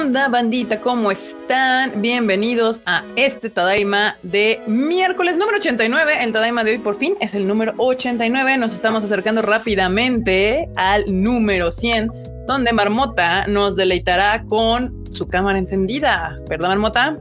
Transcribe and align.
onda, 0.00 0.28
bandita? 0.28 0.80
¿Cómo 0.80 1.10
están? 1.10 2.00
Bienvenidos 2.00 2.80
a 2.86 3.04
este 3.16 3.50
Tadaima 3.50 4.16
de 4.22 4.58
miércoles 4.66 5.36
número 5.36 5.58
89. 5.58 6.24
El 6.24 6.32
Tadaima 6.32 6.64
de 6.64 6.70
hoy 6.70 6.78
por 6.78 6.94
fin 6.94 7.16
es 7.20 7.34
el 7.34 7.46
número 7.46 7.74
89. 7.76 8.56
Nos 8.56 8.72
estamos 8.72 9.04
acercando 9.04 9.42
rápidamente 9.42 10.70
al 10.76 11.04
número 11.22 11.70
100, 11.70 12.10
donde 12.46 12.72
Marmota 12.72 13.46
nos 13.46 13.76
deleitará 13.76 14.42
con 14.44 15.04
su 15.12 15.28
cámara 15.28 15.58
encendida. 15.58 16.34
¿Verdad, 16.48 16.68
Marmota? 16.68 17.18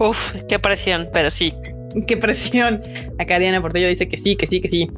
Uf, 0.00 0.36
qué 0.48 0.58
presión, 0.58 1.10
pero 1.12 1.28
sí. 1.28 1.52
Qué 2.06 2.16
presión. 2.16 2.80
Acá 3.18 3.38
Diana 3.38 3.60
Portillo 3.60 3.88
dice 3.88 4.08
que 4.08 4.16
sí, 4.16 4.36
que 4.36 4.46
sí, 4.46 4.62
que 4.62 4.70
sí. 4.70 4.90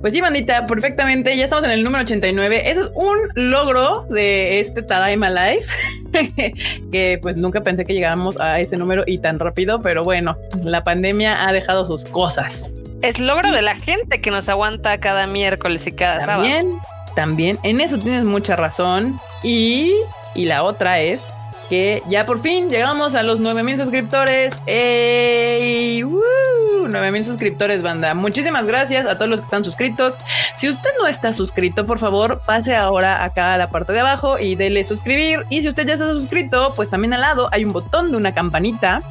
Pues 0.00 0.14
sí, 0.14 0.20
bandita, 0.20 0.64
perfectamente. 0.64 1.36
Ya 1.36 1.44
estamos 1.44 1.64
en 1.64 1.72
el 1.72 1.84
número 1.84 2.02
89. 2.02 2.70
Eso 2.70 2.82
es 2.82 2.90
un 2.94 3.16
logro 3.34 4.06
de 4.08 4.60
este 4.60 4.82
Tadaima 4.82 5.28
Life, 5.28 5.68
que 6.92 7.18
pues 7.20 7.36
nunca 7.36 7.60
pensé 7.60 7.84
que 7.84 7.92
llegáramos 7.92 8.40
a 8.40 8.60
ese 8.60 8.78
número 8.78 9.04
y 9.06 9.18
tan 9.18 9.38
rápido, 9.38 9.80
pero 9.82 10.02
bueno, 10.02 10.38
la 10.62 10.84
pandemia 10.84 11.46
ha 11.46 11.52
dejado 11.52 11.86
sus 11.86 12.06
cosas. 12.06 12.72
Es 13.02 13.18
logro 13.18 13.52
de 13.52 13.62
la 13.62 13.76
gente 13.76 14.20
que 14.20 14.30
nos 14.30 14.48
aguanta 14.48 14.98
cada 14.98 15.26
miércoles 15.26 15.86
y 15.86 15.92
cada 15.92 16.24
también, 16.24 16.62
sábado. 16.62 16.86
También, 17.14 17.58
en 17.62 17.80
eso 17.80 17.98
tienes 17.98 18.24
mucha 18.24 18.56
razón. 18.56 19.18
Y, 19.42 19.92
y 20.34 20.46
la 20.46 20.62
otra 20.62 21.00
es 21.00 21.20
que 21.70 22.02
ya 22.08 22.26
por 22.26 22.40
fin 22.40 22.68
llegamos 22.68 23.14
a 23.14 23.22
los 23.22 23.38
9000 23.38 23.78
suscriptores. 23.78 24.52
¡Ey! 24.66 26.02
¡Woo! 26.02 26.88
9000 26.88 27.24
suscriptores, 27.24 27.82
banda. 27.82 28.12
Muchísimas 28.14 28.66
gracias 28.66 29.06
a 29.06 29.14
todos 29.14 29.30
los 29.30 29.40
que 29.40 29.44
están 29.44 29.62
suscritos. 29.62 30.18
Si 30.56 30.68
usted 30.68 30.90
no 31.00 31.06
está 31.06 31.32
suscrito, 31.32 31.86
por 31.86 32.00
favor, 32.00 32.42
pase 32.44 32.74
ahora 32.74 33.22
acá 33.22 33.54
a 33.54 33.56
la 33.56 33.70
parte 33.70 33.92
de 33.92 34.00
abajo 34.00 34.36
y 34.38 34.56
dele 34.56 34.84
suscribir. 34.84 35.46
Y 35.48 35.62
si 35.62 35.68
usted 35.68 35.86
ya 35.86 35.94
está 35.94 36.10
suscrito, 36.10 36.72
pues 36.74 36.90
también 36.90 37.14
al 37.14 37.20
lado 37.20 37.48
hay 37.52 37.64
un 37.64 37.72
botón 37.72 38.10
de 38.10 38.16
una 38.16 38.34
campanita 38.34 39.02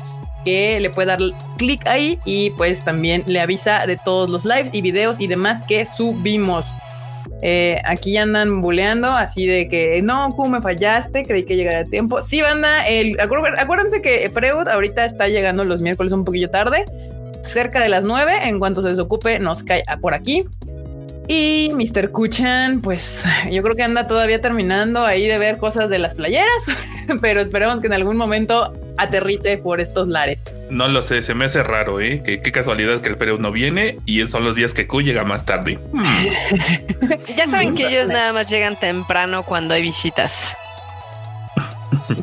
que 0.44 0.82
le 0.82 0.90
puede 0.90 1.08
dar 1.08 1.20
clic 1.58 1.88
ahí 1.88 2.20
y 2.26 2.50
pues 2.52 2.84
también 2.84 3.24
le 3.26 3.40
avisa 3.40 3.86
de 3.88 3.96
todos 3.96 4.30
los 4.30 4.44
lives 4.44 4.70
y 4.74 4.82
videos 4.82 5.22
y 5.22 5.28
demás 5.28 5.62
que 5.62 5.86
subimos. 5.86 6.76
Eh, 7.42 7.82
aquí 7.86 8.18
andan 8.18 8.62
buleando, 8.62 9.08
así 9.08 9.46
de 9.46 9.68
que 9.70 10.02
no, 10.02 10.30
Q, 10.30 10.50
me 10.50 10.62
fallaste, 10.62 11.24
creí 11.24 11.44
que 11.44 11.56
llegara 11.56 11.80
a 11.80 11.84
tiempo. 11.86 12.22
Sí, 12.22 12.42
banda, 12.42 12.88
el, 12.88 13.18
acuérdense 13.20 14.02
que 14.02 14.30
Freud 14.30 14.68
ahorita 14.68 15.06
está 15.06 15.28
llegando 15.28 15.64
los 15.64 15.82
miércoles 15.82 16.12
un 16.12 16.26
poquillo 16.26 16.50
tarde, 16.50 16.86
cerca 17.42 17.82
de 17.82 17.90
las 17.90 18.04
9. 18.04 18.32
En 18.44 18.60
cuanto 18.60 18.82
se 18.82 18.90
desocupe, 18.90 19.40
nos 19.40 19.64
cae 19.64 19.84
por 20.02 20.14
aquí. 20.14 20.46
Y 21.32 21.70
Mr. 21.76 22.10
Kuchan, 22.10 22.82
pues 22.82 23.24
yo 23.52 23.62
creo 23.62 23.76
que 23.76 23.84
anda 23.84 24.08
todavía 24.08 24.42
terminando 24.42 25.06
ahí 25.06 25.28
de 25.28 25.38
ver 25.38 25.58
cosas 25.58 25.88
de 25.88 26.00
las 26.00 26.16
playeras, 26.16 26.66
pero 27.22 27.40
esperemos 27.40 27.82
que 27.82 27.86
en 27.86 27.94
algún 27.94 28.18
momento 28.18 28.74
aterrice 28.98 29.60
por 29.60 29.80
estos 29.80 30.08
lares. 30.08 30.44
No 30.72 30.88
lo 30.88 31.04
sé, 31.04 31.22
se 31.22 31.36
me 31.36 31.46
hace 31.46 31.62
raro, 31.62 32.02
¿eh? 32.02 32.24
Que, 32.26 32.42
qué 32.42 32.52
casualidad 32.52 33.02
que 33.02 33.10
el 33.10 33.18
Perú 33.18 33.38
no 33.40 33.52
viene 33.52 34.00
y 34.08 34.26
son 34.26 34.44
los 34.44 34.56
días 34.56 34.74
que 34.74 34.88
Q 34.88 35.02
llega 35.02 35.24
más 35.24 35.46
tarde. 35.46 35.78
Hmm. 36.00 37.36
ya 37.36 37.46
saben 37.46 37.76
que 37.76 37.88
ellos 37.88 38.08
nada 38.08 38.34
más 38.34 38.50
llegan 38.50 38.78
temprano 38.78 39.44
cuando 39.44 39.74
hay 39.74 39.82
visitas. 39.84 40.56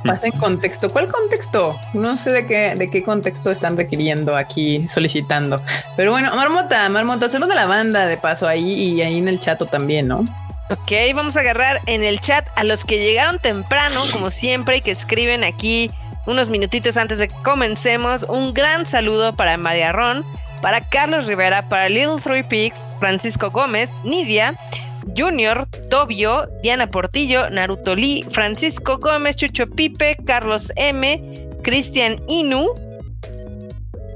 Pasa 0.05 0.27
en 0.27 0.33
contexto. 0.33 0.91
¿Cuál 0.91 1.09
contexto? 1.09 1.79
No 1.95 2.17
sé 2.17 2.33
de 2.33 2.47
qué, 2.47 2.75
de 2.77 2.91
qué 2.91 3.03
contexto 3.03 3.51
están 3.51 3.77
requiriendo 3.77 4.37
aquí, 4.37 4.87
solicitando. 4.89 5.61
Pero 5.97 6.13
bueno, 6.13 6.35
Marmota, 6.35 6.89
Marmota, 6.89 7.29
solo 7.29 7.47
de 7.47 7.55
la 7.55 7.67
banda 7.67 8.07
de 8.07 8.17
paso 8.17 8.47
ahí 8.47 8.73
y 8.73 9.03
ahí 9.03 9.19
en 9.19 9.29
el 9.29 9.41
chat 9.41 9.63
también, 9.71 10.09
¿no? 10.09 10.25
Ok, 10.69 10.93
vamos 11.15 11.37
a 11.37 11.41
agarrar 11.41 11.81
en 11.87 12.03
el 12.03 12.21
chat 12.21 12.47
a 12.57 12.65
los 12.65 12.85
que 12.85 12.99
llegaron 12.99 13.39
temprano, 13.39 14.03
como 14.13 14.31
siempre, 14.31 14.79
y 14.79 14.81
que 14.81 14.91
escriben 14.91 15.45
aquí 15.45 15.91
unos 16.27 16.49
minutitos 16.49 16.97
antes 16.97 17.19
de 17.19 17.29
que 17.29 17.35
comencemos. 17.45 18.25
Un 18.25 18.53
gran 18.53 18.85
saludo 18.85 19.37
para 19.37 19.57
María 19.57 19.93
Ron, 19.93 20.25
para 20.61 20.81
Carlos 20.81 21.27
Rivera, 21.27 21.63
para 21.63 21.89
Little 21.89 22.17
Three 22.23 22.43
Peaks, 22.43 22.81
Francisco 22.99 23.51
Gómez, 23.51 23.93
Nidia, 24.03 24.55
Junior, 25.15 25.69
Tobio, 25.91 26.47
Diana 26.63 26.91
Portillo, 26.91 27.49
Naruto 27.51 27.95
Lee, 27.95 28.25
Francisco 28.31 28.99
Gómez, 28.99 29.37
Chucho 29.37 29.67
Pipe, 29.67 30.17
Carlos 30.25 30.73
M, 30.77 31.49
Cristian 31.63 32.17
Inu, 32.29 32.69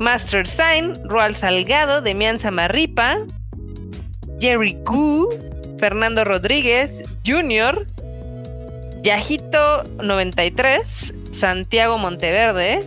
Master 0.01 0.47
Sign, 0.47 0.95
Roal 1.05 1.35
Salgado, 1.35 2.01
Demian 2.01 2.39
Samarripa, 2.39 3.19
Jerry 4.39 4.77
Gu, 4.85 5.29
Fernando 5.79 6.25
Rodríguez, 6.25 7.03
Junior, 7.27 7.87
Yajito 9.03 9.85
93, 10.03 11.15
Santiago 11.31 11.99
Monteverde, 11.99 12.85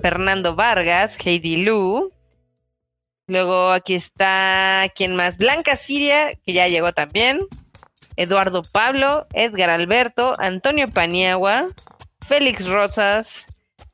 Fernando 0.00 0.54
Vargas, 0.54 1.16
Heidi 1.24 1.64
Lu, 1.64 2.11
Luego 3.26 3.70
aquí 3.70 3.94
está, 3.94 4.90
¿quién 4.94 5.16
más? 5.16 5.38
Blanca 5.38 5.76
Siria, 5.76 6.34
que 6.44 6.52
ya 6.52 6.68
llegó 6.68 6.92
también. 6.92 7.40
Eduardo 8.16 8.62
Pablo, 8.62 9.26
Edgar 9.32 9.70
Alberto, 9.70 10.34
Antonio 10.38 10.88
Paniagua, 10.88 11.68
Félix 12.26 12.66
Rosas, 12.66 13.46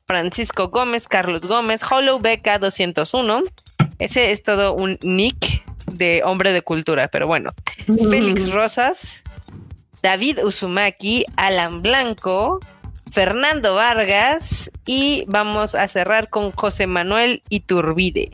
Francisco 0.05 0.69
Gómez, 0.69 1.07
Carlos 1.07 1.41
Gómez, 1.41 1.83
Hollow 1.89 2.19
Beca 2.19 2.59
201. 2.59 3.43
Ese 3.99 4.31
es 4.31 4.43
todo 4.43 4.73
un 4.73 4.97
nick 5.01 5.63
de 5.85 6.23
hombre 6.23 6.51
de 6.51 6.61
cultura, 6.61 7.07
pero 7.07 7.27
bueno. 7.27 7.51
Félix 8.09 8.51
Rosas, 8.51 9.23
David 10.01 10.43
Uzumaki, 10.43 11.25
Alan 11.35 11.81
Blanco, 11.81 12.59
Fernando 13.11 13.75
Vargas 13.75 14.69
y 14.85 15.23
vamos 15.27 15.75
a 15.75 15.87
cerrar 15.87 16.29
con 16.29 16.51
José 16.51 16.87
Manuel 16.87 17.41
Iturbide. 17.49 18.31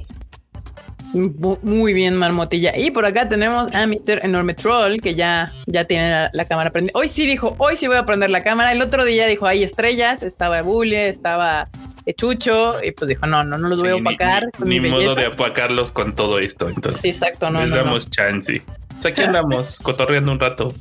Muy 1.15 1.93
bien, 1.93 2.15
Marmotilla. 2.15 2.77
Y 2.77 2.91
por 2.91 3.05
acá 3.05 3.29
tenemos 3.29 3.73
a 3.73 3.87
Mr. 3.87 4.21
Enorme 4.23 4.53
Troll, 4.53 4.99
que 4.99 5.15
ya, 5.15 5.51
ya 5.65 5.85
tiene 5.85 6.29
la, 6.31 6.45
cámara 6.45 6.71
prendida. 6.71 6.91
Hoy 6.95 7.07
sí 7.07 7.25
dijo, 7.25 7.55
hoy 7.57 7.77
sí 7.77 7.87
voy 7.87 7.97
a 7.97 8.05
prender 8.05 8.29
la 8.29 8.41
cámara. 8.41 8.71
El 8.71 8.81
otro 8.81 9.05
día 9.05 9.25
dijo, 9.25 9.45
hay 9.45 9.63
estrellas, 9.63 10.23
estaba 10.23 10.61
Bulle, 10.61 11.07
estaba 11.07 11.69
Chucho, 12.13 12.75
y 12.83 12.91
pues 12.91 13.09
dijo, 13.09 13.25
no, 13.25 13.43
no, 13.43 13.57
no 13.57 13.69
los 13.69 13.79
voy 13.79 13.89
a 13.89 13.95
opacar. 13.95 14.49
Ni, 14.63 14.79
modo 14.79 15.15
de 15.15 15.27
opacarlos 15.27 15.91
con 15.91 16.15
todo 16.15 16.39
esto. 16.39 16.67
Entonces, 16.67 17.01
sí, 17.01 17.09
exacto, 17.09 17.49
no. 17.49 17.61
Les 17.61 17.71
damos 17.71 18.09
chance. 18.09 18.61
O 19.03 19.07
aquí 19.07 19.21
andamos, 19.21 19.77
cotorreando 19.83 20.31
un 20.31 20.39
rato. 20.39 20.73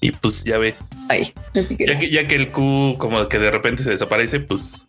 Y 0.00 0.12
pues 0.12 0.44
ya 0.44 0.58
ves. 0.58 0.76
Ay, 1.08 1.32
ya 1.54 1.98
que, 1.98 2.10
ya 2.10 2.28
que 2.28 2.36
el 2.36 2.52
Q 2.52 2.94
como 2.98 3.26
que 3.26 3.38
de 3.38 3.50
repente 3.50 3.82
se 3.82 3.90
desaparece, 3.90 4.38
pues 4.38 4.86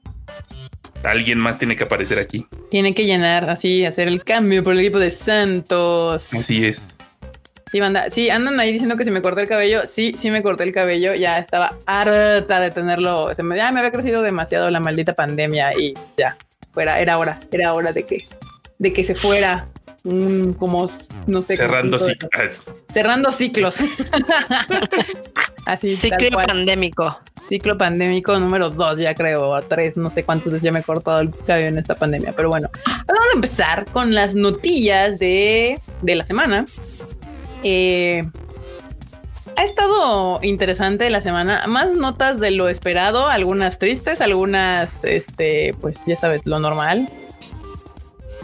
alguien 1.04 1.40
más 1.40 1.58
tiene 1.58 1.76
que 1.76 1.84
aparecer 1.84 2.20
aquí. 2.20 2.46
Tiene 2.70 2.94
que 2.94 3.06
llenar 3.06 3.50
así, 3.50 3.86
hacer 3.86 4.08
el 4.08 4.24
cambio 4.24 4.64
por 4.64 4.74
el 4.74 4.80
equipo 4.80 5.00
de 5.00 5.12
Santos. 5.12 6.34
Así 6.34 6.66
es. 6.66 6.82
Sí, 7.72 7.80
banda. 7.80 8.10
Sí, 8.10 8.30
andan 8.30 8.60
ahí 8.60 8.72
diciendo 8.72 8.98
que 8.98 9.06
si 9.06 9.12
me 9.12 9.22
corté 9.22 9.42
el 9.42 9.48
cabello. 9.48 9.86
Sí, 9.86 10.14
sí 10.16 10.32
me 10.32 10.42
corté 10.42 10.64
el 10.64 10.74
cabello. 10.74 11.14
Ya 11.14 11.38
estaba 11.38 11.76
harta 11.86 12.60
de 12.60 12.72
tenerlo. 12.72 13.34
Se 13.36 13.44
me, 13.44 13.56
ya 13.56 13.72
me 13.72 13.80
había 13.80 13.92
crecido 13.92 14.24
demasiado 14.24 14.70
la 14.72 14.80
maldita 14.80 15.14
pandemia 15.14 15.72
y 15.78 15.94
ya. 16.18 16.36
Fuera, 16.74 17.00
era 17.00 17.18
hora, 17.18 17.40
era 17.52 17.74
hora 17.74 17.92
de 17.92 18.06
que, 18.06 18.26
de 18.80 18.94
que 18.94 19.04
se 19.04 19.14
fuera 19.14 19.68
un 20.04 20.54
como 20.54 20.90
no 21.28 21.42
sé. 21.42 21.58
Cerrando 21.58 22.00
ciclos. 22.00 22.64
Cerrando 22.94 23.32
ciclos. 23.32 23.78
Así. 25.66 25.96
Ciclo 25.96 26.42
pandémico. 26.42 27.18
Ciclo 27.48 27.78
pandémico 27.78 28.38
número 28.38 28.70
dos, 28.70 29.00
ya 29.00 29.16
creo, 29.16 29.50
o 29.50 29.62
tres, 29.64 29.98
no 29.98 30.12
sé 30.12 30.24
cuántas 30.24 30.52
veces 30.52 30.62
ya 30.62 30.72
me 30.72 30.80
he 30.80 30.84
cortado 30.84 31.20
el 31.22 31.32
cabello 31.32 31.70
en 31.70 31.80
esta 31.80 31.96
pandemia, 31.96 32.32
pero 32.36 32.50
bueno, 32.50 32.70
vamos 32.86 33.26
a 33.32 33.36
empezar 33.36 33.86
con 33.86 34.14
las 34.14 34.36
notillas 34.36 35.18
de, 35.18 35.80
de 36.04 36.16
la 36.16 36.26
semana. 36.26 36.66
Eh, 37.64 38.24
ha 39.60 39.64
estado 39.64 40.40
interesante 40.44 41.10
la 41.10 41.22
semana, 41.22 41.66
más 41.68 41.94
notas 41.95 42.40
de 42.40 42.52
lo 42.52 42.69
esperado, 42.69 43.28
algunas 43.28 43.80
tristes, 43.80 44.22
algunas, 44.22 45.04
este, 45.04 45.75
pues 45.81 46.02
ya 46.06 46.16
sabes, 46.16 46.45
lo 46.45 46.60
normal. 46.60 47.10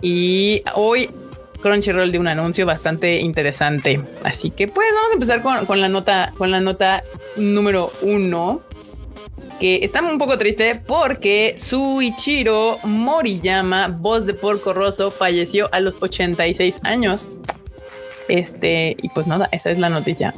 Y 0.02 0.62
hoy 0.74 1.10
Crunchyroll 1.66 2.12
de 2.12 2.20
un 2.20 2.28
anuncio 2.28 2.64
bastante 2.64 3.18
interesante. 3.18 4.00
Así 4.24 4.52
que 4.52 4.68
pues 4.68 4.88
vamos 4.94 5.10
a 5.10 5.14
empezar 5.14 5.42
con, 5.42 5.66
con 5.66 5.82
la 5.82 5.90
nota, 5.90 6.32
con 6.38 6.52
la 6.52 6.62
nota 6.62 7.02
número 7.38 7.92
uno 8.04 8.62
que 9.60 9.84
está 9.84 10.04
un 10.04 10.20
poco 10.20 10.38
triste 10.38 10.80
porque 10.86 11.56
Suichiro 11.58 12.78
Moriyama, 12.84 13.88
voz 13.88 14.28
de 14.28 14.36
Porco 14.36 14.76
Rosso, 14.76 15.10
falleció 15.10 15.68
a 15.72 15.80
los 15.80 15.96
86 16.00 16.82
años. 16.84 17.26
Este, 18.28 18.96
y 19.02 19.10
pues 19.10 19.26
nada, 19.26 19.50
esa 19.52 19.72
es 19.72 19.80
la 19.80 19.90
noticia. 19.90 20.36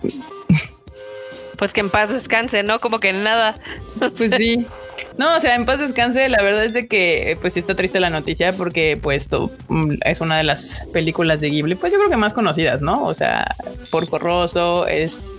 Pues 1.57 1.73
que 1.73 1.81
en 1.81 1.89
paz 1.89 2.13
descanse, 2.13 2.63
¿no? 2.63 2.79
Como 2.79 3.01
que 3.01 3.11
nada. 3.11 3.59
Pues 3.99 4.31
sí. 4.37 4.65
No, 5.17 5.35
o 5.35 5.39
sea, 5.39 5.55
en 5.55 5.65
paz 5.65 5.79
descanse, 5.79 6.29
la 6.29 6.41
verdad 6.43 6.63
es 6.63 6.73
de 6.73 6.87
que 6.87 7.37
pues 7.41 7.53
sí 7.53 7.59
está 7.59 7.75
triste 7.75 7.99
la 7.99 8.09
noticia 8.09 8.53
porque 8.53 8.99
pues 9.01 9.27
mm, 9.67 9.93
es 10.05 10.21
una 10.21 10.37
de 10.37 10.43
las 10.43 10.85
películas 10.93 11.41
de 11.41 11.49
Ghibli, 11.49 11.75
pues 11.75 11.91
yo 11.91 11.97
creo 11.97 12.09
que 12.09 12.17
más 12.17 12.33
conocidas, 12.33 12.81
¿no? 12.81 13.03
O 13.03 13.13
sea, 13.13 13.55
Porco 13.89 14.19
Rosso 14.19 14.85
es 14.85 15.31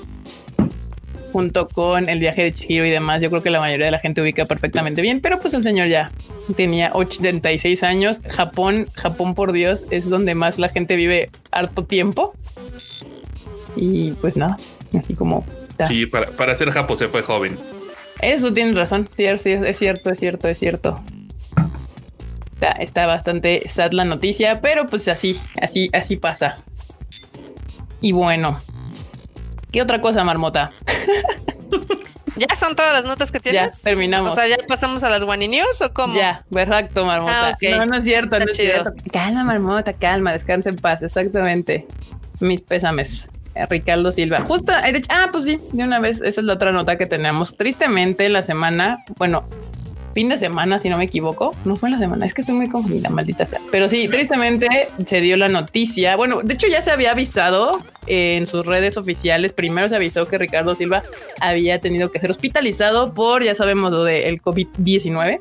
junto 1.32 1.68
con 1.68 2.08
el 2.08 2.18
viaje 2.18 2.42
de 2.42 2.52
Chihiro 2.52 2.84
y 2.84 2.90
demás, 2.90 3.20
yo 3.20 3.30
creo 3.30 3.42
que 3.42 3.50
la 3.50 3.60
mayoría 3.60 3.86
de 3.86 3.92
la 3.92 3.98
gente 4.00 4.20
ubica 4.20 4.44
perfectamente 4.46 5.02
bien, 5.02 5.20
pero 5.20 5.38
pues 5.38 5.54
el 5.54 5.62
señor 5.62 5.86
ya 5.86 6.10
tenía 6.56 6.90
86 6.94 7.82
años. 7.82 8.20
Japón, 8.28 8.86
Japón 8.94 9.34
por 9.34 9.52
Dios, 9.52 9.84
es 9.90 10.08
donde 10.08 10.34
más 10.34 10.58
la 10.58 10.68
gente 10.68 10.96
vive 10.96 11.30
harto 11.50 11.84
tiempo. 11.84 12.34
Y 13.76 14.12
pues 14.12 14.36
nada, 14.36 14.56
así 14.98 15.14
como... 15.14 15.44
Sí, 15.86 16.06
para, 16.06 16.30
para 16.30 16.56
ser 16.56 16.70
Japo 16.70 16.96
se 16.96 17.06
fue 17.06 17.22
joven. 17.22 17.56
Eso 18.20 18.52
tienes 18.52 18.76
razón, 18.76 19.08
sí, 19.16 19.24
es 19.24 19.42
cierto, 19.78 20.10
es 20.10 20.18
cierto, 20.18 20.48
es 20.48 20.58
cierto. 20.58 21.02
Está, 22.54 22.72
está, 22.72 23.06
bastante 23.06 23.68
sad 23.68 23.92
la 23.92 24.04
noticia, 24.04 24.60
pero 24.60 24.88
pues 24.88 25.06
así, 25.06 25.40
así, 25.62 25.88
así 25.92 26.16
pasa. 26.16 26.56
Y 28.00 28.12
bueno, 28.12 28.60
¿qué 29.70 29.80
otra 29.80 30.00
cosa, 30.00 30.24
Marmota? 30.24 30.68
¿Ya 32.36 32.54
son 32.54 32.76
todas 32.76 32.92
las 32.92 33.04
notas 33.04 33.32
que 33.32 33.40
tienes? 33.40 33.76
Ya, 33.76 33.82
terminamos. 33.82 34.32
O 34.32 34.34
sea, 34.34 34.46
¿ya 34.46 34.56
pasamos 34.66 35.02
a 35.04 35.10
las 35.10 35.22
One 35.22 35.48
News 35.48 35.82
o 35.82 35.92
cómo? 35.92 36.14
Ya, 36.14 36.44
exacto, 36.52 37.04
Marmota. 37.04 37.48
Ah, 37.48 37.56
no, 37.76 37.86
no 37.86 37.96
es 37.96 38.04
cierto, 38.04 38.38
no 38.38 38.44
es 38.44 38.56
cierto. 38.56 38.92
Calma, 39.12 39.44
Marmota, 39.44 39.92
calma, 39.92 40.32
descansa 40.32 40.68
en 40.68 40.76
paz, 40.76 41.02
exactamente. 41.02 41.86
Mis 42.40 42.62
pésames. 42.62 43.28
Ricardo 43.66 44.12
Silva. 44.12 44.40
Justo, 44.42 44.72
de 44.72 44.98
hecho, 44.98 45.08
ah, 45.10 45.28
pues 45.32 45.44
sí, 45.44 45.58
de 45.72 45.84
una 45.84 46.00
vez, 46.00 46.20
esa 46.20 46.40
es 46.40 46.46
la 46.46 46.54
otra 46.54 46.72
nota 46.72 46.96
que 46.96 47.06
tenemos. 47.06 47.56
Tristemente, 47.56 48.28
la 48.28 48.42
semana, 48.42 49.04
bueno, 49.16 49.44
fin 50.14 50.28
de 50.28 50.38
semana, 50.38 50.78
si 50.78 50.88
no 50.88 50.98
me 50.98 51.04
equivoco, 51.04 51.54
no 51.64 51.76
fue 51.76 51.90
la 51.90 51.98
semana, 51.98 52.26
es 52.26 52.34
que 52.34 52.40
estoy 52.40 52.56
muy 52.56 52.68
confundida, 52.68 53.08
maldita 53.08 53.46
sea. 53.46 53.60
Pero 53.70 53.88
sí, 53.88 54.08
tristemente 54.08 54.88
se 55.06 55.20
dio 55.20 55.36
la 55.36 55.48
noticia. 55.48 56.16
Bueno, 56.16 56.40
de 56.42 56.54
hecho 56.54 56.66
ya 56.66 56.82
se 56.82 56.90
había 56.90 57.12
avisado 57.12 57.70
en 58.06 58.46
sus 58.46 58.66
redes 58.66 58.96
oficiales. 58.96 59.52
Primero 59.52 59.88
se 59.88 59.96
avisó 59.96 60.26
que 60.26 60.38
Ricardo 60.38 60.74
Silva 60.74 61.02
había 61.40 61.80
tenido 61.80 62.10
que 62.10 62.18
ser 62.18 62.30
hospitalizado 62.30 63.14
por, 63.14 63.44
ya 63.44 63.54
sabemos, 63.54 63.92
lo 63.92 64.04
del 64.04 64.42
COVID-19. 64.42 65.38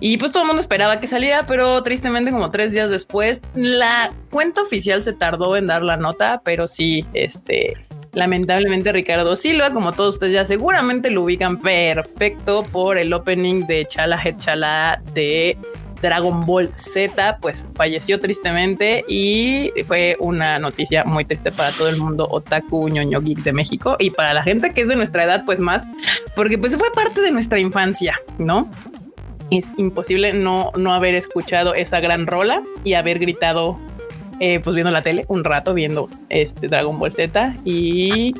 Y 0.00 0.16
pues 0.16 0.32
todo 0.32 0.42
el 0.42 0.46
mundo 0.46 0.60
esperaba 0.60 0.98
que 0.98 1.06
saliera, 1.06 1.44
pero 1.46 1.82
tristemente 1.82 2.30
como 2.30 2.50
tres 2.50 2.72
días 2.72 2.90
después, 2.90 3.42
la 3.54 4.10
cuenta 4.30 4.62
oficial 4.62 5.02
se 5.02 5.12
tardó 5.12 5.56
en 5.56 5.66
dar 5.66 5.82
la 5.82 5.98
nota, 5.98 6.40
pero 6.42 6.66
sí, 6.66 7.04
este, 7.12 7.76
lamentablemente 8.12 8.92
Ricardo 8.92 9.36
Silva, 9.36 9.70
como 9.70 9.92
todos 9.92 10.14
ustedes 10.14 10.32
ya 10.32 10.44
seguramente 10.46 11.10
lo 11.10 11.22
ubican 11.22 11.60
perfecto 11.60 12.64
por 12.72 12.96
el 12.96 13.12
opening 13.12 13.66
de 13.66 13.84
Chala 13.84 14.20
Head 14.22 14.36
Chala 14.36 15.02
de 15.12 15.56
Dragon 16.00 16.40
Ball 16.46 16.72
Z, 16.76 17.38
pues 17.40 17.66
falleció 17.74 18.18
tristemente 18.18 19.04
y 19.06 19.70
fue 19.86 20.16
una 20.18 20.58
noticia 20.58 21.04
muy 21.04 21.24
triste 21.26 21.52
para 21.52 21.72
todo 21.72 21.88
el 21.88 21.98
mundo 21.98 22.26
otaku 22.30 22.88
ñoño 22.88 23.20
geek 23.20 23.42
de 23.42 23.52
México 23.52 23.96
y 23.98 24.10
para 24.10 24.32
la 24.32 24.42
gente 24.42 24.72
que 24.72 24.80
es 24.82 24.88
de 24.88 24.96
nuestra 24.96 25.24
edad, 25.24 25.44
pues 25.44 25.60
más, 25.60 25.86
porque 26.34 26.56
pues 26.56 26.76
fue 26.76 26.90
parte 26.92 27.20
de 27.20 27.30
nuestra 27.30 27.60
infancia, 27.60 28.18
¿no? 28.38 28.70
Es 29.50 29.66
imposible 29.76 30.32
no, 30.32 30.72
no 30.76 30.94
haber 30.94 31.14
escuchado 31.14 31.74
esa 31.74 32.00
gran 32.00 32.26
rola 32.26 32.62
y 32.84 32.94
haber 32.94 33.18
gritado, 33.18 33.78
eh, 34.38 34.60
pues 34.60 34.74
viendo 34.74 34.90
la 34.90 35.02
tele 35.02 35.24
un 35.28 35.44
rato, 35.44 35.74
viendo 35.74 36.08
este 36.28 36.68
Dragon 36.68 36.98
Ball 36.98 37.12
Z 37.12 37.56
y 37.64 38.34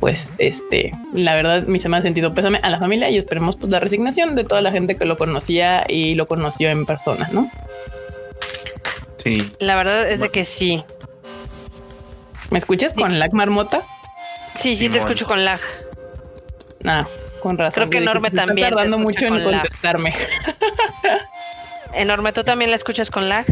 pues 0.00 0.30
este, 0.38 0.92
la 1.12 1.34
verdad, 1.34 1.64
mi 1.66 1.78
se 1.78 1.88
me 1.88 1.96
ha 1.96 2.02
sentido 2.02 2.32
pésame 2.32 2.60
a 2.62 2.70
la 2.70 2.78
familia 2.78 3.10
y 3.10 3.18
esperemos 3.18 3.56
pues 3.56 3.72
la 3.72 3.80
resignación 3.80 4.36
de 4.36 4.44
toda 4.44 4.60
la 4.60 4.70
gente 4.70 4.94
que 4.94 5.04
lo 5.04 5.16
conocía 5.16 5.84
y 5.88 6.14
lo 6.14 6.28
conoció 6.28 6.68
en 6.68 6.86
persona, 6.86 7.28
¿no? 7.32 7.50
Sí. 9.16 9.50
La 9.58 9.74
verdad 9.74 10.08
es 10.08 10.20
de 10.20 10.28
que 10.28 10.44
sí. 10.44 10.84
¿Me 12.50 12.58
escuchas 12.58 12.94
con 12.94 13.18
lag 13.18 13.32
marmota? 13.34 13.80
Sí, 14.54 14.76
sí, 14.76 14.88
te 14.88 14.98
escucho 14.98 15.26
con 15.26 15.44
lag. 15.44 15.60
Ah, 16.84 17.06
con 17.38 17.58
razón. 17.58 17.74
Creo 17.74 17.90
que 17.90 17.98
Enorme 17.98 18.30
también. 18.30 18.68
Está 18.68 18.76
tardando 18.76 18.98
mucho 18.98 19.26
en 19.26 19.42
contestarme. 19.42 20.12
Enorme, 21.94 22.32
¿tú 22.32 22.44
también 22.44 22.70
la 22.70 22.76
escuchas 22.76 23.10
con 23.10 23.28
lag? 23.28 23.46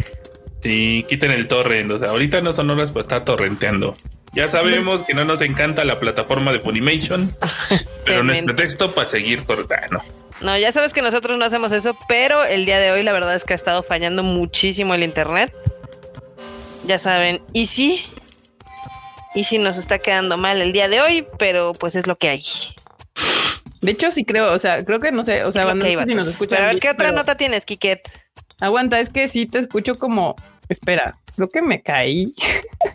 Sí, 0.63 1.05
quiten 1.09 1.31
el 1.31 1.49
torrent. 1.49 1.91
O 1.91 1.99
sea, 1.99 2.11
ahorita 2.11 2.41
no 2.41 2.53
son 2.53 2.71
horas, 2.71 2.93
pues 2.93 3.05
está 3.05 3.25
torrenteando. 3.25 3.95
Ya 4.33 4.51
sabemos 4.51 5.03
que 5.03 5.15
no 5.15 5.25
nos 5.25 5.41
encanta 5.41 5.85
la 5.85 5.99
plataforma 5.99 6.53
de 6.53 6.61
Funimation, 6.61 7.35
pero 8.05 8.23
no 8.23 8.33
es 8.33 8.43
pretexto 8.43 8.93
para 8.93 9.07
seguir 9.07 9.47
torrentando. 9.47 10.03
No, 10.43 10.59
ya 10.59 10.71
sabes 10.73 10.93
que 10.93 11.01
nosotros 11.01 11.39
no 11.39 11.45
hacemos 11.47 11.73
eso, 11.73 11.97
pero 12.09 12.45
el 12.45 12.67
día 12.67 12.79
de 12.79 12.91
hoy 12.91 13.03
la 13.03 13.13
verdad 13.13 13.35
es 13.35 13.45
que 13.45 13.55
ha 13.55 13.57
estado 13.57 13.83
fallando 13.83 14.23
muchísimo 14.23 14.95
el 14.95 15.03
internet. 15.03 15.55
Ya 16.85 16.99
saben, 16.99 17.41
y 17.55 17.67
sí, 17.67 18.05
y 19.35 19.45
sí 19.45 19.59
nos 19.59 19.79
está 19.79 19.99
quedando 19.99 20.37
mal 20.37 20.61
el 20.61 20.73
día 20.73 20.89
de 20.89 21.01
hoy, 21.01 21.27
pero 21.39 21.73
pues 21.73 21.97
es 21.97 22.07
lo 22.07 22.17
que 22.17 22.29
hay. 22.29 22.43
De 23.87 23.93
hecho, 23.93 24.11
sí 24.11 24.25
creo, 24.25 24.53
o 24.53 24.59
sea, 24.59 24.85
creo 24.85 24.99
que 24.99 25.13
no 25.13 25.23
sé, 25.23 25.45
o 25.45 25.53
sea, 25.53 25.73
no 25.73 25.85
sé 25.85 25.91
si 25.91 26.15
nos 26.17 26.27
escuchan. 26.27 26.57
Pero 26.57 26.63
a 26.65 26.73
ver, 26.73 26.81
¿qué 26.81 26.91
otra 26.91 27.13
nota 27.13 27.37
tienes, 27.37 27.65
Kiket? 27.65 28.01
Aguanta, 28.61 28.99
es 28.99 29.11
que 29.11 29.29
sí 29.29 29.47
te 29.47 29.61
escucho 29.61 29.97
como, 29.97 30.35
espera, 30.69 31.21
creo 31.37 31.49
que 31.49 31.63
me 31.63 31.83
caí. 31.83 32.35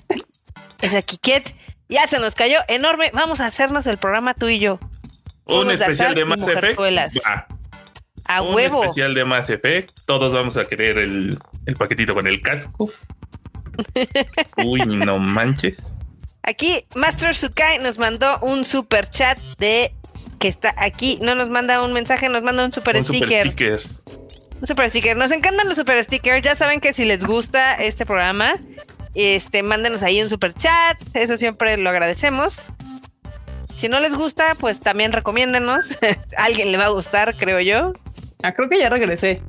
Esa 0.82 1.02
Kiket 1.02 1.56
ya 1.88 2.08
se 2.08 2.20
nos 2.20 2.36
cayó 2.36 2.58
enorme. 2.68 3.10
Vamos 3.14 3.40
a 3.40 3.46
hacernos 3.46 3.88
el 3.88 4.00
programa 4.00 4.34
tú 4.34 4.50
y 4.50 4.60
yo. 4.60 4.80
Un 5.46 5.72
especial 5.72 6.14
de 6.14 6.26
Mass 6.26 6.46
Effect. 6.46 6.78
A 8.26 8.42
huevo. 8.42 8.80
Un 8.80 8.88
especial 8.88 9.14
de 9.14 9.24
Mass 9.24 9.50
Effect. 9.50 9.98
Todos 10.06 10.34
vamos 10.34 10.58
a 10.58 10.66
querer 10.66 10.98
el, 10.98 11.40
el 11.68 11.76
paquetito 11.78 12.14
con 12.14 12.28
el 12.28 12.42
casco. 12.42 12.92
Uy, 14.58 14.86
no 14.86 15.20
manches. 15.20 15.94
Aquí 16.44 16.86
Master 16.96 17.34
Sukai 17.34 17.80
nos 17.80 17.98
mandó 17.98 18.40
un 18.42 18.66
super 18.66 19.10
chat 19.10 19.40
de 19.58 19.96
que 20.42 20.48
está 20.48 20.74
aquí, 20.76 21.20
no 21.22 21.36
nos 21.36 21.50
manda 21.50 21.84
un 21.84 21.94
mensaje, 21.94 22.28
nos 22.28 22.42
manda 22.42 22.66
un 22.66 22.72
super 22.72 23.02
sticker. 23.04 23.54
Un 24.60 24.68
super 24.68 24.90
sticker. 24.90 25.16
Nos 25.16 25.32
encantan 25.32 25.70
los 25.70 25.78
super 25.78 26.04
stickers. 26.04 26.44
Ya 26.44 26.56
saben 26.56 26.82
que 26.82 26.94
si 26.94 27.06
les 27.06 27.24
gusta 27.24 27.76
este 27.76 28.08
programa, 28.08 28.56
este, 29.14 29.62
mándenos 29.62 30.02
ahí 30.02 30.20
un 30.20 30.30
super 30.30 30.52
chat. 30.52 30.98
Eso 31.14 31.38
siempre 31.38 31.78
lo 31.78 31.92
agradecemos. 31.92 32.70
Si 33.76 33.88
no 33.88 34.00
les 34.00 34.16
gusta, 34.16 34.56
pues 34.56 34.80
también 34.80 35.12
recomiéndenos. 35.12 36.00
A 36.36 36.44
alguien 36.44 36.72
le 36.72 36.80
va 36.80 36.86
a 36.86 36.90
gustar, 36.90 37.36
creo 37.36 37.60
yo. 37.60 37.94
Ah, 38.42 38.54
creo 38.54 38.68
que 38.68 38.80
ya 38.80 38.90
regresé. 38.90 39.44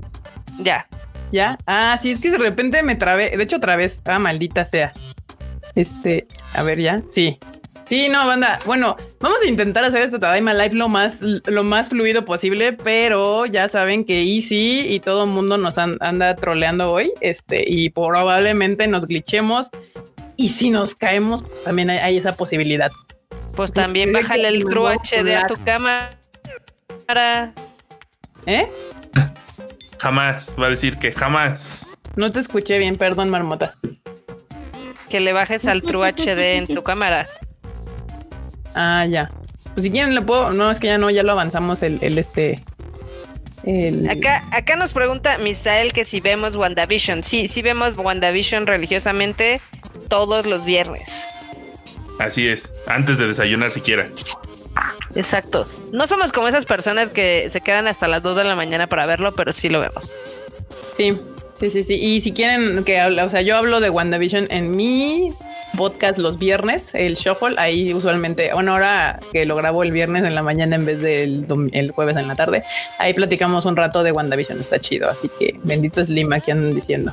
Ya. 0.59 0.87
¿Ya? 1.33 1.57
Ah, 1.67 1.99
sí, 2.03 2.13
es 2.13 2.21
que 2.21 2.31
de 2.31 2.37
repente 2.37 2.83
me 2.83 2.97
trabé. 2.97 3.35
De 3.35 3.43
hecho, 3.43 3.57
otra 3.57 3.77
vez. 3.77 3.99
Ah, 4.05 4.19
maldita 4.19 4.67
sea. 4.67 4.93
Este, 5.75 6.27
a 6.53 6.63
ver, 6.63 6.79
ya. 6.79 7.03
Sí. 7.13 7.39
Sí, 7.85 8.09
no, 8.09 8.27
banda. 8.27 8.59
Bueno, 8.65 8.97
vamos 9.21 9.39
a 9.45 9.49
intentar 9.49 9.85
hacer 9.85 10.03
este 10.03 10.19
Tadaima 10.19 10.55
Live 10.55 10.75
lo 10.75 10.89
más, 10.89 11.21
lo 11.21 11.65
más 11.65 11.89
fluido 11.89 12.25
posible, 12.25 12.73
pero 12.73 13.47
ya 13.47 13.69
saben 13.69 14.05
que 14.05 14.23
Easy 14.23 14.87
y 14.89 15.01
todo 15.01 15.25
el 15.25 15.31
mundo 15.31 15.59
nos 15.59 15.77
anda 15.79 16.35
troleando 16.37 16.91
hoy. 16.91 17.13
Este, 17.21 17.65
y 17.67 17.91
probablemente 17.91 18.87
nos 18.87 19.07
glitchemos. 19.07 19.71
Y 20.37 20.49
si 20.49 20.71
nos 20.71 20.95
caemos, 20.95 21.45
también 21.65 21.91
hay, 21.91 22.17
esa 22.17 22.33
posibilidad. 22.33 22.91
Pues 23.55 23.73
también 23.73 24.13
bájale 24.13 24.49
el 24.49 24.65
True 24.65 24.97
HD 24.97 25.37
a 25.37 25.47
tu 25.47 25.55
cámara. 25.63 26.11
¿Eh? 28.47 28.67
Jamás, 29.99 30.55
va 30.61 30.67
a 30.67 30.71
decir 30.71 30.97
que 30.99 31.13
jamás. 31.13 31.87
No 32.17 32.31
te 32.31 32.41
escuché 32.41 32.79
bien, 32.79 32.97
perdón, 32.97 33.31
marmota. 33.31 33.75
Que 35.11 35.21
le 35.21 35.33
bajes 35.33 35.67
al 35.67 35.83
True 35.83 36.13
HD 36.13 36.57
en 36.57 36.67
tu 36.67 36.83
cámara. 36.83 37.29
Ah, 38.75 39.07
ya. 39.07 39.31
Pues 39.75 39.85
si 39.85 39.91
quieren 39.91 40.15
le 40.15 40.23
puedo. 40.23 40.53
No, 40.53 40.71
es 40.71 40.79
que 40.79 40.89
ya 40.89 40.99
no, 40.99 41.11
ya 41.11 41.23
lo 41.23 41.33
avanzamos 41.33 41.83
el, 41.83 41.99
el 42.03 42.19
este. 42.19 42.63
Acá, 44.11 44.45
acá 44.51 44.75
nos 44.75 44.93
pregunta 44.93 45.39
Misael 45.39 45.93
que 45.93 46.05
si 46.05 46.21
vemos 46.21 46.57
WandaVision. 46.57 47.23
Sí, 47.23 47.47
sí 47.47 47.63
vemos 47.63 47.97
WandaVision 47.97 48.67
religiosamente 48.67 49.61
todos 50.09 50.47
los 50.47 50.65
viernes. 50.65 51.27
Así 52.19 52.49
es, 52.49 52.69
antes 52.87 53.19
de 53.19 53.29
desayunar 53.29 53.71
siquiera. 53.71 54.09
Exacto. 55.15 55.67
No 55.93 56.07
somos 56.07 56.33
como 56.33 56.49
esas 56.49 56.67
personas 56.67 57.11
que 57.11 57.49
se 57.51 57.61
quedan 57.61 57.87
hasta 57.87 58.09
las 58.09 58.23
2 58.23 58.37
de 58.37 58.45
la 58.45 58.57
mañana 58.57 58.89
para 58.89 59.07
verlo, 59.07 59.35
pero 59.35 59.53
sí 59.53 59.69
lo 59.69 59.81
vemos. 59.81 60.13
Sí, 60.97 61.17
sí, 61.59 61.71
sí, 61.71 61.83
sí. 61.83 61.95
Y 61.95 62.21
si 62.21 62.33
quieren 62.33 62.83
que 62.85 62.99
hable, 62.99 63.23
o 63.23 63.31
sea, 63.31 63.43
yo 63.43 63.57
hablo 63.57 63.81
de 63.81 63.91
WandaVision 63.91 64.47
en 64.51 64.75
mi 64.75 65.33
podcast 65.77 66.19
los 66.19 66.39
viernes, 66.39 66.95
el 66.95 67.15
shuffle, 67.15 67.55
ahí 67.59 67.93
usualmente, 67.95 68.51
bueno, 68.53 68.73
ahora 68.73 69.21
que 69.33 69.45
lo 69.45 69.57
grabo 69.57 69.83
el 69.83 69.93
viernes 69.93 70.25
en 70.25 70.35
la 70.35 70.43
mañana 70.43 70.77
en 70.77 70.85
vez 70.85 71.01
del 71.01 71.47
el 71.73 71.91
jueves 71.91 72.17
en 72.17 72.29
la 72.29 72.35
tarde, 72.35 72.65
ahí 72.99 73.15
platicamos 73.15 73.65
un 73.65 73.77
rato 73.77 74.03
de 74.03 74.13
WandaVision, 74.13 74.61
está 74.61 74.79
chido, 74.79 75.09
así 75.09 75.31
que 75.39 75.59
bendito 75.63 76.01
es 76.01 76.09
Lima 76.09 76.41
que 76.41 76.53
andan 76.53 76.75
diciendo. 76.75 77.13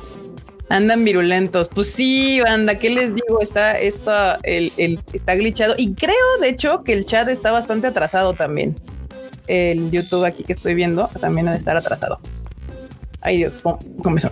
Andan 0.68 1.04
virulentos. 1.04 1.68
Pues 1.68 1.90
sí, 1.90 2.40
banda, 2.40 2.76
¿qué 2.76 2.90
les 2.90 3.12
digo? 3.12 3.42
Está, 3.42 3.76
está, 3.76 4.38
el, 4.44 4.70
está 5.12 5.34
glitchado. 5.34 5.74
Y 5.76 5.94
creo, 5.94 6.14
de 6.40 6.48
hecho, 6.48 6.84
que 6.84 6.92
el 6.92 7.06
chat 7.06 7.28
está 7.28 7.50
bastante 7.50 7.88
atrasado 7.88 8.34
también. 8.34 8.76
El 9.48 9.90
YouTube 9.90 10.24
aquí 10.24 10.44
que 10.44 10.52
estoy 10.52 10.74
viendo 10.74 11.08
también 11.20 11.46
debe 11.46 11.58
estar 11.58 11.76
atrasado. 11.76 12.20
Ay 13.20 13.38
Dios, 13.38 13.54
comenzó. 14.00 14.30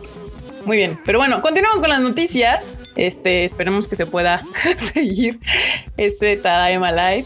Muy 0.69 0.77
bien, 0.77 0.99
pero 1.03 1.19
bueno, 1.19 1.41
continuamos 1.41 1.81
con 1.81 1.89
las 1.89 2.03
noticias. 2.03 2.75
Este, 2.95 3.47
esperemos 3.47 3.89
que 3.89 3.97
se 3.97 4.05
pueda 4.05 4.45
seguir 4.93 5.41
este 5.97 6.37
Tadaima 6.37 6.93
Live. 6.93 7.25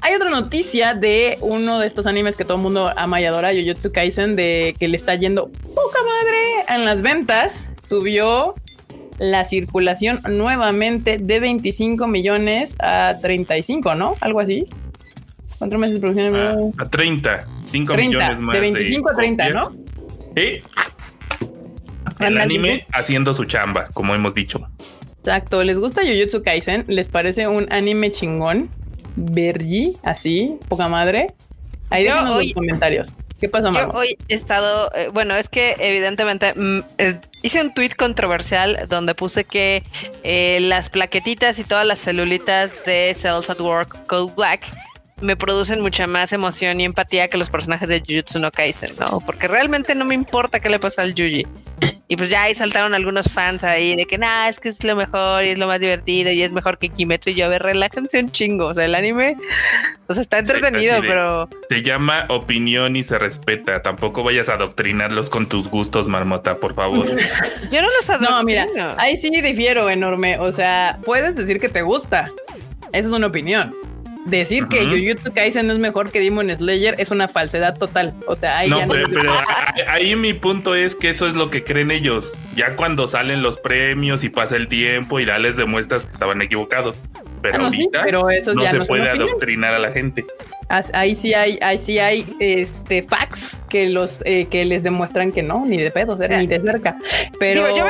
hay 0.00 0.14
otra 0.16 0.28
noticia 0.28 0.94
de 0.94 1.38
uno 1.42 1.78
de 1.78 1.86
estos 1.86 2.08
animes 2.08 2.34
que 2.34 2.44
todo 2.44 2.56
el 2.56 2.64
mundo 2.64 2.92
ama 2.96 3.20
y 3.20 3.24
adora, 3.24 3.52
Jujutsu 3.52 3.92
Kaisen, 3.92 4.34
de 4.34 4.74
que 4.80 4.88
le 4.88 4.96
está 4.96 5.14
yendo 5.14 5.46
poca 5.46 6.00
madre 6.02 6.74
en 6.74 6.84
las 6.84 7.02
ventas. 7.02 7.70
Subió 7.88 8.56
la 9.18 9.44
circulación 9.44 10.20
nuevamente 10.28 11.18
de 11.18 11.38
25 11.38 12.08
millones 12.08 12.74
a 12.80 13.14
35, 13.22 13.94
¿no? 13.94 14.16
Algo 14.20 14.40
así. 14.40 14.66
¿Cuántos 15.58 15.78
meses 15.78 15.94
de 15.94 16.00
producción? 16.00 16.34
A, 16.34 16.82
a 16.82 16.90
30, 16.90 17.46
5 17.66 17.94
millones 17.94 18.40
más. 18.40 18.54
De 18.56 18.60
25 18.60 19.08
a 19.08 19.14
30, 19.14 19.50
¿no? 19.50 19.70
Sí. 20.34 20.60
El 22.20 22.38
anime 22.38 22.86
haciendo 22.92 23.34
su 23.34 23.44
chamba, 23.44 23.88
como 23.92 24.14
hemos 24.14 24.34
dicho. 24.34 24.68
Exacto. 25.20 25.62
¿Les 25.62 25.78
gusta 25.78 26.02
Jujutsu 26.02 26.42
Kaisen? 26.42 26.84
¿Les 26.88 27.08
parece 27.08 27.48
un 27.48 27.66
anime 27.72 28.12
chingón? 28.12 28.70
Vergi, 29.16 29.96
así, 30.02 30.56
poca 30.68 30.88
madre. 30.88 31.28
Ahí 31.90 32.04
déjanos 32.04 32.42
los 32.42 32.52
comentarios. 32.52 33.12
¿Qué 33.40 33.48
pasa, 33.48 33.70
Yo 33.70 33.90
hoy 33.90 34.18
he 34.28 34.34
estado, 34.34 34.90
eh, 34.96 35.10
bueno, 35.12 35.36
es 35.36 35.48
que 35.48 35.76
evidentemente 35.78 36.54
mm, 36.56 36.80
eh, 36.98 37.20
hice 37.42 37.62
un 37.62 37.72
tweet 37.72 37.90
controversial 37.90 38.86
donde 38.88 39.14
puse 39.14 39.44
que 39.44 39.84
eh, 40.24 40.58
las 40.60 40.90
plaquetitas 40.90 41.60
y 41.60 41.64
todas 41.64 41.86
las 41.86 42.00
celulitas 42.00 42.72
de 42.84 43.14
Cells 43.16 43.48
at 43.48 43.60
Work 43.60 44.06
Code 44.06 44.32
Black 44.36 44.66
me 45.20 45.36
producen 45.36 45.80
mucha 45.80 46.06
más 46.06 46.32
emoción 46.32 46.80
y 46.80 46.84
empatía 46.84 47.28
que 47.28 47.38
los 47.38 47.50
personajes 47.50 47.88
de 47.88 48.00
Jujutsu 48.00 48.38
no 48.38 48.50
Kaisen, 48.50 48.90
¿no? 48.98 49.20
Porque 49.20 49.48
realmente 49.48 49.94
no 49.94 50.04
me 50.04 50.14
importa 50.14 50.60
qué 50.60 50.68
le 50.68 50.78
pasa 50.78 51.02
al 51.02 51.14
Yuji. 51.14 51.46
Y 52.10 52.16
pues 52.16 52.30
ya 52.30 52.44
ahí 52.44 52.54
saltaron 52.54 52.94
algunos 52.94 53.30
fans 53.30 53.62
ahí 53.64 53.94
de 53.94 54.06
que 54.06 54.16
nada, 54.16 54.48
es 54.48 54.58
que 54.58 54.70
es 54.70 54.82
lo 54.82 54.96
mejor 54.96 55.44
y 55.44 55.50
es 55.50 55.58
lo 55.58 55.66
más 55.66 55.78
divertido 55.78 56.30
y 56.30 56.42
es 56.42 56.52
mejor 56.52 56.78
que 56.78 56.88
Kimetsu. 56.88 57.30
Y 57.30 57.34
yo, 57.34 57.44
a 57.44 57.48
ver, 57.48 57.62
relájense 57.62 58.18
un 58.18 58.30
chingo. 58.30 58.66
O 58.66 58.74
sea, 58.74 58.86
el 58.86 58.94
anime, 58.94 59.36
o 60.06 60.14
sea, 60.14 60.22
está 60.22 60.38
entretenido, 60.38 61.00
pero. 61.02 61.50
Se 61.68 61.82
llama 61.82 62.24
opinión 62.30 62.96
y 62.96 63.04
se 63.04 63.18
respeta. 63.18 63.82
Tampoco 63.82 64.24
vayas 64.24 64.48
a 64.48 64.54
adoctrinarlos 64.54 65.28
con 65.28 65.50
tus 65.50 65.68
gustos, 65.68 66.08
marmota, 66.08 66.56
por 66.56 66.74
favor. 66.74 67.06
yo 67.70 67.82
no 67.82 67.88
los 67.90 68.08
adoctrino. 68.08 68.30
No, 68.30 68.44
mira, 68.44 68.94
ahí 68.96 69.18
sí 69.18 69.28
difiero 69.28 69.90
enorme. 69.90 70.38
O 70.38 70.50
sea, 70.50 70.98
puedes 71.04 71.36
decir 71.36 71.60
que 71.60 71.68
te 71.68 71.82
gusta. 71.82 72.32
Esa 72.90 73.08
es 73.08 73.12
una 73.12 73.26
opinión 73.26 73.74
decir 74.24 74.66
que 74.66 74.84
Jujutsu 74.84 75.32
Kaisen 75.32 75.70
es 75.70 75.78
mejor 75.78 76.10
que 76.10 76.20
Demon 76.20 76.54
Slayer 76.54 76.94
es 76.98 77.10
una 77.10 77.28
falsedad 77.28 77.76
total. 77.78 78.14
O 78.26 78.34
sea, 78.34 78.58
ahí 78.58 78.70
no, 78.70 78.80
pero, 78.88 79.32
ahí 79.88 80.16
mi 80.16 80.34
punto 80.34 80.74
es 80.74 80.94
que 80.94 81.10
eso 81.10 81.26
es 81.26 81.34
lo 81.34 81.50
que 81.50 81.64
creen 81.64 81.90
ellos. 81.90 82.32
Ya 82.54 82.76
cuando 82.76 83.08
salen 83.08 83.42
los 83.42 83.58
premios 83.58 84.24
y 84.24 84.28
pasa 84.28 84.56
el 84.56 84.68
tiempo 84.68 85.20
y 85.20 85.26
ya 85.26 85.38
les 85.38 85.56
demuestras 85.56 86.06
que 86.06 86.12
estaban 86.12 86.42
equivocados. 86.42 86.96
Pero 87.40 87.58
ah, 87.60 87.64
ahorita 87.64 88.54
no 88.54 88.70
se 88.70 88.80
puede 88.84 89.08
adoctrinar 89.08 89.74
a 89.74 89.78
la 89.78 89.92
gente. 89.92 90.24
Ahí 90.68 91.14
sí 91.14 91.32
hay, 91.32 91.58
ahí 91.62 91.78
sí 91.78 91.98
hay 91.98 92.26
este 92.40 93.02
facts 93.02 93.62
que 93.70 93.88
los 93.88 94.20
eh, 94.26 94.48
que 94.50 94.66
les 94.66 94.82
demuestran 94.82 95.32
que 95.32 95.42
no, 95.42 95.64
ni 95.64 95.78
de 95.78 95.90
pedo, 95.90 96.14
ni 96.28 96.46
de 96.46 96.60
cerca. 96.60 96.98
Pero 97.40 97.74
yo, 97.74 97.86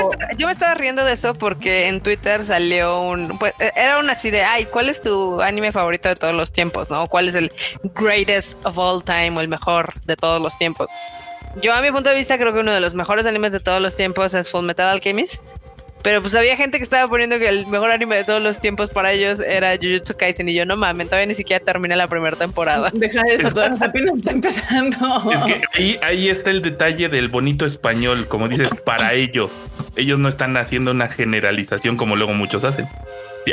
me 0.46 0.52
estaba, 0.52 0.74
riendo 0.74 1.04
de 1.04 1.14
eso 1.14 1.34
porque 1.34 1.88
en 1.88 2.00
Twitter 2.00 2.40
salió 2.42 3.00
un 3.00 3.36
pues, 3.36 3.52
e, 3.58 3.72
era 3.74 3.98
una 3.98 4.12
así 4.12 4.30
de 4.30 4.42
ay, 4.42 4.66
¿cuál 4.66 4.88
es 4.88 5.00
tu 5.00 5.40
anime 5.40 5.72
favorito 5.72 6.08
de 6.08 6.14
todos 6.14 6.34
los 6.34 6.52
tiempos? 6.52 6.88
¿No? 6.88 7.08
¿Cuál 7.08 7.28
es 7.28 7.34
el 7.34 7.50
greatest 7.96 8.64
of 8.64 8.78
all 8.78 9.02
time 9.02 9.32
o 9.36 9.40
el 9.40 9.48
mejor 9.48 9.92
de 10.04 10.14
todos 10.14 10.40
los 10.40 10.56
tiempos? 10.56 10.92
Yo 11.60 11.74
a 11.74 11.80
mi 11.80 11.90
punto 11.90 12.10
de 12.10 12.14
vista 12.14 12.38
creo 12.38 12.52
que 12.52 12.60
uno 12.60 12.72
de 12.72 12.80
los 12.80 12.94
mejores 12.94 13.26
animes 13.26 13.50
de 13.50 13.58
todos 13.58 13.82
los 13.82 13.96
tiempos 13.96 14.34
es 14.34 14.50
Full 14.50 14.64
Metal 14.64 14.86
Alchemist. 14.88 15.42
Pero 16.02 16.22
pues 16.22 16.34
había 16.34 16.56
gente 16.56 16.78
que 16.78 16.84
estaba 16.84 17.08
poniendo 17.08 17.38
que 17.38 17.48
el 17.48 17.66
mejor 17.66 17.90
anime 17.90 18.16
de 18.16 18.24
todos 18.24 18.40
los 18.40 18.60
tiempos 18.60 18.90
para 18.90 19.12
ellos 19.12 19.40
era 19.40 19.76
Jujutsu 19.76 20.16
Kaisen 20.16 20.48
y 20.48 20.54
yo 20.54 20.64
no 20.64 20.76
mames, 20.76 21.08
todavía 21.08 21.26
ni 21.26 21.34
siquiera 21.34 21.64
terminé 21.64 21.96
la 21.96 22.06
primera 22.06 22.36
temporada. 22.36 22.90
Deja 22.94 23.22
de 23.22 23.34
eso, 23.34 23.50
todavía 23.50 23.86
apenas 23.86 24.16
está 24.16 24.30
empezando. 24.30 25.32
Es 25.32 25.42
que 25.42 25.62
ahí, 25.74 25.96
ahí 26.02 26.28
está 26.28 26.50
el 26.50 26.62
detalle 26.62 27.08
del 27.08 27.28
bonito 27.28 27.66
español, 27.66 28.28
como 28.28 28.48
dices, 28.48 28.70
para 28.84 29.14
ellos. 29.14 29.50
Ellos 29.96 30.18
no 30.18 30.28
están 30.28 30.56
haciendo 30.56 30.92
una 30.92 31.08
generalización 31.08 31.96
como 31.96 32.16
luego 32.16 32.32
muchos 32.32 32.64
hacen 32.64 32.88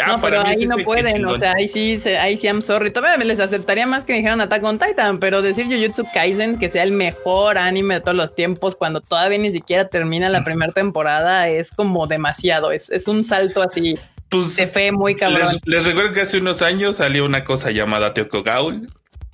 no, 0.08 0.22
pero 0.22 0.46
ahí 0.46 0.66
no 0.66 0.78
pueden, 0.78 1.26
o 1.26 1.38
sea, 1.38 1.54
ahí 1.58 1.68
sí, 1.68 2.00
ahí 2.10 2.38
sí, 2.38 2.48
I'm 2.48 2.62
sorry. 2.62 2.92
Todavía 2.92 3.18
me 3.18 3.26
les 3.26 3.40
aceptaría 3.40 3.86
más 3.86 4.06
que 4.06 4.14
me 4.14 4.18
dijeran 4.18 4.42
Attack 4.42 4.64
on 4.64 4.80
Titan, 4.80 5.20
pero 5.20 5.42
decir 5.42 5.66
Jujutsu 5.66 6.06
Kaisen 6.14 6.58
que 6.58 6.70
sea 6.70 6.84
el 6.84 6.92
mejor 6.92 7.58
anime 7.58 7.96
de 7.96 8.02
todos 8.02 8.16
los 8.16 8.36
tiempos 8.36 8.76
cuando 8.76 9.02
todavía 9.02 9.38
ni 9.38 9.52
siquiera 9.52 9.88
termina 9.88 10.30
la 10.30 10.44
primera 10.44 10.72
temporada 10.72 11.48
es 11.48 11.72
como 11.72 12.08
demasiado, 12.08 12.72
es, 12.72 12.90
es 12.90 13.08
un 13.08 13.24
salto 13.24 13.62
así 13.62 13.98
pues, 14.30 14.56
de 14.56 14.68
fe 14.68 14.92
muy 14.92 15.16
cabrón. 15.16 15.60
Les, 15.66 15.86
recuerdo 15.86 16.12
que 16.12 16.22
hace 16.22 16.38
unos 16.38 16.62
años 16.62 16.98
salió 16.98 17.26
una 17.26 17.42
cosa 17.42 17.72
llamada 17.72 18.14
Teoko 18.14 18.44
Gaul 18.44 18.88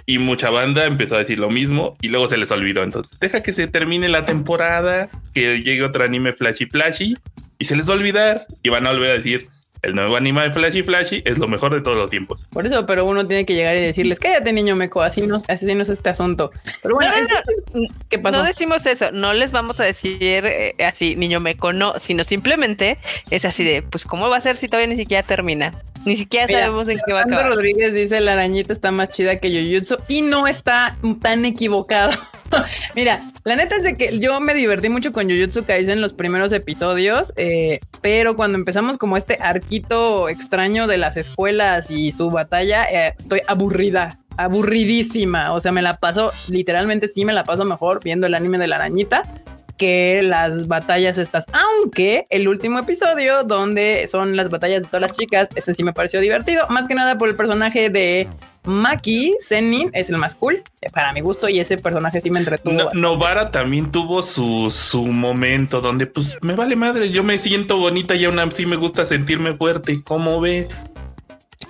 y 0.05 0.17
mucha 0.17 0.49
banda 0.49 0.85
empezó 0.85 1.15
a 1.15 1.19
decir 1.19 1.39
lo 1.39 1.49
mismo 1.49 1.97
y 2.01 2.09
luego 2.09 2.27
se 2.27 2.37
les 2.37 2.51
olvidó. 2.51 2.83
Entonces, 2.83 3.19
deja 3.19 3.41
que 3.41 3.53
se 3.53 3.67
termine 3.67 4.09
la 4.09 4.25
temporada, 4.25 5.09
que 5.33 5.61
llegue 5.61 5.83
otro 5.83 6.03
anime 6.03 6.33
flashy 6.33 6.65
flashy 6.65 7.15
y 7.57 7.65
se 7.65 7.75
les 7.75 7.89
va 7.89 7.93
a 7.93 7.97
olvidar 7.97 8.47
y 8.63 8.69
van 8.69 8.87
a 8.87 8.91
volver 8.91 9.11
a 9.11 9.13
decir 9.13 9.49
el 9.83 9.95
nuevo 9.95 10.15
anime 10.15 10.43
de 10.43 10.51
Flashy 10.51 10.83
Flashy 10.83 11.21
es 11.25 11.37
lo 11.37 11.47
mejor 11.47 11.73
de 11.73 11.81
todos 11.81 11.97
los 11.97 12.09
tiempos. 12.09 12.47
Por 12.49 12.65
eso, 12.65 12.85
pero 12.85 13.05
uno 13.05 13.27
tiene 13.27 13.45
que 13.45 13.55
llegar 13.55 13.75
y 13.75 13.81
decirles, 13.81 14.19
cállate 14.19 14.53
niño 14.53 14.75
meco, 14.75 15.01
así 15.01 15.21
no, 15.21 15.41
así 15.47 15.73
no 15.73 15.81
es 15.81 15.89
este 15.89 16.09
asunto. 16.09 16.51
Pero 16.81 16.95
bueno, 16.95 17.11
no, 17.73 17.81
¿qué 18.09 18.19
pasó? 18.19 18.37
No 18.37 18.43
decimos 18.43 18.85
eso, 18.85 19.11
no 19.11 19.33
les 19.33 19.51
vamos 19.51 19.79
a 19.79 19.83
decir 19.83 20.19
eh, 20.21 20.75
así, 20.85 21.15
niño 21.15 21.39
meco, 21.39 21.73
no, 21.73 21.97
sino 21.97 22.23
simplemente 22.23 22.99
es 23.29 23.45
así 23.45 23.63
de, 23.63 23.81
pues, 23.81 24.05
¿cómo 24.05 24.29
va 24.29 24.37
a 24.37 24.41
ser 24.41 24.57
si 24.57 24.67
todavía 24.67 24.87
ni 24.87 24.97
siquiera 24.97 25.23
termina? 25.23 25.71
Ni 26.05 26.15
siquiera 26.15 26.47
sabemos 26.47 26.87
en 26.87 26.99
qué 27.05 27.13
va 27.13 27.21
a 27.21 27.23
acabar. 27.23 27.49
Rodríguez 27.49 27.93
dice, 27.93 28.21
la 28.21 28.33
arañita 28.33 28.73
está 28.73 28.91
más 28.91 29.09
chida 29.09 29.37
que 29.37 29.49
Jujutsu 29.49 29.97
y 30.07 30.21
no 30.21 30.47
está 30.47 30.97
tan 31.21 31.45
equivocado. 31.45 32.11
Mira, 32.95 33.31
la 33.43 33.55
neta 33.55 33.77
es 33.77 33.83
de 33.83 33.95
que 33.95 34.19
yo 34.19 34.39
me 34.41 34.53
divertí 34.53 34.89
mucho 34.89 35.11
con 35.11 35.29
Jujutsu 35.29 35.63
Kaisen 35.65 35.91
en 35.91 36.01
los 36.01 36.13
primeros 36.13 36.51
episodios, 36.53 37.33
eh, 37.37 37.79
pero 38.01 38.35
cuando 38.35 38.57
empezamos 38.57 38.97
como 38.97 39.17
este 39.17 39.37
arquito 39.39 40.27
extraño 40.27 40.87
de 40.87 40.97
las 40.97 41.17
escuelas 41.17 41.91
y 41.91 42.11
su 42.11 42.29
batalla, 42.29 42.85
eh, 42.85 43.15
estoy 43.17 43.41
aburrida, 43.47 44.19
aburridísima. 44.37 45.53
O 45.53 45.59
sea, 45.59 45.71
me 45.71 45.81
la 45.81 45.97
paso, 45.97 46.31
literalmente 46.49 47.07
sí 47.07 47.25
me 47.25 47.33
la 47.33 47.43
paso 47.43 47.63
mejor 47.63 48.03
viendo 48.03 48.27
el 48.27 48.33
anime 48.33 48.57
de 48.57 48.67
la 48.67 48.77
arañita 48.77 49.23
que 49.81 50.21
las 50.21 50.67
batallas 50.67 51.17
estas, 51.17 51.45
aunque 51.53 52.27
el 52.29 52.47
último 52.47 52.77
episodio 52.77 53.43
donde 53.43 54.07
son 54.07 54.35
las 54.35 54.51
batallas 54.51 54.83
de 54.83 54.87
todas 54.87 55.01
las 55.01 55.17
chicas, 55.17 55.49
ese 55.55 55.73
sí 55.73 55.83
me 55.83 55.91
pareció 55.91 56.21
divertido, 56.21 56.67
más 56.69 56.87
que 56.87 56.93
nada 56.93 57.17
por 57.17 57.27
el 57.27 57.35
personaje 57.35 57.89
de 57.89 58.27
Maki 58.63 59.33
Zenin, 59.41 59.89
es 59.93 60.11
el 60.11 60.17
más 60.17 60.35
cool 60.35 60.61
para 60.93 61.11
mi 61.13 61.21
gusto 61.21 61.49
y 61.49 61.59
ese 61.59 61.79
personaje 61.79 62.21
sí 62.21 62.29
me 62.29 62.37
entretuvo. 62.37 62.91
Novara 62.93 63.49
también 63.49 63.91
tuvo 63.91 64.21
su, 64.21 64.69
su 64.69 65.03
momento 65.07 65.81
donde 65.81 66.05
pues 66.05 66.37
me 66.43 66.55
vale 66.55 66.75
madre, 66.75 67.09
yo 67.09 67.23
me 67.23 67.39
siento 67.39 67.77
bonita 67.77 68.13
y 68.13 68.25
aún 68.25 68.37
así 68.37 68.67
me 68.67 68.75
gusta 68.75 69.07
sentirme 69.07 69.53
fuerte, 69.53 70.03
¿cómo 70.03 70.39
ves? 70.41 70.69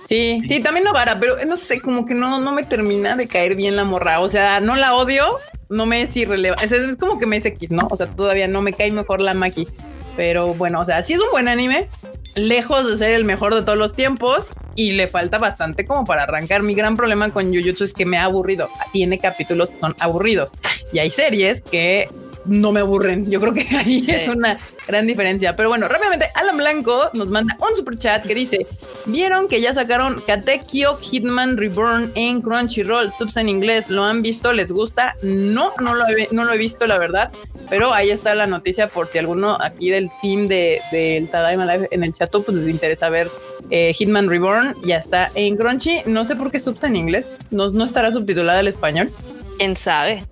Sí, 0.04 0.40
sí, 0.46 0.60
también 0.60 0.84
Novara, 0.84 1.18
pero 1.18 1.36
no 1.44 1.56
sé, 1.56 1.80
como 1.80 2.04
que 2.04 2.14
no, 2.14 2.40
no 2.40 2.52
me 2.52 2.64
termina 2.64 3.16
de 3.16 3.28
caer 3.28 3.56
bien 3.56 3.76
la 3.76 3.84
morra. 3.84 4.20
O 4.20 4.28
sea, 4.28 4.60
no 4.60 4.76
la 4.76 4.94
odio, 4.94 5.38
no 5.68 5.86
me 5.86 6.02
es 6.02 6.16
irrelevante. 6.16 6.64
Es, 6.64 6.96
como 6.96 7.18
que 7.18 7.26
me 7.26 7.36
es 7.36 7.46
X, 7.46 7.70
¿no? 7.70 7.88
O 7.90 7.96
sea, 7.96 8.08
todavía 8.08 8.48
no 8.48 8.62
me 8.62 8.72
cae 8.72 8.90
mejor 8.90 9.20
la 9.20 9.34
Maki. 9.34 9.68
Pero 10.16 10.54
bueno, 10.54 10.80
o 10.80 10.84
sea, 10.84 11.02
sí 11.02 11.14
es 11.14 11.20
un 11.20 11.30
buen 11.30 11.48
anime, 11.48 11.88
lejos 12.34 12.90
de 12.90 12.98
ser 12.98 13.12
el 13.12 13.24
mejor 13.24 13.54
de 13.54 13.62
todos 13.62 13.78
los 13.78 13.94
tiempos 13.94 14.52
y 14.74 14.92
le 14.92 15.06
falta 15.06 15.38
bastante 15.38 15.86
como 15.86 16.04
para 16.04 16.24
arrancar. 16.24 16.62
Mi 16.62 16.74
gran 16.74 16.96
problema 16.96 17.30
con 17.30 17.54
Jujutsu 17.54 17.84
es 17.84 17.94
que 17.94 18.04
me 18.04 18.18
ha 18.18 18.24
aburrido. 18.24 18.68
Tiene 18.92 19.18
capítulos 19.18 19.70
que 19.70 19.78
son 19.78 19.96
aburridos 19.98 20.50
y 20.92 20.98
hay 20.98 21.10
series 21.10 21.62
que 21.62 22.10
no 22.44 22.72
me 22.72 22.80
aburren. 22.80 23.30
Yo 23.30 23.40
creo 23.40 23.54
que 23.54 23.66
ahí 23.76 24.04
es 24.08 24.28
una 24.28 24.56
gran 24.86 25.06
diferencia. 25.06 25.54
Pero 25.56 25.68
bueno, 25.68 25.88
rápidamente, 25.88 26.26
Alan 26.34 26.56
Blanco 26.56 27.10
nos 27.14 27.28
manda 27.28 27.56
un 27.60 27.76
super 27.76 27.96
chat 27.96 28.24
que 28.24 28.34
dice: 28.34 28.66
¿Vieron 29.06 29.48
que 29.48 29.60
ya 29.60 29.72
sacaron 29.74 30.22
Katekyo 30.26 30.96
Hitman 30.96 31.56
Reborn 31.56 32.12
en 32.14 32.42
Crunchyroll? 32.42 33.12
Subs 33.18 33.36
en 33.36 33.48
inglés, 33.48 33.88
¿lo 33.88 34.04
han 34.04 34.22
visto? 34.22 34.52
¿Les 34.52 34.72
gusta? 34.72 35.16
No, 35.22 35.72
no 35.80 35.94
lo 35.94 36.06
he, 36.08 36.28
no 36.30 36.44
lo 36.44 36.52
he 36.52 36.58
visto, 36.58 36.86
la 36.86 36.98
verdad. 36.98 37.30
Pero 37.68 37.94
ahí 37.94 38.10
está 38.10 38.34
la 38.34 38.46
noticia 38.46 38.88
por 38.88 39.08
si 39.08 39.18
alguno 39.18 39.56
aquí 39.60 39.90
del 39.90 40.10
team 40.20 40.46
del 40.46 40.80
de, 40.90 41.28
Tadaima 41.30 41.64
Live 41.64 41.88
en 41.90 42.04
el 42.04 42.12
chat 42.12 42.30
pues 42.30 42.56
les 42.56 42.68
interesa 42.68 43.08
ver 43.08 43.30
eh, 43.70 43.92
Hitman 43.92 44.28
Reborn. 44.28 44.74
Ya 44.84 44.96
está 44.96 45.30
en 45.34 45.56
Crunchy. 45.56 46.02
No 46.06 46.24
sé 46.24 46.36
por 46.36 46.50
qué 46.50 46.58
subs 46.58 46.82
en 46.84 46.96
inglés. 46.96 47.26
No, 47.50 47.70
no 47.70 47.84
estará 47.84 48.10
subtitulada 48.10 48.58
al 48.58 48.68
español. 48.68 49.10
¿Quién 49.58 49.76
sabe? 49.76 50.22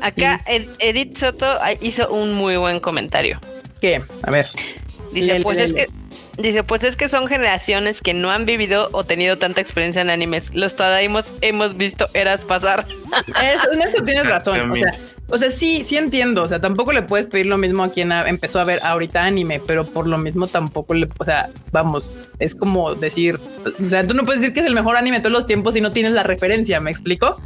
Acá 0.00 0.40
Edith 0.46 1.16
Soto 1.16 1.46
hizo 1.80 2.10
un 2.10 2.34
muy 2.34 2.56
buen 2.56 2.80
comentario. 2.80 3.40
¿Qué? 3.80 4.02
A 4.22 4.30
ver. 4.30 4.48
Dice, 5.12 5.40
pues 5.42 5.58
es 5.58 5.72
que 5.72 5.88
Dice, 6.38 6.64
pues 6.64 6.84
es 6.84 6.96
que 6.96 7.08
son 7.08 7.26
generaciones 7.26 8.00
que 8.00 8.14
no 8.14 8.30
han 8.30 8.46
vivido 8.46 8.88
o 8.92 9.04
tenido 9.04 9.36
tanta 9.36 9.60
experiencia 9.60 10.00
en 10.00 10.10
animes. 10.10 10.54
Los 10.54 10.74
Tadaimos 10.74 11.34
hemos 11.42 11.76
visto 11.76 12.08
eras 12.14 12.42
pasar. 12.42 12.86
en 13.72 13.82
eso 13.82 14.02
tienes 14.02 14.26
razón. 14.26 14.70
O 14.70 14.76
sea, 14.76 14.92
O 15.28 15.36
sea, 15.36 15.50
sí, 15.50 15.84
sí 15.84 15.98
entiendo. 15.98 16.42
O 16.42 16.48
sea, 16.48 16.58
tampoco 16.58 16.92
le 16.92 17.02
puedes 17.02 17.26
pedir 17.26 17.46
lo 17.46 17.58
mismo 17.58 17.84
a 17.84 17.92
quien 17.92 18.10
empezó 18.12 18.58
a 18.58 18.64
ver 18.64 18.80
ahorita 18.82 19.22
anime, 19.22 19.60
pero 19.66 19.84
por 19.84 20.06
lo 20.06 20.16
mismo 20.18 20.46
tampoco 20.46 20.94
le, 20.94 21.08
o 21.18 21.24
sea, 21.24 21.50
vamos, 21.72 22.16
es 22.38 22.54
como 22.54 22.94
decir, 22.94 23.38
o 23.78 23.88
sea, 23.88 24.06
tú 24.06 24.14
no 24.14 24.24
puedes 24.24 24.40
decir 24.40 24.54
que 24.54 24.60
es 24.60 24.66
el 24.66 24.74
mejor 24.74 24.96
anime 24.96 25.18
de 25.18 25.22
todos 25.22 25.32
los 25.32 25.46
tiempos 25.46 25.74
si 25.74 25.80
no 25.80 25.92
tienes 25.92 26.12
la 26.12 26.22
referencia. 26.22 26.80
¿Me 26.80 26.90
explico? 26.90 27.36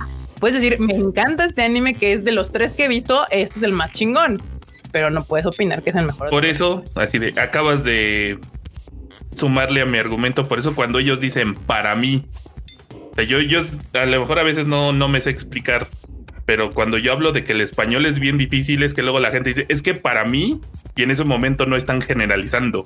Puedes 0.45 0.61
decir, 0.61 0.79
me 0.79 0.93
encanta 0.93 1.47
este 1.47 1.63
anime 1.63 1.95
que 1.95 2.13
es 2.13 2.23
de 2.23 2.31
los 2.31 2.53
tres 2.53 2.75
que 2.75 2.85
he 2.85 2.89
visto, 2.89 3.25
este 3.31 3.61
es 3.61 3.63
el 3.63 3.73
más 3.73 3.93
chingón, 3.93 4.37
pero 4.93 5.09
no 5.09 5.25
puedes 5.25 5.47
opinar 5.47 5.83
que 5.83 5.89
es 5.89 5.97
el 5.97 6.05
mejor. 6.05 6.29
Por 6.29 6.45
eso, 6.45 6.85
así 6.97 7.19
de, 7.19 7.33
acabas 7.41 7.83
de 7.83 8.39
sumarle 9.35 9.81
a 9.81 9.87
mi 9.87 9.97
argumento. 9.97 10.47
Por 10.47 10.59
eso, 10.59 10.75
cuando 10.75 10.99
ellos 10.99 11.19
dicen 11.19 11.55
para 11.55 11.95
mí, 11.95 12.27
o 13.11 13.15
sea, 13.15 13.25
yo, 13.25 13.41
yo 13.41 13.61
a 13.95 14.05
lo 14.05 14.21
mejor 14.21 14.39
a 14.39 14.43
veces 14.43 14.67
no, 14.67 14.93
no 14.93 15.09
me 15.09 15.23
sé 15.23 15.31
explicar 15.31 15.89
pero 16.45 16.73
cuando 16.73 16.99
yo 16.99 17.13
hablo 17.13 17.33
de 17.33 17.43
que 17.43 17.53
el 17.53 17.63
español 17.63 18.05
es 18.05 18.19
bien 18.19 18.37
difícil, 18.37 18.83
es 18.83 18.93
que 18.93 19.03
luego 19.03 19.19
la 19.19 19.31
gente 19.31 19.49
dice, 19.49 19.65
es 19.71 19.81
que 19.81 19.95
para 19.95 20.27
mí, 20.27 20.61
y 20.95 21.03
en 21.03 21.11
ese 21.11 21.25
momento 21.25 21.65
no 21.65 21.75
están 21.75 22.03
generalizando. 22.03 22.85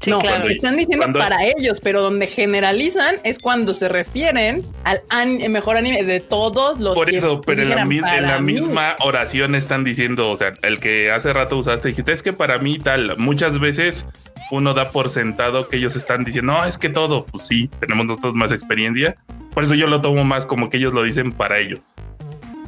Sí, 0.00 0.10
no, 0.10 0.18
claro. 0.18 0.48
están 0.48 0.76
diciendo 0.76 1.12
para 1.12 1.44
ellos, 1.46 1.80
pero 1.80 2.00
donde 2.02 2.26
generalizan 2.26 3.16
es 3.24 3.38
cuando 3.38 3.74
se 3.74 3.88
refieren 3.88 4.64
al 4.84 5.00
mejor 5.48 5.76
anime 5.76 6.02
de 6.02 6.20
todos 6.20 6.80
los. 6.80 6.94
Por 6.94 7.10
eso, 7.10 7.40
pero 7.40 7.62
en 7.62 7.70
la, 7.70 7.82
en 8.16 8.26
la 8.26 8.40
misma 8.40 8.96
oración 9.00 9.54
están 9.54 9.84
diciendo, 9.84 10.30
o 10.30 10.36
sea, 10.36 10.54
el 10.62 10.80
que 10.80 11.10
hace 11.10 11.32
rato 11.32 11.56
usaste, 11.56 11.88
dijiste, 11.88 12.12
es 12.12 12.22
que 12.22 12.32
para 12.32 12.58
mí 12.58 12.78
tal, 12.78 13.16
muchas 13.16 13.60
veces 13.60 14.06
uno 14.52 14.74
da 14.74 14.90
por 14.90 15.08
sentado 15.08 15.68
que 15.68 15.78
ellos 15.78 15.96
están 15.96 16.24
diciendo, 16.24 16.52
no, 16.52 16.64
es 16.64 16.76
que 16.76 16.90
todo, 16.90 17.24
pues 17.24 17.46
sí, 17.46 17.70
tenemos 17.80 18.04
nosotros 18.06 18.34
más 18.34 18.52
experiencia. 18.52 19.16
Por 19.54 19.64
eso 19.64 19.74
yo 19.74 19.86
lo 19.86 20.02
tomo 20.02 20.24
más 20.24 20.44
como 20.44 20.68
que 20.68 20.76
ellos 20.76 20.92
lo 20.92 21.02
dicen 21.02 21.32
para 21.32 21.58
ellos. 21.58 21.94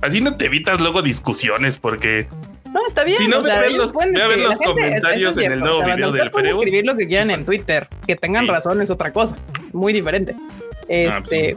Así 0.00 0.20
no 0.20 0.36
te 0.36 0.46
evitas 0.46 0.80
luego 0.80 1.02
discusiones 1.02 1.78
porque... 1.78 2.26
No, 2.74 2.80
está 2.88 3.04
bien. 3.04 3.16
Si 3.16 3.28
no, 3.28 3.40
ve 3.40 3.52
a 3.52 3.60
ver 3.60 3.72
los, 3.72 3.94
los 3.94 4.58
comentarios 4.58 5.38
en 5.38 5.52
el 5.52 5.60
nuevo 5.60 5.84
video 5.84 6.10
del 6.10 6.30
Freo. 6.30 6.58
escribir 6.58 6.84
lo 6.84 6.96
que 6.96 7.06
quieran 7.06 7.30
en 7.30 7.44
Twitter. 7.44 7.86
Que 8.04 8.16
tengan 8.16 8.48
razón 8.48 8.82
es 8.82 8.90
otra 8.90 9.12
cosa. 9.12 9.36
Muy 9.72 9.92
diferente. 9.92 10.34
Ah, 10.36 10.82
pues 10.82 11.14
este... 11.22 11.56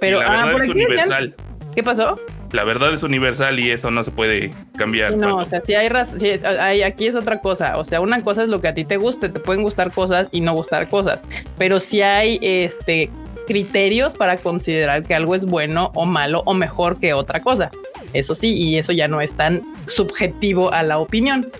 pero... 0.00 0.18
la 0.20 0.42
ah, 0.42 0.46
verdad 0.46 0.64
es 0.64 0.68
universal. 0.70 1.34
¿Qué 1.72 1.84
pasó? 1.84 2.18
La 2.50 2.64
verdad 2.64 2.92
es 2.92 3.04
universal 3.04 3.60
y 3.60 3.70
eso 3.70 3.92
no 3.92 4.02
se 4.02 4.10
puede 4.10 4.50
cambiar. 4.76 5.16
No, 5.16 5.36
o 5.36 5.44
sea, 5.44 5.60
si 5.60 5.74
hay 5.74 5.88
razón, 5.88 6.18
hay, 6.58 6.82
aquí 6.82 7.06
es 7.06 7.14
otra 7.14 7.40
cosa. 7.40 7.76
O 7.76 7.84
sea, 7.84 8.00
una 8.00 8.20
cosa 8.24 8.42
es 8.42 8.48
lo 8.48 8.60
que 8.60 8.66
a 8.66 8.74
ti 8.74 8.84
te 8.84 8.96
guste, 8.96 9.28
te 9.28 9.38
pueden 9.38 9.62
gustar 9.62 9.92
cosas 9.92 10.28
y 10.32 10.40
no 10.40 10.52
gustar 10.52 10.88
cosas. 10.88 11.22
Pero 11.58 11.78
si 11.78 12.02
hay 12.02 12.40
este 12.42 13.08
criterios 13.46 14.14
para 14.14 14.36
considerar 14.36 15.04
que 15.04 15.14
algo 15.14 15.36
es 15.36 15.44
bueno 15.44 15.92
o 15.94 16.06
malo 16.06 16.42
o 16.44 16.54
mejor 16.54 16.98
que 16.98 17.14
otra 17.14 17.38
cosa. 17.38 17.70
Eso 18.12 18.34
sí, 18.34 18.54
y 18.54 18.76
eso 18.76 18.92
ya 18.92 19.08
no 19.08 19.20
es 19.20 19.32
tan 19.32 19.62
subjetivo 19.86 20.72
a 20.72 20.82
la 20.82 20.98
opinión. 20.98 21.50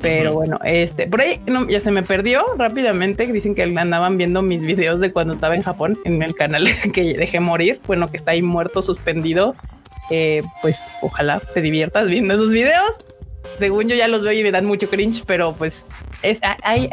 Pero 0.00 0.32
bueno, 0.32 0.58
este 0.64 1.06
por 1.06 1.20
ahí 1.20 1.40
ya 1.68 1.78
se 1.78 1.90
me 1.90 2.02
perdió 2.02 2.42
rápidamente. 2.56 3.26
Dicen 3.26 3.54
que 3.54 3.62
andaban 3.62 4.16
viendo 4.16 4.40
mis 4.40 4.62
videos 4.64 4.98
de 5.00 5.12
cuando 5.12 5.34
estaba 5.34 5.54
en 5.54 5.62
Japón 5.62 5.98
en 6.04 6.22
el 6.22 6.34
canal 6.34 6.66
que 6.94 7.14
dejé 7.14 7.40
morir. 7.40 7.80
Bueno, 7.86 8.10
que 8.10 8.16
está 8.16 8.30
ahí 8.30 8.42
muerto, 8.42 8.80
suspendido. 8.82 9.54
Eh, 10.10 10.42
pues 10.62 10.82
ojalá 11.02 11.40
te 11.40 11.60
diviertas 11.60 12.08
viendo 12.08 12.34
esos 12.34 12.50
videos. 12.50 12.96
Según 13.58 13.88
yo 13.88 13.96
ya 13.96 14.08
los 14.08 14.22
veo 14.22 14.32
y 14.32 14.42
me 14.42 14.50
dan 14.52 14.64
mucho 14.64 14.88
cringe, 14.88 15.22
pero 15.26 15.52
pues 15.52 15.84
es 16.22 16.40
ahí 16.62 16.88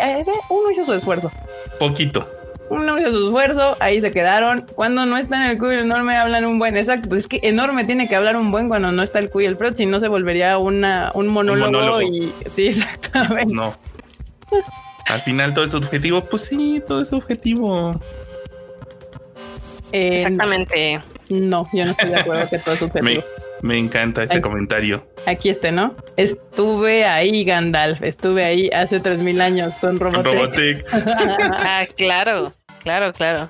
uno 0.49 0.69
hizo 0.71 0.85
su 0.85 0.93
esfuerzo. 0.93 1.31
Poquito 1.79 2.37
uno 2.69 2.97
hizo 2.97 3.12
su 3.12 3.27
esfuerzo, 3.27 3.77
ahí 3.79 4.01
se 4.01 4.12
quedaron. 4.12 4.65
Cuando 4.75 5.05
no 5.05 5.17
está 5.17 5.45
en 5.45 5.51
el 5.51 5.57
cuyo 5.57 5.79
enorme 5.79 6.15
hablan 6.15 6.45
un 6.45 6.59
buen, 6.59 6.75
exacto, 6.77 7.09
pues 7.09 7.21
es 7.21 7.27
que 7.27 7.39
enorme 7.43 7.86
tiene 7.86 8.07
que 8.07 8.15
hablar 8.15 8.36
un 8.36 8.51
buen 8.51 8.67
cuando 8.67 8.91
no 8.91 9.03
está 9.03 9.19
el 9.19 9.29
cuyo 9.29 9.50
el 9.50 9.57
Freud, 9.57 9.75
si 9.75 9.86
no 9.86 10.00
se 10.00 10.07
volvería 10.07 10.57
una, 10.57 11.12
un, 11.13 11.27
monólogo 11.27 12.01
y 12.01 12.33
sí, 12.53 12.67
exactamente. 12.67 13.53
No. 13.53 13.75
Al 15.07 15.21
final 15.21 15.53
todo 15.53 15.65
es 15.65 15.71
subjetivo, 15.71 16.21
pues 16.21 16.43
sí, 16.43 16.81
todo 16.86 17.01
es 17.01 17.09
subjetivo. 17.09 18.00
Eh, 19.93 20.17
exactamente. 20.17 21.00
No, 21.29 21.67
yo 21.74 21.86
no 21.86 21.91
estoy 21.91 22.09
de 22.09 22.19
acuerdo 22.19 22.47
que 22.50 22.59
todo 22.59 22.74
es 22.74 22.79
subjetivo. 22.79 23.23
Me, 23.62 23.77
encanta 23.77 24.23
este 24.23 24.41
comentario. 24.41 25.08
Aquí 25.25 25.49
este, 25.49 25.71
¿no? 25.71 25.95
Estuve 26.15 27.06
ahí, 27.06 27.43
Gandalf. 27.43 28.03
Estuve 28.03 28.43
ahí 28.43 28.69
hace 28.73 28.99
3000 28.99 29.41
años 29.41 29.73
con 29.82 29.97
Robotech. 29.97 30.86
ah, 30.91 31.86
claro. 31.95 32.53
Claro, 32.88 33.12
claro. 33.12 33.50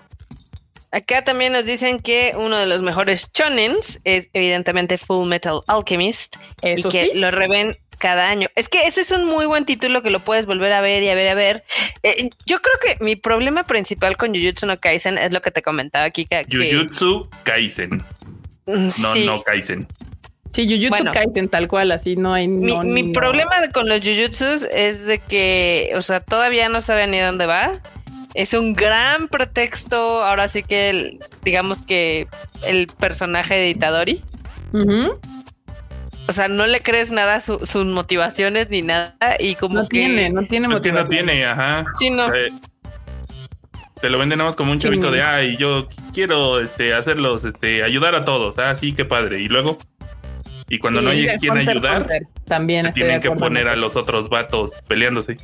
Acá 0.89 1.23
también 1.23 1.53
nos 1.53 1.63
dicen 1.63 1.99
que 1.99 2.33
uno 2.35 2.57
de 2.57 2.65
los 2.65 2.81
mejores 2.81 3.31
chonens 3.31 3.99
es 4.03 4.29
evidentemente 4.33 4.97
Full 4.97 5.27
Metal 5.27 5.59
Alchemist 5.67 6.37
Eso 6.63 6.87
y 6.87 6.91
que 6.91 7.11
lo 7.13 7.29
reven 7.29 7.77
cada 7.99 8.29
año. 8.29 8.47
Es 8.55 8.67
que 8.67 8.87
ese 8.87 9.01
es 9.01 9.11
un 9.11 9.25
muy 9.25 9.45
buen 9.45 9.65
título 9.65 10.01
que 10.01 10.09
lo 10.09 10.21
puedes 10.21 10.47
volver 10.47 10.73
a 10.73 10.81
ver 10.81 11.03
y 11.03 11.09
a 11.09 11.13
ver 11.13 11.27
y 11.27 11.29
a 11.29 11.35
ver. 11.35 11.63
Eh, 12.01 12.31
yo 12.47 12.57
creo 12.63 12.75
que 12.81 13.03
mi 13.03 13.15
problema 13.15 13.63
principal 13.63 14.17
con 14.17 14.33
Jujutsu 14.33 14.65
no 14.65 14.75
Kaisen 14.77 15.19
es 15.19 15.31
lo 15.31 15.43
que 15.43 15.51
te 15.51 15.61
comentaba, 15.61 16.09
Kika. 16.09 16.41
Jujutsu 16.49 17.29
Kaisen. 17.43 18.03
Mm, 18.65 18.89
no, 18.97 19.15
no 19.17 19.43
Kaisen. 19.43 19.87
Sí, 20.51 20.65
Jujutsu 20.67 21.11
Kaisen 21.11 21.47
tal 21.47 21.67
cual, 21.67 21.91
así 21.91 22.15
no 22.15 22.33
hay. 22.33 22.47
mi, 22.47 23.11
problema 23.11 23.53
con 23.71 23.87
los 23.87 23.99
Jujutsus 23.99 24.63
es 24.63 25.05
de 25.05 25.19
que, 25.19 25.91
o 25.95 26.01
sea, 26.01 26.21
todavía 26.21 26.69
no 26.69 26.81
saben 26.81 27.11
ni 27.11 27.19
dónde 27.19 27.45
va 27.45 27.71
es 28.37 28.53
un 28.53 28.73
gran 28.73 29.27
pretexto. 29.29 30.23
Ahora 30.23 30.47
sí 30.47 30.61
que 30.61 31.17
digamos 31.43 31.81
que 31.81 32.27
el 32.63 32.85
personaje 32.85 33.55
de 33.55 33.69
Itadori. 33.69 34.21
O 36.29 36.33
sea, 36.33 36.47
no 36.47 36.67
le 36.67 36.81
crees 36.81 37.09
nada 37.09 37.35
a 37.35 37.41
sus 37.41 37.85
motivaciones 37.85 38.69
ni 38.69 38.83
nada. 38.83 39.15
Y 39.39 39.55
como 39.55 39.75
no 39.75 39.85
tiene, 39.87 40.29
no 40.29 40.45
tiene 40.45 40.71
Es 40.71 40.81
que 40.81 40.91
no 40.91 41.05
tiene, 41.05 41.45
ajá. 41.47 41.85
Sí, 41.97 42.11
no. 42.11 42.27
te 43.99 44.09
lo 44.11 44.19
venden 44.19 44.37
nada 44.37 44.49
más 44.51 44.55
como 44.55 44.71
un 44.71 44.79
chavito 44.79 45.09
de 45.09 45.23
ay, 45.23 45.57
yo 45.57 45.87
quiero 46.13 46.59
este 46.59 46.93
hacerlos, 46.93 47.43
este, 47.43 47.81
ayudar 47.81 48.13
a 48.13 48.23
todos. 48.23 48.59
Ah, 48.59 48.75
sí, 48.75 48.93
qué 48.93 49.03
padre. 49.03 49.41
Y 49.41 49.47
luego. 49.47 49.79
Y 50.69 50.77
cuando 50.77 51.01
no 51.01 51.09
hay 51.09 51.25
quien 51.39 51.57
ayudar, 51.57 52.07
también 52.45 52.91
tienen 52.93 53.19
que 53.19 53.31
poner 53.31 53.67
a 53.67 53.75
los 53.75 53.95
otros 53.95 54.29
vatos 54.29 54.73
peleándose. 54.87 55.37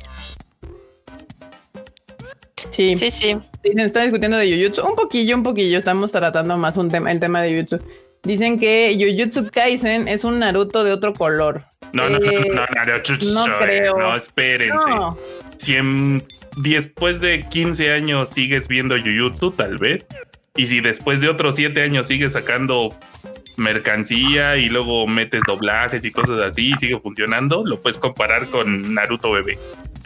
Sí. 2.74 2.96
Sí, 2.96 3.10
sí. 3.10 3.36
Dicen, 3.62 3.80
está 3.80 4.02
discutiendo 4.02 4.36
de 4.36 4.50
Jujutsu. 4.50 4.84
Un 4.84 4.96
poquillo, 4.96 5.36
un 5.36 5.44
poquillo. 5.44 5.78
Estamos 5.78 6.10
tratando 6.10 6.56
más 6.56 6.76
un 6.76 6.90
tema, 6.90 7.12
el 7.12 7.20
tema 7.20 7.40
de 7.40 7.52
Jujutsu. 7.52 7.78
Dicen 8.24 8.58
que 8.58 8.96
Jujutsu 8.98 9.48
Kaisen 9.50 10.08
es 10.08 10.24
un 10.24 10.40
Naruto 10.40 10.82
de 10.82 10.92
otro 10.92 11.12
color. 11.12 11.62
No, 11.92 12.08
no, 12.08 12.18
no, 12.18 12.32
no, 12.32 12.40
no, 12.40 12.66
Naruto. 12.74 13.12
No 13.26 13.44
creo. 13.58 13.96
No, 13.96 14.16
espérense. 14.16 14.90
Si 15.58 15.74
después 16.56 17.20
de 17.20 17.46
15 17.48 17.92
años 17.92 18.30
sigues 18.30 18.66
viendo 18.66 18.96
Jujutsu, 18.98 19.52
tal 19.52 19.78
vez. 19.78 20.06
Y 20.56 20.66
si 20.66 20.80
después 20.80 21.20
de 21.20 21.28
otros 21.28 21.54
7 21.54 21.80
años 21.80 22.08
sigues 22.08 22.32
sacando 22.32 22.92
mercancía 23.56 24.56
y 24.56 24.68
luego 24.68 25.06
metes 25.06 25.42
doblajes 25.46 26.04
y 26.04 26.10
cosas 26.10 26.40
así 26.40 26.72
y 26.72 26.78
sigue 26.78 26.98
funcionando, 26.98 27.64
lo 27.64 27.80
puedes 27.80 27.98
comparar 27.98 28.46
con 28.46 28.94
Naruto 28.94 29.32
bebé. 29.32 29.58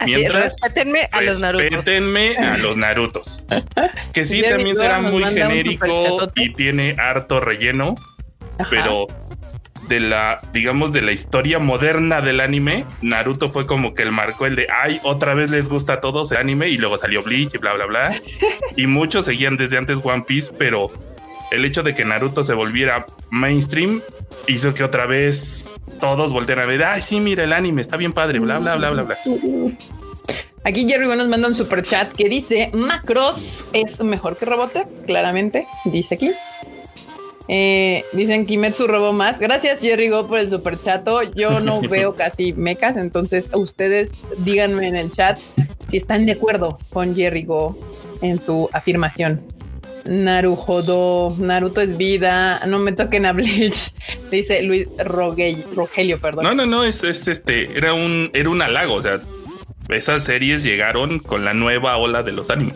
Mientras, 0.05 0.55
respétenme 0.61 1.09
a 1.11 1.21
los 1.21 1.41
Narutos. 1.41 1.69
Respétenme 1.69 2.37
a 2.37 2.57
los 2.59 2.77
Narutos. 2.77 3.45
Que 4.13 4.25
sí, 4.25 4.41
también 4.41 4.77
será 4.77 5.01
muy 5.01 5.23
genérico 5.23 6.27
y 6.35 6.53
tiene 6.53 6.95
harto 6.97 7.39
relleno, 7.39 7.95
pero 8.69 9.07
de 9.89 9.99
la, 9.99 10.39
digamos, 10.53 10.93
de 10.93 11.01
la 11.01 11.11
historia 11.11 11.59
moderna 11.59 12.21
del 12.21 12.39
anime, 12.39 12.85
Naruto 13.01 13.49
fue 13.49 13.65
como 13.65 13.95
que 13.95 14.03
el 14.03 14.11
marcó 14.11 14.45
el 14.45 14.55
de, 14.55 14.67
ay, 14.71 14.99
otra 15.03 15.33
vez 15.33 15.49
les 15.49 15.67
gusta 15.67 15.93
a 15.93 16.01
todos 16.01 16.31
el 16.31 16.37
anime 16.37 16.69
y 16.69 16.77
luego 16.77 16.97
salió 16.97 17.23
Bleach 17.23 17.55
y 17.55 17.57
bla, 17.57 17.73
bla, 17.73 17.87
bla. 17.87 18.13
y 18.77 18.87
muchos 18.87 19.25
seguían 19.25 19.57
desde 19.57 19.77
antes 19.77 19.97
One 20.01 20.23
Piece, 20.27 20.53
pero 20.57 20.87
el 21.51 21.65
hecho 21.65 21.83
de 21.83 21.95
que 21.95 22.05
Naruto 22.05 22.43
se 22.43 22.53
volviera 22.53 23.05
mainstream 23.31 24.01
hizo 24.47 24.73
que 24.73 24.83
otra 24.83 25.05
vez 25.05 25.67
todos 25.99 26.31
voltean 26.31 26.59
a 26.59 26.65
ver, 26.65 26.83
ay, 26.83 27.01
sí, 27.01 27.19
mira 27.19 27.43
el 27.43 27.53
anime, 27.53 27.81
está 27.81 27.97
bien 27.97 28.13
padre, 28.13 28.39
bla, 28.39 28.59
bla, 28.59 28.75
bla, 28.75 28.91
bla, 28.91 29.03
bla. 29.03 29.17
Aquí 30.63 30.87
Jerry 30.87 31.07
nos 31.07 31.27
manda 31.27 31.47
un 31.47 31.55
super 31.55 31.83
chat 31.83 32.13
que 32.13 32.29
dice 32.29 32.69
Macross 32.73 33.65
es 33.73 34.01
mejor 34.01 34.37
que 34.37 34.45
Robotech, 34.45 34.87
claramente, 35.05 35.67
dice 35.85 36.15
aquí. 36.15 36.31
Eh, 37.51 38.03
dicen 38.13 38.45
Kimetsu 38.45 38.85
robó 38.85 39.11
más. 39.11 39.39
Gracias 39.39 39.79
Jerry 39.79 40.09
Go 40.09 40.27
por 40.27 40.37
el 40.37 40.49
super 40.49 40.79
chato. 40.79 41.23
Yo 41.23 41.59
no 41.59 41.81
veo 41.89 42.15
casi 42.15 42.53
mecas, 42.53 42.95
entonces 42.95 43.49
ustedes 43.53 44.11
díganme 44.37 44.87
en 44.87 44.95
el 44.95 45.11
chat 45.11 45.39
si 45.87 45.97
están 45.97 46.27
de 46.27 46.33
acuerdo 46.33 46.77
con 46.91 47.15
Jerry 47.15 47.43
Go 47.43 47.75
en 48.21 48.39
su 48.39 48.69
afirmación. 48.71 49.41
Narujodo, 50.09 51.35
Naruto 51.37 51.81
es 51.81 51.95
vida, 51.95 52.65
no 52.65 52.79
me 52.79 52.93
toquen 52.93 53.27
a 53.27 53.31
Bleach, 53.31 53.93
dice 54.31 54.63
Luis 54.63 54.87
Rogelio, 54.97 56.19
perdón. 56.19 56.43
No, 56.43 56.55
no, 56.55 56.65
no, 56.65 56.83
es, 56.83 57.03
este, 57.03 57.77
era 57.77 57.93
un, 57.93 58.31
era 58.33 58.49
un 58.49 58.61
halago, 58.61 58.95
o 58.95 59.01
sea, 59.03 59.21
esas 59.89 60.23
series 60.23 60.63
llegaron 60.63 61.19
con 61.19 61.45
la 61.45 61.53
nueva 61.53 61.97
ola 61.97 62.23
de 62.23 62.31
los 62.31 62.49
animes. 62.49 62.75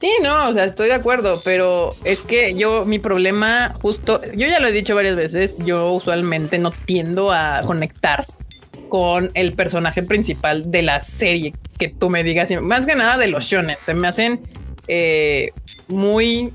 Sí, 0.00 0.12
no, 0.22 0.48
o 0.48 0.52
sea, 0.52 0.64
estoy 0.64 0.86
de 0.86 0.94
acuerdo, 0.94 1.40
pero 1.44 1.96
es 2.04 2.22
que 2.22 2.54
yo, 2.54 2.84
mi 2.84 3.00
problema, 3.00 3.74
justo, 3.82 4.20
yo 4.36 4.46
ya 4.46 4.60
lo 4.60 4.68
he 4.68 4.72
dicho 4.72 4.94
varias 4.94 5.16
veces, 5.16 5.56
yo 5.58 5.90
usualmente 5.90 6.58
no 6.58 6.70
tiendo 6.70 7.32
a 7.32 7.62
conectar 7.66 8.24
con 8.88 9.32
el 9.34 9.54
personaje 9.54 10.04
principal 10.04 10.70
de 10.70 10.82
la 10.82 11.00
serie 11.00 11.52
que 11.78 11.88
tú 11.88 12.10
me 12.10 12.22
digas, 12.22 12.48
más 12.62 12.86
que 12.86 12.94
nada 12.94 13.18
de 13.18 13.26
los 13.26 13.44
shonen, 13.44 13.76
se 13.76 13.94
me 13.94 14.06
hacen 14.06 14.40
eh, 14.88 15.50
muy 15.88 16.52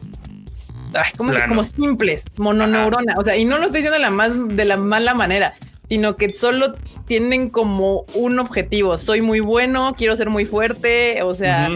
ay, 0.94 1.12
¿cómo 1.18 1.32
se- 1.32 1.40
como 1.48 1.64
simples, 1.64 2.26
mononeurona. 2.38 3.16
O 3.18 3.24
sea, 3.24 3.36
y 3.38 3.46
no 3.46 3.58
lo 3.58 3.66
estoy 3.66 3.80
diciendo 3.82 3.96
de 3.98 4.02
la 4.02 4.12
más 4.12 4.32
de 4.56 4.66
la 4.66 4.78
mala 4.78 5.14
manera, 5.14 5.54
sino 5.90 6.16
que 6.16 6.30
solo 6.34 6.74
tienen 7.08 7.50
como 7.50 8.06
un 8.16 8.40
objetivo. 8.40 8.98
Soy 8.98 9.22
muy 9.22 9.40
bueno, 9.40 9.94
quiero 9.98 10.16
ser 10.16 10.30
muy 10.30 10.46
fuerte, 10.46 11.22
o 11.24 11.34
sea. 11.36 11.68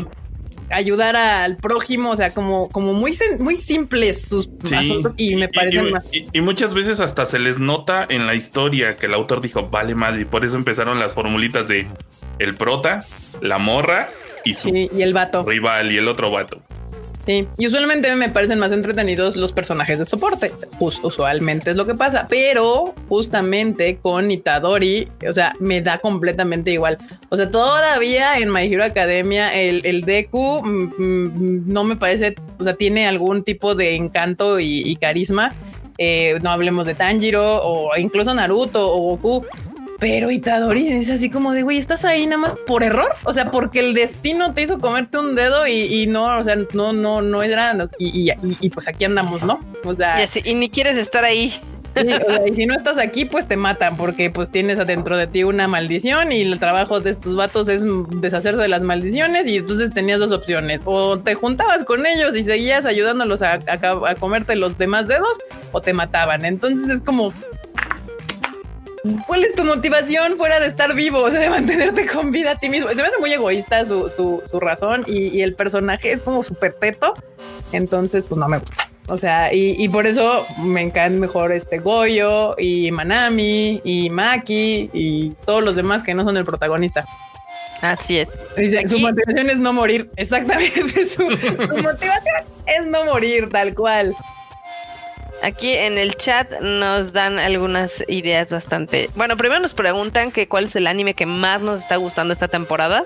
Ayudar 0.70 1.16
al 1.16 1.58
prójimo, 1.58 2.12
o 2.12 2.16
sea, 2.16 2.34
como, 2.34 2.70
como 2.70 2.94
muy, 2.94 3.18
muy 3.40 3.56
simples 3.58 4.22
sus 4.28 4.50
Sí. 4.66 4.76
asuntos 4.76 5.14
y 5.18 5.36
me 5.36 5.48
parecen 5.48 5.88
y, 5.88 5.92
más. 5.92 6.06
y- 6.12 6.26
y 6.34 6.42
muchas 6.42 6.74
veces 6.74 7.00
hasta 7.00 7.26
se 7.26 7.40
les 7.40 7.58
nota 7.60 8.06
en 8.10 8.28
la 8.28 8.36
historia 8.36 8.98
que 8.98 9.06
el 9.06 9.14
autor 9.14 9.42
dijo, 9.42 9.68
vale 9.70 9.96
madre, 9.96 10.22
y 10.22 10.26
por 10.26 10.44
eso 10.46 10.56
empezaron 10.56 11.00
las 11.00 11.14
formulitas 11.14 11.68
de 11.68 11.88
el 12.40 12.56
prota, 12.56 13.04
la 13.42 13.58
morra 13.58 14.10
y 14.46 14.54
su 14.56 14.70
Sí, 14.70 14.90
y 14.96 15.02
el 15.02 15.14
vato. 15.14 15.44
rival 15.44 15.92
y 15.92 15.98
el 15.98 16.08
otro 16.08 16.32
vato. 16.32 16.62
Sí, 17.28 17.46
y 17.58 17.68
usualmente 17.68 18.16
me 18.16 18.30
parecen 18.30 18.58
más 18.58 18.72
entretenidos 18.72 19.36
los 19.36 19.52
personajes 19.52 20.00
de 20.00 20.06
soporte. 20.06 20.50
Us- 20.80 21.02
usualmente 21.04 21.72
es 21.72 21.76
lo 21.76 21.86
que 21.86 21.94
pasa, 21.94 22.26
pero 22.30 22.96
justamente 23.10 23.98
con 23.98 24.32
Itadori, 24.32 25.10
o 25.28 25.34
sea, 25.34 25.52
me 25.60 25.82
da 25.82 25.98
completamente 26.00 26.72
igual. 26.72 26.98
O 27.28 27.36
sea, 27.36 27.52
todavía 27.52 28.38
en 28.40 28.50
My 28.50 28.62
Hero 28.72 28.86
Academia 28.86 29.54
el, 29.54 29.86
el 29.86 30.04
Deku 30.04 30.64
mm, 30.64 30.94
mm, 30.98 31.64
no 31.68 31.84
me 31.84 31.98
parece, 31.98 32.34
o 32.60 32.64
sea, 32.64 32.76
tiene 32.76 33.06
algún 33.10 33.44
tipo 33.44 33.76
de 33.76 33.96
encanto 33.96 34.62
y, 34.62 34.84
y 34.90 34.96
carisma. 34.96 35.52
Eh, 36.00 36.38
no 36.44 36.52
hablemos 36.52 36.86
de 36.86 36.94
Tanjiro 36.94 37.62
o 37.62 37.98
incluso 37.98 38.34
Naruto 38.34 38.90
o 38.90 39.18
Goku. 39.18 39.46
Pero 40.00 40.30
Itadori 40.30 40.88
es 40.90 41.10
así 41.10 41.30
como 41.30 41.54
de, 41.54 41.64
güey, 41.64 41.78
estás 41.78 42.06
ahí 42.06 42.26
nada 42.26 42.38
más 42.38 42.54
por 42.68 42.84
error. 42.84 43.10
O 43.24 43.34
sea, 43.34 43.46
porque 43.52 43.80
el 43.80 43.94
destino 43.94 44.54
te 44.54 44.62
hizo 44.62 44.78
comerte 44.78 45.18
un 45.18 45.34
dedo 45.34 45.66
y, 45.66 45.72
y 46.04 46.08
no, 46.08 46.38
o 46.38 46.44
sea, 46.44 46.56
no, 46.74 46.94
no, 46.94 47.22
no 47.22 47.42
era. 47.44 47.76
Y, 47.98 48.06
y, 48.08 48.32
y- 48.32 48.58
y 48.62 48.70
pues 48.70 48.88
aquí 48.88 49.06
andamos, 49.06 49.42
¿no? 49.44 49.60
O 49.84 49.96
sea, 49.96 50.20
Y, 50.20 50.24
así- 50.24 50.42
y 50.46 50.54
ni 50.54 50.70
quieres 50.70 50.98
estar 50.98 51.24
ahí. 51.24 51.50
sí, 51.96 52.04
o 52.14 52.30
sea, 52.32 52.48
y 52.48 52.54
si 52.54 52.68
no 52.68 52.76
estás 52.76 53.00
aquí, 53.00 53.26
pues 53.26 53.48
te 53.48 53.58
matan 53.58 53.98
porque 53.98 54.30
pues 54.30 54.52
tienes 54.52 54.78
adentro 54.78 55.18
de 55.18 55.26
ti 55.26 55.44
una 55.44 55.68
maldición 55.68 56.32
y 56.32 56.42
el 56.44 56.60
trabajo 56.60 57.00
de 57.00 57.10
estos 57.10 57.36
vatos 57.36 57.68
es 57.68 57.84
deshacerse 58.22 58.62
de 58.62 58.68
las 58.68 58.84
maldiciones 58.84 59.48
y 59.48 59.58
entonces 59.58 59.92
tenías 59.92 60.20
dos 60.20 60.32
opciones. 60.32 60.82
O 60.86 61.18
te 61.18 61.34
juntabas 61.34 61.84
con 61.86 62.06
ellos 62.06 62.36
y 62.36 62.44
seguías 62.44 62.86
ayudándolos 62.86 63.42
a, 63.42 63.54
a, 63.54 64.10
a 64.10 64.16
comerte 64.16 64.56
los 64.56 64.78
demás 64.78 65.08
dedos 65.08 65.36
o 65.72 65.82
te 65.82 65.94
mataban. 65.94 66.46
Entonces 66.46 66.88
es 66.92 67.02
como, 67.02 67.34
¿Cuál 69.26 69.44
es 69.44 69.56
tu 69.56 69.64
motivación 69.64 70.38
fuera 70.38 70.60
de 70.60 70.68
estar 70.68 70.94
vivo? 70.94 71.20
O 71.20 71.30
sea, 71.32 71.40
de 71.40 71.50
mantenerte 71.50 72.06
con 72.08 72.32
vida 72.32 72.52
a 72.52 72.56
ti 72.56 72.70
mismo. 72.70 72.90
Se 72.90 72.96
me 72.96 73.04
hace 73.04 73.18
muy 73.20 73.32
egoísta 73.34 73.86
su, 73.86 74.10
su, 74.10 74.42
su 74.50 74.60
razón 74.60 75.04
y, 75.08 75.28
y 75.38 75.42
el 75.42 75.56
personaje 75.56 76.12
es 76.12 76.22
como 76.22 76.44
súper 76.44 76.74
teto. 76.74 77.14
Entonces, 77.72 78.24
pues 78.28 78.40
no 78.40 78.48
me 78.48 78.60
gusta. 78.60 78.90
O 79.10 79.18
sea, 79.18 79.54
y, 79.54 79.76
y 79.82 79.88
por 79.90 80.06
eso 80.06 80.46
me 80.60 80.82
encantan 80.82 81.20
mejor 81.20 81.52
este 81.54 81.80
Goyo 81.80 82.52
y 82.58 82.92
Manami 82.92 83.82
y 83.86 84.10
Maki 84.10 84.90
y 84.94 85.30
todos 85.46 85.64
los 85.64 85.76
demás 85.78 86.04
que 86.04 86.14
no 86.14 86.24
son 86.26 86.36
el 86.36 86.44
protagonista. 86.44 87.06
Así 87.82 88.18
es. 88.18 88.30
Dice, 88.58 88.80
Aquí- 88.80 88.88
Su 88.90 89.00
motivación 89.00 89.50
es 89.50 89.58
no 89.60 89.72
morir. 89.72 90.10
Exactamente. 90.18 91.06
Su, 91.06 91.22
su 91.24 91.78
motivación 91.84 92.36
es 92.66 92.86
no 92.88 93.06
morir, 93.06 93.48
tal 93.50 93.74
cual. 93.76 94.14
Aquí 95.44 95.74
en 95.74 95.98
el 95.98 96.16
chat 96.16 96.60
nos 96.62 97.14
dan 97.14 97.40
algunas 97.40 98.04
ideas 98.08 98.50
bastante. 98.50 99.10
Bueno, 99.16 99.38
primero 99.38 99.60
nos 99.60 99.74
preguntan 99.74 100.32
que 100.32 100.48
cuál 100.48 100.66
es 100.66 100.76
el 100.76 100.88
anime 100.88 101.14
que 101.14 101.26
más 101.26 101.62
nos 101.62 101.82
está 101.82 101.96
gustando 101.98 102.34
esta 102.34 102.48
temporada. 102.48 103.06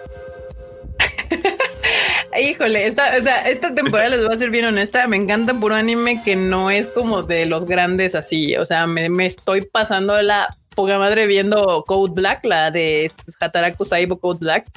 Híjole, 2.42 2.88
esta, 2.88 3.18
o 3.18 3.22
sea, 3.22 3.50
esta 3.50 3.74
temporada 3.74 4.10
les 4.10 4.24
voy 4.24 4.34
a 4.34 4.38
ser 4.38 4.50
bien 4.50 4.66
honesta. 4.66 5.06
Me 5.08 5.18
encanta 5.18 5.54
puro 5.54 5.76
anime 5.76 6.24
que 6.24 6.38
no 6.38 6.72
es 6.72 6.88
como 6.88 7.24
de 7.24 7.46
los 7.46 7.66
grandes 7.66 8.16
así. 8.16 8.56
O 8.56 8.66
sea, 8.66 8.88
me, 8.88 9.10
me 9.10 9.26
estoy 9.26 9.62
pasando 9.62 10.20
la 10.22 10.56
poca 10.76 10.98
madre 10.98 11.28
viendo 11.28 11.84
Code 11.86 12.14
Black, 12.14 12.46
la 12.46 12.72
de 12.72 13.12
Hataraku 13.40 13.84
Saibo 13.84 14.20
Code 14.20 14.40
Black 14.40 14.68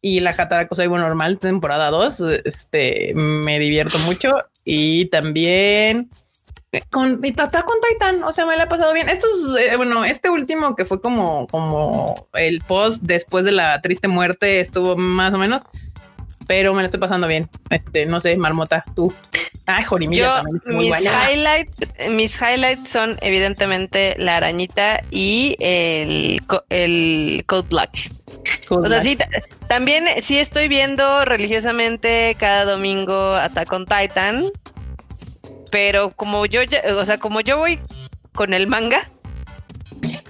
y 0.00 0.20
la 0.20 0.30
Hataraku 0.30 0.74
Saibo 0.74 0.96
normal, 0.96 1.38
temporada 1.38 1.90
2. 1.90 2.20
Este 2.44 3.12
me 3.14 3.58
divierto 3.58 3.98
mucho 4.00 4.30
y 4.64 5.06
también 5.06 6.08
con 6.90 7.20
y 7.24 7.32
Tata 7.32 7.62
con 7.62 7.76
Titan. 7.88 8.22
O 8.24 8.32
sea, 8.32 8.46
me 8.46 8.56
la 8.56 8.64
he 8.64 8.66
pasado 8.66 8.92
bien. 8.92 9.08
Esto 9.08 9.26
es, 9.58 9.72
eh, 9.72 9.76
bueno, 9.76 10.04
este 10.04 10.30
último 10.30 10.74
que 10.76 10.84
fue 10.84 11.00
como, 11.00 11.46
como 11.48 12.28
el 12.34 12.60
post 12.60 13.02
después 13.02 13.44
de 13.44 13.52
la 13.52 13.80
triste 13.80 14.08
muerte 14.08 14.60
estuvo 14.60 14.96
más 14.96 15.32
o 15.34 15.38
menos 15.38 15.62
pero 16.48 16.72
me 16.74 16.80
lo 16.82 16.84
estoy 16.86 17.00
pasando 17.00 17.26
bien. 17.26 17.48
Este, 17.70 18.06
no 18.06 18.20
sé, 18.20 18.36
Marmota, 18.36 18.84
tú. 18.94 19.12
Ah, 19.66 19.82
Jorimilla 19.82 20.44
Yo, 20.44 20.74
mis 20.74 20.90
buena. 20.90 21.28
highlights, 21.28 21.74
mis 22.10 22.40
highlights 22.40 22.88
son 22.88 23.18
evidentemente 23.20 24.14
la 24.16 24.36
arañita 24.36 25.02
y 25.10 25.56
el, 25.58 26.40
el 26.70 27.42
Code 27.46 27.66
Black. 27.68 28.12
O 28.70 28.86
sea, 28.86 29.02
sí, 29.02 29.16
ta- 29.16 29.26
también 29.66 30.04
sí 30.22 30.38
estoy 30.38 30.68
viendo 30.68 31.24
religiosamente 31.24 32.36
cada 32.38 32.64
domingo 32.64 33.34
Attack 33.34 33.72
on 33.72 33.84
Titan, 33.84 34.44
pero 35.76 36.08
como 36.10 36.46
yo, 36.46 36.62
ya- 36.62 36.80
o 36.96 37.04
sea, 37.04 37.18
como 37.18 37.42
yo 37.42 37.58
voy 37.58 37.78
con 38.34 38.54
el 38.54 38.66
manga, 38.66 39.06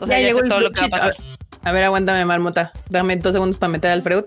o 0.00 0.06
sea, 0.08 0.18
ya, 0.18 0.26
llegó 0.26 0.40
sé 0.40 0.46
el 0.46 0.50
todo 0.50 0.58
lo 0.58 0.72
que 0.72 0.80
va 0.80 0.86
a 0.88 0.90
pasar. 0.90 1.14
A 1.62 1.70
ver, 1.70 1.84
aguántame, 1.84 2.24
Marmota. 2.24 2.72
Dame 2.90 3.16
dos 3.16 3.32
segundos 3.32 3.56
para 3.56 3.70
meter 3.70 3.92
al 3.92 4.02
Freud. 4.02 4.24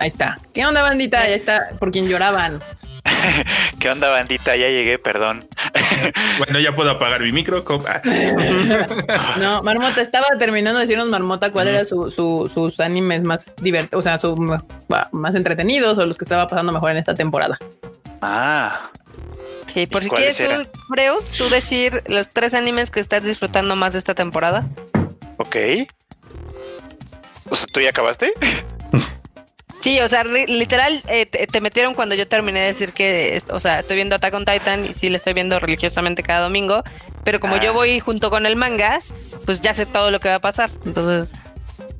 Ahí 0.00 0.08
está. 0.08 0.36
¿Qué 0.52 0.66
onda, 0.66 0.82
bandita? 0.82 1.28
Ya 1.28 1.36
está. 1.36 1.68
Por 1.78 1.92
quien 1.92 2.08
lloraban. 2.08 2.60
¿Qué 3.78 3.88
onda, 3.88 4.08
bandita? 4.10 4.56
Ya 4.56 4.66
llegué, 4.68 4.98
perdón. 4.98 5.46
Bueno, 6.38 6.58
ya 6.58 6.74
puedo 6.74 6.90
apagar 6.90 7.22
mi 7.22 7.30
micro. 7.30 7.62
ah. 7.86 8.00
No, 9.38 9.62
Marmota 9.62 10.00
estaba 10.00 10.26
terminando 10.40 10.80
de 10.80 10.86
decirnos, 10.86 11.06
Marmota, 11.08 11.52
cuál 11.52 11.68
era 11.68 11.84
su, 11.84 12.10
su- 12.10 12.50
sus 12.52 12.80
animes 12.80 13.22
más 13.22 13.54
divertidos, 13.62 14.00
o 14.00 14.02
sea, 14.02 14.18
su, 14.18 14.34
bah, 14.88 15.08
más 15.12 15.36
entretenidos 15.36 15.98
o 15.98 16.04
los 16.06 16.18
que 16.18 16.24
estaba 16.24 16.48
pasando 16.48 16.72
mejor 16.72 16.90
en 16.90 16.96
esta 16.96 17.14
temporada. 17.14 17.56
Ah, 18.22 18.90
Sí, 19.72 19.86
por 19.86 20.02
si 20.02 20.08
quieres 20.10 20.36
tú, 20.36 20.44
Freud, 20.88 21.16
tú 21.36 21.48
decir 21.48 22.02
los 22.06 22.28
tres 22.30 22.54
animes 22.54 22.90
que 22.90 23.00
estás 23.00 23.22
disfrutando 23.24 23.74
más 23.76 23.92
de 23.92 23.98
esta 23.98 24.14
temporada. 24.14 24.66
ok. 25.38 25.56
O 27.50 27.56
sea, 27.56 27.66
¿tú 27.72 27.80
ya 27.80 27.90
acabaste? 27.90 28.32
Sí, 29.80 30.00
o 30.00 30.08
sea, 30.08 30.24
literal, 30.24 31.02
eh, 31.08 31.26
te, 31.26 31.46
te 31.46 31.60
metieron 31.60 31.92
cuando 31.92 32.14
yo 32.14 32.26
terminé 32.26 32.60
de 32.60 32.66
decir 32.68 32.92
que, 32.94 33.42
o 33.50 33.60
sea, 33.60 33.80
estoy 33.80 33.96
viendo 33.96 34.14
Attack 34.16 34.32
on 34.32 34.46
Titan 34.46 34.86
y 34.86 34.94
sí 34.94 35.10
le 35.10 35.18
estoy 35.18 35.34
viendo 35.34 35.60
religiosamente 35.60 36.22
cada 36.22 36.40
domingo, 36.44 36.82
pero 37.22 37.38
como 37.38 37.56
Ah. 37.56 37.60
yo 37.62 37.74
voy 37.74 38.00
junto 38.00 38.30
con 38.30 38.46
el 38.46 38.56
manga, 38.56 39.00
pues 39.44 39.60
ya 39.60 39.74
sé 39.74 39.84
todo 39.84 40.10
lo 40.10 40.20
que 40.20 40.30
va 40.30 40.36
a 40.36 40.40
pasar. 40.40 40.70
Entonces, 40.86 41.36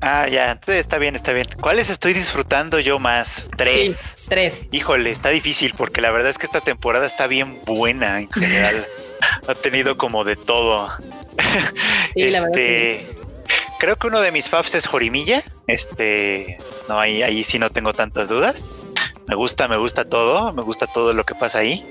Ah, 0.01 0.27
ya, 0.27 0.51
entonces 0.51 0.81
está 0.81 0.97
bien, 0.97 1.15
está 1.15 1.33
bien. 1.33 1.47
¿Cuáles 1.59 1.89
estoy 1.89 2.13
disfrutando 2.13 2.79
yo 2.79 2.99
más? 2.99 3.47
Tres. 3.57 4.15
Sí, 4.17 4.25
tres. 4.29 4.67
Híjole, 4.71 5.11
está 5.11 5.29
difícil 5.29 5.73
porque 5.75 6.01
la 6.01 6.11
verdad 6.11 6.29
es 6.29 6.37
que 6.37 6.45
esta 6.45 6.61
temporada 6.61 7.05
está 7.05 7.27
bien 7.27 7.61
buena 7.65 8.19
en 8.19 8.31
general. 8.31 8.87
ha 9.47 9.55
tenido 9.55 9.97
como 9.97 10.23
de 10.23 10.35
todo. 10.35 10.91
Sí, 12.13 12.21
este, 12.21 13.07
creo 13.79 13.95
que 13.97 14.07
uno 14.07 14.21
de 14.21 14.31
mis 14.31 14.49
faves 14.49 14.75
es 14.75 14.87
Jorimilla. 14.87 15.43
Este, 15.67 16.57
no, 16.87 16.99
ahí, 16.99 17.23
ahí 17.23 17.43
sí 17.43 17.59
no 17.59 17.69
tengo 17.69 17.93
tantas 17.93 18.29
dudas. 18.29 18.63
Me 19.27 19.35
gusta, 19.35 19.67
me 19.67 19.77
gusta 19.77 20.05
todo, 20.05 20.53
me 20.53 20.61
gusta 20.61 20.85
todo 20.87 21.13
lo 21.13 21.23
que 21.25 21.33
pasa 21.35 21.59
ahí. 21.59 21.85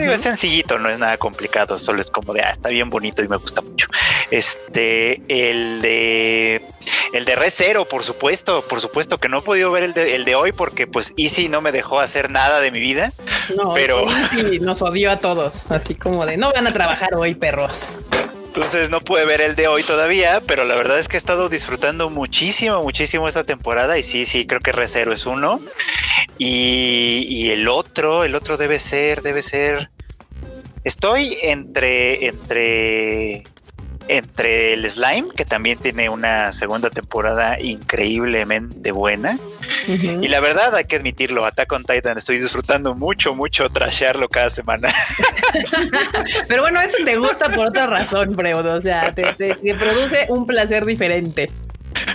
Es 0.00 0.22
sencillito, 0.22 0.78
no 0.78 0.88
es 0.88 0.98
nada 0.98 1.16
complicado, 1.16 1.78
solo 1.78 2.00
es 2.00 2.10
como 2.10 2.32
de, 2.34 2.42
ah, 2.42 2.50
está 2.50 2.70
bien 2.70 2.90
bonito 2.90 3.22
y 3.22 3.28
me 3.28 3.36
gusta 3.36 3.62
mucho. 3.62 3.86
Este, 4.30 5.22
el 5.28 5.80
de, 5.80 6.66
el 7.12 7.24
de 7.24 7.36
Re 7.36 7.50
Zero, 7.50 7.86
por 7.86 8.02
supuesto, 8.02 8.62
por 8.68 8.80
supuesto 8.80 9.18
que 9.18 9.28
no 9.28 9.38
he 9.38 9.42
podido 9.42 9.70
ver 9.70 9.84
el 9.84 9.94
de, 9.94 10.16
el 10.16 10.24
de 10.24 10.34
hoy 10.34 10.52
porque 10.52 10.86
pues 10.86 11.14
Easy 11.16 11.48
no 11.48 11.60
me 11.60 11.70
dejó 11.70 12.00
hacer 12.00 12.30
nada 12.30 12.60
de 12.60 12.70
mi 12.70 12.80
vida. 12.80 13.12
No, 13.56 13.74
pero- 13.74 14.04
nos 14.60 14.82
odió 14.82 15.10
a 15.12 15.18
todos. 15.18 15.70
Así 15.70 15.94
como 15.94 16.26
de 16.26 16.36
no 16.36 16.52
van 16.52 16.66
a 16.66 16.72
trabajar 16.72 17.14
hoy, 17.14 17.34
perros. 17.34 17.98
Entonces 18.54 18.90
no 18.90 19.00
pude 19.00 19.24
ver 19.24 19.40
el 19.40 19.56
de 19.56 19.66
hoy 19.66 19.82
todavía, 19.82 20.42
pero 20.46 20.66
la 20.66 20.74
verdad 20.74 20.98
es 20.98 21.08
que 21.08 21.16
he 21.16 21.18
estado 21.18 21.48
disfrutando 21.48 22.10
muchísimo, 22.10 22.82
muchísimo 22.82 23.26
esta 23.26 23.44
temporada 23.44 23.96
y 23.96 24.02
sí, 24.02 24.26
sí, 24.26 24.46
creo 24.46 24.60
que 24.60 24.72
Re 24.72 24.88
Zero 24.88 25.14
es 25.14 25.24
uno. 25.24 25.58
Y, 26.36 27.24
y 27.30 27.50
el 27.50 27.66
otro, 27.66 28.24
el 28.24 28.34
otro 28.34 28.58
debe 28.58 28.78
ser, 28.78 29.22
debe 29.22 29.42
ser... 29.42 29.90
Estoy 30.84 31.38
entre, 31.42 32.26
entre 32.26 33.44
entre 34.08 34.72
el 34.74 34.88
Slime, 34.88 35.28
que 35.36 35.44
también 35.44 35.78
tiene 35.78 36.08
una 36.08 36.52
segunda 36.52 36.90
temporada 36.90 37.60
increíblemente 37.60 38.92
buena. 38.92 39.38
Y 39.86 40.28
la 40.28 40.40
verdad, 40.40 40.74
hay 40.74 40.84
que 40.84 40.96
admitirlo, 40.96 41.44
Attack 41.44 41.72
on 41.72 41.84
Titan 41.84 42.18
estoy 42.18 42.38
disfrutando 42.38 42.94
mucho, 42.94 43.34
mucho 43.34 43.68
trashearlo 43.68 44.28
cada 44.28 44.50
semana. 44.50 44.92
Pero 46.48 46.62
bueno, 46.62 46.80
eso 46.80 46.98
te 47.04 47.16
gusta 47.16 47.48
por 47.50 47.68
otra 47.68 47.86
razón, 47.86 48.34
Freud. 48.34 48.66
O 48.66 48.80
sea, 48.80 49.12
te, 49.12 49.22
te 49.34 49.74
produce 49.74 50.26
un 50.28 50.46
placer 50.46 50.84
diferente. 50.84 51.48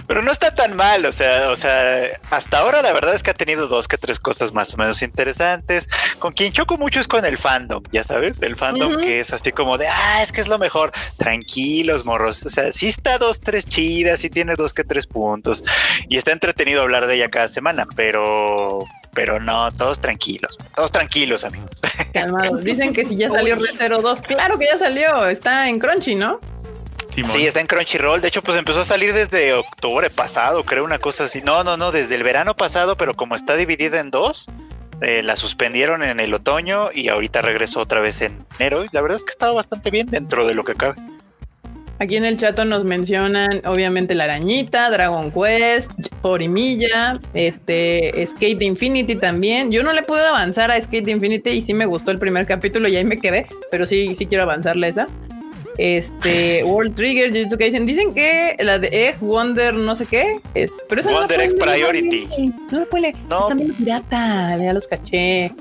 Pero 0.08 0.22
no 0.22 0.32
está 0.32 0.54
tan 0.54 0.76
mal, 0.76 1.06
o 1.06 1.12
sea, 1.12 1.50
o 1.50 1.56
sea, 1.56 2.10
hasta 2.30 2.60
ahora 2.60 2.82
la 2.82 2.94
verdad 2.94 3.14
es 3.14 3.24
que 3.24 3.32
ha 3.32 3.34
tenido 3.34 3.68
dos 3.68 3.88
que 3.88 3.98
tres 3.98 4.20
cosas 4.20 4.54
más 4.54 4.74
o 4.74 4.78
menos 4.78 5.02
interesantes. 5.02 5.88
Con 6.20 6.34
quien 6.34 6.54
choco 6.54 6.78
mucho 6.78 7.00
es 7.00 7.08
con 7.08 7.26
el 7.26 7.38
fandom, 7.38 7.84
ya 7.92 8.04
sabes, 8.04 8.42
el 8.42 8.56
fandom 8.56 8.98
que 8.98 9.20
es 9.20 9.34
así 9.34 9.52
como 9.52 9.78
de, 9.78 9.88
ah, 9.88 10.22
es 10.22 10.32
que 10.32 10.42
es 10.42 10.48
lo 10.48 10.58
mejor. 10.58 10.92
Tranquilos, 11.18 12.06
morros. 12.06 12.46
O 12.46 12.50
sea, 12.50 12.72
sí 12.72 12.88
está 12.88 13.18
dos, 13.18 13.42
tres 13.42 13.66
chidas, 13.66 14.22
sí 14.22 14.30
tiene 14.30 14.56
dos 14.56 14.74
que 14.74 14.84
tres 14.84 15.08
puntos. 15.08 15.64
Y 16.10 16.18
está 16.18 16.32
entretenido 16.32 16.82
hablar 16.82 17.08
de 17.08 17.16
ella 17.16 17.30
cada 17.30 17.48
semana, 17.48 17.86
pero 17.96 18.80
pero 19.14 19.40
no, 19.40 19.72
todos 19.72 20.00
tranquilos, 20.00 20.60
todos 20.76 20.92
tranquilos, 20.92 21.44
amigos. 21.44 21.82
Calmados. 22.14 22.64
Dicen 22.64 22.94
que 22.94 23.04
si 23.04 23.16
ya 23.16 23.32
salió 23.32 23.56
Red 23.56 23.92
02, 24.00 24.22
claro 24.22 24.60
que 24.60 24.66
ya 24.66 24.78
salió, 24.78 25.26
está 25.26 25.68
en 25.68 25.80
Crunchy, 25.80 26.14
¿no? 26.14 26.40
Sí, 27.26 27.48
está 27.48 27.60
en 27.60 27.68
Crunchyroll. 27.68 28.22
De 28.22 28.28
hecho, 28.28 28.44
pues 28.44 28.58
empezó 28.58 28.82
a 28.82 28.86
salir 28.86 29.14
desde 29.14 29.54
octubre 29.54 30.10
pasado, 30.10 30.64
creo, 30.64 30.84
una 30.84 31.00
cosa 31.00 31.26
así. 31.26 31.42
No, 31.42 31.64
no, 31.64 31.76
no, 31.76 31.92
desde 31.92 32.16
el 32.16 32.24
verano 32.24 32.56
pasado, 32.56 32.96
pero 32.96 33.16
como 33.16 33.36
está 33.36 33.56
dividida 33.56 34.00
en 34.00 34.12
dos, 34.12 34.48
eh, 35.02 35.24
la 35.24 35.36
suspendieron 35.36 36.04
en 36.04 36.20
el 36.20 36.34
otoño 36.34 36.90
y 36.94 37.10
ahorita 37.10 37.42
regresó 37.42 37.80
otra 37.80 38.02
vez 38.02 38.22
en 38.22 38.38
enero. 38.60 38.84
Y 38.84 38.90
la 38.92 39.02
verdad 39.02 39.18
es 39.18 39.24
que 39.24 39.32
estaba 39.32 39.54
bastante 39.54 39.90
bien 39.90 40.08
dentro 40.08 40.46
de 40.46 40.54
lo 40.54 40.64
que 40.64 40.76
cabe. 40.76 40.96
Aquí 42.00 42.16
en 42.16 42.26
el 42.26 42.38
chat 42.38 42.60
nos 42.60 42.84
mencionan, 42.84 43.64
obviamente, 43.66 44.14
la 44.14 44.26
arañita, 44.26 44.92
Dragon 44.92 45.32
Quest, 45.32 45.92
Porimilla, 46.22 47.20
este, 47.34 48.24
Skate 48.24 48.62
Infinity 48.62 49.16
también. 49.16 49.72
Yo 49.72 49.82
no 49.82 49.92
le 49.94 50.04
pude 50.04 50.24
avanzar 50.24 50.70
a 50.70 50.80
Skate 50.80 51.08
Infinity 51.08 51.50
y 51.50 51.62
sí 51.64 51.74
me 51.74 51.88
gustó 51.88 52.12
el 52.12 52.20
primer 52.20 52.46
capítulo 52.46 52.88
y 52.88 52.96
ahí 52.96 53.06
me 53.06 53.18
quedé, 53.18 53.48
pero 53.72 53.88
sí, 53.88 54.14
sí 54.14 54.28
quiero 54.28 54.44
avanzarle 54.44 54.90
esa 54.90 55.08
este 55.78 56.64
World 56.64 56.96
Trigger, 56.96 57.32
que 57.32 57.66
dicen, 57.66 57.86
dicen 57.86 58.14
que 58.14 58.56
la 58.60 58.80
de 58.80 59.10
Egg 59.10 59.20
Wonder 59.20 59.74
no 59.74 59.96
sé 59.96 60.06
qué, 60.06 60.40
es, 60.54 60.72
pero 60.90 61.02
esa 61.02 61.12
Wonder 61.12 61.40
Egg 61.40 61.58
Priority. 61.58 62.28
No 62.72 62.80
lo 62.80 62.90
puede, 62.90 63.14
no. 63.30 63.48
también 63.48 63.74
pirata, 63.74 64.58
ya 64.58 64.74
los 64.74 64.88
caché. 64.88 65.52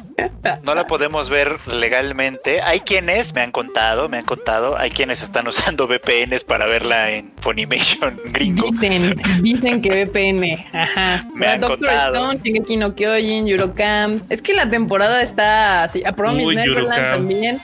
No 0.63 0.75
la 0.75 0.87
podemos 0.87 1.29
ver 1.29 1.59
legalmente. 1.73 2.63
Hay 2.63 2.81
quienes 2.81 3.35
me 3.35 3.43
han 3.43 3.53
contado, 3.53 4.09
me 4.09 4.17
han 4.17 4.25
contado, 4.25 4.77
hay 4.79 4.91
quienes 4.91 5.23
están 5.23 5.47
usando 5.47 5.87
VPNs 5.87 6.45
para 6.45 6.67
verla 6.67 7.11
en 7.11 7.33
Funimation 7.41 8.19
gringo. 8.33 8.71
Dicen, 8.71 9.15
dicen 9.43 9.83
que 9.83 10.07
VPN, 10.07 10.65
ajá. 10.73 11.25
Me 11.35 11.47
han 11.47 11.61
Doctor 11.61 11.79
contado. 11.79 12.15
Stone, 12.15 12.41
Shingeki 12.43 12.77
no 12.79 12.95
Kyojin, 12.95 13.47
Eurocamp. 13.47 14.25
Es 14.31 14.41
que 14.41 14.55
la 14.55 14.69
temporada 14.71 15.23
está 15.23 15.85
así, 15.85 16.03
a 16.07 16.13
Promise 16.13 16.55
Neverland 16.55 17.13
también. 17.13 17.61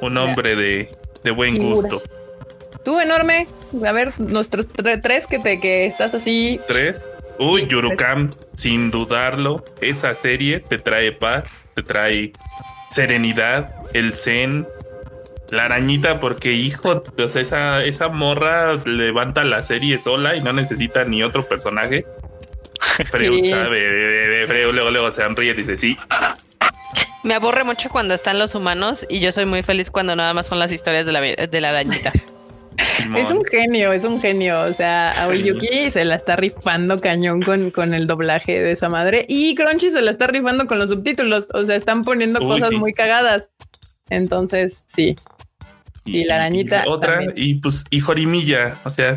Un 0.00 0.16
hombre 0.18 0.56
de 0.56 0.90
de 1.24 1.30
buen 1.30 1.58
gusto. 1.58 2.02
Tú, 2.84 3.00
enorme. 3.00 3.46
A 3.86 3.92
ver, 3.92 4.12
nuestros 4.18 4.66
tres 4.68 5.26
que 5.26 5.38
te 5.38 5.60
que 5.60 5.86
estás 5.86 6.14
así. 6.14 6.60
Tres. 6.66 7.04
Uy, 7.38 7.66
Yurukam, 7.66 8.30
sin 8.56 8.90
dudarlo, 8.90 9.64
esa 9.80 10.14
serie 10.14 10.60
te 10.60 10.78
trae 10.78 11.12
paz, 11.12 11.44
te 11.74 11.82
trae 11.82 12.32
serenidad, 12.90 13.74
el 13.94 14.14
zen, 14.14 14.68
la 15.50 15.64
arañita, 15.64 16.20
porque 16.20 16.52
hijo, 16.52 17.02
pues 17.02 17.36
esa, 17.36 17.84
esa 17.84 18.08
morra 18.08 18.74
levanta 18.84 19.44
la 19.44 19.62
serie 19.62 19.98
sola 19.98 20.36
y 20.36 20.40
no 20.40 20.52
necesita 20.52 21.04
ni 21.04 21.22
otro 21.22 21.48
personaje. 21.48 22.04
Freud 23.10 23.48
sabe, 23.48 24.46
Freud 24.46 24.74
luego, 24.74 24.90
luego 24.90 25.10
se 25.10 25.26
ríe 25.28 25.52
y 25.52 25.54
dice, 25.54 25.76
sí, 25.76 25.96
me 27.22 27.34
aburre 27.34 27.64
mucho 27.64 27.88
cuando 27.88 28.14
están 28.14 28.38
los 28.38 28.54
humanos 28.54 29.06
y 29.08 29.20
yo 29.20 29.32
soy 29.32 29.46
muy 29.46 29.62
feliz 29.62 29.90
cuando 29.90 30.16
nada 30.16 30.34
más 30.34 30.46
son 30.46 30.58
las 30.58 30.72
historias 30.72 31.06
de 31.06 31.12
la, 31.12 31.20
de 31.20 31.60
la 31.60 31.68
arañita. 31.68 32.12
es 33.16 33.30
un 33.30 33.44
genio, 33.44 33.92
es 33.92 34.04
un 34.04 34.20
genio. 34.20 34.62
O 34.62 34.72
sea, 34.72 35.10
Aoyuki 35.22 35.90
se 35.90 36.04
la 36.04 36.16
está 36.16 36.36
rifando 36.36 36.98
cañón 36.98 37.42
con, 37.42 37.70
con 37.70 37.94
el 37.94 38.06
doblaje 38.06 38.60
de 38.60 38.72
esa 38.72 38.88
madre 38.88 39.24
y 39.28 39.54
Crunchy 39.54 39.90
se 39.90 40.02
la 40.02 40.10
está 40.10 40.26
rifando 40.26 40.66
con 40.66 40.78
los 40.78 40.90
subtítulos. 40.90 41.48
O 41.54 41.64
sea, 41.64 41.76
están 41.76 42.02
poniendo 42.02 42.40
cosas 42.40 42.72
muy 42.72 42.92
cagadas. 42.92 43.50
Entonces, 44.10 44.82
sí. 44.86 45.16
Y, 46.04 46.24
la 46.24 46.36
arañita. 46.36 46.84
otra, 46.88 47.24
y 47.36 47.54
pues, 47.54 47.84
y 47.90 48.00
Jorimilla. 48.00 48.76
O 48.84 48.90
sea, 48.90 49.16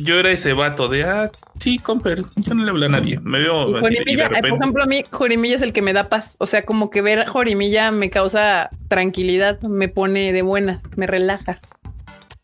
yo 0.00 0.18
era 0.18 0.30
ese 0.30 0.52
vato 0.52 0.88
de, 0.88 1.04
ah, 1.04 1.30
sí, 1.58 1.78
Comper, 1.78 2.22
yo 2.36 2.54
no 2.54 2.64
le 2.64 2.70
hablo 2.70 2.86
a 2.86 2.88
nadie. 2.88 3.20
Me 3.20 3.40
veo. 3.40 3.80
Jorimilla, 3.80 4.28
por 4.28 4.46
ejemplo, 4.46 4.82
a 4.82 4.86
mí 4.86 5.04
Jorimilla 5.10 5.56
es 5.56 5.62
el 5.62 5.72
que 5.72 5.82
me 5.82 5.92
da 5.92 6.08
paz. 6.08 6.34
O 6.38 6.46
sea, 6.46 6.64
como 6.64 6.90
que 6.90 7.02
ver 7.02 7.20
a 7.20 7.26
Jorimilla 7.26 7.90
me 7.90 8.10
causa 8.10 8.70
tranquilidad, 8.88 9.60
me 9.62 9.88
pone 9.88 10.32
de 10.32 10.42
buenas, 10.42 10.82
me 10.96 11.06
relaja. 11.06 11.58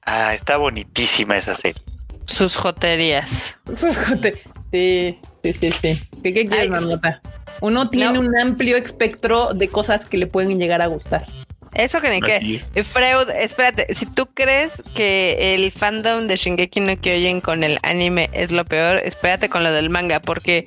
Ah, 0.02 0.34
está 0.34 0.56
bonitísima 0.56 1.36
esa 1.36 1.54
serie. 1.54 1.80
Sus 2.26 2.56
joterías. 2.56 3.58
Sus 3.74 3.96
joterías. 3.96 4.44
Sí, 4.70 5.18
sí, 5.42 5.52
sí, 5.52 5.72
sí. 5.72 6.00
¿Qué, 6.22 6.32
quieres, 6.32 6.68
Marmota? 6.68 7.22
Uno 7.60 7.88
tiene 7.88 8.18
un 8.18 8.38
amplio 8.38 8.76
espectro 8.76 9.54
de 9.54 9.68
cosas 9.68 10.04
que 10.04 10.18
le 10.18 10.26
pueden 10.26 10.58
llegar 10.58 10.82
a 10.82 10.86
gustar. 10.86 11.26
Eso 11.74 12.00
que 12.00 12.10
ni 12.10 12.20
que. 12.20 12.60
Freud, 12.82 13.30
espérate, 13.30 13.94
si 13.94 14.06
tú 14.06 14.26
crees 14.32 14.72
que 14.94 15.54
el 15.54 15.70
fandom 15.70 16.26
de 16.26 16.36
Shingeki 16.36 16.80
no 16.80 17.00
Kyojin 17.00 17.40
con 17.40 17.62
el 17.64 17.78
anime 17.82 18.30
es 18.32 18.50
lo 18.50 18.64
peor, 18.64 18.98
espérate 19.04 19.48
con 19.48 19.64
lo 19.64 19.72
del 19.72 19.90
manga, 19.90 20.20
porque 20.20 20.66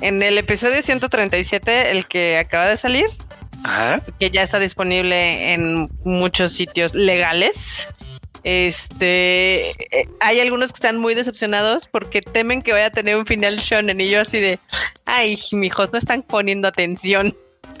en 0.00 0.22
el 0.22 0.38
episodio 0.38 0.82
137, 0.82 1.90
el 1.92 2.06
que 2.06 2.38
acaba 2.38 2.66
de 2.66 2.76
salir, 2.76 3.06
que 4.18 4.30
ya 4.30 4.42
está 4.42 4.58
disponible 4.58 5.52
en 5.52 5.88
muchos 6.04 6.52
sitios 6.52 6.94
legales. 6.94 7.88
Este, 8.42 9.70
eh, 9.70 10.08
hay 10.18 10.40
algunos 10.40 10.72
que 10.72 10.76
están 10.76 10.96
muy 10.96 11.14
decepcionados 11.14 11.88
porque 11.88 12.22
temen 12.22 12.62
que 12.62 12.72
vaya 12.72 12.86
a 12.86 12.90
tener 12.90 13.16
un 13.16 13.26
final 13.26 13.58
shonen 13.58 14.00
y 14.00 14.08
yo 14.08 14.20
así 14.20 14.40
de, 14.40 14.58
ay, 15.04 15.38
mijos, 15.52 15.92
no 15.92 15.98
están 15.98 16.22
poniendo 16.22 16.66
atención. 16.66 17.36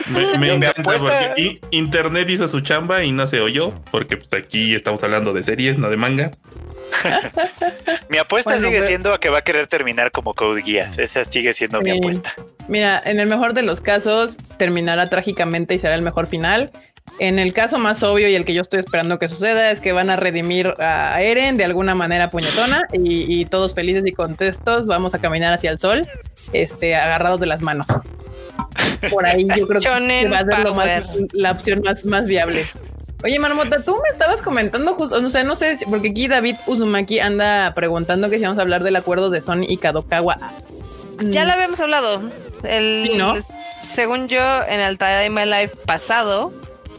Me, 0.08 0.52
encanta 0.52 0.82
porque 0.82 1.60
Internet 1.70 2.28
hizo 2.28 2.48
su 2.48 2.60
chamba 2.60 3.04
y 3.04 3.12
no 3.12 3.26
se 3.26 3.40
oyó, 3.40 3.72
porque 3.90 4.16
pues, 4.16 4.42
aquí 4.42 4.74
estamos 4.74 5.02
hablando 5.02 5.32
de 5.32 5.42
series, 5.42 5.78
no 5.78 5.90
de 5.90 5.96
manga. 5.96 6.30
mi 8.08 8.18
apuesta 8.18 8.58
sigue 8.58 8.82
siendo 8.82 9.12
a 9.12 9.20
que 9.20 9.30
va 9.30 9.38
a 9.38 9.42
querer 9.42 9.66
terminar 9.66 10.10
como 10.10 10.34
Code 10.34 10.62
Geass. 10.62 10.98
Esa 10.98 11.24
sigue 11.24 11.54
siendo 11.54 11.80
mi 11.80 11.90
apuesta. 11.90 12.34
Mira, 12.68 13.00
en 13.04 13.20
el 13.20 13.28
mejor 13.28 13.54
de 13.54 13.62
los 13.62 13.80
casos, 13.80 14.36
terminará 14.56 15.08
trágicamente 15.08 15.74
y 15.74 15.78
será 15.78 15.94
el 15.94 16.02
mejor 16.02 16.26
final. 16.26 16.70
En 17.18 17.38
el 17.38 17.52
caso 17.52 17.78
más 17.78 18.02
obvio 18.02 18.28
y 18.28 18.34
el 18.34 18.44
que 18.44 18.54
yo 18.54 18.62
estoy 18.62 18.80
esperando 18.80 19.18
que 19.18 19.28
suceda 19.28 19.70
es 19.70 19.80
que 19.80 19.92
van 19.92 20.08
a 20.08 20.16
redimir 20.16 20.74
a 20.78 21.20
Eren 21.20 21.56
de 21.56 21.64
alguna 21.64 21.94
manera 21.94 22.30
puñetona 22.30 22.86
y, 22.92 23.44
todos 23.46 23.74
felices 23.74 24.06
y 24.06 24.12
contentos 24.12 24.86
vamos 24.86 25.14
a 25.14 25.18
caminar 25.18 25.52
hacia 25.52 25.70
el 25.70 25.78
sol, 25.78 26.06
este, 26.52 26.94
agarrados 26.94 27.40
de 27.40 27.46
las 27.46 27.60
manos. 27.60 27.86
Por 29.10 29.26
ahí 29.26 29.46
yo 29.56 29.66
creo 29.66 29.80
que 29.80 29.88
va 30.28 30.38
a 30.38 30.44
ser 30.44 31.06
la 31.32 31.52
opción 31.52 31.82
más, 31.84 32.04
más 32.04 32.26
viable. 32.26 32.66
Oye, 33.22 33.38
Marmota, 33.38 33.82
tú 33.82 33.96
me 34.02 34.08
estabas 34.08 34.40
comentando 34.40 34.94
justo, 34.94 35.16
o 35.16 35.28
sea, 35.28 35.44
no 35.44 35.54
sé, 35.54 35.78
porque 35.88 36.08
aquí 36.08 36.26
David 36.26 36.56
Uzumaki 36.66 37.20
anda 37.20 37.72
preguntando 37.74 38.30
que 38.30 38.38
si 38.38 38.44
vamos 38.44 38.58
a 38.58 38.62
hablar 38.62 38.82
del 38.82 38.96
acuerdo 38.96 39.28
de 39.28 39.42
Sony 39.42 39.64
y 39.68 39.76
Kadokawa. 39.76 40.38
Ya 41.20 41.44
lo 41.44 41.52
habíamos 41.52 41.80
hablado. 41.80 42.22
El, 42.62 43.18
¿no? 43.18 43.34
Según 43.82 44.28
yo, 44.28 44.62
en 44.66 44.80
el 44.80 44.96
Time 44.96 45.44
Live 45.44 45.72
pasado 45.84 46.52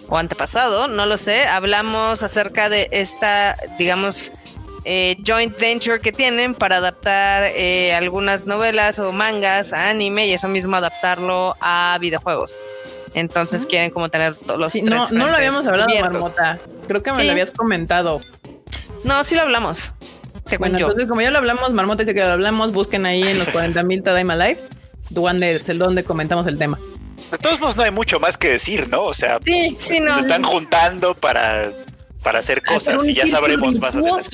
o 0.10 0.18
antepasado, 0.18 0.88
no 0.88 1.06
lo 1.06 1.18
sé, 1.18 1.46
hablamos 1.46 2.22
acerca 2.22 2.70
de 2.70 2.88
esta, 2.92 3.56
digamos, 3.80 4.32
eh, 4.84 5.18
joint 5.26 5.58
venture 5.60 6.00
que 6.00 6.12
tienen 6.12 6.56
para 6.56 6.78
adaptar 6.78 7.44
eh, 7.56 7.94
algunas 7.94 8.48
novelas 8.48 8.98
o 9.00 9.12
mangas 9.12 9.74
a 9.74 9.90
anime 9.90 10.28
y 10.28 10.34
eso 10.34 10.48
mismo 10.48 10.76
adaptarlo 10.76 11.56
a 11.62 11.98
videojuegos. 12.02 12.52
Entonces 13.14 13.66
quieren 13.66 13.92
como 13.92 14.10
tener 14.10 14.36
todos 14.36 14.60
los... 14.60 14.72
Sí, 14.72 14.82
no, 14.82 15.10
no 15.10 15.28
lo 15.28 15.36
habíamos 15.36 15.68
hablado, 15.68 15.90
Marmota. 16.00 16.60
Creo 16.88 17.04
que 17.04 17.12
me 17.12 17.24
lo 17.24 17.32
habías 17.32 17.52
comentado. 17.52 18.22
No, 19.04 19.24
sí 19.24 19.36
lo 19.36 19.42
hablamos. 19.42 19.94
Según 20.46 20.72
yo. 20.72 20.88
Entonces, 20.88 21.08
como 21.08 21.22
ya 21.22 21.32
lo 21.32 21.38
hablamos, 21.38 21.74
Marmota 21.74 22.04
dice 22.04 22.14
que 22.14 22.22
lo 22.22 22.34
hablamos, 22.34 22.72
busquen 22.72 23.06
ahí 23.06 23.22
en 23.22 23.40
los 23.40 23.48
40 23.52 23.84
mil 23.84 24.02
Tadaima 24.02 24.36
Lives, 24.36 24.68
donde, 25.10 25.60
donde 25.60 26.04
comentamos 26.04 26.48
el 26.48 26.58
tema. 26.58 26.80
De 27.32 27.38
todos 27.38 27.60
modos, 27.60 27.76
no 27.76 27.84
hay 27.84 27.92
mucho 27.92 28.20
más 28.20 28.38
que 28.38 28.50
decir, 28.50 28.90
¿no? 28.90 29.04
O 29.04 29.14
sea, 29.14 29.40
sí, 29.46 29.76
sí, 29.80 30.00
no. 30.00 30.18
están 30.18 30.44
juntando 30.44 31.14
para, 31.14 31.72
para 32.24 32.40
hacer 32.40 32.64
cosas 32.64 33.08
y 33.08 33.14
ya 33.14 33.28
sabremos 33.28 33.78
más 33.80 33.96
adelante 33.96 34.30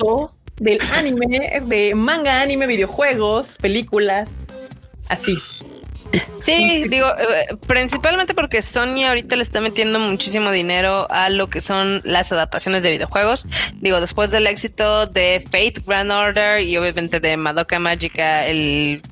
del 0.58 0.78
anime, 0.94 1.62
de 1.64 1.94
manga, 1.94 2.40
anime, 2.40 2.66
videojuegos, 2.66 3.56
películas, 3.60 4.28
así. 5.08 5.38
Sí, 6.40 6.84
digo, 6.88 7.06
eh, 7.18 7.56
principalmente 7.66 8.34
porque 8.34 8.62
Sony 8.62 9.04
ahorita 9.06 9.36
le 9.36 9.42
está 9.42 9.60
metiendo 9.60 9.98
muchísimo 9.98 10.50
dinero 10.50 11.06
a 11.10 11.28
lo 11.28 11.48
que 11.50 11.60
son 11.60 12.00
las 12.04 12.32
adaptaciones 12.32 12.82
de 12.82 12.92
videojuegos. 12.92 13.46
Digo, 13.74 14.00
después 14.00 14.30
del 14.30 14.46
éxito 14.46 15.06
de 15.06 15.42
Fate 15.44 15.82
Grand 15.86 16.10
Order 16.10 16.62
y 16.62 16.76
obviamente 16.78 17.20
de 17.20 17.36
Madoka 17.36 17.78
Magica, 17.78 18.46
el 18.46 19.02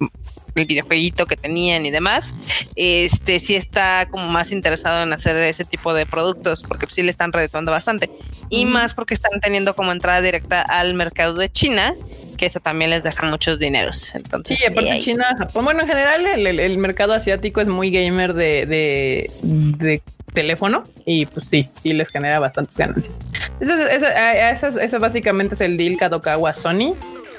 el 0.56 0.66
videojueguito 0.66 1.26
que 1.26 1.36
tenían 1.36 1.86
y 1.86 1.90
demás, 1.90 2.34
este 2.76 3.38
sí 3.40 3.54
está 3.54 4.06
como 4.10 4.28
más 4.28 4.52
interesado 4.52 5.02
en 5.02 5.12
hacer 5.12 5.36
ese 5.36 5.64
tipo 5.64 5.94
de 5.94 6.06
productos 6.06 6.62
porque 6.62 6.86
sí 6.90 7.02
le 7.02 7.10
están 7.10 7.32
redituando 7.32 7.70
bastante 7.70 8.10
y 8.48 8.64
más 8.64 8.94
porque 8.94 9.14
están 9.14 9.38
teniendo 9.40 9.74
como 9.76 9.92
entrada 9.92 10.20
directa 10.20 10.62
al 10.62 10.94
mercado 10.94 11.34
de 11.34 11.50
China 11.50 11.94
que 12.38 12.46
eso 12.46 12.60
también 12.60 12.90
les 12.90 13.02
deja 13.02 13.24
muchos 13.26 13.58
dineros. 13.58 14.14
Entonces, 14.14 14.58
sí, 14.58 14.66
aparte 14.66 14.90
ahí- 14.90 15.02
China, 15.02 15.34
Japón, 15.38 15.64
bueno, 15.64 15.80
en 15.80 15.86
general 15.88 16.26
el, 16.26 16.46
el- 16.46 16.60
el 16.60 16.78
mercado 16.78 17.14
asiático 17.14 17.60
es 17.62 17.68
muy 17.68 17.90
gamer 17.90 18.34
de, 18.34 18.66
de, 18.66 19.30
de 19.42 20.02
teléfono 20.34 20.84
y 21.06 21.24
pues 21.26 21.46
sí, 21.48 21.66
sí 21.82 21.94
les 21.94 22.10
genera 22.10 22.38
bastantes 22.38 22.76
ganancias. 22.76 23.14
Eso 23.58 23.72
es, 23.74 23.80
eso, 24.02 24.06
eso 24.06 24.66
es- 24.68 24.76
eso 24.76 25.00
básicamente 25.00 25.54
es 25.54 25.62
el 25.62 25.78
deal 25.78 25.96
Kadokawa 25.96 26.52
Sony. 26.52 26.94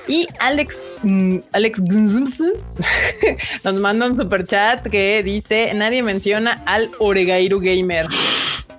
Y 0.07 0.27
Alex, 0.39 0.81
mm, 1.03 1.37
Alex 1.51 1.81
nos 3.63 3.73
manda 3.75 4.05
un 4.07 4.17
super 4.17 4.45
chat 4.45 4.85
que 4.87 5.21
dice 5.23 5.71
nadie 5.73 6.03
menciona 6.03 6.61
al 6.65 6.89
Oregairu 6.99 7.59
Gamer. 7.59 8.07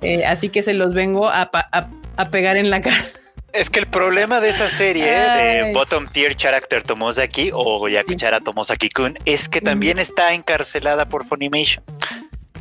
Eh, 0.01 0.25
así 0.25 0.49
que 0.49 0.63
se 0.63 0.75
los 0.75 0.95
vengo 0.95 1.29
a, 1.29 1.51
a- 1.53 1.89
a 2.17 2.31
pegar 2.31 2.57
en 2.57 2.71
la 2.71 2.81
cara. 2.81 3.05
Es 3.53 3.71
que 3.71 3.81
el 3.81 3.87
problema 3.87 4.41
de 4.41 4.51
esa 4.51 4.69
serie 4.71 5.09
Ay. 5.11 5.67
de 5.69 5.73
Bottom 5.73 6.07
Tier 6.09 6.37
Character 6.37 6.83
Tomosaki 6.83 7.51
o 7.53 7.89
Yakuchara 7.89 8.41
Tomosaki 8.41 8.91
Kun 8.91 9.19
es 9.25 9.49
que 9.49 9.61
también 9.61 9.99
está 9.99 10.35
encarcelada 10.35 11.09
por 11.09 11.27
Funimation. 11.27 11.83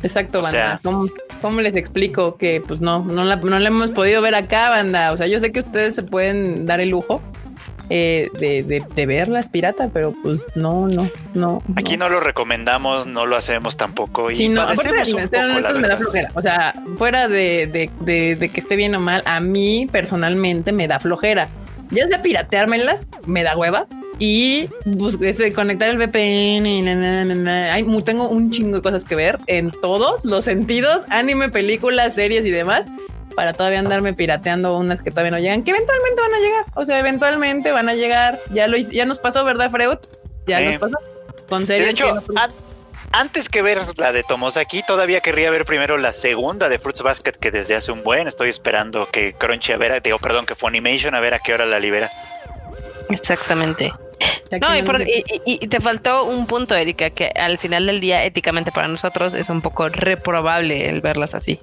Exacto, 0.02 0.38
O 0.38 0.42
banda. 0.42 0.50
sea- 0.58 0.80
¿Cómo, 0.82 1.06
cómo 1.42 1.60
les 1.60 1.74
explico 1.76 2.36
que 2.36 2.62
pues 2.66 2.80
no, 2.80 3.04
no 3.04 3.24
la, 3.24 3.36
no 3.36 3.58
la 3.58 3.68
hemos 3.68 3.90
podido 3.90 4.22
ver 4.22 4.34
acá, 4.34 4.70
banda? 4.70 5.12
O 5.12 5.16
sea, 5.16 5.26
yo 5.26 5.38
sé 5.40 5.52
que 5.52 5.60
ustedes 5.60 5.94
se 5.94 6.02
pueden 6.04 6.66
dar 6.66 6.80
el 6.80 6.90
lujo 6.90 7.20
eh, 7.90 8.28
de, 8.38 8.62
de, 8.62 8.84
de 8.94 9.06
verlas 9.06 9.48
pirata, 9.48 9.88
pero 9.92 10.12
pues 10.22 10.46
no, 10.54 10.88
no, 10.88 11.08
no. 11.34 11.62
Aquí 11.76 11.96
no 11.96 12.08
lo 12.08 12.20
recomendamos, 12.20 13.06
no 13.06 13.26
lo 13.26 13.36
hacemos 13.36 13.76
tampoco 13.76 14.30
y 14.30 14.34
Sí, 14.34 14.48
no, 14.48 14.62
aparte 14.62 14.90
un 15.14 15.28
poco, 15.28 15.36
la 15.60 15.72
me 15.74 15.88
da 15.88 15.96
flojera. 15.96 16.30
O 16.34 16.42
sea, 16.42 16.74
fuera 16.96 17.28
de, 17.28 17.66
de, 18.00 18.50
que 18.52 18.60
esté 18.60 18.76
bien 18.76 18.94
o 18.94 19.00
mal, 19.00 19.22
a 19.26 19.40
mí 19.40 19.88
personalmente 19.90 20.72
me 20.72 20.88
da 20.88 21.00
flojera. 21.00 21.48
Ya 21.90 22.06
sea 22.06 22.20
pirateármelas, 22.20 23.06
me 23.26 23.42
da 23.42 23.56
hueva. 23.56 23.86
Y 24.18 24.68
pues, 24.98 25.16
ese, 25.22 25.52
conectar 25.52 25.88
el 25.88 25.96
VPN 25.96 26.66
y 26.66 26.82
na, 26.82 26.94
na, 26.96 27.24
na, 27.24 27.84
mu- 27.86 28.02
tengo 28.02 28.28
un 28.28 28.50
chingo 28.50 28.76
de 28.76 28.82
cosas 28.82 29.04
que 29.04 29.14
ver 29.14 29.38
en 29.46 29.70
todos 29.70 30.24
los 30.24 30.44
sentidos, 30.44 31.06
anime, 31.08 31.48
películas, 31.50 32.16
series 32.16 32.44
y 32.44 32.50
demás, 32.50 32.84
para 33.38 33.52
todavía 33.52 33.78
andarme 33.78 34.14
pirateando 34.14 34.76
unas 34.76 35.00
que 35.00 35.12
todavía 35.12 35.30
no 35.30 35.38
llegan, 35.38 35.62
que 35.62 35.70
eventualmente 35.70 36.20
van 36.20 36.34
a 36.34 36.38
llegar. 36.40 36.64
O 36.74 36.84
sea, 36.84 36.98
eventualmente 36.98 37.70
van 37.70 37.88
a 37.88 37.94
llegar. 37.94 38.40
Ya 38.50 38.66
lo 38.66 38.76
hice- 38.76 38.92
ya 38.92 39.04
nos 39.06 39.20
pasó, 39.20 39.44
¿verdad, 39.44 39.70
Freud? 39.70 39.96
Ya 40.48 40.58
Sí. 40.58 40.64
nos 40.64 40.78
pasó. 40.80 40.96
Con 41.48 41.60
Sí, 41.60 41.68
series 41.68 41.84
de 41.84 41.90
hecho, 41.92 42.06
que 42.06 42.34
no- 42.34 42.40
an- 42.40 42.50
antes 43.12 43.48
que 43.48 43.62
ver 43.62 43.78
la 43.96 44.10
de 44.10 44.24
Tomosaki, 44.24 44.82
todavía 44.82 45.20
querría 45.20 45.52
ver 45.52 45.66
primero 45.66 45.98
la 45.98 46.12
segunda 46.14 46.68
de 46.68 46.80
Fruits 46.80 47.00
Basket 47.02 47.30
que 47.30 47.52
desde 47.52 47.76
hace 47.76 47.92
un 47.92 48.02
buen 48.02 48.26
estoy 48.26 48.48
esperando 48.50 49.06
que 49.06 49.34
Crunchy 49.34 49.70
a 49.70 49.76
ver, 49.76 50.02
digo, 50.02 50.18
perdón, 50.18 50.44
que 50.44 50.56
Funimation 50.56 51.14
a 51.14 51.20
ver 51.20 51.32
a 51.34 51.38
qué 51.38 51.54
hora 51.54 51.64
la 51.64 51.78
libera. 51.78 52.10
Exactamente. 53.08 53.92
No, 54.60 54.72
que 54.72 54.78
y, 54.78 54.82
por- 54.82 54.98
nos- 54.98 55.06
y- 55.08 55.22
y- 55.46 55.58
y 55.64 55.68
te 55.68 55.80
faltó 55.80 56.24
un 56.24 56.48
punto, 56.48 56.74
Erika, 56.74 57.10
que 57.10 57.28
al 57.28 57.58
final 57.58 57.86
del 57.86 58.00
día, 58.00 58.24
éticamente 58.24 58.72
para 58.72 58.88
nosotros, 58.88 59.32
es 59.34 59.48
un 59.48 59.60
poco 59.62 59.88
reprobable 59.90 60.88
el 60.88 61.00
verlas 61.02 61.36
así. 61.36 61.60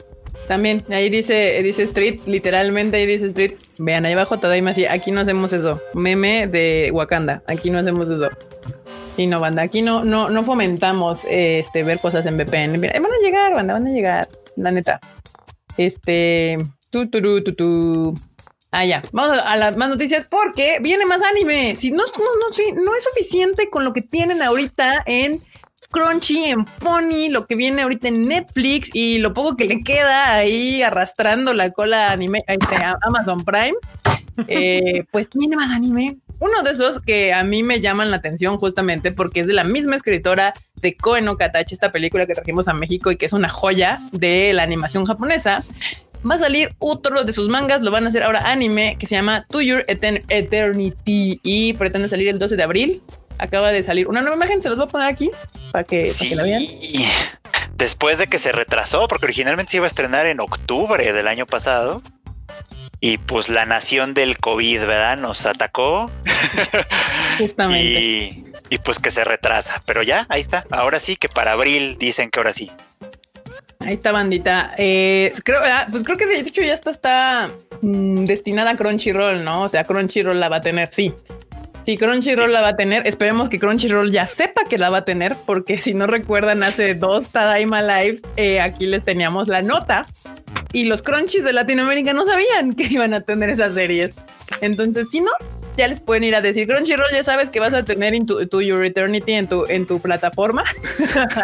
También, 0.48 0.84
ahí 0.90 1.10
dice, 1.10 1.62
dice 1.64 1.84
Street, 1.84 2.20
literalmente 2.28 2.98
ahí 2.98 3.06
dice 3.06 3.28
Street. 3.28 3.54
Vean, 3.78 4.06
ahí 4.06 4.14
abajo 4.14 4.38
me 4.42 4.62
decía, 4.62 4.94
aquí 4.94 5.12
no 5.12 5.22
hacemos 5.22 5.54
eso. 5.54 5.82
Meme 5.94 6.48
de 6.48 6.92
Wakanda, 6.94 7.42
aquí 7.48 7.70
no 7.70 7.80
hacemos 7.80 8.10
eso. 8.10 8.30
Y 9.18 9.28
no, 9.28 9.40
banda, 9.40 9.62
aquí 9.62 9.82
no, 9.82 10.04
no, 10.04 10.30
no 10.30 10.44
fomentamos 10.44 11.22
este 11.30 11.84
ver 11.84 12.00
cosas 12.00 12.26
en 12.26 12.38
VPN. 12.38 12.78
Mira, 12.78 13.00
van 13.00 13.12
a 13.12 13.24
llegar, 13.24 13.54
banda, 13.54 13.74
van 13.74 13.88
a 13.88 13.92
llegar, 13.92 14.28
la 14.58 14.72
neta. 14.72 15.00
Este, 15.78 16.58
tu, 16.90 17.10
tu, 17.10 17.22
tu, 17.44 17.54
tu. 17.54 18.16
Ah, 18.72 18.86
ya. 18.86 19.02
Vamos 19.14 19.40
a, 19.42 19.56
las 19.56 19.78
más 19.78 19.90
noticias 19.90 20.28
porque 20.30 20.80
viene 20.82 21.06
más 21.06 21.22
anime. 21.22 21.78
Si 21.78 21.92
no, 21.92 22.04
no, 22.04 22.48
no, 22.48 22.54
sí, 22.54 22.64
no 22.74 22.94
es 22.94 23.04
suficiente 23.04 23.70
con 23.70 23.86
lo 23.86 23.94
que 23.94 24.02
tienen 24.02 24.42
ahorita 24.42 25.04
en 25.06 25.42
Crunchy, 25.92 26.46
en 26.46 26.66
Funny, 26.66 27.30
lo 27.30 27.46
que 27.48 27.56
viene 27.56 27.82
ahorita 27.84 28.08
en 28.08 28.28
Netflix 28.28 28.90
y 28.94 29.20
lo 29.20 29.34
poco 29.34 29.56
que 29.56 29.66
le 29.66 29.82
queda 29.82 30.34
ahí 30.36 30.82
arrastrando 30.82 31.54
la 31.54 31.72
cola 31.72 32.12
anime, 32.12 32.44
este, 32.48 32.76
a 32.76 32.98
Amazon 33.02 33.44
Prime. 33.46 33.74
eh, 34.48 35.04
pues 35.12 35.30
tiene 35.30 35.56
más 35.56 35.72
anime. 35.72 36.18
Uno 36.40 36.64
de 36.64 36.72
esos 36.72 37.00
que 37.00 37.34
a 37.34 37.44
mí 37.46 37.64
me 37.64 37.80
llaman 37.80 38.12
la 38.12 38.18
atención 38.18 38.58
justamente 38.58 39.12
porque 39.14 39.40
es 39.40 39.48
de 39.48 39.54
la 39.54 39.64
misma 39.64 39.96
escritora 39.96 40.54
de 40.76 40.98
Koe 40.98 41.22
no 41.22 41.38
Katachi, 41.38 41.74
esta 41.74 41.92
película 41.94 42.26
que 42.28 42.34
trajimos 42.36 42.68
a 42.68 42.74
México 42.74 43.10
y 43.10 43.16
que 43.16 43.26
es 43.26 43.32
una 43.34 43.48
joya 43.48 44.02
de 44.12 44.52
la 44.54 44.64
animación 44.64 45.06
japonesa. 45.06 45.64
Va 46.30 46.36
a 46.36 46.40
salir 46.40 46.76
otro 46.80 47.24
de 47.24 47.32
sus 47.32 47.48
mangas, 47.50 47.84
lo 47.84 47.92
van 47.92 48.06
a 48.06 48.10
hacer 48.10 48.24
ahora 48.24 48.52
anime, 48.52 48.98
que 49.00 49.06
se 49.08 49.16
llama 49.16 49.46
To 49.50 49.62
Your 49.62 49.86
Etern- 49.88 50.24
Eternity 50.28 51.40
y 51.44 51.74
pretende 51.74 52.10
salir 52.10 52.28
el 52.28 52.40
12 52.40 52.56
de 52.58 52.64
abril. 52.64 53.02
Acaba 53.38 53.72
de 53.72 53.84
salir 53.84 54.08
una 54.08 54.22
nueva 54.22 54.36
imagen, 54.36 54.62
se 54.62 54.70
los 54.70 54.78
voy 54.78 54.86
a 54.88 54.90
poner 54.90 55.08
aquí 55.08 55.32
para 55.72 55.84
que, 55.84 56.00
para 56.02 56.12
Sí. 56.12 56.30
que 56.30 56.36
la 56.36 56.44
vean. 56.44 56.64
Después 57.76 58.18
de 58.18 58.28
que 58.28 58.40
se 58.40 58.52
retrasó, 58.52 59.08
porque 59.08 59.26
originalmente 59.26 59.72
se 59.72 59.78
iba 59.78 59.86
a 59.86 59.88
estrenar 59.88 60.26
en 60.28 60.40
octubre 60.40 61.12
del 61.14 61.28
año 61.28 61.46
pasado. 61.46 62.02
Y 63.02 63.18
pues 63.18 63.50
la 63.50 63.66
nación 63.66 64.14
del 64.14 64.38
COVID, 64.38 64.80
¿verdad? 64.82 65.18
Nos 65.18 65.46
atacó 65.46 66.10
Justamente. 67.38 68.00
y, 68.02 68.46
y 68.70 68.78
pues 68.80 69.00
que 69.00 69.12
se 69.12 69.24
retrasa. 69.24 69.82
Pero 69.86 70.02
ya, 70.04 70.26
ahí 70.30 70.42
está. 70.42 70.66
Ahora 70.72 71.00
sí 71.00 71.16
que 71.18 71.30
para 71.30 71.52
abril 71.52 71.98
dicen 72.00 72.30
que 72.30 72.40
ahora 72.40 72.54
sí. 72.54 72.72
Ahí 73.80 73.94
está, 73.94 74.12
bandita. 74.12 74.74
Eh, 74.78 75.34
creo, 75.44 75.60
ah, 75.64 75.86
pues 75.92 76.04
creo 76.04 76.18
que 76.18 76.26
de 76.26 76.40
hecho 76.40 76.62
ya 76.62 76.74
está, 76.74 76.90
está 76.90 77.52
mm, 77.82 78.26
destinada 78.26 78.72
a 78.72 78.78
Crunchyroll, 78.78 79.44
¿no? 79.44 79.64
O 79.64 79.70
sea, 79.70 79.84
Crunchyroll 79.84 80.40
la 80.40 80.50
va 80.50 80.58
a 80.58 80.62
tener, 80.62 80.88
sí. 80.92 81.14
Sí, 81.86 81.98
Crunchyroll 81.98 82.50
Sí. 82.50 82.54
la 82.54 82.62
va 82.62 82.70
a 82.70 82.76
tener. 82.76 83.06
Esperemos 83.08 83.48
que 83.50 83.60
Crunchyroll 83.60 84.12
ya 84.12 84.26
sepa 84.26 84.64
que 84.68 84.78
la 84.78 84.90
va 84.90 85.00
a 85.00 85.06
tener, 85.06 85.36
porque 85.46 85.78
si 85.78 85.94
no 85.94 86.08
recuerdan, 86.08 86.64
hace 86.64 86.96
dos 86.96 87.30
Tadaima 87.30 87.82
Lives, 87.82 88.22
eh, 88.38 88.60
aquí 88.60 88.88
les 88.88 89.04
teníamos 89.04 89.48
la 89.48 89.62
nota 89.62 90.04
y 90.74 90.86
los 90.86 91.02
Crunchies 91.04 91.44
de 91.44 91.54
Latinoamérica 91.54 92.14
no 92.14 92.26
sabían 92.26 92.74
que 92.74 92.86
iban 92.86 93.14
a 93.14 93.22
tener 93.22 93.50
esas 93.50 93.76
series. 93.76 94.14
Entonces, 94.62 95.08
si 95.12 95.22
no, 95.22 95.32
ya 95.78 95.88
les 95.88 96.00
pueden 96.00 96.24
ir 96.24 96.36
a 96.36 96.42
decir 96.42 96.68
Crunchyroll, 96.68 97.12
ya 97.12 97.24
sabes 97.24 97.50
que 97.50 97.60
vas 97.60 97.74
a 97.74 97.84
tener 97.84 98.16
en 98.16 98.26
tu, 98.26 98.46
tu 98.48 98.62
Your 98.62 98.84
Eternity 98.84 99.34
en 99.34 99.48
tu, 99.48 99.66
en 99.68 99.86
tu 99.86 100.00
plataforma. 100.00 100.64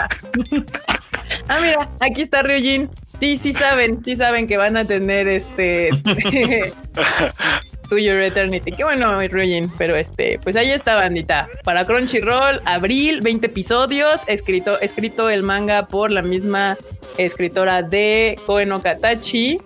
ah, 1.48 1.60
mira, 1.62 1.90
aquí 2.00 2.24
está 2.24 2.42
Ryujin. 2.44 2.90
Sí, 3.20 3.38
sí 3.38 3.54
saben, 3.54 4.04
sí 4.04 4.16
saben 4.16 4.48
que 4.48 4.58
van 4.58 4.76
a 4.78 4.86
tener 4.86 5.28
este 5.28 5.92
To 7.92 7.98
Your 7.98 8.22
Eternity. 8.22 8.72
Qué 8.72 8.86
bueno, 8.86 9.20
Ryujin. 9.20 9.70
Pero 9.78 9.98
este, 9.98 10.40
pues 10.42 10.56
ahí 10.56 10.72
está, 10.72 10.96
bandita. 10.96 11.50
Para 11.66 11.84
Crunchyroll, 11.84 12.62
abril, 12.64 13.20
20 13.22 13.48
episodios. 13.48 14.22
Escrito, 14.28 14.80
escrito 14.80 15.30
el 15.30 15.44
manga 15.44 15.88
por 15.90 16.10
la 16.10 16.22
misma 16.22 16.78
escritora 17.18 17.84
de 17.84 18.40
Koe 18.46 18.66
no 18.66 18.82
Katachi. 18.82 19.58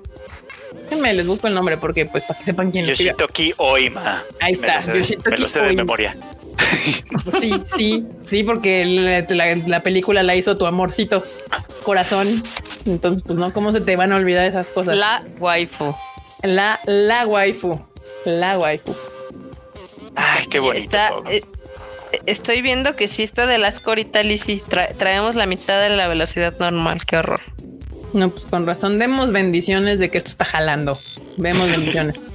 Déjenme, 0.89 1.13
les 1.13 1.27
busco 1.27 1.45
el 1.45 1.53
nombre 1.53 1.77
porque, 1.77 2.07
pues, 2.07 2.23
para 2.23 2.39
que 2.39 2.45
sepan 2.45 2.71
quién 2.71 2.85
escribió. 2.89 3.11
Yoshitoki 3.13 3.53
Oima. 3.57 4.23
Ahí 4.41 4.53
Me 4.55 4.59
lo 4.59 4.67
está, 4.67 4.81
sé 4.81 4.91
de- 4.93 4.99
Yoshitoki 4.99 5.29
Me 5.29 5.37
lo 5.37 5.47
sé 5.47 5.61
de 5.61 5.73
memoria. 5.73 6.17
Pues 7.23 7.35
sí, 7.41 7.53
sí, 7.77 8.05
sí, 8.25 8.43
porque 8.43 8.85
la, 8.85 9.21
la- 9.29 9.55
la 9.67 9.83
película 9.83 10.23
la 10.23 10.35
hizo 10.35 10.57
tu 10.57 10.65
amorcito 10.65 11.23
corazón. 11.83 12.27
Entonces, 12.87 13.21
pues 13.23 13.37
no, 13.37 13.53
¿cómo 13.53 13.71
se 13.71 13.81
te 13.81 13.95
van 13.95 14.13
a 14.13 14.15
olvidar 14.15 14.45
esas 14.47 14.67
cosas? 14.69 14.97
La 14.97 15.23
waifu. 15.39 15.95
La, 16.41 16.79
la 16.85 17.27
waifu. 17.27 17.79
La 18.25 18.57
waifu. 18.57 18.95
Ay, 20.15 20.45
qué 20.49 20.59
bonito. 20.59 20.83
Está, 20.83 21.09
todo. 21.09 21.29
eh, 21.29 21.43
estoy 22.25 22.61
viendo 22.61 22.95
que 22.95 23.07
sí 23.07 23.23
está 23.23 23.45
de 23.45 23.57
las 23.57 23.79
corita 23.79 24.23
Lizzy. 24.23 24.61
Tra- 24.69 24.93
traemos 24.95 25.35
la 25.35 25.45
mitad 25.45 25.81
de 25.81 25.89
la 25.95 26.07
velocidad 26.07 26.53
normal. 26.59 27.05
Qué 27.05 27.17
horror. 27.17 27.41
No, 28.13 28.29
pues 28.29 28.45
con 28.45 28.65
razón, 28.65 28.97
demos 28.97 29.31
bendiciones 29.31 29.99
de 29.99 30.09
que 30.09 30.17
esto 30.17 30.29
está 30.29 30.45
jalando. 30.45 30.97
Vemos 31.37 31.69
bendiciones. 31.69 32.15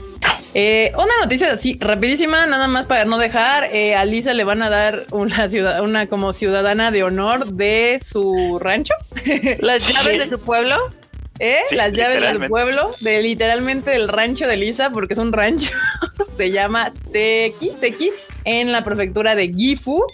Eh, 0.53 0.91
una 0.97 1.13
noticia 1.23 1.53
así 1.53 1.79
rapidísima, 1.81 2.45
nada 2.45 2.67
más 2.67 2.85
para 2.87 3.05
no 3.05 3.19
dejar. 3.19 3.69
eh, 3.73 3.95
a 3.95 4.05
Lisa 4.05 4.35
le 4.35 4.43
van 4.43 4.63
a 4.63 4.69
dar 4.69 5.07
una 5.13 5.49
ciudad, 5.49 5.81
una 5.81 6.09
como 6.09 6.33
ciudadana 6.33 6.91
de 6.91 7.05
honor 7.05 7.47
de 7.53 8.01
su 8.05 8.59
rancho. 8.61 8.93
Las 9.61 9.87
llaves 9.93 10.19
de 10.19 10.29
su 10.29 10.41
pueblo. 10.41 10.77
¿Eh? 11.41 11.59
Sí, 11.69 11.75
Las 11.77 11.93
llaves 11.93 12.21
de 12.21 12.21
su 12.21 12.21
literalmente. 12.21 12.49
pueblo, 12.49 12.91
de 13.01 13.23
literalmente 13.23 13.91
del 13.91 14.09
rancho 14.09 14.47
de 14.47 14.57
Lisa, 14.57 14.91
porque 14.91 15.15
es 15.15 15.19
un 15.19 15.33
rancho. 15.33 15.73
Se 16.37 16.51
llama 16.51 16.93
Seki, 17.13 17.73
Seki, 17.81 18.11
en 18.45 18.71
la 18.73 18.85
prefectura 18.85 19.35
de 19.35 19.49
Gifu. 19.53 20.05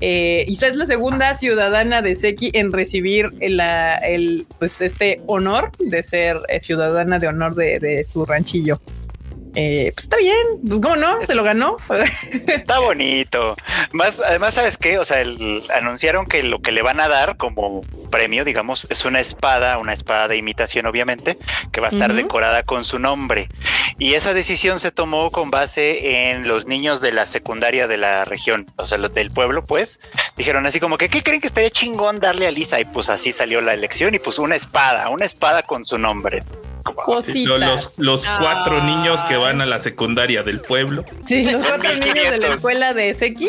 Eh, 0.00 0.44
y 0.46 0.52
es 0.64 0.76
la 0.76 0.86
segunda 0.86 1.34
ciudadana 1.34 2.02
de 2.02 2.14
Seki 2.14 2.52
en 2.54 2.70
recibir 2.70 3.30
el, 3.40 3.60
el 3.60 4.46
pues 4.60 4.80
este 4.80 5.20
honor 5.26 5.72
de 5.80 6.04
ser 6.04 6.38
eh, 6.48 6.60
ciudadana 6.60 7.18
de 7.18 7.26
honor 7.26 7.56
de, 7.56 7.80
de 7.80 8.04
su 8.04 8.24
ranchillo. 8.24 8.80
Eh, 9.54 9.92
pues 9.94 10.04
está 10.04 10.16
bien, 10.16 10.36
pues 10.66 10.80
cómo 10.80 10.96
no, 10.96 11.24
se 11.24 11.34
lo 11.34 11.42
ganó. 11.42 11.76
Está 12.46 12.78
bonito. 12.80 13.56
Más, 13.92 14.20
además, 14.20 14.54
¿sabes 14.54 14.76
qué? 14.76 14.98
O 14.98 15.04
sea, 15.04 15.24
anunciaron 15.74 16.26
que 16.26 16.42
lo 16.42 16.60
que 16.60 16.72
le 16.72 16.82
van 16.82 17.00
a 17.00 17.08
dar 17.08 17.36
como 17.36 17.82
premio, 18.10 18.44
digamos, 18.44 18.86
es 18.90 19.04
una 19.04 19.20
espada, 19.20 19.78
una 19.78 19.92
espada 19.92 20.28
de 20.28 20.36
imitación, 20.36 20.86
obviamente, 20.86 21.38
que 21.72 21.80
va 21.80 21.88
a 21.88 21.90
estar 21.90 22.12
decorada 22.14 22.62
con 22.62 22.84
su 22.84 22.98
nombre. 22.98 23.48
Y 23.98 24.14
esa 24.14 24.34
decisión 24.34 24.80
se 24.80 24.90
tomó 24.90 25.30
con 25.30 25.50
base 25.50 26.30
en 26.30 26.46
los 26.46 26.66
niños 26.66 27.00
de 27.00 27.12
la 27.12 27.26
secundaria 27.26 27.88
de 27.88 27.96
la 27.96 28.24
región, 28.24 28.66
o 28.76 28.86
sea, 28.86 28.98
los 28.98 29.12
del 29.14 29.30
pueblo, 29.30 29.64
pues, 29.64 29.98
dijeron 30.36 30.66
así 30.66 30.78
como 30.80 30.98
que, 30.98 31.08
¿qué 31.08 31.22
creen 31.22 31.40
que 31.40 31.48
estaría 31.48 31.70
chingón 31.70 32.20
darle 32.20 32.46
a 32.46 32.50
Lisa? 32.50 32.80
Y 32.80 32.84
pues 32.84 33.08
así 33.08 33.32
salió 33.32 33.60
la 33.60 33.74
elección 33.74 34.14
y 34.14 34.18
pues 34.18 34.38
una 34.38 34.56
espada, 34.56 35.08
una 35.08 35.24
espada 35.24 35.62
con 35.62 35.84
su 35.84 35.98
nombre. 35.98 36.42
Los, 37.44 37.92
los 37.96 38.26
cuatro 38.38 38.82
niños 38.82 39.24
que 39.24 39.36
van 39.36 39.60
a 39.60 39.66
la 39.66 39.80
secundaria 39.80 40.42
del 40.42 40.60
pueblo. 40.60 41.04
Sí, 41.26 41.44
los 41.44 41.64
cuatro 41.64 41.92
niños 41.94 42.30
de 42.30 42.38
la 42.38 42.54
escuela 42.54 42.94
de 42.94 43.14
Seki. 43.14 43.46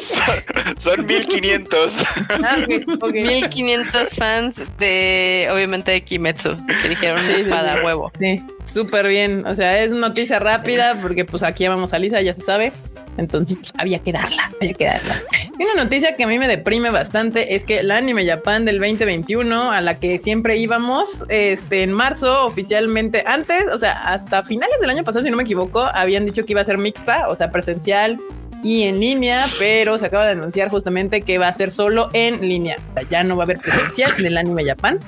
Son, 0.78 1.06
1500. 1.06 2.04
Ah, 2.44 2.58
1500 2.68 4.10
fans 4.10 4.62
de, 4.78 5.50
obviamente, 5.52 5.92
de 5.92 6.02
Kimetsu, 6.02 6.56
que 6.82 6.90
dijeron 6.90 7.20
espada 7.30 7.84
huevo. 7.84 8.12
Sí, 8.20 8.42
súper 8.66 9.08
bien. 9.08 9.46
O 9.46 9.56
sea, 9.56 9.82
es 9.82 9.92
noticia 9.92 10.40
rápida 10.40 11.00
porque 11.02 11.26
pues 11.26 11.44
aquí 11.44 11.68
vamos 11.68 11.94
a 11.94 12.00
Lisa, 12.00 12.22
ya 12.22 12.34
se 12.34 12.42
sabe. 12.42 12.72
Entonces 13.20 13.58
pues, 13.58 13.74
había 13.78 14.00
que 14.00 14.12
darla, 14.12 14.52
había 14.60 14.74
que 14.74 14.86
darla. 14.86 15.22
Y 15.58 15.64
una 15.64 15.84
noticia 15.84 16.16
que 16.16 16.24
a 16.24 16.28
mí 16.28 16.40
me 16.40 16.48
deprime 16.48 16.90
bastante 16.90 17.56
es 17.56 17.66
que 17.66 17.84
la 17.84 17.98
Anime 17.98 18.26
Japan 18.26 18.66
del 18.66 18.80
2021, 18.80 19.72
a 19.72 19.82
la 19.82 20.00
que 20.00 20.20
siempre 20.20 20.58
íbamos, 20.58 21.24
este, 21.28 21.84
en 21.84 21.92
marzo 21.92 22.46
oficialmente, 22.46 23.24
antes, 23.28 23.66
o 23.72 23.78
sea, 23.78 23.94
hasta 24.04 24.44
finales 24.44 24.80
del 24.80 24.90
año 24.90 25.04
pasado, 25.04 25.24
si 25.24 25.32
no 25.32 25.38
me 25.38 25.44
equivoco, 25.44 25.82
habían 25.82 26.26
dicho 26.26 26.46
que 26.46 26.54
iba 26.54 26.62
a 26.62 26.66
ser 26.66 26.78
mixta, 26.78 27.28
o 27.28 27.36
sea, 27.36 27.52
presencial 27.52 28.20
y 28.64 28.84
en 28.84 29.00
línea, 29.00 29.46
pero 29.58 29.98
se 29.98 30.06
acaba 30.06 30.26
de 30.26 30.34
anunciar 30.34 30.70
justamente 30.70 31.22
que 31.22 31.38
va 31.38 31.48
a 31.48 31.54
ser 31.54 31.72
solo 31.72 32.10
en 32.14 32.42
línea. 32.42 32.78
O 32.92 32.94
sea, 32.94 33.10
ya 33.10 33.24
no 33.24 33.38
va 33.38 33.44
a 33.44 33.46
haber 33.46 33.60
presencial 33.60 34.16
del 34.22 34.38
Anime 34.38 34.66
Japan. 34.66 35.00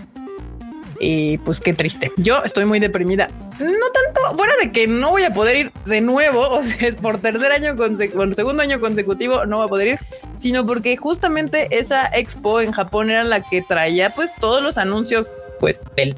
Y 1.04 1.40
pues 1.40 1.60
qué 1.60 1.74
triste. 1.74 2.12
Yo 2.18 2.44
estoy 2.44 2.66
muy 2.66 2.80
deprimida. 2.80 3.28
No 3.60 3.66
tanto 3.92 4.38
fuera 4.38 4.54
de 4.62 4.72
que 4.72 4.86
no 4.86 5.10
voy 5.10 5.24
a 5.24 5.32
poder 5.32 5.58
ir 5.58 5.72
de 5.86 6.00
nuevo, 6.00 6.48
o 6.50 6.64
sea, 6.64 6.88
es 6.88 6.96
por 6.96 7.20
tercer 7.20 7.52
año 7.52 7.76
consecutivo, 7.76 8.34
segundo 8.34 8.62
año 8.62 8.80
consecutivo 8.80 9.46
no 9.46 9.58
voy 9.58 9.66
a 9.66 9.70
poder 9.70 9.88
ir, 9.88 10.00
sino 10.38 10.66
porque 10.66 10.96
justamente 10.98 11.68
esa 11.72 12.06
expo 12.14 12.62
en 12.62 12.72
Japón 12.72 13.10
era 13.10 13.24
la 13.24 13.42
que 13.42 13.64
traía 13.64 14.12
pues 14.12 14.32
todos 14.40 14.62
los 14.62 14.78
anuncios 14.78 15.34
pues 15.60 15.82
del, 15.96 16.16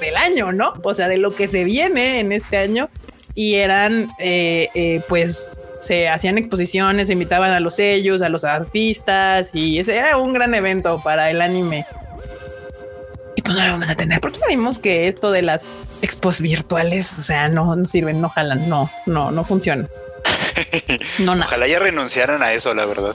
del 0.00 0.16
año, 0.16 0.52
¿no? 0.52 0.74
O 0.84 0.94
sea, 0.94 1.08
de 1.08 1.16
lo 1.16 1.34
que 1.34 1.48
se 1.48 1.64
viene 1.64 2.20
en 2.20 2.30
este 2.30 2.58
año 2.58 2.88
y 3.34 3.54
eran 3.54 4.06
eh, 4.20 4.68
eh, 4.74 5.02
pues 5.08 5.58
se 5.80 6.08
hacían 6.08 6.38
exposiciones, 6.38 7.08
se 7.08 7.14
invitaban 7.14 7.50
a 7.50 7.58
los 7.58 7.74
sellos, 7.74 8.22
a 8.22 8.28
los 8.28 8.44
artistas 8.44 9.50
y 9.52 9.80
ese 9.80 9.96
era 9.96 10.16
un 10.16 10.32
gran 10.32 10.54
evento 10.54 11.00
para 11.02 11.28
el 11.28 11.42
anime 11.42 11.84
y 13.36 13.42
pues 13.42 13.56
no 13.56 13.64
lo 13.64 13.72
vamos 13.72 13.90
a 13.90 13.94
tener 13.94 14.20
porque 14.20 14.38
vimos 14.48 14.78
que 14.78 15.08
esto 15.08 15.30
de 15.30 15.42
las 15.42 15.68
expos 16.02 16.40
virtuales, 16.40 17.12
o 17.18 17.22
sea, 17.22 17.48
no, 17.48 17.74
no 17.76 17.84
sirven, 17.86 18.20
no 18.20 18.28
jalan, 18.28 18.68
no, 18.68 18.90
no, 19.06 19.30
no 19.30 19.44
funciona. 19.44 19.88
No, 21.18 21.34
no. 21.34 21.44
Ojalá 21.44 21.66
ya 21.66 21.78
renunciaran 21.78 22.42
a 22.42 22.52
eso, 22.52 22.74
la 22.74 22.84
verdad. 22.84 23.14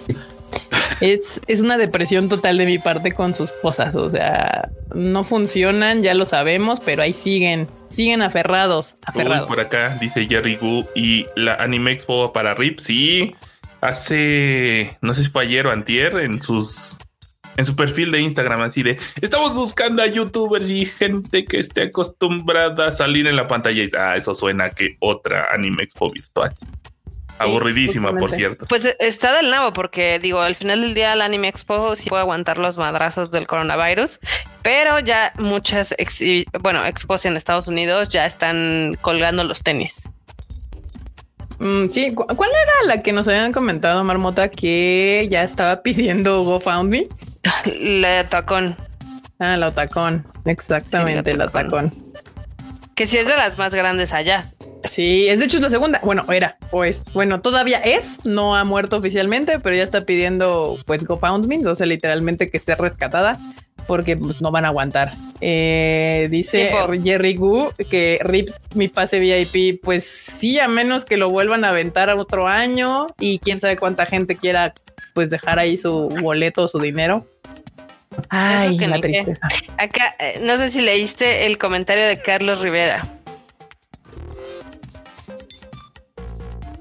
Es, 0.99 1.41
es 1.47 1.61
una 1.61 1.77
depresión 1.77 2.29
total 2.29 2.57
de 2.57 2.65
mi 2.65 2.79
parte 2.79 3.11
con 3.11 3.35
sus 3.35 3.53
cosas. 3.53 3.95
O 3.95 4.09
sea, 4.09 4.69
no 4.93 5.23
funcionan, 5.23 6.01
ya 6.01 6.13
lo 6.13 6.25
sabemos, 6.25 6.79
pero 6.79 7.03
ahí 7.03 7.13
siguen, 7.13 7.67
siguen 7.89 8.21
aferrados. 8.21 8.97
aferrados. 9.05 9.47
por 9.47 9.59
acá 9.59 9.97
dice 9.99 10.27
Jerry 10.27 10.55
Gu 10.55 10.85
y 10.95 11.27
la 11.35 11.55
Anime 11.55 11.91
Expo 11.91 12.33
para 12.33 12.55
RIP. 12.55 12.79
Sí, 12.79 13.35
hace 13.81 14.97
no 15.01 15.13
sé 15.13 15.23
si 15.23 15.29
fue 15.29 15.43
ayer 15.43 15.67
o 15.67 15.71
antier 15.71 16.17
en 16.17 16.41
sus 16.41 16.97
en 17.57 17.65
su 17.65 17.75
perfil 17.75 18.11
de 18.11 18.21
Instagram, 18.21 18.61
así 18.61 18.83
de 18.83 18.97
estamos 19.21 19.55
buscando 19.55 20.01
a 20.01 20.07
youtubers 20.07 20.69
y 20.69 20.85
gente 20.85 21.43
que 21.45 21.59
esté 21.59 21.83
acostumbrada 21.83 22.87
a 22.87 22.91
salir 22.91 23.27
en 23.27 23.35
la 23.35 23.47
pantalla. 23.47 23.83
Y 23.83 23.89
ah, 23.97 24.15
eso 24.15 24.33
suena 24.35 24.69
que 24.69 24.95
otra 24.99 25.47
anime 25.51 25.83
expo 25.83 26.09
virtual. 26.09 26.53
Aburridísima, 27.39 28.13
por 28.15 28.31
cierto. 28.31 28.65
Pues 28.67 28.85
eh, 28.85 28.95
está 28.99 29.35
del 29.35 29.51
nabo, 29.51 29.73
porque 29.73 30.19
digo, 30.19 30.41
al 30.41 30.55
final 30.55 30.81
del 30.81 30.93
día 30.93 31.13
el 31.13 31.21
Anime 31.21 31.47
Expo 31.47 31.95
sí 31.95 32.09
puede 32.09 32.21
aguantar 32.21 32.57
los 32.57 32.77
madrazos 32.77 33.29
del 33.31 33.45
coronavirus, 33.45 34.19
pero 34.63 34.99
ya 34.99 35.33
muchas, 35.37 35.95
bueno, 36.61 36.83
expos 36.85 37.25
en 37.25 37.37
Estados 37.37 37.67
Unidos 37.67 38.09
ya 38.09 38.25
están 38.25 38.97
colgando 39.01 39.43
los 39.43 39.61
tenis. 39.61 39.95
Mm, 41.59 41.89
sí, 41.89 42.13
¿cuál 42.13 42.49
era 42.49 42.95
la 42.95 42.99
que 42.99 43.13
nos 43.13 43.27
habían 43.27 43.51
comentado, 43.51 44.03
Marmota, 44.03 44.49
que 44.49 45.27
ya 45.29 45.41
estaba 45.43 45.81
pidiendo 45.83 46.43
GoFundMe? 46.43 47.07
La 47.79 48.27
tacón. 48.27 48.75
Ah, 49.39 49.55
la 49.55 49.71
tacón. 49.71 50.25
Exactamente, 50.45 51.37
la 51.37 51.47
tacón. 51.47 51.91
Que 52.95 53.05
sí 53.05 53.17
es 53.17 53.27
de 53.27 53.35
las 53.37 53.59
más 53.59 53.75
grandes 53.75 54.11
allá. 54.11 54.51
Sí, 54.85 55.27
es 55.27 55.37
de 55.37 55.45
hecho 55.45 55.57
es 55.57 55.63
la 55.63 55.69
segunda. 55.69 55.99
Bueno, 56.03 56.25
era, 56.31 56.57
pues, 56.71 57.03
bueno, 57.13 57.41
todavía 57.41 57.77
es, 57.77 58.25
no 58.25 58.55
ha 58.55 58.63
muerto 58.63 58.97
oficialmente, 58.97 59.59
pero 59.59 59.75
ya 59.75 59.83
está 59.83 60.01
pidiendo, 60.01 60.75
pues, 60.87 61.05
GoFundMe, 61.05 61.67
o 61.67 61.75
sea, 61.75 61.85
literalmente 61.85 62.49
que 62.49 62.57
esté 62.57 62.73
rescatada 62.73 63.37
porque 63.87 64.17
pues, 64.17 64.41
no 64.41 64.51
van 64.51 64.65
a 64.65 64.67
aguantar. 64.67 65.13
Eh, 65.39 66.27
dice 66.29 66.71
Jerry 67.03 67.35
Gu 67.35 67.69
que 67.89 68.19
RIP 68.21 68.49
mi 68.75 68.87
pase 68.87 69.19
VIP, 69.19 69.81
pues 69.81 70.03
sí, 70.03 70.59
a 70.59 70.67
menos 70.67 71.05
que 71.05 71.17
lo 71.17 71.29
vuelvan 71.29 71.63
a 71.63 71.69
aventar 71.69 72.09
a 72.09 72.15
otro 72.15 72.47
año 72.47 73.07
y 73.19 73.39
quién 73.39 73.59
sabe 73.59 73.77
cuánta 73.77 74.05
gente 74.05 74.35
quiera 74.35 74.73
pues 75.13 75.29
dejar 75.29 75.59
ahí 75.59 75.77
su 75.77 76.09
boleto 76.21 76.63
o 76.63 76.67
su 76.67 76.79
dinero. 76.79 77.25
Ay, 78.29 78.77
la 78.79 78.99
tristeza. 78.99 79.47
Acá, 79.77 80.15
eh, 80.19 80.39
no 80.43 80.57
sé 80.57 80.69
si 80.69 80.81
leíste 80.81 81.45
el 81.45 81.57
comentario 81.57 82.05
de 82.07 82.21
Carlos 82.21 82.61
Rivera. 82.61 83.03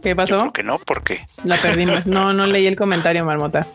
¿Qué 0.03 0.15
pasó? 0.15 0.53
que 0.53 0.63
no, 0.63 0.79
¿por 0.79 1.03
qué? 1.03 1.21
La 1.43 1.57
perdimos. 1.57 2.07
No, 2.07 2.33
no 2.33 2.47
leí 2.47 2.67
el 2.67 2.77
comentario, 2.77 3.25
Marmota. 3.25 3.67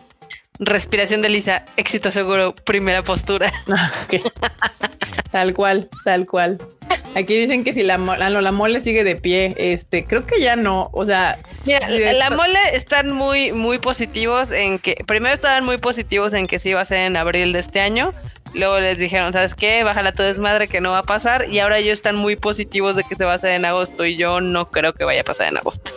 Respiración 0.64 1.22
de 1.22 1.28
Lisa, 1.28 1.64
éxito 1.76 2.12
seguro, 2.12 2.54
primera 2.54 3.02
postura. 3.02 3.52
tal 5.32 5.54
cual, 5.54 5.88
tal 6.04 6.24
cual. 6.24 6.58
Aquí 7.16 7.36
dicen 7.36 7.64
que 7.64 7.72
si 7.72 7.82
la, 7.82 7.98
la, 7.98 8.30
la, 8.30 8.52
mole 8.52 8.80
sigue 8.80 9.02
de 9.02 9.16
pie, 9.16 9.52
este, 9.56 10.04
creo 10.04 10.24
que 10.24 10.40
ya 10.40 10.54
no. 10.54 10.88
O 10.92 11.04
sea, 11.04 11.36
la 11.66 12.30
mole 12.30 12.60
están 12.74 13.10
muy, 13.10 13.50
muy 13.50 13.78
positivos 13.78 14.52
en 14.52 14.78
que, 14.78 15.02
primero 15.04 15.34
estaban 15.34 15.64
muy 15.64 15.78
positivos 15.78 16.32
en 16.32 16.46
que 16.46 16.60
sí 16.60 16.68
iba 16.68 16.80
a 16.80 16.84
ser 16.84 16.98
en 16.98 17.16
abril 17.16 17.52
de 17.52 17.58
este 17.58 17.80
año. 17.80 18.12
Luego 18.54 18.78
les 18.78 18.98
dijeron, 18.98 19.32
¿sabes 19.32 19.56
qué? 19.56 19.82
Bájala 19.82 20.12
tu 20.12 20.22
desmadre 20.22 20.68
que 20.68 20.80
no 20.80 20.92
va 20.92 20.98
a 20.98 21.02
pasar. 21.02 21.48
Y 21.50 21.58
ahora 21.58 21.78
ellos 21.78 21.94
están 21.94 22.14
muy 22.14 22.36
positivos 22.36 22.94
de 22.94 23.02
que 23.02 23.16
se 23.16 23.24
va 23.24 23.32
a 23.32 23.34
hacer 23.34 23.50
en 23.50 23.64
agosto. 23.64 24.04
Y 24.04 24.16
yo 24.16 24.40
no 24.40 24.70
creo 24.70 24.92
que 24.92 25.02
vaya 25.02 25.22
a 25.22 25.24
pasar 25.24 25.48
en 25.48 25.56
agosto. 25.56 25.92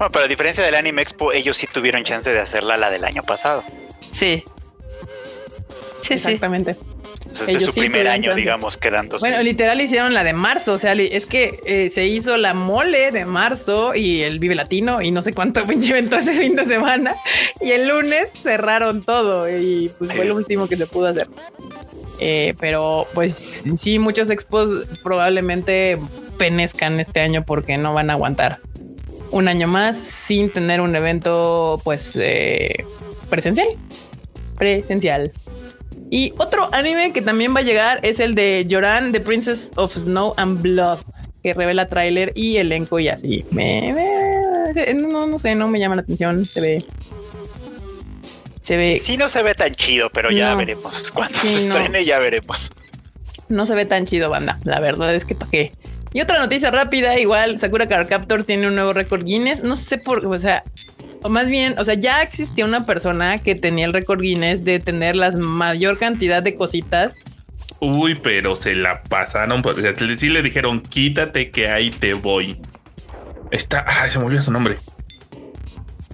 Bueno, 0.00 0.12
pero 0.12 0.24
a 0.24 0.28
diferencia 0.28 0.64
del 0.64 0.74
Anime 0.76 1.02
Expo, 1.02 1.30
ellos 1.30 1.58
sí 1.58 1.66
tuvieron 1.66 2.04
chance 2.04 2.32
de 2.32 2.40
hacerla 2.40 2.78
la 2.78 2.88
del 2.88 3.04
año 3.04 3.22
pasado. 3.22 3.62
Sí. 4.12 4.42
Sí, 6.00 6.14
Exactamente. 6.14 6.76
Entonces, 7.26 7.60
de 7.60 7.60
su 7.60 7.74
primer 7.74 8.08
año, 8.08 8.34
digamos, 8.34 8.78
quedándose. 8.78 9.28
Bueno, 9.28 9.42
literal 9.42 9.78
hicieron 9.78 10.14
la 10.14 10.24
de 10.24 10.32
marzo. 10.32 10.72
O 10.72 10.78
sea, 10.78 10.94
es 10.94 11.26
que 11.26 11.60
eh, 11.66 11.90
se 11.90 12.06
hizo 12.06 12.38
la 12.38 12.54
mole 12.54 13.10
de 13.12 13.26
marzo 13.26 13.94
y 13.94 14.22
el 14.22 14.38
Vive 14.38 14.54
Latino 14.54 15.02
y 15.02 15.10
no 15.10 15.20
sé 15.20 15.34
cuánto 15.34 15.62
pinche 15.66 15.90
evento 15.90 16.16
ese 16.16 16.32
fin 16.32 16.56
de 16.56 16.64
semana. 16.64 17.16
Y 17.60 17.72
el 17.72 17.86
lunes 17.86 18.28
cerraron 18.42 19.02
todo 19.02 19.50
y 19.50 19.92
pues, 19.98 20.14
fue 20.14 20.24
lo 20.24 20.34
último 20.34 20.66
que 20.66 20.78
se 20.78 20.86
pudo 20.86 21.08
hacer. 21.08 21.28
Eh, 22.20 22.54
pero 22.58 23.06
pues 23.12 23.66
sí, 23.76 23.98
muchos 23.98 24.30
expos 24.30 24.88
probablemente 25.04 25.98
penezcan 26.38 26.98
este 27.00 27.20
año 27.20 27.42
porque 27.42 27.76
no 27.76 27.92
van 27.92 28.08
a 28.08 28.14
aguantar 28.14 28.60
un 29.30 29.48
año 29.48 29.68
más 29.68 29.96
sin 29.96 30.50
tener 30.50 30.80
un 30.80 30.94
evento 30.96 31.80
pues 31.84 32.16
eh, 32.16 32.84
presencial. 33.28 33.68
Presencial. 34.56 35.32
Y 36.10 36.32
otro 36.38 36.68
anime 36.72 37.12
que 37.12 37.22
también 37.22 37.54
va 37.54 37.60
a 37.60 37.62
llegar 37.62 38.00
es 38.02 38.18
el 38.18 38.34
de 38.34 38.66
Joran, 38.68 39.12
The 39.12 39.20
Princess 39.20 39.70
of 39.76 39.94
Snow 39.94 40.34
and 40.36 40.60
Blood, 40.60 40.98
que 41.42 41.54
revela 41.54 41.88
tráiler 41.88 42.32
y 42.34 42.56
elenco 42.56 42.98
y 42.98 43.08
así. 43.08 43.44
Me, 43.52 43.94
no, 44.94 45.26
no 45.26 45.38
sé, 45.38 45.54
no 45.54 45.68
me 45.68 45.78
llama 45.78 45.96
la 45.96 46.02
atención. 46.02 46.44
Se 46.44 46.60
ve. 46.60 46.84
Se 48.60 48.76
ve. 48.76 48.98
Sí, 49.00 49.16
no 49.16 49.28
se 49.28 49.42
ve 49.42 49.54
tan 49.54 49.74
chido, 49.74 50.10
pero 50.10 50.30
ya 50.30 50.54
veremos. 50.54 51.10
Cuando 51.12 51.38
se 51.38 51.58
estrene, 51.58 52.04
ya 52.04 52.18
veremos. 52.18 52.72
No 53.48 53.66
se 53.66 53.74
ve 53.74 53.86
tan 53.86 54.06
chido, 54.06 54.30
banda. 54.30 54.58
La 54.64 54.80
verdad 54.80 55.14
es 55.14 55.24
que 55.24 55.34
para 55.34 55.50
qué. 55.50 55.72
Y 56.12 56.20
otra 56.20 56.38
noticia 56.40 56.70
rápida, 56.70 57.18
igual 57.18 57.58
Sakura 57.58 57.88
Car 57.88 58.08
Captor 58.08 58.44
tiene 58.44 58.66
un 58.66 58.74
nuevo 58.74 58.92
récord 58.92 59.24
Guinness. 59.24 59.62
No 59.62 59.76
sé 59.76 59.98
por, 59.98 60.26
o 60.26 60.38
sea, 60.38 60.64
o 61.22 61.28
más 61.28 61.46
bien, 61.46 61.78
o 61.78 61.84
sea, 61.84 61.94
ya 61.94 62.22
existía 62.22 62.64
una 62.64 62.84
persona 62.86 63.38
que 63.38 63.54
tenía 63.54 63.84
el 63.86 63.92
récord 63.92 64.20
Guinness 64.20 64.64
de 64.64 64.80
tener 64.80 65.14
la 65.16 65.30
mayor 65.32 65.98
cantidad 65.98 66.42
de 66.42 66.54
cositas. 66.56 67.14
Uy, 67.78 68.14
pero 68.16 68.56
se 68.56 68.74
la 68.74 69.02
pasaron. 69.04 69.62
por- 69.62 69.78
o 69.78 69.80
sea, 69.80 69.94
sí 69.96 70.28
le 70.28 70.42
dijeron, 70.42 70.80
quítate 70.82 71.50
que 71.50 71.68
ahí 71.68 71.90
te 71.90 72.12
voy. 72.14 72.58
Está, 73.52 73.84
ay, 73.86 74.10
se 74.10 74.18
me 74.18 74.24
olvidó 74.26 74.42
su 74.42 74.50
nombre. 74.52 74.76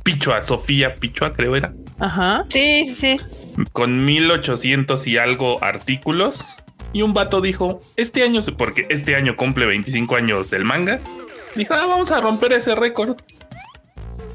Pichua, 0.04 0.42
Sofía 0.42 0.96
Pichua, 0.96 1.32
creo 1.32 1.56
era. 1.56 1.72
Ajá. 1.98 2.44
Sí, 2.48 2.84
sí, 2.84 2.94
sí. 2.94 3.64
Con 3.72 4.04
1800 4.04 5.06
y 5.06 5.18
algo 5.18 5.62
artículos. 5.64 6.38
Y 6.96 7.02
un 7.02 7.12
vato 7.12 7.42
dijo, 7.42 7.80
este 7.96 8.22
año, 8.22 8.40
porque 8.56 8.86
este 8.88 9.16
año 9.16 9.36
cumple 9.36 9.66
25 9.66 10.16
años 10.16 10.48
del 10.48 10.64
manga, 10.64 10.98
dijo, 11.54 11.74
ah, 11.74 11.84
vamos 11.86 12.10
a 12.10 12.22
romper 12.22 12.54
ese 12.54 12.74
récord. 12.74 13.20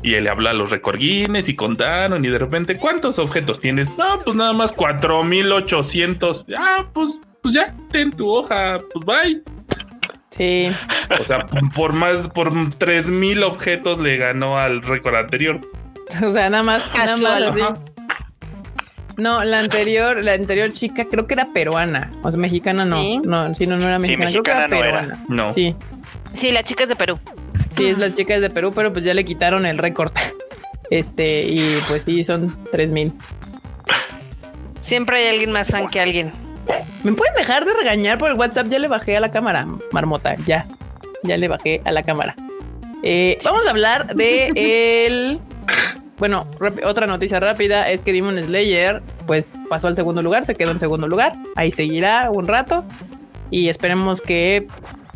Y 0.03 0.13
él 0.13 0.25
le 0.25 0.29
habló 0.29 0.47
a 0.47 0.53
los 0.53 0.69
récord 0.69 0.99
Guinness 0.99 1.49
y 1.49 1.55
contaron 1.55 2.23
y 2.23 2.27
de 2.27 2.37
repente, 2.37 2.77
¿cuántos 2.77 3.17
objetos 3.17 3.59
tienes? 3.59 3.89
No, 3.97 4.19
pues 4.23 4.35
nada 4.35 4.53
más 4.53 4.73
4800. 4.73 6.45
Ah, 6.55 6.87
pues, 6.93 7.19
pues 7.41 7.55
ya, 7.55 7.75
ten 7.91 8.11
tu 8.11 8.29
hoja, 8.29 8.77
pues 8.93 9.05
bye. 9.07 9.41
Sí. 10.29 10.69
O 11.19 11.23
sea, 11.23 11.47
por 11.75 11.93
más, 11.93 12.27
por 12.27 12.51
3000 12.77 13.41
objetos 13.41 13.97
le 13.97 14.17
ganó 14.17 14.59
al 14.59 14.83
récord 14.83 15.15
anterior. 15.15 15.59
O 16.23 16.29
sea, 16.29 16.49
nada 16.49 16.61
más, 16.61 16.83
nada 16.93 17.17
más 17.17 17.41
así. 17.41 17.90
No, 19.17 19.43
la 19.43 19.59
anterior, 19.59 20.23
la 20.23 20.33
anterior 20.33 20.71
chica 20.73 21.05
creo 21.05 21.27
que 21.27 21.33
era 21.35 21.45
peruana. 21.53 22.09
O 22.23 22.31
sea, 22.31 22.39
mexicana 22.39 22.85
no. 22.85 22.95
Sí. 23.01 23.19
No, 23.23 23.53
sí, 23.55 23.67
no, 23.67 23.77
no 23.77 23.85
era 23.85 23.99
Sí, 23.99 24.15
mexicana. 24.17 24.31
creo 24.31 24.43
que 24.43 24.51
mexicana 24.53 24.67
no 24.67 24.83
era. 24.83 24.99
peruana. 25.01 25.23
No. 25.27 25.53
Sí, 25.53 25.75
Sí, 26.33 26.51
la 26.51 26.63
chica 26.63 26.83
es 26.83 26.89
de 26.89 26.95
Perú. 26.95 27.19
sí, 27.75 27.87
es 27.87 27.97
la 27.97 28.13
chica 28.13 28.33
es 28.35 28.41
de 28.41 28.49
Perú, 28.49 28.71
pero 28.73 28.93
pues 28.93 29.03
ya 29.05 29.13
le 29.13 29.25
quitaron 29.25 29.65
el 29.65 29.77
récord. 29.77 30.11
Este, 30.89 31.43
y 31.43 31.77
pues 31.87 32.03
sí, 32.03 32.23
son 32.25 32.55
3000. 32.71 33.13
Siempre 34.81 35.19
hay 35.19 35.27
alguien 35.33 35.51
más 35.51 35.69
fan 35.69 35.87
que 35.89 35.99
alguien. 35.99 36.31
¿Me 37.03 37.13
pueden 37.13 37.33
dejar 37.35 37.65
de 37.65 37.73
regañar 37.73 38.17
por 38.17 38.29
el 38.31 38.37
WhatsApp? 38.37 38.67
Ya 38.69 38.79
le 38.79 38.87
bajé 38.87 39.17
a 39.17 39.19
la 39.19 39.31
cámara, 39.31 39.65
marmota. 39.91 40.35
Ya, 40.45 40.65
ya 41.23 41.37
le 41.37 41.47
bajé 41.47 41.81
a 41.85 41.91
la 41.91 42.03
cámara. 42.03 42.35
Eh, 43.03 43.37
vamos 43.43 43.65
a 43.67 43.69
hablar 43.71 44.15
de 44.15 45.05
el. 45.07 45.39
Bueno, 46.21 46.45
otra 46.85 47.07
noticia 47.07 47.39
rápida 47.39 47.89
es 47.89 48.03
que 48.03 48.13
Demon 48.13 48.39
Slayer, 48.43 49.01
pues 49.25 49.53
pasó 49.71 49.87
al 49.87 49.95
segundo 49.95 50.21
lugar, 50.21 50.45
se 50.45 50.53
quedó 50.53 50.69
en 50.69 50.79
segundo 50.79 51.07
lugar. 51.07 51.33
Ahí 51.55 51.71
seguirá 51.71 52.29
un 52.29 52.45
rato 52.47 52.85
y 53.49 53.69
esperemos 53.69 54.21
que 54.21 54.67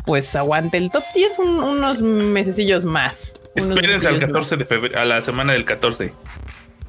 pues 0.04 0.34
aguante 0.34 0.78
el 0.78 0.90
top 0.90 1.04
10 1.14 1.38
un- 1.38 1.60
unos 1.62 2.02
mesecillos 2.02 2.84
más. 2.84 3.40
Espérense 3.54 4.08
al 4.08 4.14
mesecillos 4.14 4.18
14 4.18 4.56
de 4.56 4.64
febrero, 4.64 4.98
a 4.98 5.04
la 5.04 5.22
semana 5.22 5.52
del 5.52 5.64
14. 5.64 6.12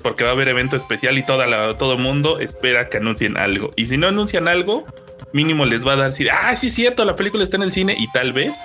Porque 0.02 0.24
va 0.24 0.32
a 0.32 0.34
haber 0.34 0.48
evento 0.48 0.76
especial 0.78 1.16
y 1.20 1.24
toda 1.24 1.46
la, 1.46 1.78
todo 1.78 1.94
el 1.94 2.00
mundo 2.00 2.40
espera 2.40 2.90
que 2.90 2.98
anuncien 2.98 3.38
algo. 3.38 3.70
Y 3.76 3.86
si 3.86 3.98
no 3.98 4.08
anuncian 4.08 4.48
algo, 4.48 4.88
mínimo 5.32 5.64
les 5.66 5.86
va 5.86 5.94
a 5.94 5.96
dar 5.96 6.12
ah, 6.32 6.56
sí 6.56 6.68
es 6.68 6.74
cierto, 6.74 7.06
la 7.06 7.16
película 7.16 7.44
está 7.44 7.58
en 7.58 7.64
el 7.64 7.72
cine 7.72 7.96
y 7.96 8.12
tal 8.12 8.34
vez, 8.34 8.56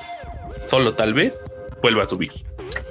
solo 0.64 0.94
tal 0.94 1.12
vez, 1.12 1.38
vuelva 1.82 2.04
a 2.04 2.06
subir. 2.06 2.32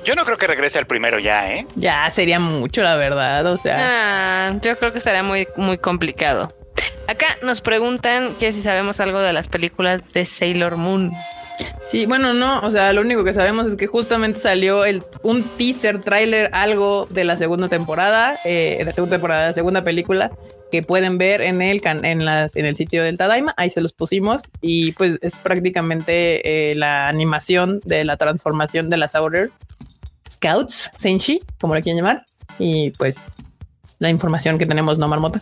Yo 0.04 0.16
no 0.16 0.26
creo 0.26 0.38
que 0.38 0.48
regrese 0.48 0.80
al 0.80 0.88
primero 0.88 1.20
ya, 1.20 1.52
¿eh? 1.54 1.66
Ya 1.76 2.10
sería 2.10 2.40
mucho, 2.40 2.82
la 2.82 2.96
verdad. 2.96 3.46
O 3.48 3.58
sea, 3.58 3.78
Ah, 4.50 4.54
yo 4.62 4.78
creo 4.78 4.92
que 4.92 4.98
estaría 4.98 5.24
muy, 5.24 5.48
muy 5.58 5.78
complicado. 5.78 6.56
Acá 7.08 7.38
nos 7.44 7.62
preguntan 7.62 8.34
que 8.40 8.52
si 8.52 8.62
sabemos 8.62 9.00
algo 9.00 9.20
de 9.20 9.34
las 9.34 9.48
películas 9.48 10.02
de 10.14 10.26
Sailor 10.26 10.78
Moon. 10.78 11.12
Sí, 11.90 12.06
bueno, 12.06 12.34
no, 12.34 12.62
o 12.62 12.72
sea, 12.72 12.94
lo 12.94 13.02
único 13.02 13.24
que 13.24 13.34
sabemos 13.34 13.68
es 13.68 13.76
que 13.76 13.86
justamente 13.86 14.40
salió 14.40 14.86
el, 14.86 15.04
un 15.22 15.44
teaser, 15.44 16.00
trailer, 16.00 16.50
algo 16.54 17.06
de 17.10 17.26
la 17.26 17.36
segunda 17.38 17.68
temporada, 17.68 18.40
eh, 18.46 18.78
de 18.80 18.86
la 18.86 18.94
segunda 18.94 19.16
temporada, 19.18 19.42
de 19.42 19.48
la 19.50 19.54
segunda 19.54 19.84
película, 19.84 20.32
que 20.72 20.82
pueden 20.84 21.18
ver 21.18 21.42
en 21.42 21.62
el, 21.62 21.82
can- 21.82 22.06
en, 22.06 22.24
las, 22.24 22.56
en 22.56 22.66
el 22.66 22.76
sitio 22.78 23.04
del 23.04 23.18
Tadaima, 23.18 23.54
ahí 23.58 23.70
se 23.70 23.82
los 23.82 23.92
pusimos, 23.92 24.44
y 24.62 24.94
pues 24.94 25.20
es 25.22 25.38
prácticamente 25.38 26.72
eh, 26.72 26.76
la 26.76 27.08
animación 27.10 27.82
de 27.84 28.06
la 28.06 28.16
transformación 28.16 28.90
de 28.90 28.98
las 28.98 29.14
Outer 29.16 29.50
Scouts, 30.32 30.92
Senshi, 30.98 31.42
como 31.60 31.76
le 31.76 31.82
quieren 31.82 32.04
llamar, 32.04 32.26
y 32.60 32.92
pues 32.92 33.18
la 34.00 34.10
información 34.10 34.58
que 34.58 34.66
tenemos, 34.66 34.98
¿no, 34.98 35.08
Marmota? 35.08 35.40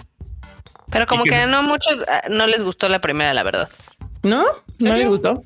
Pero 0.91 1.05
como 1.07 1.23
que- 1.23 1.29
que 1.31 1.45
no 1.45 1.61
muchos 1.63 2.03
ah, 2.07 2.21
no 2.29 2.47
les 2.47 2.63
gustó 2.63 2.89
la 2.89 2.99
primera, 2.99 3.33
la 3.33 3.43
verdad. 3.43 3.69
¿No? 4.23 4.43
¿No 4.79 4.95
les 4.95 5.07
gustó? 5.07 5.43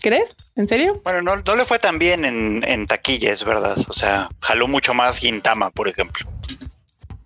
¿Crees? 0.00 0.34
¿En 0.56 0.66
serio? 0.66 1.00
Bueno, 1.04 1.20
no, 1.20 1.36
no 1.36 1.56
le 1.56 1.64
fue 1.66 1.78
tan 1.78 1.98
bien 1.98 2.24
en, 2.24 2.64
en 2.66 2.86
taquilla, 2.86 3.30
es 3.32 3.44
verdad. 3.44 3.76
O 3.88 3.92
sea, 3.92 4.28
jaló 4.40 4.66
mucho 4.66 4.94
más 4.94 5.18
Gintama, 5.18 5.70
por 5.70 5.88
ejemplo. 5.88 6.26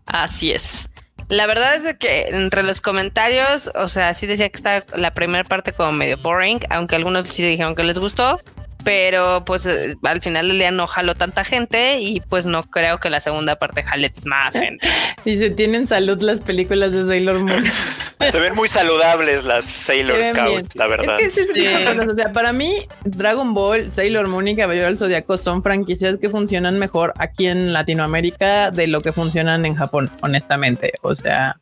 Así 0.06 0.50
es. 0.52 0.88
La 1.28 1.46
verdad 1.46 1.76
es 1.76 1.96
que 1.96 2.28
entre 2.28 2.62
los 2.64 2.80
comentarios, 2.80 3.70
o 3.74 3.88
sea, 3.88 4.12
sí 4.12 4.26
decía 4.26 4.48
que 4.50 4.56
está 4.56 4.84
la 4.94 5.14
primera 5.14 5.44
parte 5.44 5.72
como 5.72 5.92
medio 5.92 6.18
boring, 6.18 6.60
aunque 6.68 6.96
algunos 6.96 7.28
sí 7.28 7.42
dijeron 7.42 7.74
que 7.74 7.82
les 7.84 7.98
gustó, 7.98 8.40
pero 8.84 9.44
pues 9.44 9.66
eh, 9.66 9.96
al 10.04 10.20
final 10.20 10.48
del 10.48 10.58
día 10.58 10.70
no 10.70 10.86
jaló 10.86 11.14
tanta 11.14 11.42
gente 11.42 11.98
y 12.00 12.20
pues 12.20 12.46
no 12.46 12.62
creo 12.62 12.98
que 13.00 13.10
la 13.10 13.18
segunda 13.20 13.56
parte 13.56 13.82
jale 13.82 14.12
más 14.24 14.54
gente. 14.54 14.86
Dice, 15.24 15.50
tienen 15.50 15.86
salud 15.86 16.20
las 16.22 16.40
películas 16.42 16.92
de 16.92 17.06
Sailor 17.06 17.40
Moon. 17.40 17.64
Se 18.30 18.38
ven 18.38 18.54
muy 18.54 18.68
saludables 18.68 19.44
las 19.44 19.64
Sailor 19.64 20.22
Se 20.22 20.30
Scouts, 20.30 20.52
bien. 20.52 20.66
la 20.76 20.86
verdad. 20.86 21.20
Es 21.20 21.34
que 21.34 21.42
sí, 21.42 21.48
Sí. 21.54 21.64
cosas. 21.84 22.08
O 22.08 22.16
sea, 22.16 22.32
para 22.32 22.52
mí, 22.52 22.74
Dragon 23.04 23.52
Ball, 23.54 23.90
Sailor 23.90 24.28
Moon 24.28 24.46
y 24.48 24.56
Caballero 24.56 24.86
del 24.86 24.96
Zodiaco 24.96 25.36
son 25.36 25.62
franquicias 25.62 26.16
que 26.18 26.30
funcionan 26.30 26.78
mejor 26.78 27.12
aquí 27.18 27.46
en 27.48 27.72
Latinoamérica 27.72 28.70
de 28.70 28.86
lo 28.86 29.00
que 29.02 29.12
funcionan 29.12 29.66
en 29.66 29.74
Japón, 29.74 30.10
honestamente. 30.22 30.92
O 31.02 31.14
sea, 31.14 31.56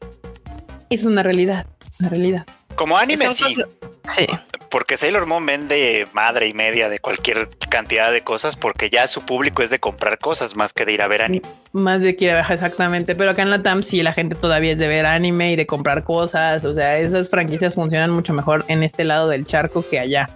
es 0.91 1.05
una 1.05 1.23
realidad, 1.23 1.67
una 2.01 2.09
realidad. 2.11 2.47
Como 2.75 2.97
anime, 2.99 3.29
sí, 3.31 3.43
cosas- 3.57 3.69
Sí. 4.15 4.27
porque 4.71 4.97
Sailor 4.97 5.27
Moon 5.27 5.45
vende 5.45 6.07
madre 6.13 6.47
y 6.49 6.55
media 6.55 6.89
de 6.89 6.99
cualquier 6.99 7.49
cantidad 7.69 8.11
de 8.11 8.23
cosas, 8.23 8.57
porque 8.57 8.89
ya 8.89 9.07
su 9.07 9.23
público 9.23 9.63
es 9.63 9.71
de 9.71 9.79
comprar 9.79 10.19
cosas 10.19 10.57
más 10.57 10.73
que 10.73 10.87
de 10.87 10.93
ir 10.93 11.03
a 11.03 11.09
ver 11.09 11.23
anime. 11.23 11.47
Más 11.73 12.01
de 12.01 12.17
quiere 12.17 12.37
bajar 12.37 12.55
exactamente, 12.55 13.15
pero 13.15 13.31
acá 13.31 13.43
en 13.43 13.51
la 13.51 13.63
TAM 13.63 13.83
sí 13.83 14.03
la 14.03 14.13
gente 14.13 14.35
todavía 14.35 14.73
es 14.73 14.79
de 14.79 14.89
ver 14.89 15.05
anime 15.07 15.53
y 15.53 15.57
de 15.57 15.67
comprar 15.67 16.05
cosas. 16.05 16.65
O 16.65 16.75
sea, 16.75 16.99
esas 16.99 17.29
franquicias 17.29 17.75
funcionan 17.75 18.11
mucho 18.11 18.33
mejor 18.33 18.65
en 18.69 18.83
este 18.83 19.05
lado 19.05 19.29
del 19.29 19.47
charco 19.47 19.85
que 19.89 19.99
allá. 19.99 20.29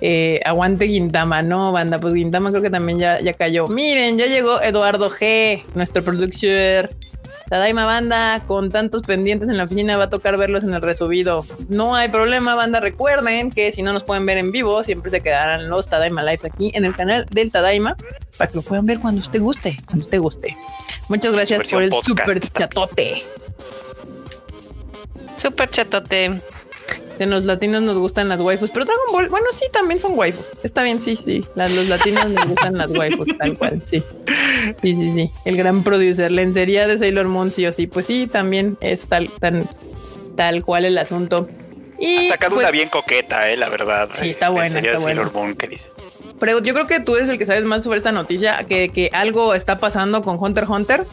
Eh, 0.00 0.40
aguante 0.44 0.86
Gintama, 0.86 1.42
no, 1.42 1.72
banda. 1.72 1.98
Pues 1.98 2.14
Gintama 2.14 2.50
creo 2.50 2.62
que 2.62 2.70
también 2.70 2.98
ya, 2.98 3.20
ya 3.20 3.32
cayó. 3.32 3.66
Miren, 3.66 4.18
ya 4.18 4.26
llegó 4.26 4.60
Eduardo 4.60 5.10
G, 5.10 5.62
nuestro 5.74 6.02
producer. 6.02 6.90
Tadaima 7.48 7.84
banda, 7.84 8.42
con 8.46 8.70
tantos 8.70 9.02
pendientes 9.02 9.48
en 9.48 9.56
la 9.56 9.64
oficina, 9.64 9.96
va 9.96 10.04
a 10.04 10.10
tocar 10.10 10.36
verlos 10.36 10.64
en 10.64 10.74
el 10.74 10.82
resubido. 10.82 11.44
No 11.68 11.94
hay 11.94 12.08
problema, 12.08 12.54
banda. 12.54 12.80
Recuerden 12.80 13.50
que 13.50 13.70
si 13.70 13.82
no 13.82 13.92
nos 13.92 14.04
pueden 14.04 14.24
ver 14.26 14.38
en 14.38 14.50
vivo, 14.50 14.82
siempre 14.82 15.10
se 15.10 15.20
quedarán 15.20 15.68
los 15.68 15.88
Tadaima 15.88 16.22
Lives 16.22 16.44
aquí 16.44 16.72
en 16.74 16.84
el 16.84 16.96
canal 16.96 17.26
del 17.30 17.50
Tadaima 17.50 17.96
para 18.38 18.50
que 18.50 18.56
lo 18.56 18.62
puedan 18.62 18.86
ver 18.86 18.98
cuando 18.98 19.20
usted 19.20 19.40
guste, 19.40 19.76
cuando 19.86 20.04
usted 20.04 20.18
guste. 20.18 20.56
Muchas 21.08 21.32
gracias 21.32 21.70
por 21.70 21.82
el 21.82 21.90
podcast 21.90 22.08
super 22.08 22.40
chatote. 22.40 23.22
Súper 25.36 25.68
chatote. 25.68 26.40
En 27.18 27.30
los 27.30 27.44
latinos 27.44 27.82
nos 27.82 27.96
gustan 27.98 28.28
las 28.28 28.40
waifus, 28.40 28.70
pero 28.70 28.84
Dragon 28.84 29.04
Ball, 29.12 29.28
bueno, 29.28 29.46
sí, 29.52 29.66
también 29.72 30.00
son 30.00 30.18
waifus. 30.18 30.50
Está 30.62 30.82
bien, 30.82 30.98
sí, 30.98 31.16
sí. 31.16 31.44
Las, 31.54 31.70
los 31.70 31.88
latinos 31.88 32.28
nos 32.30 32.46
gustan 32.46 32.76
las 32.76 32.90
waifus, 32.90 33.26
tal 33.38 33.56
cual, 33.56 33.82
sí. 33.84 34.02
Sí, 34.82 34.94
sí, 34.94 35.12
sí. 35.12 35.30
El 35.44 35.56
gran 35.56 35.84
producer, 35.84 36.30
lencería 36.32 36.86
de 36.88 36.98
Sailor 36.98 37.28
Moon, 37.28 37.50
sí 37.50 37.66
o 37.66 37.72
sí. 37.72 37.86
Pues 37.86 38.06
sí, 38.06 38.26
también 38.26 38.76
es 38.80 39.08
tal, 39.08 39.30
tan, 39.30 39.68
tal 40.36 40.64
cual 40.64 40.84
el 40.84 40.98
asunto. 40.98 41.48
Y 41.98 42.16
Han 42.16 42.28
sacado 42.28 42.56
pues, 42.56 42.64
una 42.64 42.72
bien 42.72 42.88
coqueta, 42.88 43.50
eh, 43.50 43.56
la 43.56 43.68
verdad. 43.68 44.08
Sí, 44.14 44.30
está 44.30 44.48
buena, 44.48 44.80
está 44.80 44.98
Sailor. 44.98 45.32
Moon, 45.32 45.54
que 45.54 45.68
dice. 45.68 45.88
pero 46.40 46.60
yo 46.60 46.74
creo 46.74 46.86
que 46.86 46.98
tú 47.00 47.14
eres 47.16 47.28
el 47.28 47.38
que 47.38 47.46
sabes 47.46 47.64
más 47.64 47.84
sobre 47.84 47.98
esta 47.98 48.10
noticia, 48.12 48.64
que, 48.68 48.88
que 48.88 49.10
algo 49.12 49.54
está 49.54 49.78
pasando 49.78 50.20
con 50.22 50.36
Hunter 50.40 50.64
x 50.64 50.70
Hunter. 50.76 51.06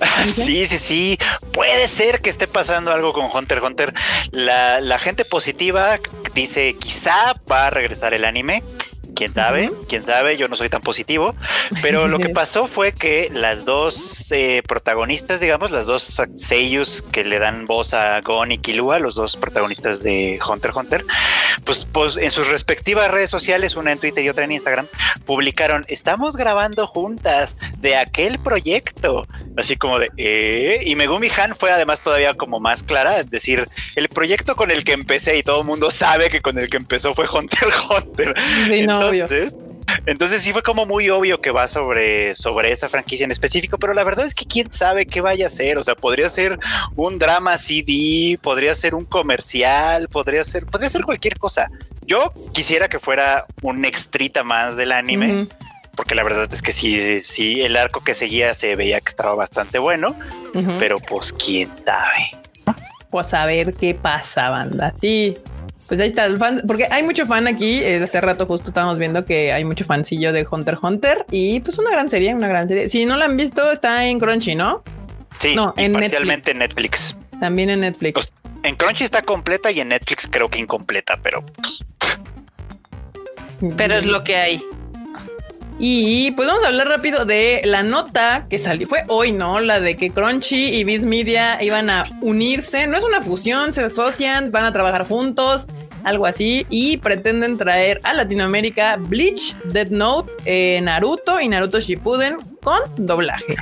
Sí, 0.28 0.66
sí, 0.66 0.78
sí. 0.78 1.18
Puede 1.52 1.88
ser 1.88 2.20
que 2.20 2.30
esté 2.30 2.46
pasando 2.46 2.92
algo 2.92 3.12
con 3.12 3.26
Hunter 3.32 3.58
x 3.58 3.66
Hunter. 3.66 3.94
La, 4.32 4.80
la 4.80 4.98
gente 4.98 5.24
positiva 5.24 5.98
dice 6.34 6.74
quizá 6.78 7.34
va 7.50 7.66
a 7.66 7.70
regresar 7.70 8.14
el 8.14 8.24
anime. 8.24 8.62
Quién 9.14 9.34
sabe, 9.34 9.70
quién 9.88 10.04
sabe, 10.04 10.36
yo 10.36 10.48
no 10.48 10.56
soy 10.56 10.68
tan 10.68 10.80
positivo. 10.80 11.34
Pero 11.82 12.08
lo 12.08 12.18
que 12.18 12.28
pasó 12.30 12.66
fue 12.66 12.92
que 12.92 13.30
las 13.32 13.64
dos 13.64 14.30
eh, 14.32 14.62
protagonistas, 14.66 15.40
digamos, 15.40 15.70
las 15.70 15.86
dos 15.86 16.20
seiyus 16.34 17.02
que 17.12 17.24
le 17.24 17.38
dan 17.38 17.66
voz 17.66 17.94
a 17.94 18.20
Gon 18.20 18.52
y 18.52 18.58
Killua, 18.58 18.98
los 18.98 19.14
dos 19.14 19.36
protagonistas 19.36 20.02
de 20.02 20.38
Hunter 20.46 20.70
x 20.70 20.76
Hunter, 20.76 21.04
pues, 21.64 21.86
pues 21.90 22.16
en 22.16 22.30
sus 22.30 22.48
respectivas 22.48 23.10
redes 23.10 23.30
sociales, 23.30 23.76
una 23.76 23.92
en 23.92 23.98
Twitter 23.98 24.24
y 24.24 24.28
otra 24.28 24.44
en 24.44 24.52
Instagram, 24.52 24.86
publicaron, 25.26 25.84
estamos 25.88 26.36
grabando 26.36 26.86
juntas 26.86 27.56
de 27.78 27.96
aquel 27.96 28.38
proyecto. 28.38 29.26
Así 29.56 29.76
como 29.76 29.98
de, 29.98 30.10
¿eh? 30.16 30.80
Y 30.84 30.94
Megumi 30.94 31.28
Han 31.36 31.54
fue 31.54 31.70
además 31.70 32.00
todavía 32.00 32.34
como 32.34 32.60
más 32.60 32.82
clara, 32.82 33.18
es 33.18 33.30
decir, 33.30 33.68
el 33.96 34.08
proyecto 34.08 34.56
con 34.56 34.70
el 34.70 34.84
que 34.84 34.92
empecé 34.92 35.36
y 35.38 35.42
todo 35.42 35.60
el 35.60 35.66
mundo 35.66 35.90
sabe 35.90 36.30
que 36.30 36.40
con 36.40 36.58
el 36.58 36.70
que 36.70 36.76
empezó 36.76 37.14
fue 37.14 37.26
Hunter 37.28 37.68
x 37.68 37.80
Hunter. 37.90 38.34
Sí, 38.68 38.86
no. 38.86 38.99
Entonces, 39.08 39.54
Entonces 40.06 40.42
sí 40.42 40.52
fue 40.52 40.62
como 40.62 40.86
muy 40.86 41.10
obvio 41.10 41.40
que 41.40 41.50
va 41.50 41.68
sobre, 41.68 42.34
sobre 42.34 42.72
esa 42.72 42.88
franquicia 42.88 43.24
en 43.24 43.30
específico, 43.30 43.78
pero 43.78 43.94
la 43.94 44.04
verdad 44.04 44.26
es 44.26 44.34
que 44.34 44.44
quién 44.44 44.70
sabe 44.72 45.06
qué 45.06 45.20
vaya 45.20 45.46
a 45.46 45.50
ser. 45.50 45.78
O 45.78 45.82
sea, 45.82 45.94
podría 45.94 46.28
ser 46.30 46.58
un 46.96 47.18
drama 47.18 47.58
CD, 47.58 48.38
podría 48.40 48.74
ser 48.74 48.94
un 48.94 49.04
comercial, 49.04 50.08
podría 50.08 50.44
ser, 50.44 50.66
podría 50.66 50.90
ser 50.90 51.02
cualquier 51.02 51.38
cosa. 51.38 51.70
Yo 52.06 52.32
quisiera 52.52 52.88
que 52.88 52.98
fuera 52.98 53.46
un 53.62 53.84
extrita 53.84 54.44
más 54.44 54.76
del 54.76 54.92
anime. 54.92 55.46
Porque 55.96 56.14
la 56.14 56.22
verdad 56.22 56.48
es 56.50 56.62
que 56.62 56.72
sí, 56.72 57.20
sí, 57.20 57.60
el 57.60 57.76
arco 57.76 58.02
que 58.02 58.14
seguía 58.14 58.54
se 58.54 58.74
veía 58.74 59.00
que 59.00 59.08
estaba 59.08 59.34
bastante 59.34 59.78
bueno, 59.78 60.16
pero 60.78 60.98
pues 60.98 61.32
quién 61.32 61.68
sabe. 61.84 62.30
Pues 63.10 63.34
a 63.34 63.44
ver 63.44 63.74
qué 63.74 63.94
pasa, 63.94 64.48
banda. 64.50 64.94
Sí. 64.98 65.36
Pues 65.90 65.98
ahí 65.98 66.10
está 66.10 66.24
el 66.26 66.36
fan, 66.36 66.62
porque 66.68 66.86
hay 66.88 67.02
mucho 67.02 67.26
fan 67.26 67.48
aquí. 67.48 67.80
eh, 67.82 68.00
hace 68.00 68.20
rato 68.20 68.46
justo 68.46 68.68
estábamos 68.70 68.96
viendo 68.96 69.24
que 69.24 69.52
hay 69.52 69.64
mucho 69.64 69.84
fancillo 69.84 70.32
de 70.32 70.46
Hunter 70.48 70.74
x 70.74 70.84
Hunter 70.84 71.26
y 71.32 71.58
pues 71.58 71.78
una 71.78 71.90
gran 71.90 72.08
serie, 72.08 72.32
una 72.32 72.46
gran 72.46 72.68
serie. 72.68 72.88
Si 72.88 73.04
no 73.06 73.16
la 73.16 73.24
han 73.24 73.36
visto, 73.36 73.72
está 73.72 74.06
en 74.06 74.20
Crunchy, 74.20 74.54
¿no? 74.54 74.84
Sí, 75.40 75.56
No, 75.56 75.74
y 75.76 75.82
en 75.82 75.92
parcialmente 75.94 76.52
en 76.52 76.58
Netflix. 76.58 77.16
También 77.40 77.70
en 77.70 77.80
Netflix. 77.80 78.12
Pues, 78.12 78.32
En 78.62 78.76
Crunchy 78.76 79.02
está 79.02 79.20
completa 79.22 79.72
y 79.72 79.80
en 79.80 79.88
Netflix 79.88 80.28
creo 80.30 80.48
que 80.48 80.60
incompleta, 80.60 81.18
pero 81.24 81.44
pues, 81.44 81.84
Pero 83.76 83.96
es 83.96 84.06
lo 84.06 84.22
que 84.22 84.36
hay. 84.36 84.62
Y 85.82 86.32
pues 86.32 86.46
vamos 86.46 86.62
a 86.62 86.68
hablar 86.68 86.88
rápido 86.88 87.24
de 87.24 87.62
la 87.64 87.82
nota 87.82 88.44
que 88.50 88.58
salió. 88.58 88.86
Fue 88.86 89.02
hoy, 89.08 89.32
¿no? 89.32 89.60
La 89.60 89.80
de 89.80 89.96
que 89.96 90.10
Crunchy 90.10 90.74
y 90.74 90.84
Viz 90.84 91.06
Media 91.06 91.62
iban 91.62 91.88
a 91.88 92.02
unirse. 92.20 92.86
No 92.86 92.98
es 92.98 93.02
una 93.02 93.22
fusión, 93.22 93.72
se 93.72 93.84
asocian, 93.84 94.52
van 94.52 94.64
a 94.64 94.72
trabajar 94.74 95.08
juntos, 95.08 95.66
algo 96.04 96.26
así. 96.26 96.66
Y 96.68 96.98
pretenden 96.98 97.56
traer 97.56 97.98
a 98.04 98.12
Latinoamérica 98.12 98.96
Bleach, 98.98 99.56
Dead 99.64 99.88
Note, 99.88 100.30
eh, 100.44 100.80
Naruto 100.82 101.40
y 101.40 101.48
Naruto 101.48 101.80
Shippuden 101.80 102.36
con 102.62 102.80
doblaje. 102.98 103.56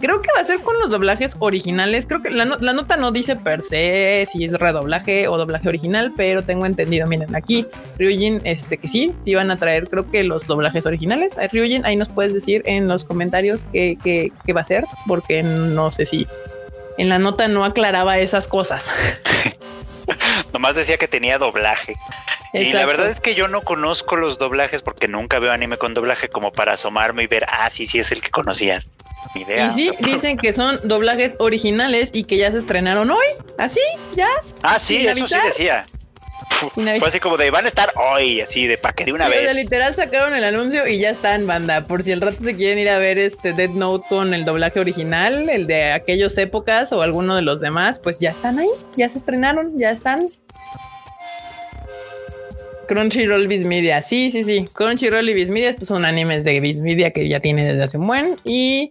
Creo 0.00 0.22
que 0.22 0.30
va 0.34 0.40
a 0.40 0.44
ser 0.44 0.60
con 0.60 0.78
los 0.80 0.90
doblajes 0.90 1.36
originales. 1.38 2.06
Creo 2.06 2.22
que 2.22 2.30
la, 2.30 2.44
no- 2.46 2.56
la 2.58 2.72
nota 2.72 2.96
no 2.96 3.10
dice 3.12 3.36
per 3.36 3.62
se 3.62 4.26
si 4.32 4.44
es 4.44 4.52
redoblaje 4.58 5.28
o 5.28 5.36
doblaje 5.36 5.68
original, 5.68 6.12
pero 6.16 6.42
tengo 6.42 6.64
entendido. 6.66 7.06
Miren, 7.06 7.36
aquí 7.36 7.66
Ryujin, 7.98 8.40
este 8.44 8.78
que 8.78 8.88
sí, 8.88 9.12
sí 9.24 9.34
van 9.34 9.50
a 9.50 9.58
traer, 9.58 9.88
creo 9.88 10.10
que 10.10 10.24
los 10.24 10.46
doblajes 10.46 10.86
originales. 10.86 11.32
Ryujin, 11.52 11.84
ahí 11.84 11.96
nos 11.96 12.08
puedes 12.08 12.32
decir 12.32 12.62
en 12.64 12.88
los 12.88 13.04
comentarios 13.04 13.64
qué, 13.72 13.98
qué- 14.02 14.32
qué 14.44 14.52
va 14.54 14.62
a 14.62 14.64
ser, 14.64 14.84
porque 15.06 15.42
no 15.42 15.92
sé 15.92 16.06
si 16.06 16.26
en 16.96 17.08
la 17.08 17.18
nota 17.18 17.46
no 17.48 17.64
aclaraba 17.64 18.18
esas 18.18 18.48
cosas. 18.48 18.90
nomás 20.52 20.74
decía 20.74 20.96
que 20.96 21.08
tenía 21.08 21.38
doblaje. 21.38 21.94
Y 22.52 22.72
la 22.72 22.84
verdad 22.86 23.08
es 23.10 23.20
que 23.20 23.34
yo 23.36 23.46
no 23.48 23.62
conozco 23.62 24.16
los 24.16 24.38
doblajes 24.38 24.82
porque 24.82 25.06
nunca 25.06 25.38
veo 25.38 25.52
anime 25.52 25.76
con 25.76 25.94
doblaje 25.94 26.28
como 26.28 26.50
para 26.50 26.72
asomarme 26.72 27.22
y 27.22 27.26
ver, 27.28 27.44
ah, 27.48 27.70
sí, 27.70 27.86
sí 27.86 27.98
es 28.00 28.10
el 28.10 28.20
que 28.20 28.30
conocía. 28.30 28.82
Ni 29.34 29.42
idea. 29.42 29.68
Y 29.68 29.70
sí, 29.72 29.90
dicen 30.00 30.36
que 30.36 30.52
son 30.52 30.80
doblajes 30.84 31.34
originales 31.38 32.10
y 32.12 32.24
que 32.24 32.36
ya 32.36 32.50
se 32.50 32.58
estrenaron 32.58 33.10
hoy. 33.10 33.26
Así, 33.58 33.80
ya. 34.16 34.28
Ah, 34.62 34.78
sí, 34.78 35.06
eso 35.06 35.26
sí 35.28 35.34
decía. 35.44 35.84
Fue 36.74 37.08
así 37.08 37.20
como 37.20 37.38
de 37.38 37.50
van 37.50 37.64
a 37.64 37.68
estar 37.68 37.90
hoy, 37.96 38.40
así 38.42 38.66
de 38.66 38.76
pa' 38.76 38.92
que 38.92 39.06
de 39.06 39.12
una 39.14 39.26
Sí, 39.26 39.32
o 39.32 39.34
sea, 39.34 39.52
vez. 39.52 39.54
literal 39.54 39.94
sacaron 39.94 40.34
el 40.34 40.44
anuncio 40.44 40.86
y 40.86 40.98
ya 40.98 41.08
está 41.10 41.34
en 41.34 41.46
banda. 41.46 41.86
Por 41.86 42.02
si 42.02 42.12
el 42.12 42.20
rato 42.20 42.42
se 42.42 42.54
quieren 42.54 42.78
ir 42.78 42.90
a 42.90 42.98
ver 42.98 43.18
este 43.18 43.52
Dead 43.54 43.70
Note 43.70 44.06
con 44.08 44.34
el 44.34 44.44
doblaje 44.44 44.78
original, 44.78 45.48
el 45.48 45.66
de 45.66 45.92
aquellas 45.92 46.36
épocas 46.36 46.92
o 46.92 47.00
alguno 47.00 47.34
de 47.36 47.42
los 47.42 47.60
demás, 47.60 47.98
pues 48.00 48.18
ya 48.18 48.30
están 48.30 48.58
ahí, 48.58 48.68
ya 48.96 49.08
se 49.08 49.18
estrenaron, 49.18 49.78
ya 49.78 49.90
están. 49.90 50.20
Crunchyroll 52.88 53.46
Viz 53.46 53.64
Media, 53.64 54.02
sí, 54.02 54.30
sí, 54.32 54.42
sí. 54.42 54.66
Crunchyroll 54.72 55.28
y 55.28 55.34
Viz 55.34 55.50
Media, 55.50 55.70
estos 55.70 55.88
son 55.88 56.04
animes 56.04 56.42
de 56.44 56.58
Viz 56.60 56.80
Media 56.80 57.12
que 57.12 57.28
ya 57.28 57.38
tiene 57.40 57.64
desde 57.64 57.84
hace 57.84 57.98
un 57.98 58.06
buen 58.06 58.36
y. 58.44 58.88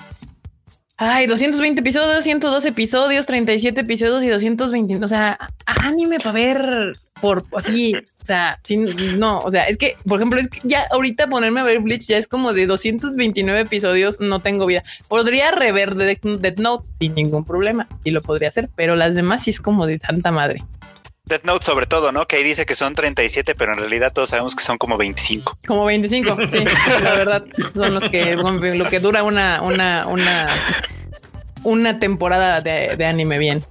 Ay, 1.01 1.27
220 1.27 1.79
episodios, 1.79 2.25
112 2.25 2.67
episodios, 2.67 3.25
37 3.25 3.79
episodios 3.79 4.21
y 4.21 4.27
220. 4.27 5.01
O 5.01 5.07
sea, 5.07 5.39
anime 5.65 6.17
para 6.19 6.33
ver 6.33 6.91
por 7.21 7.45
así. 7.55 7.95
O 7.95 8.25
sea, 8.25 8.59
sin, 8.63 9.17
no, 9.17 9.39
o 9.39 9.49
sea, 9.49 9.69
es 9.69 9.77
que, 9.77 9.95
por 10.05 10.19
ejemplo, 10.19 10.41
es 10.41 10.49
que 10.49 10.59
ya 10.65 10.83
ahorita 10.91 11.27
ponerme 11.27 11.61
a 11.61 11.63
ver 11.63 11.79
Bleach 11.79 12.05
ya 12.05 12.17
es 12.17 12.27
como 12.27 12.51
de 12.51 12.65
229 12.65 13.61
episodios. 13.61 14.19
No 14.19 14.41
tengo 14.41 14.65
vida. 14.65 14.83
Podría 15.07 15.51
rever 15.51 15.95
Death 15.95 16.59
Note 16.59 16.85
sin 16.99 17.15
ningún 17.15 17.45
problema 17.45 17.87
y 18.03 18.11
lo 18.11 18.21
podría 18.21 18.49
hacer, 18.49 18.69
pero 18.75 18.97
las 18.97 19.15
demás 19.15 19.43
sí 19.43 19.51
es 19.51 19.61
como 19.61 19.87
de 19.87 19.99
tanta 19.99 20.33
madre. 20.33 20.63
Death 21.29 21.43
Note 21.45 21.65
sobre 21.65 21.85
todo, 21.85 22.11
¿no? 22.11 22.27
Que 22.27 22.37
ahí 22.37 22.43
dice 22.43 22.65
que 22.65 22.75
son 22.75 22.95
37, 22.95 23.55
pero 23.55 23.73
en 23.73 23.79
realidad 23.79 24.11
todos 24.11 24.29
sabemos 24.29 24.55
que 24.55 24.63
son 24.63 24.77
como 24.77 24.97
25. 24.97 25.59
Como 25.67 25.85
25, 25.85 26.37
sí, 26.49 26.57
la 27.03 27.13
verdad, 27.13 27.45
son 27.73 27.93
los 27.93 28.03
que 28.09 28.35
lo 28.35 28.89
que 28.89 28.99
dura 28.99 29.23
una, 29.23 29.61
una, 29.61 30.07
una, 30.07 30.47
una 31.63 31.99
temporada 31.99 32.61
de, 32.61 32.95
de 32.97 33.05
anime 33.05 33.37
bien. 33.37 33.63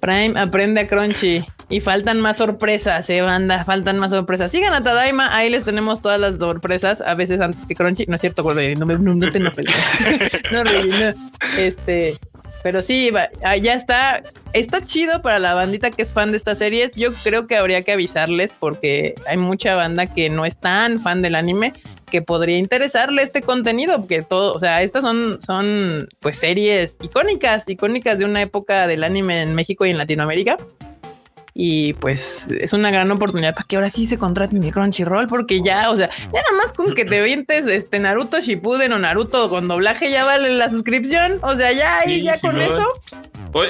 Prime 0.00 0.38
aprende 0.38 0.80
a 0.80 0.88
Crunchy 0.88 1.44
y 1.68 1.80
faltan 1.80 2.20
más 2.20 2.38
sorpresas, 2.38 3.08
eh, 3.10 3.20
banda, 3.20 3.64
faltan 3.64 3.98
más 3.98 4.10
sorpresas. 4.10 4.50
Sigan 4.50 4.74
a 4.74 4.82
Tadaima, 4.82 5.34
ahí 5.34 5.50
les 5.50 5.62
tenemos 5.62 6.02
todas 6.02 6.20
las 6.20 6.38
sorpresas, 6.38 7.00
a 7.00 7.14
veces 7.14 7.40
antes 7.40 7.64
que 7.66 7.74
Crunchy, 7.74 8.06
no 8.06 8.16
es 8.16 8.20
cierto, 8.20 8.42
no, 8.42 8.54
no, 8.54 9.14
no 9.14 9.30
te 9.30 9.40
no, 9.40 9.50
Rey, 10.64 10.90
no. 10.90 11.30
Este, 11.56 12.16
pero 12.62 12.82
sí, 12.82 13.10
ah, 13.42 13.56
ya 13.56 13.74
está, 13.74 14.22
está 14.52 14.80
chido 14.80 15.22
para 15.22 15.38
la 15.38 15.54
bandita 15.54 15.90
que 15.90 16.02
es 16.02 16.12
fan 16.12 16.30
de 16.30 16.36
estas 16.36 16.58
series. 16.58 16.94
Yo 16.94 17.14
creo 17.14 17.46
que 17.46 17.56
habría 17.56 17.82
que 17.82 17.92
avisarles 17.92 18.52
porque 18.58 19.14
hay 19.26 19.36
mucha 19.36 19.74
banda 19.74 20.06
que 20.06 20.28
no 20.28 20.44
es 20.44 20.56
tan 20.56 21.02
fan 21.02 21.22
del 21.22 21.34
anime 21.34 21.72
que 22.10 22.22
podría 22.22 22.58
interesarle 22.58 23.22
este 23.22 23.40
contenido, 23.40 23.98
porque 23.98 24.22
todo, 24.22 24.52
o 24.52 24.60
sea, 24.60 24.82
estas 24.82 25.02
son, 25.02 25.40
son 25.40 26.08
pues 26.18 26.36
series 26.36 26.96
icónicas, 27.00 27.66
icónicas 27.68 28.18
de 28.18 28.24
una 28.24 28.42
época 28.42 28.86
del 28.86 29.04
anime 29.04 29.42
en 29.42 29.54
México 29.54 29.86
y 29.86 29.90
en 29.90 29.98
Latinoamérica. 29.98 30.58
Y 31.62 31.92
pues 31.92 32.48
es 32.58 32.72
una 32.72 32.90
gran 32.90 33.10
oportunidad 33.10 33.54
para 33.54 33.66
que 33.66 33.76
ahora 33.76 33.90
sí 33.90 34.06
se 34.06 34.16
contraten 34.16 34.60
mi 34.60 34.72
Crunchyroll, 34.72 35.26
porque 35.26 35.60
ya, 35.60 35.90
o 35.90 35.96
sea, 35.96 36.08
ya 36.08 36.40
nada 36.40 36.56
más 36.56 36.72
con 36.72 36.94
que 36.94 37.04
te 37.04 37.22
vientes 37.24 37.66
este 37.66 37.98
Naruto 37.98 38.40
Shippuden 38.40 38.94
o 38.94 38.98
Naruto 38.98 39.50
con 39.50 39.68
doblaje 39.68 40.10
ya 40.10 40.24
vale 40.24 40.54
la 40.54 40.70
suscripción. 40.70 41.38
O 41.42 41.54
sea, 41.56 41.70
ya 41.72 41.98
ahí, 41.98 42.20
Sí, 42.20 42.22
ya 42.22 42.40
con 42.40 42.56
no. 42.56 42.62
eso. 42.62 42.88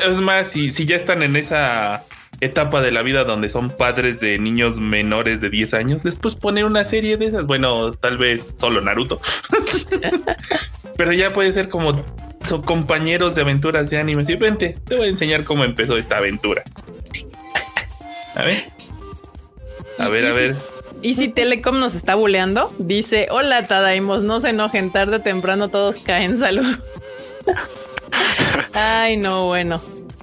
Es 0.07 0.21
más, 0.21 0.47
si, 0.47 0.71
si 0.71 0.87
ya 0.87 0.95
están 0.95 1.25
en 1.25 1.35
esa 1.35 2.05
etapa 2.41 2.81
de 2.81 2.93
la 2.93 3.03
vida 3.03 3.25
donde 3.25 3.51
son 3.51 3.71
padres 3.71 4.21
de 4.21 4.39
niños 4.39 4.79
menores 4.79 5.41
de 5.41 5.51
10 5.51 5.75
años, 5.75 6.03
después 6.05 6.37
poner 6.37 6.67
una 6.67 6.85
serie 6.85 7.17
de 7.17 7.27
esas. 7.27 7.45
Bueno, 7.45 7.91
tal 7.91 8.19
vez 8.19 8.55
solo 8.57 8.81
Naruto. 8.81 9.21
Pero 10.97 11.13
ya 11.13 11.33
puede 11.33 11.53
ser 11.53 11.69
como 11.69 12.05
son 12.45 12.63
compañeros 12.63 13.35
de 13.35 13.41
aventuras 13.41 13.91
de 13.91 13.99
anime. 13.99 14.25
Sí, 14.25 14.37
vente, 14.37 14.77
te 14.85 14.95
voy 14.95 15.07
a 15.07 15.11
enseñar 15.11 15.43
cómo 15.43 15.65
empezó 15.65 15.97
esta 15.97 16.19
aventura. 16.19 16.63
A 18.35 18.43
ver. 18.45 18.65
A 19.99 20.09
ver, 20.09 20.27
a 20.27 20.33
ver. 20.33 20.57
Y 21.03 21.15
si 21.15 21.29
Telecom 21.29 21.79
nos 21.79 21.95
está 21.95 22.15
buleando, 22.15 22.73
dice: 22.79 23.29
Hola, 23.31 23.67
Tadaimos, 23.67 24.23
no 24.25 24.41
se 24.41 24.51
enojen, 24.51 24.91
tarde 24.93 25.17
o 25.17 25.21
temprano 25.21 25.69
todos 25.69 26.01
caen. 26.01 26.37
Salud. 26.39 26.67
Ay, 28.73 29.17
no, 29.17 29.47
bueno. 29.47 29.81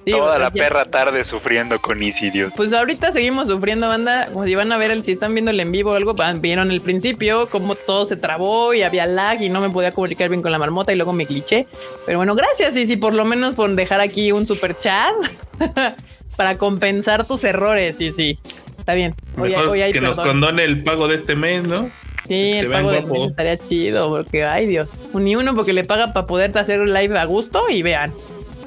Toda 0.10 0.38
la 0.40 0.46
ya- 0.54 0.64
perra 0.64 0.86
tarde 0.86 1.26
sufriendo 1.26 1.80
con 1.82 2.02
Isidios. 2.02 2.54
Pues 2.56 2.72
ahorita 2.72 3.12
seguimos 3.12 3.48
sufriendo, 3.48 3.90
banda. 3.90 4.30
Como 4.32 4.46
si 4.46 4.56
van 4.56 4.72
a 4.72 4.78
ver 4.78 4.92
el, 4.92 5.04
si 5.04 5.12
están 5.12 5.34
viendo 5.34 5.52
el 5.52 5.60
en 5.60 5.70
vivo 5.74 5.92
o 5.92 5.96
algo, 5.96 6.16
vieron 6.40 6.72
el 6.72 6.80
principio, 6.80 7.48
cómo 7.48 7.76
todo 7.76 8.06
se 8.06 8.16
trabó 8.16 8.74
y 8.74 8.84
había 8.84 9.06
lag 9.06 9.42
y 9.42 9.50
no 9.50 9.60
me 9.60 9.70
podía 9.70 9.92
comunicar 9.92 10.30
bien 10.30 10.42
con 10.42 10.52
la 10.54 10.60
marmota 10.60 10.94
y 10.94 10.96
luego 10.96 11.12
me 11.12 11.26
glitché. 11.26 11.68
Pero 12.06 12.20
bueno, 12.20 12.36
gracias, 12.36 12.78
y 12.78 12.86
si 12.86 12.96
por 12.96 13.14
lo 13.14 13.26
menos 13.26 13.56
por 13.56 13.70
dejar 13.76 14.00
aquí 14.00 14.32
un 14.32 14.48
super 14.48 14.78
chat 14.80 15.14
para 16.38 16.58
compensar 16.58 17.26
tus 17.26 17.44
errores. 17.44 18.00
Y 18.00 18.12
sí, 18.12 18.40
está 18.78 18.94
bien. 18.94 19.14
Hoy, 19.38 19.50
Mejor 19.50 19.68
hoy 19.68 19.82
hay 19.82 19.92
que 19.92 20.00
nos 20.00 20.18
condone 20.18 20.64
el 20.64 20.84
pago 20.84 21.10
de 21.10 21.16
este 21.16 21.36
mes, 21.36 21.64
¿no? 21.64 21.90
Sí, 22.28 22.54
el 22.54 22.70
pago 22.70 22.90
guapos. 22.90 23.12
mes 23.12 23.30
estaría 23.32 23.58
chido, 23.58 24.10
porque 24.10 24.46
ay 24.46 24.66
Dios, 24.68 24.88
ni 25.14 25.36
uno 25.36 25.56
porque 25.56 25.74
le 25.74 25.84
paga 25.84 26.14
para 26.14 26.28
poderte 26.28 26.60
hacer 26.60 26.82
un 26.82 26.94
live 26.94 27.18
a 27.18 27.26
gusto 27.26 27.70
y 27.70 27.82
vean. 27.82 28.14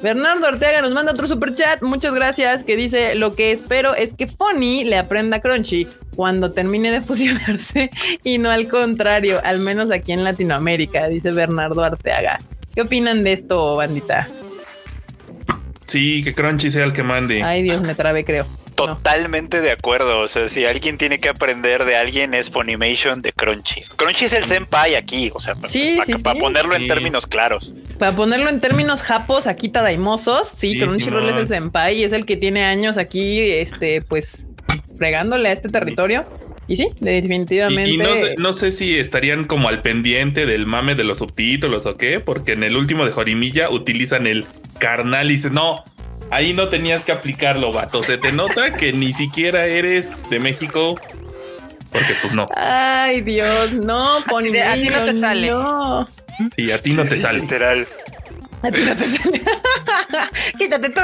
Bernardo 0.01 0.47
Ortega 0.47 0.81
nos 0.81 0.91
manda 0.91 1.11
otro 1.11 1.27
super 1.27 1.53
chat, 1.53 1.83
muchas 1.83 2.15
gracias, 2.15 2.63
que 2.63 2.75
dice 2.75 3.13
lo 3.13 3.33
que 3.33 3.51
espero 3.51 3.93
es 3.93 4.15
que 4.15 4.25
Fonny 4.25 4.83
le 4.83 4.97
aprenda 4.97 5.37
a 5.37 5.41
Crunchy 5.41 5.87
cuando 6.15 6.51
termine 6.51 6.89
de 6.89 7.01
fusionarse 7.03 7.91
y 8.23 8.39
no 8.39 8.49
al 8.49 8.67
contrario, 8.67 9.39
al 9.43 9.59
menos 9.59 9.91
aquí 9.91 10.11
en 10.11 10.23
Latinoamérica, 10.23 11.07
dice 11.07 11.31
Bernardo 11.31 11.83
Arteaga. 11.83 12.39
¿Qué 12.73 12.81
opinan 12.81 13.23
de 13.23 13.33
esto, 13.33 13.75
bandita? 13.75 14.27
Sí, 15.91 16.23
que 16.23 16.33
Crunchy 16.33 16.71
sea 16.71 16.85
el 16.85 16.93
que 16.93 17.03
mande. 17.03 17.43
Ay 17.43 17.63
Dios, 17.63 17.81
me 17.81 17.95
trabé, 17.95 18.23
creo. 18.23 18.45
No. 18.77 18.95
Totalmente 18.97 19.59
de 19.61 19.71
acuerdo. 19.71 20.21
O 20.21 20.27
sea, 20.29 20.47
si 20.47 20.65
alguien 20.65 20.97
tiene 20.97 21.19
que 21.19 21.27
aprender 21.29 21.83
de 21.85 21.97
alguien 21.97 22.33
es 22.33 22.49
Funimation 22.49 23.21
de 23.21 23.31
Crunchy. 23.33 23.81
Crunchy 23.97 24.25
es 24.25 24.33
el 24.33 24.47
senpai 24.47 24.95
aquí, 24.95 25.29
o 25.35 25.39
sea, 25.39 25.55
Sí, 25.67 25.95
para, 25.97 26.05
sí, 26.05 26.13
sí. 26.13 26.39
ponerlo 26.39 26.75
en 26.75 26.87
términos 26.87 27.27
claros. 27.27 27.75
Para 27.99 28.15
ponerlo 28.15 28.49
en 28.49 28.59
términos 28.61 29.01
japos, 29.01 29.45
aquí 29.45 29.67
tadaimosos, 29.69 30.47
sí, 30.47 30.73
Sí, 30.73 30.79
Crunchyroll 30.79 31.29
es 31.29 31.35
el 31.35 31.47
senpai 31.47 31.97
y 31.97 32.03
es 32.05 32.13
el 32.13 32.25
que 32.25 32.37
tiene 32.37 32.63
años 32.63 32.97
aquí, 32.97 33.41
este, 33.51 34.01
pues, 34.01 34.47
fregándole 34.95 35.49
a 35.49 35.51
este 35.51 35.67
territorio. 35.69 36.25
Y 36.71 36.77
sí, 36.77 36.87
definitivamente. 37.01 37.89
Y, 37.89 37.95
y 37.95 37.97
no, 37.97 38.15
sé, 38.15 38.35
no 38.37 38.53
sé 38.53 38.71
si 38.71 38.97
estarían 38.97 39.43
como 39.43 39.67
al 39.67 39.81
pendiente 39.81 40.45
del 40.45 40.65
mame 40.65 40.95
de 40.95 41.03
los 41.03 41.17
subtítulos 41.17 41.85
o 41.85 41.97
qué, 41.97 42.21
porque 42.21 42.53
en 42.53 42.63
el 42.63 42.77
último 42.77 43.05
de 43.05 43.11
Jorimilla 43.11 43.69
utilizan 43.69 44.25
el 44.25 44.45
carnal 44.79 45.29
y 45.29 45.33
dicen, 45.33 45.51
no, 45.51 45.83
ahí 46.29 46.53
no 46.53 46.69
tenías 46.69 47.03
que 47.03 47.11
aplicarlo, 47.11 47.73
vato. 47.73 48.03
Se 48.03 48.17
te 48.17 48.31
nota 48.31 48.73
que 48.73 48.93
ni 48.93 49.11
siquiera 49.11 49.65
eres 49.65 50.23
de 50.29 50.39
México. 50.39 50.97
Porque 51.91 52.15
pues 52.21 52.33
no. 52.33 52.47
Ay, 52.55 53.19
Dios, 53.19 53.73
no, 53.73 54.21
de, 54.21 54.63
a 54.63 54.75
ti 54.75 54.89
no 54.89 55.03
te 55.03 55.13
sale. 55.13 55.49
No. 55.49 56.07
Sí, 56.55 56.71
a 56.71 56.81
ti 56.81 56.93
no 56.93 57.03
te 57.03 57.19
sale. 57.19 57.41
Literal. 57.41 57.85
Quítate 60.57 60.89
tú. 60.89 61.01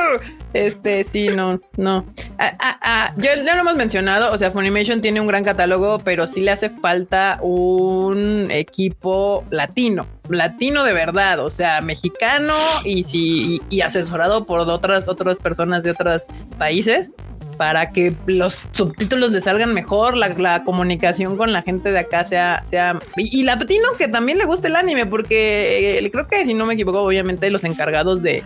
Este, 0.54 1.04
sí, 1.04 1.30
no, 1.30 1.60
no. 1.78 2.06
Ah, 2.38 2.78
ah, 2.82 3.14
ya 3.18 3.36
lo 3.36 3.52
hemos 3.52 3.76
mencionado, 3.76 4.32
o 4.32 4.38
sea, 4.38 4.52
Funimation 4.52 5.02
tiene 5.02 5.20
un 5.22 5.28
gran 5.28 5.44
catálogo, 5.44 5.98
pero 6.00 6.28
sí 6.28 6.42
le 6.42 6.52
hace 6.52 6.70
falta 6.70 7.40
un 7.42 8.48
equipo 8.52 9.44
latino, 9.50 10.06
latino 10.30 10.84
de 10.84 10.94
verdad, 10.94 11.40
o 11.40 11.50
sea, 11.50 11.82
mexicano 11.82 12.54
y 12.84 13.04
sí, 13.04 13.60
y, 13.70 13.78
y 13.78 13.82
asesorado 13.82 14.46
por 14.46 14.60
otras, 14.62 15.08
otras 15.08 15.38
personas 15.38 15.84
de 15.84 15.92
otros 15.92 16.26
países 16.58 17.10
para 17.58 17.92
que 17.92 18.14
los 18.26 18.66
subtítulos 18.72 19.32
le 19.32 19.42
salgan 19.42 19.74
mejor, 19.74 20.16
la, 20.16 20.30
la 20.30 20.64
comunicación 20.64 21.38
con 21.38 21.52
la 21.52 21.62
gente 21.64 21.92
de 21.92 22.00
acá 22.00 22.24
sea, 22.24 22.64
sea 22.70 23.00
y, 23.18 23.42
y 23.42 23.44
latino 23.44 23.86
que 23.98 24.08
también 24.08 24.38
le 24.38 24.46
guste 24.46 24.68
el 24.68 24.76
anime, 24.76 25.06
porque 25.06 25.98
eh, 26.00 26.12
creo 26.12 26.28
que 26.28 26.46
si 26.46 26.54
no 26.54 26.66
me 26.66 26.76
equivoco, 26.76 27.02
obviamente 27.02 27.50
los 27.50 27.64
encargados 27.64 28.22
de, 28.22 28.44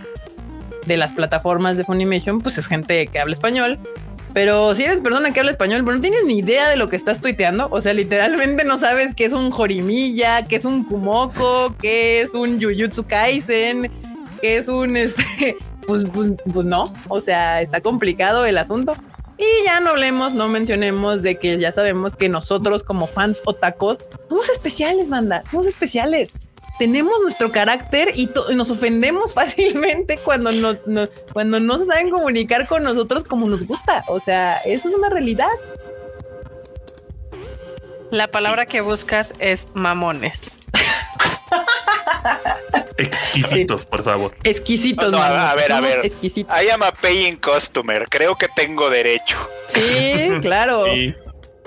de 0.86 0.96
las 0.96 1.12
plataformas 1.12 1.76
de 1.76 1.84
Funimation, 1.84 2.40
pues 2.40 2.58
es 2.58 2.66
gente 2.66 3.06
que 3.06 3.20
habla 3.20 3.34
español. 3.34 3.78
Pero 4.34 4.74
si 4.74 4.84
eres 4.84 5.02
persona 5.02 5.30
que 5.30 5.40
habla 5.40 5.50
español, 5.52 5.82
pero 5.84 5.96
no 5.96 6.00
tienes 6.00 6.24
ni 6.24 6.38
idea 6.38 6.70
de 6.70 6.76
lo 6.76 6.88
que 6.88 6.96
estás 6.96 7.20
tuiteando, 7.20 7.68
o 7.70 7.82
sea, 7.82 7.92
literalmente 7.92 8.64
no 8.64 8.78
sabes 8.78 9.14
qué 9.14 9.26
es 9.26 9.34
un 9.34 9.50
Jorimilla, 9.50 10.44
qué 10.44 10.56
es 10.56 10.64
un 10.64 10.84
Kumoko, 10.84 11.74
qué 11.82 12.22
es 12.22 12.32
un 12.32 12.58
Jujutsu 12.58 13.04
Kaisen, 13.04 13.90
qué 14.40 14.56
es 14.56 14.68
un 14.68 14.96
este, 14.96 15.58
pues, 15.86 16.04
pues, 16.12 16.32
pues 16.52 16.66
no, 16.66 16.84
o 17.08 17.20
sea, 17.20 17.60
está 17.60 17.80
complicado 17.80 18.44
el 18.44 18.58
asunto. 18.58 18.94
Y 19.38 19.64
ya 19.64 19.80
no 19.80 19.90
hablemos, 19.90 20.34
no 20.34 20.48
mencionemos 20.48 21.22
de 21.22 21.38
que 21.38 21.58
ya 21.58 21.72
sabemos 21.72 22.14
que 22.14 22.28
nosotros 22.28 22.84
como 22.84 23.06
fans 23.06 23.42
otacos 23.44 23.98
somos 24.28 24.48
especiales, 24.50 25.08
banda, 25.08 25.42
somos 25.50 25.66
especiales. 25.66 26.32
Tenemos 26.78 27.12
nuestro 27.22 27.50
carácter 27.52 28.12
y, 28.14 28.30
nos 28.54 28.70
ofendemos 28.70 29.34
fácilmente 29.34 30.18
cuando 30.18 30.52
no, 30.52 30.76
no- 30.86 31.06
cuando 31.32 31.60
no 31.60 31.78
se 31.78 31.86
saben 31.86 32.10
comunicar 32.10 32.66
con 32.66 32.82
nosotros 32.82 33.24
como 33.24 33.48
nos 33.48 33.66
gusta. 33.66 34.04
O 34.08 34.20
sea, 34.20 34.58
eso 34.58 34.88
es 34.88 34.94
una 34.94 35.08
realidad. 35.08 35.48
La 38.10 38.28
palabra 38.28 38.66
que 38.66 38.80
buscas 38.82 39.32
es 39.38 39.68
mamones. 39.74 40.38
Exquisitos, 42.98 43.86
por 43.86 44.02
favor. 44.04 44.34
Exquisitos. 44.44 45.10
No, 45.10 45.18
no, 45.18 45.24
a- 45.24 45.54
ver, 45.54 45.72
a 45.72 45.80
ver. 45.80 46.04
Exquisitos. 46.06 46.54
I 46.62 46.68
am 46.70 46.82
a 46.82 46.92
paying 46.92 47.36
customer. 47.36 48.06
Creo 48.08 48.36
que 48.36 48.48
tengo 48.54 48.90
derecho. 48.90 49.36
Sí, 49.68 50.28
claro. 50.40 50.86
Y 50.94 51.14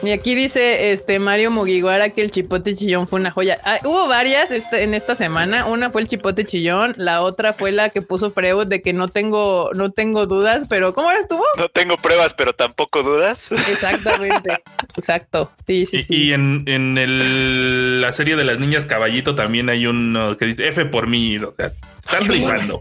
Y 0.06 0.12
aquí 0.12 0.36
dice 0.36 0.92
este 0.92 1.20
Mario 1.20 1.50
Mugiwara 1.52 2.10
que 2.10 2.22
el 2.22 2.32
chipote 2.32 2.76
chillón 2.76 3.08
fue 3.08 3.20
una 3.20 3.32
joya. 3.32 3.60
Ah, 3.64 3.80
hubo 3.84 4.08
varias 4.08 4.52
este- 4.52 4.84
en 4.84 4.94
esta 4.94 5.16
semana. 5.16 5.66
Una 5.66 5.90
fue 5.90 6.02
el 6.02 6.08
chipote 6.08 6.46
chillón, 6.46 6.94
la 6.98 7.22
otra 7.22 7.54
fue 7.54 7.72
la 7.72 7.90
que 7.90 8.02
puso 8.02 8.32
Freud 8.32 8.68
de 8.68 8.82
que 8.82 8.94
no 8.94 9.08
tengo, 9.08 9.72
no 9.76 9.92
tengo 9.92 10.26
dudas, 10.28 10.68
pero 10.70 10.94
¿cómo 10.94 11.10
estuvo? 11.12 11.44
No 11.58 11.70
tengo 11.70 11.98
pruebas, 11.98 12.34
pero 12.34 12.54
tampoco 12.54 13.04
dudas. 13.04 13.52
Exactamente. 13.52 14.58
Exacto. 14.98 15.52
Sí, 15.66 15.86
sí, 15.86 15.98
Y, 15.98 16.04
sí. 16.04 16.16
y 16.16 16.34
en, 16.34 16.64
en 16.68 16.98
el- 16.98 18.02
la 18.02 18.12
serie 18.12 18.36
de 18.36 18.44
las 18.44 18.60
niñas 18.60 18.86
caballito 18.86 19.34
también 19.36 19.70
hay 19.70 19.88
uno 19.88 20.38
que 20.38 20.46
dice 20.46 20.68
F 20.68 20.86
por 20.86 21.08
mí. 21.08 21.38
O 21.38 21.52
sea, 21.54 21.72
están 22.00 22.28
rifando. 22.30 22.80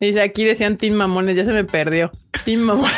Dice 0.00 0.22
aquí 0.22 0.44
decían 0.44 0.76
Team 0.78 0.94
Mamones, 0.94 1.36
ya 1.36 1.44
se 1.44 1.52
me 1.52 1.64
perdió. 1.64 2.10
Team 2.44 2.60
Mamones. 2.62 2.90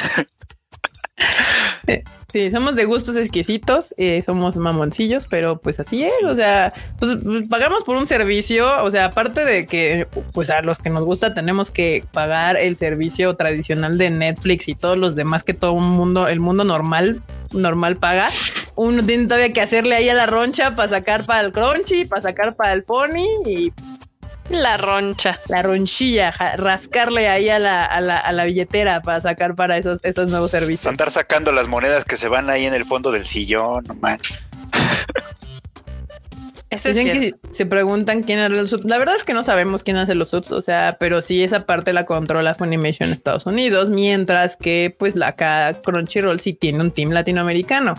Sí, 2.33 2.51
somos 2.51 2.75
de 2.77 2.87
gustos 2.87 3.15
exquisitos, 3.17 3.95
eh, 3.99 4.23
somos 4.25 4.57
mamoncillos, 4.57 5.27
pero 5.27 5.61
pues 5.61 5.79
así 5.81 6.03
es, 6.03 6.15
o 6.25 6.35
sea, 6.35 6.73
pues, 6.99 7.19
pues, 7.23 7.47
pagamos 7.47 7.85
por 7.85 7.97
un 7.97 8.07
servicio, 8.07 8.83
o 8.83 8.91
sea, 8.91 9.07
aparte 9.07 9.45
de 9.45 9.67
que 9.67 10.09
pues 10.33 10.49
a 10.49 10.63
los 10.63 10.79
que 10.79 10.89
nos 10.89 11.05
gusta 11.05 11.35
tenemos 11.35 11.71
que 11.71 12.03
pagar 12.11 12.57
el 12.57 12.79
servicio 12.79 13.37
tradicional 13.37 13.99
de 13.99 14.09
Netflix 14.11 14.69
y 14.69 14.75
todos 14.75 14.97
los 14.97 15.15
demás 15.15 15.45
que 15.45 15.53
todo 15.53 15.75
un 15.75 15.91
mundo, 15.91 16.27
el 16.27 16.41
mundo 16.41 16.65
normal, 16.65 17.23
normal 17.53 17.97
paga, 17.97 18.31
uno 18.77 19.05
tiene 19.05 19.25
todavía 19.25 19.53
que 19.53 19.61
hacerle 19.61 19.97
ahí 19.97 20.09
a 20.09 20.15
la 20.15 20.25
roncha 20.25 20.75
para 20.75 20.89
sacar 20.89 21.27
para 21.27 21.45
el 21.45 21.53
crunchy, 21.53 22.07
para 22.07 22.23
sacar 22.23 22.57
para 22.57 22.73
el 22.73 22.83
pony 22.83 23.27
y 23.47 23.73
La 24.51 24.77
roncha. 24.77 25.39
la 25.49 25.63
ronchilla, 25.63 26.33
ja- 26.33 26.57
rascarle 26.57 27.29
ahí 27.29 27.49
a 27.49 27.59
la, 27.59 27.85
a 27.87 28.01
la, 28.01 28.19
a 28.19 28.33
la 28.33 28.45
billetera 28.45 29.01
para 29.01 29.21
sacar 29.21 29.55
para 29.55 29.79
esos, 29.79 30.01
esos 30.05 30.31
nuevos 30.31 30.51
servicios. 30.51 30.87
Andar 30.87 31.11
sacando 31.11 31.53
las 31.53 31.69
monedas 31.69 32.05
que 32.05 32.17
se 32.17 32.29
van 32.29 32.51
ahí 32.51 32.67
en 32.67 32.75
el 32.75 32.85
fondo 32.85 33.13
del 33.13 33.25
sillón, 33.25 33.85
no 33.89 33.95
man. 33.95 34.19
Eso 36.71 36.89
es 36.89 36.97
Dicen 36.97 37.21
cierto. 37.21 37.39
que 37.51 37.55
se 37.55 37.67
preguntan 37.67 38.23
quién 38.23 38.39
hace 38.39 38.55
los 38.55 38.71
subs. 38.71 38.85
La 38.87 38.97
verdad 38.97 39.15
es 39.17 39.25
que 39.25 39.35
no 39.35 39.43
sabemos 39.43 39.83
quién 39.83 39.99
hace 39.99 40.15
los 40.15 40.31
subs, 40.31 40.53
o 40.53 40.63
sea, 40.63 40.97
pero 40.99 41.21
sí 41.21 41.45
esa 41.45 41.67
parte 41.67 41.93
la 41.93 42.07
controla 42.07 42.55
Funimation 42.55 43.09
en 43.11 43.15
Estados 43.15 43.45
Unidos, 43.45 43.91
mientras 43.91 44.57
que 44.57 44.95
pues 44.99 45.15
la 45.15 45.29
acá 45.29 45.75
Crunchyroll 45.85 46.41
sí 46.41 46.55
tiene 46.55 46.81
un 46.81 46.91
team 46.91 47.11
latinoamericano. 47.11 47.95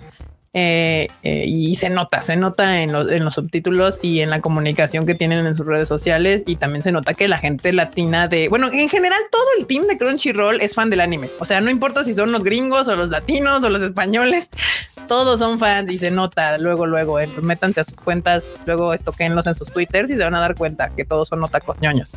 Eh, 0.55 1.07
eh, 1.23 1.45
y 1.47 1.73
se 1.73 1.89
nota, 1.89 2.21
se 2.21 2.35
nota 2.35 2.83
en 2.83 2.91
los, 2.91 3.09
en 3.09 3.25
los 3.25 3.33
subtítulos 3.33 3.97
y 4.03 4.19
en 4.19 4.29
la 4.29 4.39
comunicación 4.39 5.07
que 5.07 5.15
tienen 5.15 5.47
en 5.47 5.57
sus 5.57 5.65
redes 5.65 5.87
sociales 5.87 6.43
y 6.45 6.57
también 6.57 6.83
se 6.83 6.91
nota 6.91 7.15
que 7.15 7.27
la 7.27 7.39
gente 7.39 7.73
latina 7.73 8.27
de, 8.27 8.49
bueno, 8.49 8.69
en 8.71 8.87
general 8.87 9.19
todo 9.31 9.47
el 9.57 9.65
team 9.65 9.87
de 9.87 9.97
Crunchyroll 9.97 10.61
es 10.61 10.75
fan 10.75 10.91
del 10.91 11.01
anime, 11.01 11.27
o 11.39 11.45
sea, 11.45 11.59
no 11.59 11.71
importa 11.71 12.03
si 12.03 12.13
son 12.13 12.31
los 12.31 12.43
gringos 12.43 12.87
o 12.87 12.95
los 12.95 13.09
latinos 13.09 13.63
o 13.63 13.69
los 13.71 13.81
españoles, 13.81 14.47
todos 15.07 15.39
son 15.39 15.57
fans 15.57 15.89
y 15.89 15.97
se 15.97 16.11
nota 16.11 16.55
luego, 16.59 16.85
luego, 16.85 17.19
eh, 17.19 17.27
pues 17.33 17.43
métanse 17.43 17.79
a 17.79 17.83
sus 17.83 17.95
cuentas, 17.95 18.45
luego 18.67 18.93
estoquenlos 18.93 19.47
en 19.47 19.55
sus 19.55 19.71
twitters 19.71 20.11
y 20.11 20.17
se 20.17 20.23
van 20.23 20.35
a 20.35 20.39
dar 20.39 20.53
cuenta 20.53 20.89
que 20.95 21.03
todos 21.03 21.29
son 21.29 21.43
otacos 21.43 21.81
ñoños. 21.81 22.11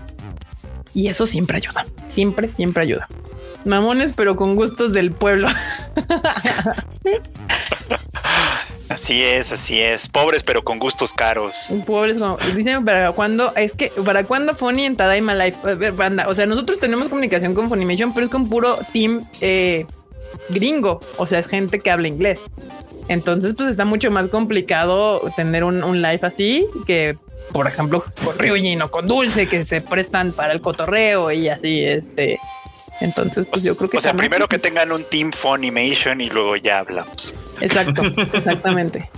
Y 0.92 1.08
eso 1.08 1.26
siempre 1.26 1.56
ayuda, 1.56 1.86
siempre, 2.08 2.48
siempre 2.48 2.82
ayuda. 2.82 3.08
Mamones, 3.66 4.12
pero 4.16 4.36
con 4.36 4.56
gustos 4.56 4.92
del 4.92 5.10
pueblo. 5.12 5.48
Así 8.88 9.22
es, 9.22 9.52
así 9.52 9.80
es. 9.80 10.08
Pobres 10.08 10.42
pero 10.42 10.62
con 10.64 10.78
gustos 10.78 11.12
caros. 11.12 11.70
Pobres, 11.86 12.18
como- 12.18 12.38
dicen 12.54 12.84
para 12.84 13.12
cuándo, 13.12 13.52
es 13.56 13.72
que 13.72 13.90
para 14.04 14.24
cuándo 14.24 14.54
Funny 14.54 14.84
en 14.86 14.96
Tadaima 14.96 15.34
Life, 15.34 15.58
banda, 15.92 16.28
o 16.28 16.34
sea, 16.34 16.46
nosotros 16.46 16.78
tenemos 16.80 17.08
comunicación 17.08 17.54
con 17.54 17.68
Funimation, 17.68 18.14
pero 18.14 18.26
es 18.26 18.30
con 18.32 18.48
puro 18.48 18.78
team 18.92 19.22
eh, 19.40 19.86
gringo, 20.50 21.00
o 21.16 21.26
sea, 21.26 21.38
es 21.40 21.46
gente 21.48 21.80
que 21.80 21.90
habla 21.90 22.08
inglés. 22.08 22.38
Entonces, 23.08 23.54
pues 23.56 23.68
está 23.68 23.84
mucho 23.84 24.10
más 24.10 24.28
complicado 24.28 25.20
tener 25.36 25.62
un, 25.64 25.84
un 25.84 26.02
live 26.02 26.20
así 26.22 26.66
que, 26.86 27.16
por 27.52 27.68
ejemplo, 27.68 28.04
con 28.24 28.36
Ryujin 28.38 28.82
o 28.82 28.90
con 28.90 29.06
Dulce, 29.06 29.46
que 29.48 29.64
se 29.64 29.80
prestan 29.80 30.32
para 30.32 30.52
el 30.52 30.60
cotorreo 30.60 31.30
y 31.30 31.48
así, 31.48 31.84
este. 31.84 32.38
Entonces, 33.00 33.46
pues 33.46 33.62
yo 33.62 33.76
creo 33.76 33.90
que 33.90 33.98
O 33.98 34.00
sea, 34.00 34.14
primero 34.14 34.48
que 34.48 34.58
tengan 34.58 34.90
un 34.92 35.04
team 35.04 35.30
Funimation 35.32 36.20
y 36.20 36.28
luego 36.30 36.56
ya 36.56 36.78
hablamos. 36.80 37.34
Exacto, 37.60 38.02
exactamente. 38.32 39.10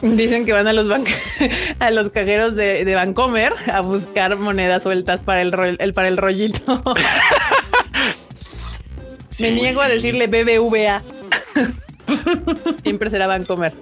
Dicen 0.00 0.44
que 0.44 0.52
van 0.52 0.66
a 0.66 0.72
los 0.72 0.88
ban- 0.88 1.04
a 1.78 1.90
los 1.92 2.10
cajeros 2.10 2.56
de, 2.56 2.84
de 2.84 2.94
Vancomer 2.94 3.52
a 3.72 3.80
buscar 3.82 4.36
monedas 4.36 4.82
sueltas 4.82 5.20
para 5.22 5.42
el, 5.42 5.52
ro- 5.52 5.64
el- 5.78 5.94
para 5.94 6.08
el 6.08 6.16
rollito. 6.16 6.82
Me 9.40 9.50
niego 9.50 9.80
a 9.80 9.88
decirle 9.88 10.26
BBVA. 10.28 11.02
Siempre 12.82 13.10
será 13.10 13.26
Vancomer. 13.26 13.72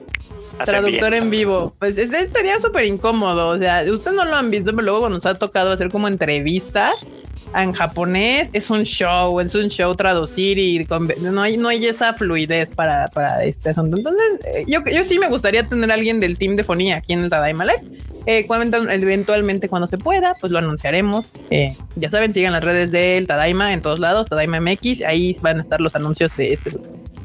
Traductor 0.65 1.11
bien. 1.11 1.25
en 1.25 1.31
vivo. 1.31 1.75
Pues 1.79 1.97
ese 1.99 2.29
sería 2.29 2.59
súper 2.59 2.85
incómodo. 2.85 3.49
O 3.49 3.59
sea, 3.59 3.83
ustedes 3.91 4.15
no 4.17 4.25
lo 4.25 4.37
han 4.37 4.51
visto, 4.51 4.71
pero 4.73 4.83
luego 4.83 5.09
nos 5.09 5.27
ha 5.27 5.35
tocado 5.35 5.73
hacer 5.73 5.89
como 5.91 6.07
entrevistas 6.09 7.07
en 7.55 7.73
japonés. 7.73 8.49
Es 8.53 8.71
un 8.71 8.83
show, 8.85 9.41
es 9.41 9.55
un 9.55 9.69
show 9.69 9.95
traducir 9.95 10.59
y 10.59 10.87
no 11.21 11.43
hay, 11.43 11.57
no 11.57 11.69
hay 11.69 11.87
esa 11.87 12.15
fluidez 12.15 12.71
para, 12.71 13.09
para 13.09 13.45
este 13.45 13.71
asunto. 13.71 13.97
Entonces, 13.97 14.41
eh, 14.55 14.65
yo, 14.69 14.81
yo 14.93 15.05
sí 15.05 15.19
me 15.19 15.29
gustaría 15.29 15.65
tener 15.65 15.91
a 15.91 15.95
alguien 15.95 16.21
del 16.21 16.39
team 16.39 16.57
de 16.57 16.65
fonía 16.65 16.97
aquí 16.97 17.13
en 17.13 17.21
el 17.21 17.31
Tadaima 17.31 17.65
Live. 17.65 17.83
Eh, 18.27 18.47
cuando- 18.47 18.89
eventualmente 18.91 19.69
cuando 19.69 19.87
se 19.87 19.97
pueda, 19.97 20.35
pues 20.41 20.53
lo 20.53 20.59
anunciaremos. 20.59 21.33
Eh, 21.51 21.77
ya 21.97 22.11
saben, 22.11 22.33
sigan 22.33 22.53
las 22.53 22.63
redes 22.63 22.91
del 22.91 23.27
Tadaima 23.27 23.73
en 23.73 23.81
todos 23.81 23.99
lados, 23.99 24.29
Tadaima 24.29 24.61
MX. 24.61 25.03
Ahí 25.03 25.37
van 25.41 25.59
a 25.59 25.63
estar 25.63 25.81
los 25.81 25.97
anuncios 25.97 26.37
de 26.37 26.53
este 26.53 26.71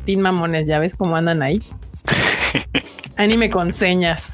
Team 0.06 0.22
Mamones. 0.22 0.68
Ya 0.68 0.80
ves 0.80 0.96
cómo 0.96 1.16
andan 1.18 1.42
ahí. 1.42 1.62
Anime 3.18 3.50
con 3.50 3.74
señas. 3.74 4.34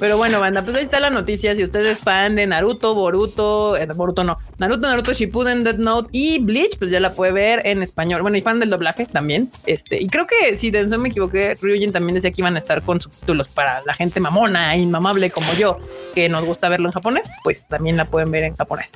Pero 0.00 0.16
bueno, 0.16 0.40
banda, 0.40 0.62
pues 0.62 0.76
ahí 0.76 0.82
está 0.82 1.00
la 1.00 1.10
noticia. 1.10 1.54
Si 1.54 1.62
usted 1.62 1.84
es 1.86 2.00
fan 2.00 2.36
de 2.36 2.46
Naruto, 2.46 2.94
Boruto, 2.94 3.76
eh, 3.76 3.86
Boruto 3.94 4.24
no, 4.24 4.38
Naruto, 4.58 4.86
Naruto 4.86 5.12
Shippuden, 5.12 5.64
Death 5.64 5.76
Note 5.76 6.10
y 6.12 6.38
Bleach, 6.40 6.78
pues 6.78 6.90
ya 6.90 7.00
la 7.00 7.12
puede 7.12 7.32
ver 7.32 7.62
en 7.66 7.82
español. 7.82 8.22
Bueno, 8.22 8.36
y 8.36 8.40
fan 8.40 8.60
del 8.60 8.70
doblaje 8.70 9.06
también. 9.06 9.50
Este, 9.66 10.00
y 10.00 10.08
creo 10.08 10.26
que 10.26 10.56
si 10.56 10.70
de 10.70 10.80
eso 10.80 10.98
me 10.98 11.08
equivoqué, 11.08 11.56
Ryujin 11.60 11.92
también 11.92 12.14
decía 12.14 12.30
que 12.30 12.40
iban 12.40 12.56
a 12.56 12.58
estar 12.58 12.82
con 12.82 13.00
subtítulos 13.00 13.48
para 13.48 13.82
la 13.82 13.94
gente 13.94 14.20
mamona, 14.20 14.74
e 14.74 14.78
inmamable 14.78 15.30
como 15.30 15.52
yo, 15.54 15.78
que 16.14 16.28
nos 16.28 16.44
gusta 16.44 16.68
verlo 16.68 16.88
en 16.88 16.92
japonés, 16.92 17.30
pues 17.42 17.66
también 17.66 17.96
la 17.96 18.04
pueden 18.04 18.30
ver 18.30 18.44
en 18.44 18.56
japonés. 18.56 18.92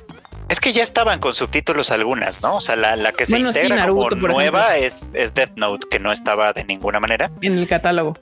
Es 0.49 0.59
que 0.59 0.73
ya 0.73 0.81
estaban 0.81 1.19
con 1.19 1.35
subtítulos 1.35 1.91
algunas, 1.91 2.41
¿no? 2.41 2.55
O 2.55 2.61
sea, 2.61 2.75
la, 2.75 2.95
la 2.95 3.11
que 3.11 3.27
se 3.27 3.33
Bueno, 3.33 3.53
sí, 3.53 3.59
integra 3.59 3.83
Naruto, 3.83 4.09
como 4.09 4.27
nueva 4.29 4.77
es, 4.77 5.07
es 5.13 5.33
Death 5.33 5.57
Note, 5.57 5.87
que 5.89 5.99
no 5.99 6.11
estaba 6.11 6.53
de 6.53 6.63
ninguna 6.63 6.99
manera. 6.99 7.31
En 7.41 7.57
el 7.59 7.67
catálogo. 7.67 8.15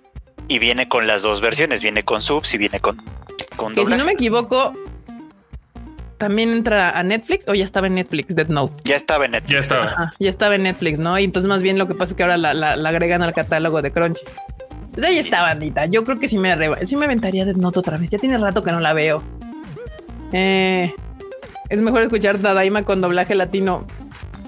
Y 0.47 0.59
viene 0.59 0.87
con 0.87 1.07
las 1.07 1.21
dos 1.23 1.41
versiones, 1.41 1.81
viene 1.81 2.03
con 2.03 2.21
subs 2.21 2.53
y 2.53 2.57
viene 2.57 2.79
con, 2.79 2.97
con 3.55 3.73
Que 3.73 3.79
si 3.81 3.83
doblaje. 3.83 3.99
no 3.99 4.05
me 4.05 4.11
equivoco, 4.13 4.73
también 6.17 6.51
entra 6.51 6.97
a 6.97 7.03
Netflix 7.03 7.47
o 7.47 7.53
ya 7.53 7.63
estaba 7.65 7.87
en 7.87 7.95
Netflix, 7.95 8.33
Death 8.35 8.47
Note. 8.49 8.73
Ya 8.85 8.95
estaba 8.95 9.25
en 9.25 9.31
Netflix. 9.31 9.53
Ya 9.53 9.59
estaba. 9.59 9.85
Ajá, 9.85 10.11
ya 10.19 10.29
estaba 10.29 10.55
en 10.55 10.63
Netflix, 10.63 10.99
¿no? 10.99 11.19
Y 11.19 11.25
entonces 11.25 11.49
más 11.49 11.61
bien 11.61 11.77
lo 11.77 11.87
que 11.87 11.95
pasa 11.95 12.11
es 12.13 12.15
que 12.17 12.23
ahora 12.23 12.37
la, 12.37 12.53
la- 12.53 12.75
la 12.75 12.89
agregan 12.89 13.21
al 13.23 13.33
catálogo 13.33 13.81
de 13.81 13.91
Crunchy. 13.91 14.21
Pues 14.93 15.05
ahí 15.05 15.17
está, 15.19 15.41
bandita. 15.43 15.85
Yo 15.85 16.03
creo 16.03 16.17
que 16.17 16.27
sí 16.27 16.37
me, 16.39 16.51
arreba- 16.51 16.79
sí 16.85 16.95
me 16.95 17.05
aventaría 17.05 17.45
Death 17.45 17.57
Note 17.57 17.79
otra 17.79 17.97
vez. 17.97 18.09
Ya 18.09 18.17
tiene 18.17 18.37
rato 18.39 18.63
que 18.63 18.71
no 18.71 18.79
la 18.79 18.93
veo. 18.93 19.21
Eh, 20.33 20.91
es 21.69 21.81
mejor 21.81 22.01
escuchar 22.01 22.39
Dadaima 22.41 22.83
con 22.83 22.99
doblaje 23.01 23.35
latino. 23.35 23.85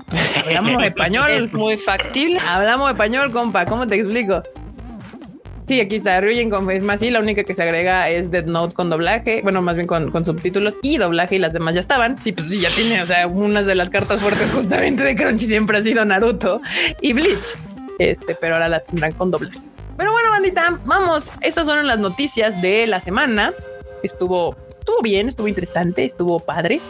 Pues 0.08 0.38
hablamos 0.38 0.82
español. 0.84 1.30
Es 1.30 1.54
muy 1.54 1.78
factible. 1.78 2.40
Hablamos 2.40 2.90
español, 2.90 3.32
compa. 3.32 3.66
¿Cómo 3.66 3.86
te 3.86 3.96
explico? 3.96 4.42
Sí, 5.70 5.80
aquí 5.80 5.98
está. 5.98 6.20
Ryujin 6.20 6.50
confirma. 6.50 6.98
Sí, 6.98 7.12
la 7.12 7.20
única 7.20 7.44
que 7.44 7.54
se 7.54 7.62
agrega 7.62 8.10
es 8.10 8.32
Dead 8.32 8.48
Note 8.48 8.74
con 8.74 8.90
doblaje. 8.90 9.42
Bueno, 9.44 9.62
más 9.62 9.76
bien 9.76 9.86
con, 9.86 10.26
subtítulos 10.26 10.80
y 10.82 10.98
doblaje 10.98 11.36
y 11.36 11.38
las 11.38 11.54
demás 11.54 11.76
ya 11.76 11.80
estaban. 11.80 12.20
Sí, 12.20 12.32
pues 12.32 12.50
sí, 12.50 12.60
ya 12.60 12.72
tiene. 12.72 13.04
O 13.04 13.06
sea, 13.06 13.28
unas 13.28 13.68
de 13.68 13.76
las 13.76 13.92
cartas 13.92 14.20
fuertes 14.20 14.50
justamente 14.50 15.04
de 15.04 15.14
Crunchy 15.14 15.46
siempre 15.46 15.78
ha 15.78 15.84
sido 15.84 16.04
Naruto 16.06 16.60
y 17.02 17.14
Bleach. 17.14 17.46
Este, 18.00 18.34
pero 18.34 18.56
ahora 18.56 18.68
las 18.68 18.84
tendrán 18.86 19.12
con 19.12 19.30
doblaje. 19.30 19.60
Pero 19.96 20.12
bueno, 20.12 20.32
bandita, 20.32 20.80
vamos. 20.86 21.32
Estas 21.42 21.66
fueron 21.66 21.86
las 21.86 22.00
noticias 22.00 22.60
de 22.64 22.88
la 22.88 23.00
semana. 23.00 23.54
Estuvo, 24.02 24.56
estuvo 24.80 25.04
bien, 25.04 25.30
estuvo 25.30 25.48
interesante, 25.48 26.04
estuvo 26.04 26.40
padre. 26.40 26.82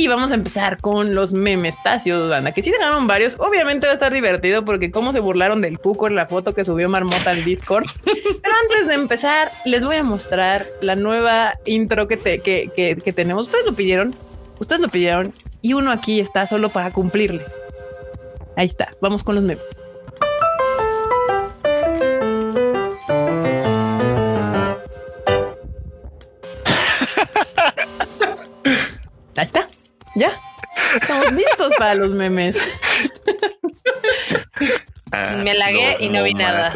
Y 0.00 0.06
vamos 0.06 0.30
a 0.30 0.34
empezar 0.34 0.80
con 0.80 1.12
los 1.16 1.32
memestacios, 1.32 2.28
banda, 2.28 2.52
que 2.52 2.62
sí 2.62 2.70
dejaron 2.70 3.08
varios. 3.08 3.34
Obviamente 3.40 3.88
va 3.88 3.90
a 3.90 3.94
estar 3.94 4.12
divertido 4.12 4.64
porque 4.64 4.92
cómo 4.92 5.12
se 5.12 5.18
burlaron 5.18 5.60
del 5.60 5.80
cuco 5.80 6.06
en 6.06 6.14
la 6.14 6.26
foto 6.28 6.54
que 6.54 6.64
subió 6.64 6.88
Marmota 6.88 7.30
al 7.30 7.42
Discord. 7.44 7.84
Pero 8.04 8.54
antes 8.62 8.86
de 8.86 8.94
empezar, 8.94 9.50
les 9.64 9.84
voy 9.84 9.96
a 9.96 10.04
mostrar 10.04 10.68
la 10.82 10.94
nueva 10.94 11.54
intro 11.64 12.06
que, 12.06 12.16
te- 12.16 12.38
que, 12.38 12.70
que- 12.76 12.94
que 12.96 13.12
tenemos. 13.12 13.46
Ustedes 13.46 13.66
lo 13.66 13.72
pidieron, 13.74 14.14
ustedes 14.60 14.80
lo 14.80 14.88
pidieron 14.88 15.34
y 15.62 15.72
uno 15.72 15.90
aquí 15.90 16.20
está 16.20 16.46
solo 16.46 16.68
para 16.68 16.92
cumplirle. 16.92 17.44
Ahí 18.56 18.66
está, 18.66 18.92
vamos 19.00 19.24
con 19.24 19.34
los 19.34 19.42
memes. 19.42 19.64
Ahí 29.36 29.44
está, 29.44 29.66
ya. 30.18 30.32
Estamos 31.00 31.32
listos 31.32 31.72
para 31.78 31.94
los 31.94 32.12
memes. 32.12 32.56
Ah, 35.10 35.36
Me 35.42 35.54
lagué 35.54 35.96
y 36.00 36.08
no 36.10 36.22
vi 36.22 36.34
nada. 36.34 36.70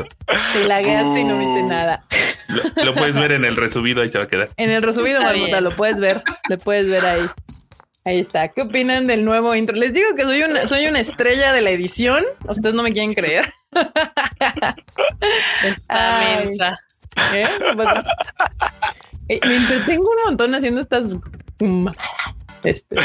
Te 0.54 0.64
lagueaste 0.64 1.20
y 1.20 1.24
no 1.24 1.38
viste 1.38 1.62
nada. 1.64 2.04
Lo, 2.48 2.84
lo 2.86 2.94
puedes 2.94 3.14
ver 3.14 3.32
en 3.32 3.44
el 3.44 3.56
resubido, 3.56 4.02
ahí 4.02 4.10
se 4.10 4.18
va 4.18 4.24
a 4.24 4.28
quedar. 4.28 4.48
En 4.56 4.70
el 4.70 4.82
resumido, 4.82 5.20
Está 5.20 5.32
Marmota, 5.32 5.60
lo 5.60 5.76
puedes 5.76 5.98
ver. 5.98 6.22
Lo 6.48 6.58
puedes 6.58 6.88
ver 6.88 7.04
ahí. 7.04 7.26
Ahí 8.04 8.20
está. 8.20 8.48
¿Qué 8.48 8.62
opinan 8.62 9.06
del 9.06 9.24
nuevo 9.24 9.54
intro? 9.54 9.76
Les 9.76 9.92
digo 9.94 10.08
que 10.16 10.22
soy 10.22 10.42
una, 10.42 10.66
soy 10.66 10.86
una 10.86 10.98
estrella 11.00 11.52
de 11.52 11.60
la 11.60 11.70
edición. 11.70 12.24
Ustedes 12.48 12.74
no 12.74 12.82
me 12.82 12.92
quieren 12.92 13.14
creer. 13.14 13.52
Está 15.62 16.18
mensa. 16.42 16.80
¿Eh? 17.34 17.46
Eh, 19.28 19.40
me 19.46 19.56
entretengo 19.56 20.10
un 20.10 20.24
montón 20.26 20.54
haciendo 20.54 20.80
estas 20.80 21.04
mamadas. 21.60 21.96
Este, 22.64 22.96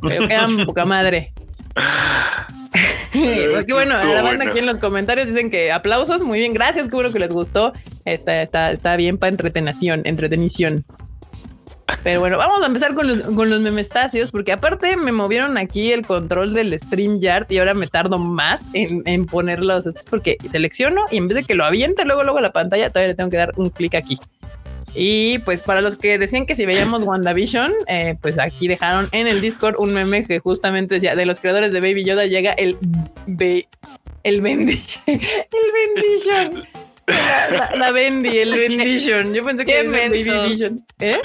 pero 0.00 0.28
quedan 0.28 0.64
poca 0.66 0.84
madre. 0.84 1.32
Pues 3.12 3.64
qué 3.66 3.72
bueno, 3.72 3.96
la 3.98 4.22
banda 4.22 4.22
bueno. 4.22 4.50
aquí 4.50 4.58
en 4.58 4.66
los 4.66 4.78
comentarios 4.78 5.28
dicen 5.28 5.48
que 5.48 5.70
aplausos, 5.70 6.20
muy 6.22 6.40
bien, 6.40 6.52
gracias, 6.52 6.88
qué 6.88 6.96
bueno 6.96 7.12
que 7.12 7.20
les 7.20 7.32
gustó. 7.32 7.72
Está, 8.04 8.42
está, 8.42 8.72
está 8.72 8.96
bien 8.96 9.18
para 9.18 9.30
entretenación, 9.30 10.02
entretenición. 10.04 10.84
Pero 12.02 12.20
bueno, 12.20 12.36
vamos 12.38 12.62
a 12.62 12.66
empezar 12.66 12.94
con 12.94 13.06
los, 13.06 13.20
con 13.20 13.50
los 13.50 13.60
memestacios, 13.60 14.30
porque 14.30 14.52
aparte 14.52 14.96
me 14.96 15.12
movieron 15.12 15.56
aquí 15.58 15.92
el 15.92 16.04
control 16.04 16.54
del 16.54 16.78
StreamYard 16.78 17.46
y 17.50 17.58
ahora 17.58 17.74
me 17.74 17.86
tardo 17.86 18.18
más 18.18 18.64
en, 18.72 19.02
en 19.06 19.26
ponerlos, 19.26 19.84
porque 20.10 20.36
selecciono 20.50 21.02
y 21.10 21.18
en 21.18 21.28
vez 21.28 21.36
de 21.36 21.44
que 21.44 21.54
lo 21.54 21.64
aviente 21.64 22.04
luego, 22.04 22.24
luego 22.24 22.38
a 22.38 22.42
la 22.42 22.52
pantalla, 22.52 22.90
todavía 22.90 23.08
le 23.08 23.14
tengo 23.14 23.30
que 23.30 23.36
dar 23.36 23.52
un 23.56 23.70
clic 23.70 23.94
aquí. 23.94 24.18
Y 24.94 25.38
pues 25.40 25.62
para 25.62 25.80
los 25.80 25.96
que 25.96 26.18
decían 26.18 26.46
que 26.46 26.54
si 26.54 26.66
veíamos 26.66 27.02
WandaVision, 27.02 27.72
eh, 27.88 28.16
pues 28.20 28.38
aquí 28.38 28.68
dejaron 28.68 29.08
en 29.12 29.26
el 29.26 29.40
Discord 29.40 29.74
un 29.78 29.92
meme 29.92 30.24
que 30.24 30.38
justamente 30.38 30.94
decía 30.94 31.14
de 31.14 31.26
los 31.26 31.40
creadores 31.40 31.72
de 31.72 31.80
Baby 31.80 32.04
Yoda 32.04 32.26
llega 32.26 32.52
el 32.52 32.76
Be- 33.26 33.66
el 34.22 34.40
Bendy, 34.40 34.80
el 35.06 35.20
Bendition. 35.74 36.68
La, 37.06 37.50
la, 37.50 37.76
la 37.76 37.90
Bendy, 37.90 38.38
el 38.38 38.54
Bendition. 38.54 39.34
Yo 39.34 39.42
pensé 39.44 39.64
que 39.66 39.72
era 39.72 39.82
el 39.82 39.90
Baby. 39.90 40.22
Vision. 40.48 40.86
¿Eh? 41.00 41.18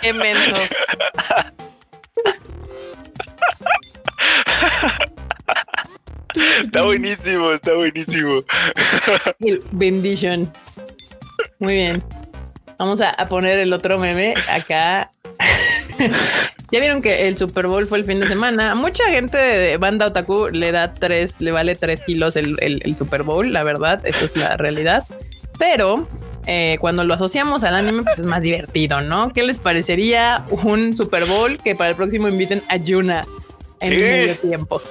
Qué 0.00 0.12
mensos. 0.14 0.68
Está 6.62 6.82
buenísimo, 6.84 7.50
está 7.52 7.74
buenísimo. 7.74 8.42
El 9.40 9.62
Bendition. 9.72 10.50
Muy 11.58 11.74
bien. 11.74 12.02
Vamos 12.82 13.00
a, 13.00 13.10
a 13.10 13.28
poner 13.28 13.60
el 13.60 13.72
otro 13.72 13.96
meme 13.96 14.34
acá. 14.50 15.12
ya 16.72 16.80
vieron 16.80 17.00
que 17.00 17.28
el 17.28 17.36
Super 17.36 17.68
Bowl 17.68 17.86
fue 17.86 17.98
el 17.98 18.04
fin 18.04 18.18
de 18.18 18.26
semana. 18.26 18.74
Mucha 18.74 19.04
gente 19.10 19.36
de 19.38 19.76
banda 19.76 20.06
otaku 20.06 20.48
le 20.48 20.72
da 20.72 20.92
tres, 20.92 21.36
le 21.40 21.52
vale 21.52 21.76
tres 21.76 22.00
kilos 22.00 22.34
el, 22.34 22.56
el- 22.60 22.82
el 22.84 22.96
Super 22.96 23.22
Bowl, 23.22 23.52
la 23.52 23.62
verdad, 23.62 24.04
eso 24.04 24.24
es 24.24 24.36
la 24.36 24.56
realidad. 24.56 25.04
Pero 25.60 26.02
eh, 26.46 26.76
cuando 26.80 27.04
lo 27.04 27.14
asociamos 27.14 27.62
al 27.62 27.76
anime, 27.76 28.02
pues 28.02 28.18
es 28.18 28.26
más 28.26 28.42
divertido, 28.42 29.00
¿no? 29.00 29.32
¿Qué 29.32 29.44
les 29.44 29.58
parecería 29.58 30.44
un 30.50 30.96
Super 30.96 31.24
Bowl 31.26 31.58
que 31.58 31.76
para 31.76 31.90
el 31.90 31.96
próximo 31.96 32.26
inviten 32.26 32.64
a 32.68 32.78
Yuna 32.78 33.26
en 33.80 33.90
Sí. 33.92 34.02
el 34.02 34.10
medio 34.10 34.36
tiempo? 34.38 34.82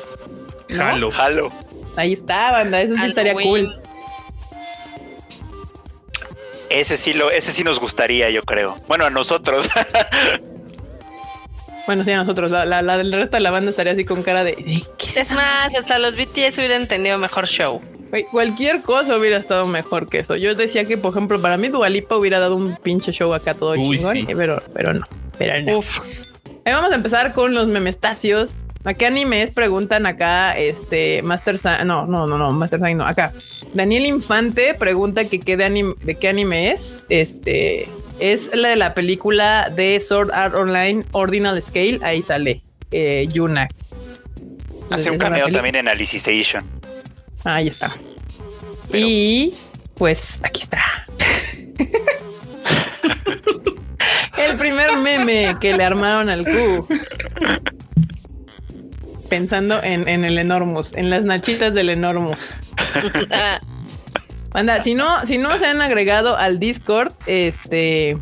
¿No? 0.69 0.77
Jalo. 0.77 1.11
Jalo. 1.11 1.51
Ahí 1.97 2.13
está, 2.13 2.53
banda, 2.53 2.81
eso 2.81 2.95
sí 2.95 3.03
estaría 3.05 3.33
cool. 3.33 3.75
Ese 6.71 6.97
sí 6.97 7.13
lo, 7.13 7.29
ese 7.31 7.51
sí 7.51 7.63
nos 7.63 7.79
gustaría, 7.79 8.29
yo 8.29 8.43
creo. 8.43 8.75
Bueno, 8.87 9.05
a 9.05 9.09
nosotros. 9.09 9.69
Bueno, 11.87 12.05
sí, 12.05 12.11
a 12.11 12.17
nosotros, 12.17 12.51
la, 12.51 12.63
la, 12.63 12.81
la 12.83 12.95
del 12.97 13.11
resto 13.11 13.37
de 13.37 13.41
la 13.41 13.51
banda 13.51 13.71
estaría 13.71 13.93
así 13.93 14.05
con 14.05 14.21
cara 14.21 14.43
de, 14.43 14.51
de, 14.51 14.83
¿qué 14.97 15.19
es 15.19 15.31
más, 15.31 15.75
hasta 15.75 15.97
los 15.97 16.15
BTS 16.15 16.57
hubieran 16.59 16.87
tenido 16.87 17.17
mejor 17.17 17.47
show. 17.47 17.81
Cualquier 18.31 18.81
cosa 18.83 19.17
hubiera 19.17 19.37
estado 19.37 19.65
mejor 19.67 20.07
que 20.07 20.19
eso. 20.19 20.35
Yo 20.35 20.53
decía 20.53 20.85
que, 20.85 20.97
por 20.97 21.11
ejemplo, 21.11 21.41
para 21.41 21.57
mí 21.57 21.69
Dualipa 21.69 22.15
hubiera 22.17 22.39
dado 22.39 22.55
un 22.55 22.75
pinche 22.77 23.11
show 23.11 23.33
acá 23.33 23.55
todo 23.55 23.71
Uy, 23.71 23.97
chingón, 23.97 24.15
sí. 24.15 24.27
pero, 24.35 24.61
pero 24.73 24.93
no, 24.93 25.07
pero 25.37 25.61
no. 25.63 25.79
Uf. 25.79 26.01
Ahí 26.65 26.73
vamos 26.73 26.91
a 26.91 26.95
empezar 26.95 27.33
con 27.33 27.53
los 27.55 27.67
memestacios. 27.67 28.51
¿A 28.83 28.93
qué 28.93 29.05
animes 29.07 29.51
preguntan 29.51 30.05
acá? 30.05 30.57
Este 30.57 31.21
Master 31.23 31.57
Sa- 31.57 31.83
no, 31.83 32.05
no, 32.05 32.27
no, 32.27 32.37
no, 32.37 32.51
Master 32.51 32.79
Sign 32.79 32.97
no, 32.97 33.05
acá. 33.05 33.33
Daniel 33.73 34.05
Infante 34.05 34.73
pregunta 34.73 35.25
que 35.25 35.39
qué 35.39 35.55
de, 35.57 35.63
anime, 35.65 35.93
de 36.03 36.15
qué 36.15 36.27
anime 36.27 36.71
es. 36.71 36.97
Este 37.09 37.87
es 38.19 38.51
la 38.53 38.69
de 38.69 38.75
la 38.75 38.93
película 38.93 39.69
de 39.73 39.99
Sword 39.99 40.31
Art 40.33 40.55
Online 40.55 41.03
Ordinal 41.11 41.61
Scale. 41.63 41.99
Ahí 42.03 42.21
sale 42.21 42.63
eh, 42.91 43.27
Yuna. 43.31 43.67
Hace 44.89 45.09
un 45.11 45.17
cameo 45.17 45.47
también 45.49 45.75
en 45.75 45.87
Alicization. 45.87 46.65
Ahí 47.45 47.67
está. 47.69 47.93
Pero- 48.91 49.07
Y 49.07 49.53
pues 49.95 50.39
aquí 50.43 50.61
está. 50.63 50.81
El 54.37 54.57
primer 54.57 54.97
meme 54.97 55.55
que 55.61 55.73
le 55.75 55.83
armaron 55.83 56.29
al 56.29 56.43
Q. 56.43 56.87
Pensando 59.31 59.81
en, 59.81 60.09
en 60.09 60.25
el 60.25 60.37
Enormous, 60.37 60.91
en 60.91 61.09
las 61.09 61.23
nachitas 61.23 61.73
del 61.73 61.89
Enormous. 61.89 62.59
Anda, 64.53 64.81
si 64.81 64.93
no, 64.93 65.25
si 65.25 65.37
no 65.37 65.57
se 65.57 65.67
han 65.67 65.81
agregado 65.81 66.35
al 66.35 66.59
Discord, 66.59 67.13
este, 67.27 68.17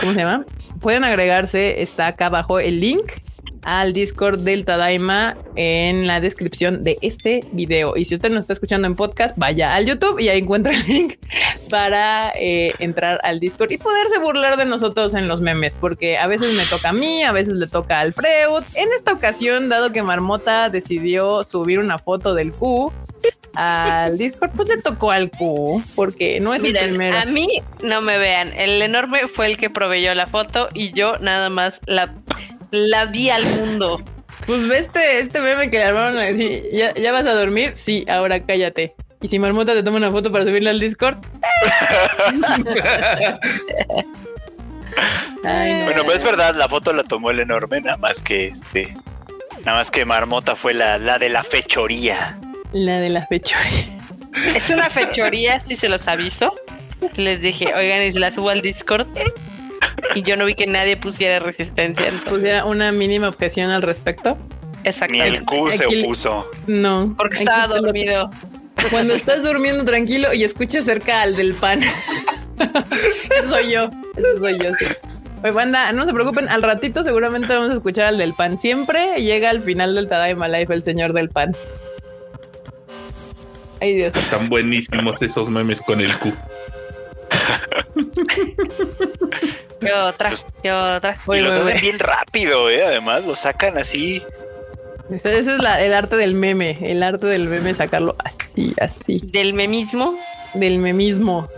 ¿cómo 0.00 0.12
se 0.12 0.18
llama? 0.18 0.44
Pueden 0.82 1.04
agregarse, 1.04 1.80
está 1.80 2.08
acá 2.08 2.26
abajo 2.26 2.60
el 2.60 2.78
link 2.80 3.10
al 3.62 3.92
Discord 3.92 4.40
del 4.40 4.64
Tadaima 4.64 5.36
en 5.56 6.06
la 6.06 6.20
descripción 6.20 6.84
de 6.84 6.98
este 7.00 7.40
video. 7.52 7.96
Y 7.96 8.04
si 8.04 8.14
usted 8.14 8.30
nos 8.30 8.40
está 8.40 8.52
escuchando 8.52 8.86
en 8.86 8.96
podcast, 8.96 9.36
vaya 9.38 9.74
al 9.74 9.86
YouTube 9.86 10.18
y 10.20 10.28
ahí 10.28 10.40
encuentra 10.40 10.74
el 10.74 10.84
link 10.86 11.14
para 11.70 12.32
eh, 12.34 12.72
entrar 12.80 13.20
al 13.22 13.40
Discord 13.40 13.72
y 13.72 13.78
poderse 13.78 14.18
burlar 14.18 14.56
de 14.56 14.64
nosotros 14.64 15.14
en 15.14 15.28
los 15.28 15.40
memes, 15.40 15.74
porque 15.74 16.18
a 16.18 16.26
veces 16.26 16.54
me 16.54 16.64
toca 16.64 16.90
a 16.90 16.92
mí, 16.92 17.22
a 17.22 17.32
veces 17.32 17.54
le 17.54 17.66
toca 17.66 17.98
a 17.98 18.00
Alfredo. 18.00 18.58
En 18.74 18.88
esta 18.96 19.12
ocasión, 19.12 19.68
dado 19.68 19.92
que 19.92 20.02
Marmota 20.02 20.68
decidió 20.68 21.44
subir 21.44 21.78
una 21.78 21.98
foto 21.98 22.34
del 22.34 22.52
Q 22.52 22.92
al 23.54 24.18
Discord, 24.18 24.50
pues 24.56 24.68
le 24.68 24.78
tocó 24.78 25.10
al 25.10 25.30
Q, 25.30 25.82
porque 25.94 26.40
no 26.40 26.54
es 26.54 26.62
Miren, 26.62 26.84
el 26.84 26.90
primero. 26.90 27.18
a 27.18 27.24
mí 27.26 27.46
no 27.82 28.00
me 28.00 28.18
vean. 28.18 28.52
El 28.54 28.80
enorme 28.80 29.26
fue 29.26 29.46
el 29.46 29.56
que 29.56 29.70
proveyó 29.70 30.14
la 30.14 30.26
foto 30.26 30.68
y 30.72 30.92
yo 30.92 31.18
nada 31.18 31.50
más 31.50 31.80
la, 31.86 32.14
la 32.72 33.06
vi 33.06 33.30
al 33.30 33.44
mundo. 33.44 34.02
Pues 34.46 34.66
ve 34.66 34.78
este, 34.78 35.18
este 35.20 35.40
meme 35.40 35.70
que 35.70 35.78
le 35.78 35.84
armaron 35.84 36.18
a 36.18 36.22
decir, 36.22 36.64
¿ya, 36.72 36.92
¿ya 36.94 37.12
vas 37.12 37.26
a 37.26 37.32
dormir? 37.32 37.72
Sí, 37.74 38.04
ahora 38.08 38.44
cállate. 38.44 38.94
Y 39.20 39.28
si 39.28 39.38
Marmota 39.38 39.72
te 39.72 39.84
toma 39.84 39.98
una 39.98 40.10
foto 40.10 40.32
para 40.32 40.44
subirla 40.44 40.70
al 40.70 40.80
Discord. 40.80 41.18
Ay, 45.44 45.74
no. 45.74 45.84
Bueno, 45.84 46.04
pues 46.04 46.16
es 46.18 46.24
verdad, 46.24 46.56
la 46.56 46.68
foto 46.68 46.92
la 46.92 47.04
tomó 47.04 47.30
el 47.30 47.38
enorme, 47.40 47.80
nada 47.80 47.98
más 47.98 48.20
que 48.20 48.48
este. 48.48 48.94
Nada 49.64 49.78
más 49.78 49.92
que 49.92 50.04
Marmota 50.04 50.56
fue 50.56 50.74
la, 50.74 50.98
la 50.98 51.20
de 51.20 51.28
la 51.28 51.44
fechoría. 51.44 52.36
La 52.72 52.98
de 52.98 53.10
la 53.10 53.24
fechoría. 53.26 53.86
Es 54.56 54.70
una 54.70 54.90
fechoría, 54.90 55.60
si 55.60 55.76
se 55.76 55.88
los 55.88 56.08
aviso. 56.08 56.52
Les 57.16 57.40
dije, 57.40 57.72
oigan, 57.74 58.02
y 58.02 58.12
se 58.12 58.18
la 58.18 58.30
subo 58.32 58.48
al 58.48 58.60
Discord. 58.60 59.06
Y 60.14 60.22
yo 60.22 60.36
no 60.36 60.44
vi 60.44 60.54
que 60.54 60.66
nadie 60.66 60.96
pusiera 60.96 61.38
resistencia. 61.38 62.06
entonces- 62.08 62.32
Pusiera 62.32 62.64
una 62.64 62.92
mínima 62.92 63.28
objeción 63.28 63.70
al 63.70 63.82
respecto. 63.82 64.36
Ni 64.82 64.88
Exactamente. 64.88 65.38
el 65.38 65.44
Q 65.44 65.70
se 65.70 65.86
opuso. 65.86 66.50
No. 66.66 67.14
Porque 67.16 67.36
Aquí 67.36 67.44
estaba 67.44 67.68
dormido. 67.78 68.30
Cuando 68.90 69.14
estás 69.14 69.42
durmiendo 69.42 69.84
tranquilo 69.84 70.32
y 70.34 70.42
escuchas 70.44 70.84
cerca 70.84 71.22
al 71.22 71.36
del 71.36 71.54
pan. 71.54 71.80
Eso 72.58 73.48
soy 73.48 73.70
yo. 73.70 73.90
Eso 74.16 74.38
soy 74.40 74.58
yo. 74.58 74.70
sí. 74.78 74.86
Oye, 75.44 75.52
banda, 75.52 75.92
no 75.92 76.04
se 76.06 76.12
preocupen. 76.12 76.48
Al 76.48 76.62
ratito 76.62 77.02
seguramente 77.04 77.54
vamos 77.54 77.70
a 77.70 77.74
escuchar 77.74 78.06
al 78.06 78.18
del 78.18 78.34
pan. 78.34 78.58
Siempre 78.58 79.20
llega 79.22 79.50
al 79.50 79.60
final 79.60 79.94
del 79.94 80.08
Tadaima 80.08 80.48
Life 80.48 80.72
el 80.74 80.82
señor 80.82 81.12
del 81.12 81.28
pan. 81.28 81.52
Ay, 83.80 83.94
Dios. 83.94 84.14
Están 84.16 84.48
buenísimos 84.48 85.20
esos 85.22 85.48
memes 85.50 85.80
con 85.80 86.00
el 86.00 86.16
Q. 86.18 86.32
¿Qué 89.82 89.92
otra? 89.92 90.28
Pues- 90.30 90.46
¿Qué 90.62 90.72
otra? 90.72 91.16
Y 91.26 91.30
Oye, 91.30 91.40
los 91.42 91.54
hacen 91.56 91.80
bien 91.80 91.98
rápido, 91.98 92.70
¿eh? 92.70 92.84
Además, 92.84 93.24
los 93.26 93.38
sacan 93.40 93.76
así. 93.78 94.22
Ese 95.10 95.38
es 95.40 95.46
la- 95.46 95.82
el 95.82 95.92
arte 95.92 96.16
del 96.16 96.34
meme. 96.34 96.78
El 96.80 97.02
arte 97.02 97.26
del 97.26 97.48
meme, 97.48 97.74
sacarlo 97.74 98.16
así, 98.24 98.74
así. 98.80 99.20
Del 99.24 99.52
memismo. 99.54 100.18
Del 100.54 100.78
memismo. 100.78 101.48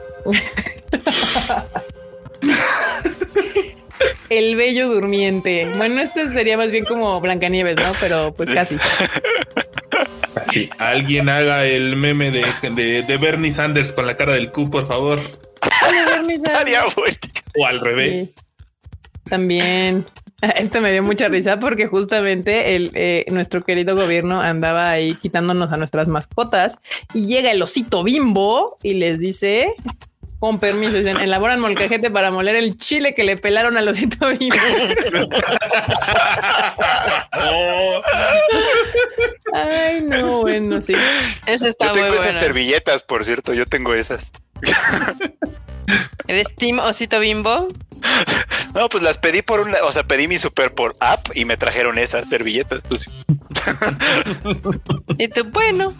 El 4.30 4.56
bello 4.56 4.88
durmiente. 4.88 5.66
Bueno, 5.76 6.00
este 6.00 6.28
sería 6.28 6.56
más 6.56 6.70
bien 6.70 6.84
como 6.84 7.20
Blancanieves, 7.20 7.76
¿no? 7.76 7.92
Pero 8.00 8.34
pues 8.34 8.50
casi. 8.50 8.76
Así, 10.34 10.70
alguien 10.78 11.28
haga 11.28 11.64
el 11.66 11.96
meme 11.96 12.30
de, 12.30 12.44
de, 12.70 13.02
de 13.02 13.16
Bernie 13.18 13.52
Sanders 13.52 13.92
con 13.92 14.06
la 14.06 14.16
cara 14.16 14.32
del 14.34 14.50
Q, 14.50 14.70
por 14.70 14.88
favor. 14.88 15.20
Estaría 16.28 16.82
bueno. 16.96 17.18
O 17.58 17.66
al 17.66 17.80
revés. 17.80 18.34
Sí. 18.34 18.34
También. 19.24 20.04
Este 20.56 20.80
me 20.80 20.92
dio 20.92 21.02
mucha 21.02 21.28
risa 21.28 21.58
porque 21.58 21.86
justamente 21.86 22.76
el, 22.76 22.90
eh, 22.94 23.24
nuestro 23.30 23.64
querido 23.64 23.96
gobierno 23.96 24.42
andaba 24.42 24.90
ahí 24.90 25.14
quitándonos 25.14 25.72
a 25.72 25.76
nuestras 25.78 26.08
mascotas 26.08 26.78
y 27.14 27.26
llega 27.26 27.50
el 27.50 27.62
osito 27.62 28.02
bimbo 28.02 28.76
y 28.82 28.94
les 28.94 29.18
dice, 29.18 29.70
con 30.40 30.58
permiso, 30.58 30.98
dicen, 30.98 31.16
elaboran 31.18 31.60
molcajete 31.60 32.10
para 32.10 32.30
moler 32.30 32.56
el 32.56 32.76
chile 32.76 33.14
que 33.14 33.24
le 33.24 33.38
pelaron 33.38 33.78
al 33.78 33.88
osito 33.88 34.28
bimbo. 34.28 34.56
Oh, 37.40 38.02
Ay, 39.54 40.02
no, 40.02 40.42
bueno, 40.42 40.82
sí. 40.82 40.94
Eso 41.46 41.68
está 41.68 41.86
Yo 41.86 41.92
muy 41.92 42.00
tengo 42.00 42.14
bueno. 42.16 42.28
esas 42.28 42.40
servilletas, 42.40 43.04
por 43.04 43.24
cierto. 43.24 43.54
Yo 43.54 43.66
tengo 43.66 43.94
esas. 43.94 44.30
¿Eres 46.26 46.54
Team 46.56 46.78
Osito 46.78 47.20
Bimbo? 47.20 47.68
No, 48.74 48.88
pues 48.88 49.02
las 49.02 49.18
pedí 49.18 49.42
por 49.42 49.60
una, 49.60 49.78
o 49.84 49.92
sea, 49.92 50.02
pedí 50.06 50.26
mi 50.28 50.38
super 50.38 50.74
por 50.74 50.96
app 51.00 51.28
y 51.34 51.44
me 51.44 51.56
trajeron 51.56 51.98
esas 51.98 52.28
servilletas. 52.28 52.82
Y 55.18 55.28
tú, 55.28 55.44
bueno. 55.50 55.94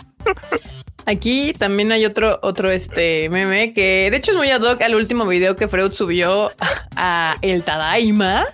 Aquí 1.07 1.53
también 1.53 1.93
hay 1.93 2.07
otro, 2.07 2.39
otro 2.43 2.71
este 2.71 3.29
meme 3.29 3.75
que 3.75 4.09
de 4.11 4.17
hecho 4.17 4.31
es 4.31 4.39
muy 4.39 4.51
ad 4.51 4.63
hoc 4.63 4.81
al 4.81 4.95
último 4.95 5.27
video 5.27 5.55
que 5.55 5.69
Freud 5.69 5.93
subió 5.93 6.51
a 6.97 7.37
el 7.43 7.63
Tadaima 7.63 8.47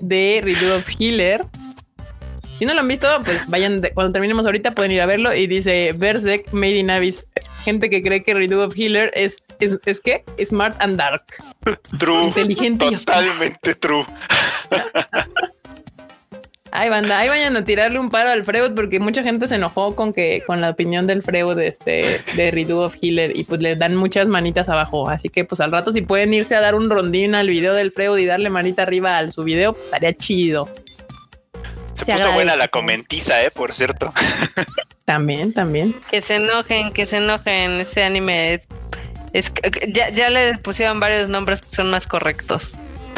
de 0.00 0.40
Redo 0.42 0.76
of 0.76 0.88
Healer. 0.98 1.44
Si 2.58 2.66
no 2.66 2.74
lo 2.74 2.80
han 2.80 2.88
visto, 2.88 3.06
pues 3.24 3.46
vayan, 3.46 3.80
de- 3.80 3.92
cuando 3.92 4.12
terminemos 4.12 4.44
ahorita 4.44 4.72
pueden 4.72 4.90
ir 4.92 5.00
a 5.00 5.06
verlo 5.06 5.32
y 5.34 5.46
dice 5.46 5.94
Berserk 5.96 6.52
Made 6.52 6.78
in 6.78 6.90
Abyss. 6.90 7.24
Gente 7.64 7.88
que 7.88 8.02
cree 8.02 8.22
que 8.24 8.34
Redo 8.34 8.64
of 8.66 8.74
Healer 8.76 9.12
es, 9.14 9.38
es, 9.60 9.78
es 9.86 10.00
que 10.00 10.24
Smart 10.44 10.74
and 10.80 10.96
Dark. 10.96 11.24
true. 11.98 12.24
Inteligente 12.26 12.86
y. 12.86 12.96
Totalmente 12.96 13.74
true. 13.76 14.04
Ay, 16.70 16.90
banda, 16.90 17.18
ahí 17.18 17.28
vayan 17.30 17.56
a 17.56 17.64
tirarle 17.64 17.98
un 17.98 18.10
paro 18.10 18.28
al 18.30 18.44
Freud 18.44 18.72
porque 18.74 19.00
mucha 19.00 19.22
gente 19.22 19.48
se 19.48 19.54
enojó 19.54 19.96
con 19.96 20.12
que 20.12 20.42
con 20.46 20.60
la 20.60 20.68
opinión 20.70 21.06
del 21.06 21.22
Freud 21.22 21.56
de 21.56 21.66
este 21.68 22.20
de 22.36 22.50
Redo 22.50 22.80
of 22.82 22.94
Healer 23.00 23.34
y 23.34 23.44
pues 23.44 23.62
le 23.62 23.74
dan 23.74 23.96
muchas 23.96 24.28
manitas 24.28 24.68
abajo. 24.68 25.08
Así 25.08 25.30
que 25.30 25.44
pues 25.46 25.60
al 25.62 25.72
rato 25.72 25.92
si 25.92 26.02
pueden 26.02 26.34
irse 26.34 26.54
a 26.54 26.60
dar 26.60 26.74
un 26.74 26.90
rondín 26.90 27.34
al 27.34 27.48
video 27.48 27.72
del 27.72 27.90
Freud 27.90 28.18
y 28.18 28.26
darle 28.26 28.50
manita 28.50 28.82
arriba 28.82 29.16
al 29.16 29.32
su 29.32 29.44
video, 29.44 29.72
pues, 29.72 29.86
estaría 29.86 30.12
chido. 30.12 30.68
Se, 31.98 32.04
Se 32.04 32.12
puso 32.12 32.12
agradece, 32.28 32.34
buena 32.34 32.56
la 32.56 32.68
comentiza, 32.68 33.42
eh, 33.42 33.50
por 33.50 33.74
cierto. 33.74 34.12
También, 35.04 35.52
también. 35.54 35.94
Que 36.10 36.20
se 36.20 36.36
enojen, 36.36 36.92
que 36.92 37.06
se 37.06 37.16
enojen. 37.16 37.80
Ese 37.80 38.02
anime 38.04 38.54
es. 38.54 38.68
es- 39.32 39.52
ya, 39.88 40.10
ya 40.10 40.28
le 40.30 40.54
pusieron 40.58 41.00
varios 41.00 41.28
nombres 41.30 41.62
que 41.62 41.74
son 41.74 41.90
más 41.90 42.06
correctos. 42.06 42.74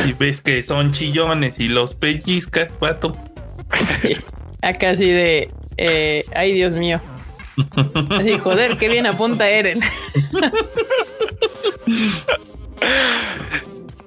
y 0.07 0.13
ves 0.13 0.41
que 0.41 0.63
son 0.63 0.93
chillones 0.93 1.59
y 1.59 1.67
los 1.69 1.95
pellizcas, 1.95 2.71
pato. 2.79 3.17
Acá 4.63 4.91
así 4.91 5.11
de 5.11 5.51
eh, 5.79 6.25
ay 6.35 6.53
Dios 6.55 6.75
mío. 6.75 7.01
Así, 8.19 8.39
joder, 8.39 8.77
qué 8.79 8.89
bien 8.89 9.07
apunta 9.07 9.49
Eren. 9.51 9.81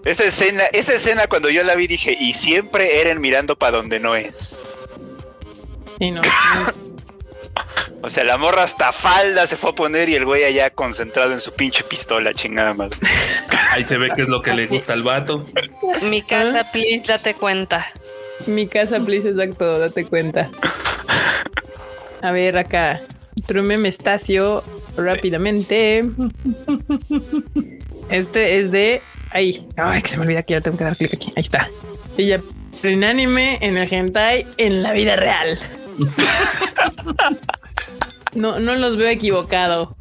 Esa 0.05 0.25
escena, 0.25 0.63
esa 0.73 0.93
escena 0.93 1.27
cuando 1.27 1.49
yo 1.49 1.63
la 1.63 1.75
vi 1.75 1.87
dije, 1.87 2.15
y 2.19 2.33
siempre 2.33 2.99
Eren 2.99 3.21
mirando 3.21 3.57
para 3.57 3.77
donde 3.77 3.99
no 3.99 4.15
es. 4.15 4.59
Sí, 5.99 6.11
no. 6.11 6.21
O 8.01 8.09
sea, 8.09 8.25
la 8.25 8.37
morra 8.37 8.63
hasta 8.63 8.91
falda 8.91 9.47
se 9.47 9.55
fue 9.55 9.69
a 9.69 9.75
poner 9.75 10.09
y 10.09 10.15
el 10.15 10.25
güey 10.25 10.43
allá 10.43 10.69
concentrado 10.71 11.31
en 11.31 11.39
su 11.39 11.53
pinche 11.53 11.85
pistola, 11.85 12.33
chingada 12.33 12.73
madre. 12.73 12.97
Ahí 13.71 13.85
se 13.85 13.97
ve 13.97 14.11
que 14.13 14.23
es 14.23 14.27
lo 14.27 14.41
que 14.41 14.53
le 14.53 14.67
gusta 14.67 14.91
al 14.91 15.03
vato. 15.03 15.45
Mi 16.01 16.21
casa, 16.21 16.69
please, 16.71 17.03
date 17.07 17.33
cuenta. 17.33 17.87
Mi 18.45 18.67
casa, 18.67 18.99
please, 18.99 19.29
exacto, 19.29 19.79
date 19.79 20.03
cuenta. 20.05 20.49
A 22.21 22.31
ver, 22.31 22.57
acá. 22.57 22.99
Trume 23.47 23.77
Mestacio 23.77 24.63
rápidamente. 24.97 26.03
Este 28.09 28.59
es 28.59 28.71
de. 28.71 29.01
Ay, 29.33 29.67
ay, 29.77 30.01
que 30.01 30.09
se 30.09 30.17
me 30.17 30.23
olvida 30.23 30.43
que 30.43 30.53
ya 30.53 30.61
tengo 30.61 30.77
que 30.77 30.83
dar 30.83 30.95
clic 30.95 31.13
aquí. 31.13 31.33
Ahí 31.35 31.41
está. 31.41 31.69
Ella 32.17 32.41
en 32.83 33.03
anime, 33.03 33.57
en 33.61 33.77
el 33.77 33.91
hentai, 33.91 34.45
en 34.57 34.83
la 34.83 34.93
vida 34.93 35.15
real. 35.15 35.59
No, 38.35 38.59
no 38.59 38.73
los 38.75 38.97
veo 38.97 39.09
equivocado. 39.09 39.95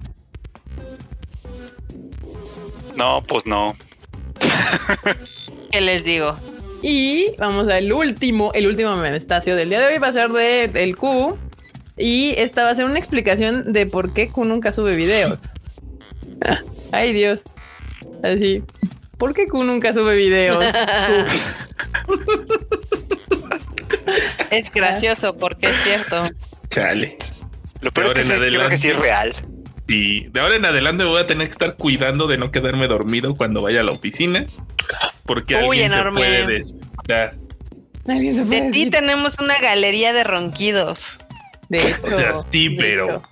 No, 2.97 3.23
pues 3.29 3.45
no. 3.45 3.77
¿Qué 5.71 5.83
les 5.83 6.03
digo? 6.03 6.37
Y 6.83 7.37
vamos 7.39 7.69
al 7.69 7.93
último, 7.93 8.51
el 8.55 8.67
último 8.67 8.97
Mestacio 8.97 9.55
del 9.55 9.69
día 9.69 9.81
de 9.81 9.87
hoy 9.87 9.99
va 9.99 10.09
a 10.09 10.13
ser 10.13 10.31
de, 10.31 10.69
del 10.69 10.97
Q. 10.97 11.37
Y 11.99 12.33
esta 12.39 12.65
va 12.65 12.71
a 12.71 12.75
ser 12.75 12.87
una 12.87 12.99
explicación 12.99 13.75
de 13.75 13.85
por 13.85 14.15
qué 14.15 14.29
Q 14.29 14.45
nunca 14.45 14.73
sube 14.73 14.97
videos. 14.97 15.39
Ay, 16.91 17.13
Dios. 17.13 17.43
Así. 18.23 18.63
¿Por 19.23 19.35
qué 19.35 19.47
Q 19.47 19.63
nunca 19.63 19.93
sube 19.93 20.17
videos? 20.17 20.65
Es 24.51 24.69
gracioso 24.73 25.37
porque 25.37 25.71
es 25.71 25.77
cierto. 25.85 26.25
Chale. 26.69 27.17
Lo 27.83 27.93
peor 27.93 28.09
es 28.09 28.15
que 28.15 28.21
en 28.23 28.27
sí, 28.27 28.35
creo 28.35 28.69
que 28.69 28.77
sí 28.77 28.89
es 28.89 28.99
real. 28.99 29.33
Y 29.87 30.25
de 30.31 30.41
ahora 30.41 30.57
en 30.57 30.65
adelante 30.65 31.05
voy 31.05 31.21
a 31.23 31.27
tener 31.29 31.47
que 31.47 31.53
estar 31.53 31.77
cuidando 31.77 32.27
de 32.27 32.37
no 32.37 32.51
quedarme 32.51 32.89
dormido 32.89 33.37
cuando 33.37 33.63
vaya 33.63 33.79
a 33.81 33.85
la 33.85 33.93
oficina. 33.93 34.45
Porque 35.25 35.55
Uy, 35.55 35.61
alguien 35.83 35.93
enorme. 35.93 36.21
se 36.21 36.27
puede 36.27 36.47
despertar. 36.55 37.35
Alguien 38.09 38.37
se 38.37 38.45
puede 38.45 38.61
De 38.63 38.71
ti 38.73 38.91
tenemos 38.91 39.39
una 39.39 39.57
galería 39.61 40.13
de 40.13 40.25
ronquidos. 40.25 41.19
De 41.69 41.79
hecho, 41.79 42.01
O 42.03 42.11
sea, 42.11 42.33
sí, 42.51 42.71
pero. 42.71 43.23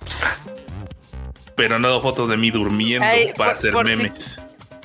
Pero 1.57 1.79
no 1.79 1.99
fotos 1.99 2.29
de 2.29 2.37
mí 2.37 2.49
durmiendo 2.49 3.05
Ay, 3.05 3.33
para 3.35 3.49
por- 3.51 3.57
hacer 3.57 3.71
por 3.73 3.89
si- 3.89 3.95
memes. 3.97 4.39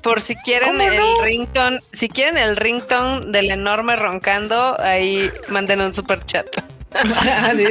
Por 0.06 0.20
si 0.20 0.36
quieren 0.36 0.68
¿Cómo 0.68 0.82
el 0.82 0.96
no? 0.96 1.22
ringtone, 1.24 1.80
si 1.92 2.08
quieren 2.08 2.38
el 2.38 2.54
ringtone 2.54 3.26
del 3.32 3.50
enorme 3.50 3.96
roncando, 3.96 4.80
ahí 4.80 5.28
manden 5.48 5.80
un 5.80 5.92
super 5.96 6.22
chat. 6.24 6.46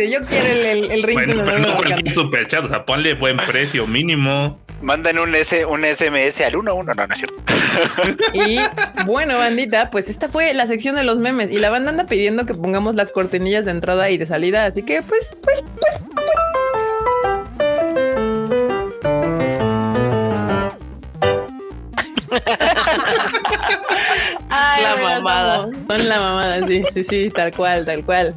Yo 0.09 0.19
quiero 0.25 0.45
el, 0.45 0.65
el, 0.65 0.91
el 0.91 1.03
ringtone 1.03 1.33
Bueno, 1.33 1.43
de 1.43 1.43
pero 1.43 1.59
no 1.59 1.75
cualquier 1.77 2.11
super 2.11 2.45
chat, 2.45 2.65
o 2.65 2.67
sea, 2.67 2.86
ponle 2.86 3.13
buen 3.13 3.38
precio 3.38 3.88
mínimo. 3.88 4.59
Mandan 4.81 5.17
un, 5.17 5.33
S, 5.33 5.65
un 5.65 5.86
SMS 5.86 6.41
al 6.41 6.57
1 6.57 6.75
1, 6.75 6.93
no, 6.93 7.07
no 7.07 7.13
es 7.13 7.19
cierto. 7.19 7.41
Y 8.33 8.59
bueno, 9.05 9.38
bandita, 9.38 9.89
pues 9.89 10.09
esta 10.09 10.27
fue 10.27 10.53
la 10.53 10.67
sección 10.67 10.97
de 10.97 11.03
los 11.05 11.17
memes 11.19 11.49
y 11.51 11.59
la 11.59 11.69
banda 11.69 11.91
anda 11.91 12.05
pidiendo 12.05 12.45
que 12.45 12.53
pongamos 12.53 12.95
las 12.95 13.11
cortinillas 13.11 13.63
de 13.63 13.71
entrada 13.71 14.09
y 14.09 14.17
de 14.17 14.27
salida, 14.27 14.65
así 14.65 14.83
que 14.83 15.01
pues, 15.01 15.38
pues, 15.41 15.63
pues. 15.79 16.03
Ay, 24.49 24.83
La 24.83 24.95
mamada. 24.97 25.67
Son 25.88 26.07
la 26.09 26.19
mamada, 26.19 26.67
sí, 26.67 26.83
sí, 26.93 27.03
sí, 27.03 27.29
tal 27.29 27.51
cual, 27.55 27.86
tal 27.86 28.03
cual. 28.05 28.33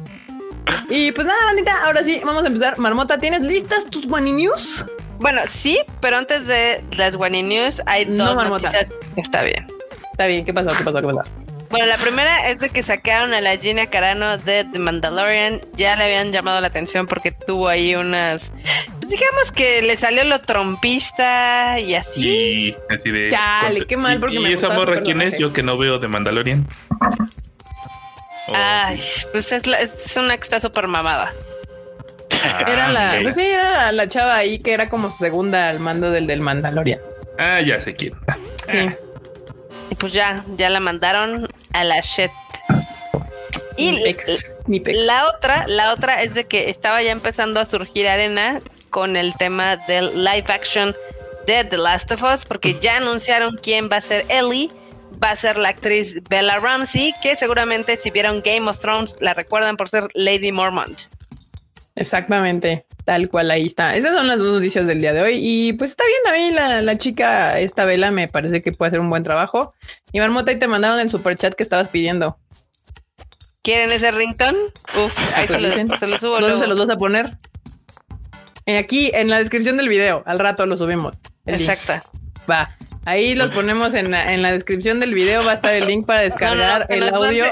Y 0.89 1.11
pues 1.11 1.25
nada, 1.25 1.39
bandita, 1.45 1.85
ahora 1.85 2.03
sí, 2.03 2.21
vamos 2.23 2.43
a 2.43 2.47
empezar. 2.47 2.77
Marmota, 2.77 3.17
¿tienes 3.17 3.41
listas 3.41 3.85
tus 3.87 4.05
Wani 4.05 4.31
News? 4.33 4.85
Bueno, 5.19 5.41
sí, 5.47 5.79
pero 5.99 6.17
antes 6.17 6.45
de 6.47 6.83
las 6.97 7.15
Wani 7.15 7.43
News 7.43 7.81
hay 7.85 8.05
No, 8.05 8.25
dos 8.25 8.35
marmota. 8.35 8.71
noticias. 8.71 8.91
Está 9.15 9.41
bien. 9.43 9.67
Está 10.11 10.27
bien, 10.27 10.45
¿qué 10.45 10.53
pasó? 10.53 10.69
¿Qué 10.77 10.83
pasó? 10.83 11.01
¿Qué 11.01 11.07
pasó? 11.13 11.29
Bueno, 11.69 11.85
la 11.85 11.97
primera 11.97 12.49
es 12.49 12.59
de 12.59 12.69
que 12.69 12.81
sacaron 12.81 13.33
a 13.33 13.41
la 13.41 13.55
Gina 13.57 13.85
Carano 13.85 14.37
de 14.37 14.63
The 14.63 14.79
Mandalorian. 14.79 15.61
Ya 15.77 15.95
le 15.95 16.03
habían 16.05 16.31
llamado 16.31 16.59
la 16.61 16.67
atención 16.67 17.05
porque 17.05 17.31
tuvo 17.31 17.67
ahí 17.67 17.95
unas. 17.95 18.51
Pues 19.09 19.19
digamos 19.19 19.51
que 19.51 19.81
le 19.81 19.97
salió 19.97 20.23
lo 20.23 20.39
trompista 20.39 21.79
y 21.79 21.95
así. 21.95 22.21
Y 22.69 22.75
así 22.93 23.09
de. 23.09 23.31
Chale, 23.31 23.87
qué 23.87 23.97
mal, 23.97 24.17
¿Y- 24.17 24.19
porque 24.19 24.35
¿Y, 24.35 24.39
me 24.39 24.53
esa 24.53 24.69
morra 24.69 25.01
quién 25.01 25.21
es? 25.23 25.39
Yo 25.39 25.51
que 25.51 25.63
no 25.63 25.77
veo 25.79 25.97
de 25.97 26.07
Mandalorian. 26.07 26.67
Oh, 28.47 28.53
Ay, 28.55 28.97
sí. 28.99 29.25
pues 29.31 29.51
es, 29.51 29.65
la- 29.65 29.79
es 29.79 30.15
una 30.15 30.35
que 30.37 30.43
está 30.43 30.59
súper 30.59 30.85
mamada. 30.87 31.33
Era 32.67 32.85
Ah, 32.85 32.91
la, 32.91 33.09
mira. 33.13 33.21
pues 33.23 33.35
sí, 33.35 33.41
era 33.41 33.91
la 33.91 34.07
chava 34.07 34.35
ahí 34.35 34.59
que 34.59 34.73
era 34.73 34.87
como 34.89 35.09
su 35.09 35.17
segunda 35.17 35.67
al 35.69 35.79
mando 35.79 36.11
del 36.11 36.27
del 36.27 36.41
Mandalorian. 36.41 36.99
Ah, 37.39 37.61
ya 37.61 37.79
sé 37.79 37.95
quién. 37.95 38.13
Sí. 38.69 38.89
Y 39.89 39.95
pues 39.95 40.13
ya, 40.13 40.43
ya 40.55 40.69
la 40.69 40.79
mandaron 40.79 41.47
a 41.73 41.83
la 41.83 41.99
shit. 42.01 42.29
Y 43.75 43.91
mi 43.93 44.03
pex, 44.03 44.51
mi 44.67 44.79
pex. 44.79 44.99
la 45.05 45.27
otra, 45.29 45.65
la 45.67 45.93
otra 45.93 46.21
es 46.21 46.33
de 46.35 46.45
que 46.45 46.69
estaba 46.69 47.01
ya 47.01 47.11
empezando 47.11 47.59
a 47.59 47.65
surgir 47.65 48.07
arena 48.07 48.61
con 48.89 49.15
el 49.15 49.35
tema 49.35 49.77
del 49.77 50.23
live 50.23 50.45
action 50.47 50.95
de 51.47 51.63
The 51.63 51.77
Last 51.77 52.11
of 52.11 52.23
Us, 52.23 52.45
porque 52.45 52.77
ya 52.79 52.97
anunciaron 52.97 53.55
quién 53.61 53.89
va 53.91 53.97
a 53.97 54.01
ser 54.01 54.25
Ellie. 54.29 54.69
Va 55.21 55.31
a 55.31 55.35
ser 55.35 55.57
la 55.57 55.69
actriz 55.69 56.21
Bella 56.29 56.59
Ramsey, 56.59 57.13
que 57.21 57.35
seguramente 57.35 57.97
si 57.97 58.09
vieron 58.09 58.41
Game 58.41 58.69
of 58.69 58.79
Thrones 58.79 59.15
la 59.19 59.33
recuerdan 59.33 59.75
por 59.75 59.89
ser 59.89 60.07
Lady 60.13 60.51
Mormont. 60.51 60.97
Exactamente, 61.95 62.85
tal 63.03 63.27
cual 63.27 63.51
ahí 63.51 63.65
está. 63.65 63.97
Esas 63.97 64.15
son 64.15 64.27
las 64.27 64.37
dos 64.37 64.53
noticias 64.53 64.87
del 64.87 65.01
día 65.01 65.11
de 65.11 65.21
hoy. 65.21 65.39
Y 65.41 65.73
pues 65.73 65.89
está 65.89 66.05
bien, 66.05 66.19
a 66.33 66.37
mí 66.37 66.55
la, 66.55 66.81
la 66.81 66.97
chica, 66.97 67.59
esta 67.59 67.83
vela, 67.83 68.11
me 68.11 68.29
parece 68.29 68.61
que 68.61 68.71
puede 68.71 68.89
hacer 68.89 69.01
un 69.01 69.09
buen 69.09 69.23
trabajo. 69.23 69.73
Y 70.13 70.19
Marmota, 70.19 70.51
ahí 70.51 70.59
te 70.59 70.67
mandaron 70.67 70.99
el 70.99 71.09
super 71.09 71.35
chat 71.35 71.53
que 71.53 71.63
estabas 71.63 71.89
pidiendo. 71.89 72.37
¿Quieren 73.61 73.91
ese 73.91 74.11
ringtone? 74.11 74.57
Uf, 75.03 75.17
ahí 75.35 75.47
se 75.47 75.59
lo, 75.59 75.97
se 75.97 76.07
lo 76.07 76.17
subo. 76.17 76.33
¿Dónde 76.33 76.47
luego. 76.47 76.61
se 76.61 76.67
los 76.67 76.79
vas 76.79 76.89
a 76.89 76.95
poner? 76.95 77.37
Aquí 78.77 79.11
en 79.13 79.29
la 79.29 79.39
descripción 79.39 79.77
del 79.77 79.89
video, 79.89 80.23
al 80.25 80.39
rato 80.39 80.65
lo 80.65 80.77
subimos. 80.77 81.19
Exacto. 81.45 82.09
Va. 82.49 82.69
Ahí 83.05 83.35
los 83.35 83.51
ponemos 83.51 83.93
en 83.93 84.11
la, 84.11 84.33
en 84.33 84.41
la 84.41 84.51
descripción 84.51 84.99
del 84.99 85.13
video. 85.13 85.43
Va 85.45 85.51
a 85.51 85.55
estar 85.55 85.73
el 85.73 85.87
link 85.87 86.05
para 86.05 86.21
descargar 86.21 86.85
el 86.89 87.07
audio. 87.13 87.45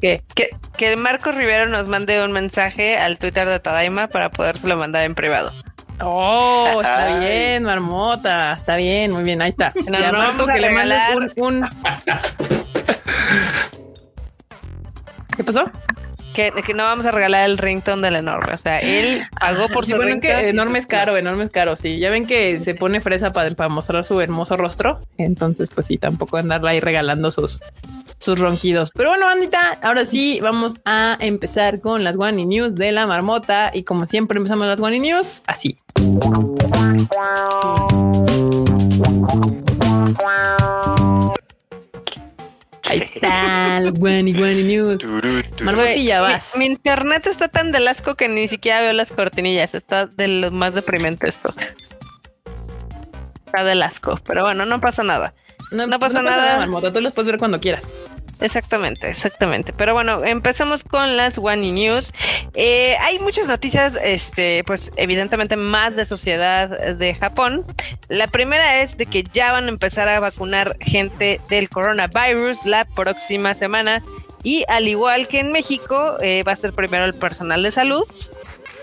¿Qué? 0.00 0.22
Que, 0.34 0.50
que 0.76 0.96
Marco 0.96 1.30
Rivero 1.32 1.66
nos 1.68 1.86
mande 1.86 2.22
un 2.24 2.32
mensaje 2.32 2.96
al 2.96 3.18
Twitter 3.18 3.46
de 3.48 3.60
Tadaima 3.60 4.08
para 4.08 4.30
podérselo 4.30 4.76
mandar 4.76 5.04
en 5.04 5.14
privado. 5.14 5.52
Oh, 6.00 6.78
está 6.80 7.16
Ay. 7.16 7.20
bien, 7.20 7.64
marmota. 7.64 8.54
Está 8.54 8.76
bien, 8.76 9.10
muy 9.12 9.24
bien. 9.24 9.42
Ahí 9.42 9.50
está. 9.50 9.72
No, 9.86 9.98
Ya, 9.98 10.12
no 10.12 10.18
Marco, 10.18 10.46
que 10.46 10.58
le 10.60 10.70
mandes 10.70 10.98
un, 11.14 11.32
un- 11.36 11.68
¿Qué 15.36 15.44
pasó? 15.44 15.70
Que, 16.34 16.52
que 16.64 16.72
no 16.74 16.84
vamos 16.84 17.04
a 17.06 17.10
regalar 17.10 17.48
el 17.48 17.58
ringtone 17.58 18.02
del 18.02 18.16
enorme. 18.16 18.52
O 18.54 18.58
sea, 18.58 18.78
él 18.80 19.26
pagó 19.40 19.68
por 19.68 19.84
Sí, 19.84 19.90
su 19.92 19.96
bueno, 19.96 20.12
ringtone. 20.12 20.34
que 20.42 20.48
enorme 20.50 20.78
es 20.78 20.86
caro, 20.86 21.16
enorme 21.16 21.44
es 21.44 21.50
caro. 21.50 21.76
Sí, 21.76 21.98
ya 21.98 22.10
ven 22.10 22.26
que 22.26 22.60
se 22.60 22.74
pone 22.74 23.00
fresa 23.00 23.32
para 23.32 23.68
mostrar 23.68 24.04
su 24.04 24.20
hermoso 24.20 24.56
rostro. 24.56 25.00
Entonces, 25.16 25.68
pues 25.74 25.86
sí, 25.86 25.98
tampoco 25.98 26.36
andarla 26.36 26.70
ahí 26.70 26.80
regalando 26.80 27.30
sus, 27.30 27.60
sus 28.18 28.38
ronquidos. 28.38 28.90
Pero 28.94 29.08
bueno, 29.10 29.26
bandita, 29.26 29.78
ahora 29.82 30.04
sí 30.04 30.38
vamos 30.42 30.74
a 30.84 31.16
empezar 31.20 31.80
con 31.80 32.04
las 32.04 32.16
One 32.16 32.44
News 32.46 32.74
de 32.76 32.92
la 32.92 33.06
marmota. 33.06 33.70
Y 33.74 33.82
como 33.82 34.06
siempre 34.06 34.36
empezamos 34.38 34.66
las 34.66 34.80
One 34.80 35.00
News 35.00 35.42
así. 35.46 35.78
Ahí 42.88 42.98
está, 43.14 43.78
One 44.00 44.32
One 44.42 44.62
News. 44.64 44.98
Turú. 44.98 45.42
Marmotilla, 45.62 46.20
Mi- 46.20 46.32
vas. 46.32 46.56
Mi, 46.56 46.66
internet 46.66 47.26
está 47.26 47.48
tan 47.48 47.72
del 47.72 47.86
asco 47.88 48.14
que 48.14 48.28
ni 48.28 48.48
siquiera 48.48 48.80
veo 48.80 48.92
las 48.92 49.12
cortinillas. 49.12 49.74
Está 49.74 50.06
de 50.06 50.28
lo 50.28 50.50
más 50.50 50.74
deprimente 50.74 51.28
esto. 51.28 51.52
Está 53.46 53.64
del 53.64 53.82
asco. 53.82 54.20
Pero 54.26 54.44
bueno, 54.44 54.64
no 54.64 54.80
pasa 54.80 55.02
nada. 55.02 55.34
no 55.70 55.98
pasa 55.98 56.22
nada. 56.22 56.58
Marmota, 56.58 56.92
tú 56.92 57.00
los 57.00 57.12
puedes 57.12 57.26
ver 57.30 57.38
cuando 57.38 57.60
quieras. 57.60 57.92
Exactamente, 58.40 59.08
exactamente. 59.08 59.72
Pero 59.72 59.94
bueno, 59.94 60.24
empecemos 60.24 60.84
con 60.84 61.16
las 61.16 61.38
One 61.38 61.72
News. 61.72 62.12
Eh, 62.54 62.96
hay 63.00 63.18
muchas 63.18 63.48
noticias, 63.48 63.98
este, 64.02 64.62
pues 64.64 64.92
evidentemente 64.96 65.56
más 65.56 65.96
de 65.96 66.04
sociedad 66.04 66.68
de 66.68 67.14
Japón. 67.14 67.64
La 68.08 68.28
primera 68.28 68.80
es 68.80 68.96
de 68.96 69.06
que 69.06 69.24
ya 69.24 69.52
van 69.52 69.66
a 69.66 69.68
empezar 69.68 70.08
a 70.08 70.20
vacunar 70.20 70.76
gente 70.80 71.40
del 71.48 71.68
coronavirus 71.68 72.64
la 72.64 72.84
próxima 72.84 73.54
semana. 73.54 74.04
Y 74.44 74.64
al 74.68 74.86
igual 74.86 75.26
que 75.26 75.40
en 75.40 75.50
México, 75.50 76.16
eh, 76.20 76.44
va 76.46 76.52
a 76.52 76.56
ser 76.56 76.72
primero 76.72 77.04
el 77.04 77.14
personal 77.14 77.62
de 77.62 77.72
salud. 77.72 78.04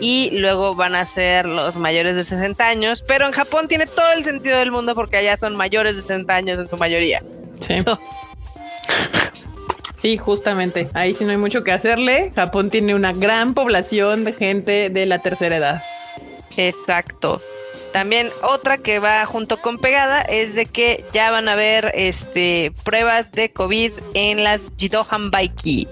Y 0.01 0.31
luego 0.33 0.75
van 0.75 0.93
a 0.93 1.05
ser 1.05 1.45
los 1.45 1.77
mayores 1.77 2.17
de 2.17 2.25
60 2.25 2.67
años. 2.67 3.01
Pero 3.07 3.25
en 3.25 3.31
Japón 3.31 3.69
tiene 3.69 3.85
todo 3.85 4.11
el 4.11 4.25
sentido 4.25 4.57
del 4.57 4.71
mundo 4.71 4.93
porque 4.95 5.15
allá 5.15 5.37
son 5.37 5.55
mayores 5.55 5.95
de 5.95 6.01
60 6.01 6.35
años 6.35 6.59
en 6.59 6.67
su 6.67 6.75
mayoría. 6.75 7.23
Sí. 7.61 7.75
Sí, 10.05 10.19
justamente. 10.19 10.87
Ahí 10.93 11.15
sí 11.15 11.25
no 11.25 11.31
hay 11.31 11.37
mucho 11.37 11.63
que 11.63 11.71
hacerle. 11.71 12.31
Japón 12.35 12.69
tiene 12.69 12.93
una 12.93 13.11
gran 13.11 13.55
población 13.55 14.23
de 14.23 14.33
gente 14.33 14.91
de 14.91 15.07
la 15.07 15.17
tercera 15.17 15.57
edad. 15.57 15.83
Exacto. 16.57 17.41
También 17.91 18.29
otra 18.43 18.77
que 18.77 18.99
va 18.99 19.25
junto 19.25 19.57
con 19.57 19.79
pegada 19.79 20.21
es 20.21 20.53
de 20.53 20.67
que 20.67 21.03
ya 21.11 21.31
van 21.31 21.49
a 21.49 21.53
haber 21.53 21.91
este 21.95 22.71
pruebas 22.83 23.31
de 23.31 23.51
COVID 23.51 23.93
en 24.13 24.43
las 24.43 24.65
Jidohan 24.77 25.31
Baiki. 25.31 25.87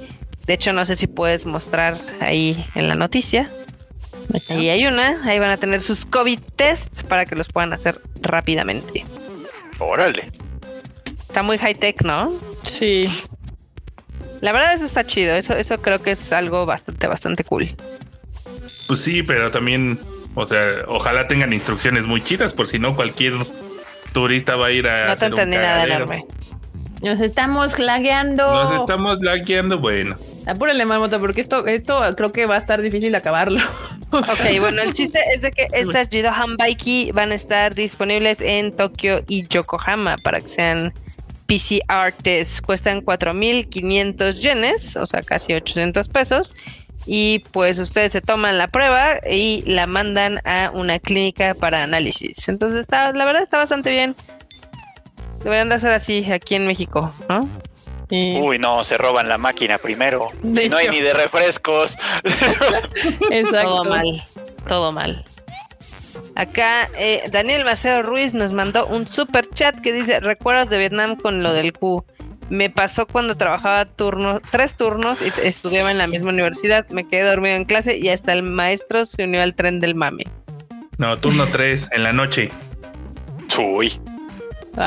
De 0.45 0.53
hecho, 0.53 0.73
no 0.73 0.85
sé 0.85 0.95
si 0.95 1.07
puedes 1.07 1.47
mostrar 1.47 1.97
ahí 2.19 2.63
en 2.75 2.89
la 2.89 2.93
noticia. 2.93 3.51
Ahí 4.47 4.69
hay 4.69 4.85
una, 4.85 5.27
ahí 5.27 5.39
van 5.39 5.49
a 5.49 5.57
tener 5.57 5.81
sus 5.81 6.05
COVID 6.05 6.39
tests 6.55 7.01
para 7.01 7.25
que 7.25 7.33
los 7.33 7.49
puedan 7.49 7.73
hacer 7.73 7.99
rápidamente. 8.21 9.05
Órale. 9.79 10.27
Está 11.27 11.41
muy 11.41 11.57
high 11.57 11.73
tech, 11.73 12.03
¿no? 12.03 12.31
Sí. 12.61 13.09
La 14.43 14.51
verdad 14.51 14.73
eso 14.73 14.83
está 14.83 15.05
chido, 15.05 15.35
eso, 15.35 15.55
eso 15.55 15.81
creo 15.81 16.03
que 16.03 16.11
es 16.11 16.33
algo 16.33 16.65
bastante, 16.65 17.07
bastante 17.07 17.45
cool. 17.45 17.73
Pues 18.89 18.99
sí, 18.99 19.23
pero 19.23 19.51
también, 19.51 20.01
o 20.35 20.45
sea, 20.45 20.83
ojalá 20.89 21.29
tengan 21.29 21.53
instrucciones 21.53 22.05
muy 22.07 22.21
chidas, 22.21 22.51
por 22.51 22.67
si 22.67 22.77
no 22.77 22.93
cualquier 22.93 23.35
turista 24.11 24.57
va 24.57 24.65
a 24.65 24.71
ir 24.71 24.85
a. 24.85 25.07
No 25.07 25.15
te 25.15 25.27
entendí 25.27 25.55
nada 25.55 25.85
enorme. 25.85 26.25
Nos 27.01 27.21
estamos 27.21 27.79
lagueando. 27.79 28.43
Nos 28.45 28.81
estamos 28.81 29.19
laqueando, 29.21 29.79
bueno. 29.79 30.17
Apúrale, 30.45 30.85
marmota, 30.85 31.19
porque 31.19 31.39
esto, 31.39 31.65
esto 31.65 32.01
creo 32.17 32.33
que 32.33 32.45
va 32.45 32.55
a 32.55 32.59
estar 32.59 32.81
difícil 32.81 33.15
acabarlo. 33.15 33.61
Ok, 34.11 34.27
bueno, 34.59 34.81
el 34.81 34.93
chiste 34.93 35.19
es 35.33 35.41
de 35.41 35.51
que 35.51 35.67
estas 35.71 36.09
Jidohan 36.09 36.57
Baiki 36.57 37.13
van 37.13 37.31
a 37.31 37.35
estar 37.35 37.73
disponibles 37.75 38.41
en 38.41 38.75
Tokio 38.75 39.23
y 39.29 39.47
Yokohama 39.47 40.17
para 40.21 40.41
que 40.41 40.49
sean 40.49 40.93
PCR 41.47 42.11
tests. 42.11 42.61
Cuestan 42.61 43.01
4.500 43.01 44.33
yenes, 44.35 44.95
o 44.95 45.05
sea, 45.05 45.21
casi 45.21 45.53
800 45.53 46.09
pesos. 46.09 46.55
Y 47.05 47.39
pues 47.51 47.79
ustedes 47.79 48.13
se 48.13 48.21
toman 48.21 48.57
la 48.57 48.67
prueba 48.67 49.15
y 49.29 49.63
la 49.65 49.87
mandan 49.87 50.39
a 50.45 50.71
una 50.73 50.99
clínica 50.99 51.53
para 51.53 51.83
análisis. 51.83 52.47
Entonces, 52.47 52.81
está, 52.81 53.11
la 53.11 53.25
verdad 53.25 53.43
está 53.43 53.57
bastante 53.57 53.91
bien. 53.91 54.15
Deberían 55.43 55.69
de 55.69 55.75
hacer 55.75 55.91
así 55.91 56.31
aquí 56.31 56.55
en 56.55 56.65
México, 56.65 57.13
¿no? 57.27 57.41
Uy, 58.09 58.59
no, 58.59 58.83
se 58.83 58.97
roban 58.97 59.27
la 59.27 59.37
máquina 59.37 59.77
primero. 59.77 60.29
De 60.43 60.63
Si 60.63 60.69
no 60.69 60.77
hay 60.77 60.89
ni 60.89 60.99
de 60.99 61.13
refrescos. 61.13 61.97
Exacto. 63.31 63.67
Todo 63.67 63.83
mal, 63.85 64.23
todo 64.67 64.91
mal. 64.91 65.23
Acá 66.35 66.89
eh, 66.97 67.23
Daniel 67.31 67.65
Maceo 67.65 68.01
Ruiz 68.03 68.33
nos 68.33 68.53
mandó 68.53 68.85
un 68.87 69.07
super 69.07 69.47
chat 69.49 69.79
que 69.79 69.93
dice 69.93 70.19
recuerdos 70.19 70.69
de 70.69 70.77
Vietnam 70.77 71.15
con 71.15 71.43
lo 71.43 71.53
del 71.53 71.73
Q. 71.73 72.05
Me 72.49 72.69
pasó 72.69 73.07
cuando 73.07 73.37
trabajaba 73.37 73.85
turnos, 73.85 74.41
tres 74.51 74.75
turnos 74.75 75.21
y 75.21 75.31
estudiaba 75.41 75.91
en 75.91 75.97
la 75.97 76.07
misma 76.07 76.29
universidad. 76.29 76.87
Me 76.89 77.07
quedé 77.07 77.23
dormido 77.23 77.55
en 77.55 77.65
clase 77.65 77.97
y 77.97 78.09
hasta 78.09 78.33
el 78.33 78.43
maestro 78.43 79.05
se 79.05 79.23
unió 79.23 79.41
al 79.41 79.55
tren 79.55 79.79
del 79.79 79.95
mame. 79.95 80.25
No, 80.97 81.17
turno 81.17 81.47
3 81.47 81.89
en 81.93 82.03
la 82.03 82.13
noche. 82.13 82.51
Uy. 83.57 83.99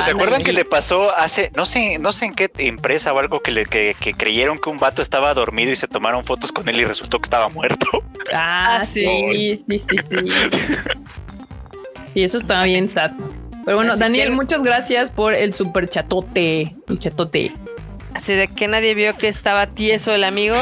¿Se 0.04 0.10
acuerdan 0.10 0.42
que 0.42 0.52
le 0.52 0.64
pasó 0.64 1.16
hace, 1.16 1.52
no 1.54 1.64
sé, 1.64 1.98
no 2.00 2.12
sé 2.12 2.24
en 2.26 2.34
qué 2.34 2.50
empresa 2.58 3.12
o 3.12 3.18
algo 3.20 3.40
que, 3.40 3.52
le, 3.52 3.66
que, 3.66 3.94
que 4.00 4.14
creyeron 4.14 4.58
que 4.58 4.68
un 4.68 4.78
vato 4.80 5.00
estaba 5.00 5.32
dormido 5.32 5.70
y 5.70 5.76
se 5.76 5.86
tomaron 5.86 6.24
fotos 6.24 6.50
con 6.50 6.68
él 6.68 6.80
y 6.80 6.84
resultó 6.84 7.18
que 7.20 7.26
estaba 7.26 7.48
muerto? 7.48 7.86
Ah, 8.34 8.78
Ah, 8.80 8.84
sí, 8.86 9.04
sí. 9.64 9.64
sí, 9.68 9.78
sí, 9.78 9.96
sí. 10.10 10.26
Y 12.14 12.24
eso 12.24 12.38
está 12.38 12.64
bien 12.64 12.90
sad. 12.90 13.12
Pero 13.64 13.76
bueno, 13.76 13.92
Así 13.92 14.00
Daniel, 14.00 14.30
que- 14.30 14.34
muchas 14.34 14.62
gracias 14.64 15.12
por 15.12 15.32
el 15.32 15.52
super 15.54 15.88
chatote. 15.88 16.74
El 16.88 16.98
chatote. 16.98 17.52
Así 18.16 18.32
de 18.32 18.48
que 18.48 18.66
nadie 18.66 18.94
vio 18.94 19.14
que 19.16 19.28
estaba 19.28 19.66
tieso 19.66 20.10
el 20.12 20.24
amigo. 20.24 20.56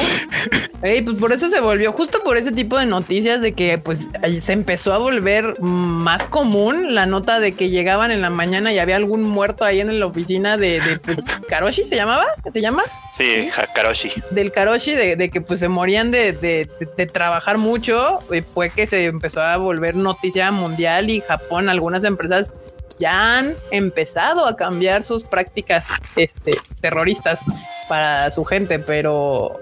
Ey, 0.82 1.02
pues 1.02 1.18
por 1.18 1.32
eso 1.32 1.48
se 1.48 1.60
volvió, 1.60 1.92
justo 1.92 2.18
por 2.24 2.36
ese 2.36 2.50
tipo 2.50 2.76
de 2.76 2.84
noticias 2.84 3.40
de 3.40 3.52
que 3.52 3.78
pues 3.78 4.08
se 4.40 4.52
empezó 4.52 4.92
a 4.92 4.98
volver 4.98 5.58
más 5.60 6.26
común 6.26 6.94
la 6.96 7.06
nota 7.06 7.38
de 7.38 7.52
que 7.52 7.70
llegaban 7.70 8.10
en 8.10 8.20
la 8.22 8.28
mañana 8.28 8.72
y 8.72 8.78
había 8.80 8.96
algún 8.96 9.22
muerto 9.22 9.64
ahí 9.64 9.80
en 9.80 9.98
la 10.00 10.06
oficina 10.06 10.56
de, 10.56 10.80
de 10.80 10.98
pues, 10.98 11.18
Karoshi, 11.48 11.84
¿se 11.84 11.94
llamaba? 11.94 12.24
¿Se 12.52 12.60
llama? 12.60 12.82
Sí, 13.12 13.48
Hakaroshi. 13.56 14.10
Del 14.32 14.50
Karoshi, 14.50 14.90
de, 14.94 15.14
de 15.16 15.30
que 15.30 15.40
pues 15.40 15.60
se 15.60 15.68
morían 15.68 16.10
de, 16.10 16.32
de- 16.32 16.68
de- 16.80 16.88
de 16.96 17.06
trabajar 17.06 17.56
mucho. 17.56 18.18
Y 18.32 18.40
fue 18.40 18.68
que 18.70 18.86
se 18.88 19.04
empezó 19.04 19.40
a 19.40 19.56
volver 19.58 19.94
noticia 19.94 20.50
mundial 20.50 21.08
y 21.08 21.20
Japón, 21.20 21.68
algunas 21.68 22.02
empresas 22.04 22.52
ya 22.98 23.38
han 23.38 23.54
empezado 23.70 24.46
a 24.46 24.56
cambiar 24.56 25.02
sus 25.02 25.22
prácticas 25.24 25.86
este, 26.16 26.54
terroristas 26.80 27.40
para 27.88 28.30
su 28.30 28.44
gente, 28.44 28.78
pero 28.78 29.58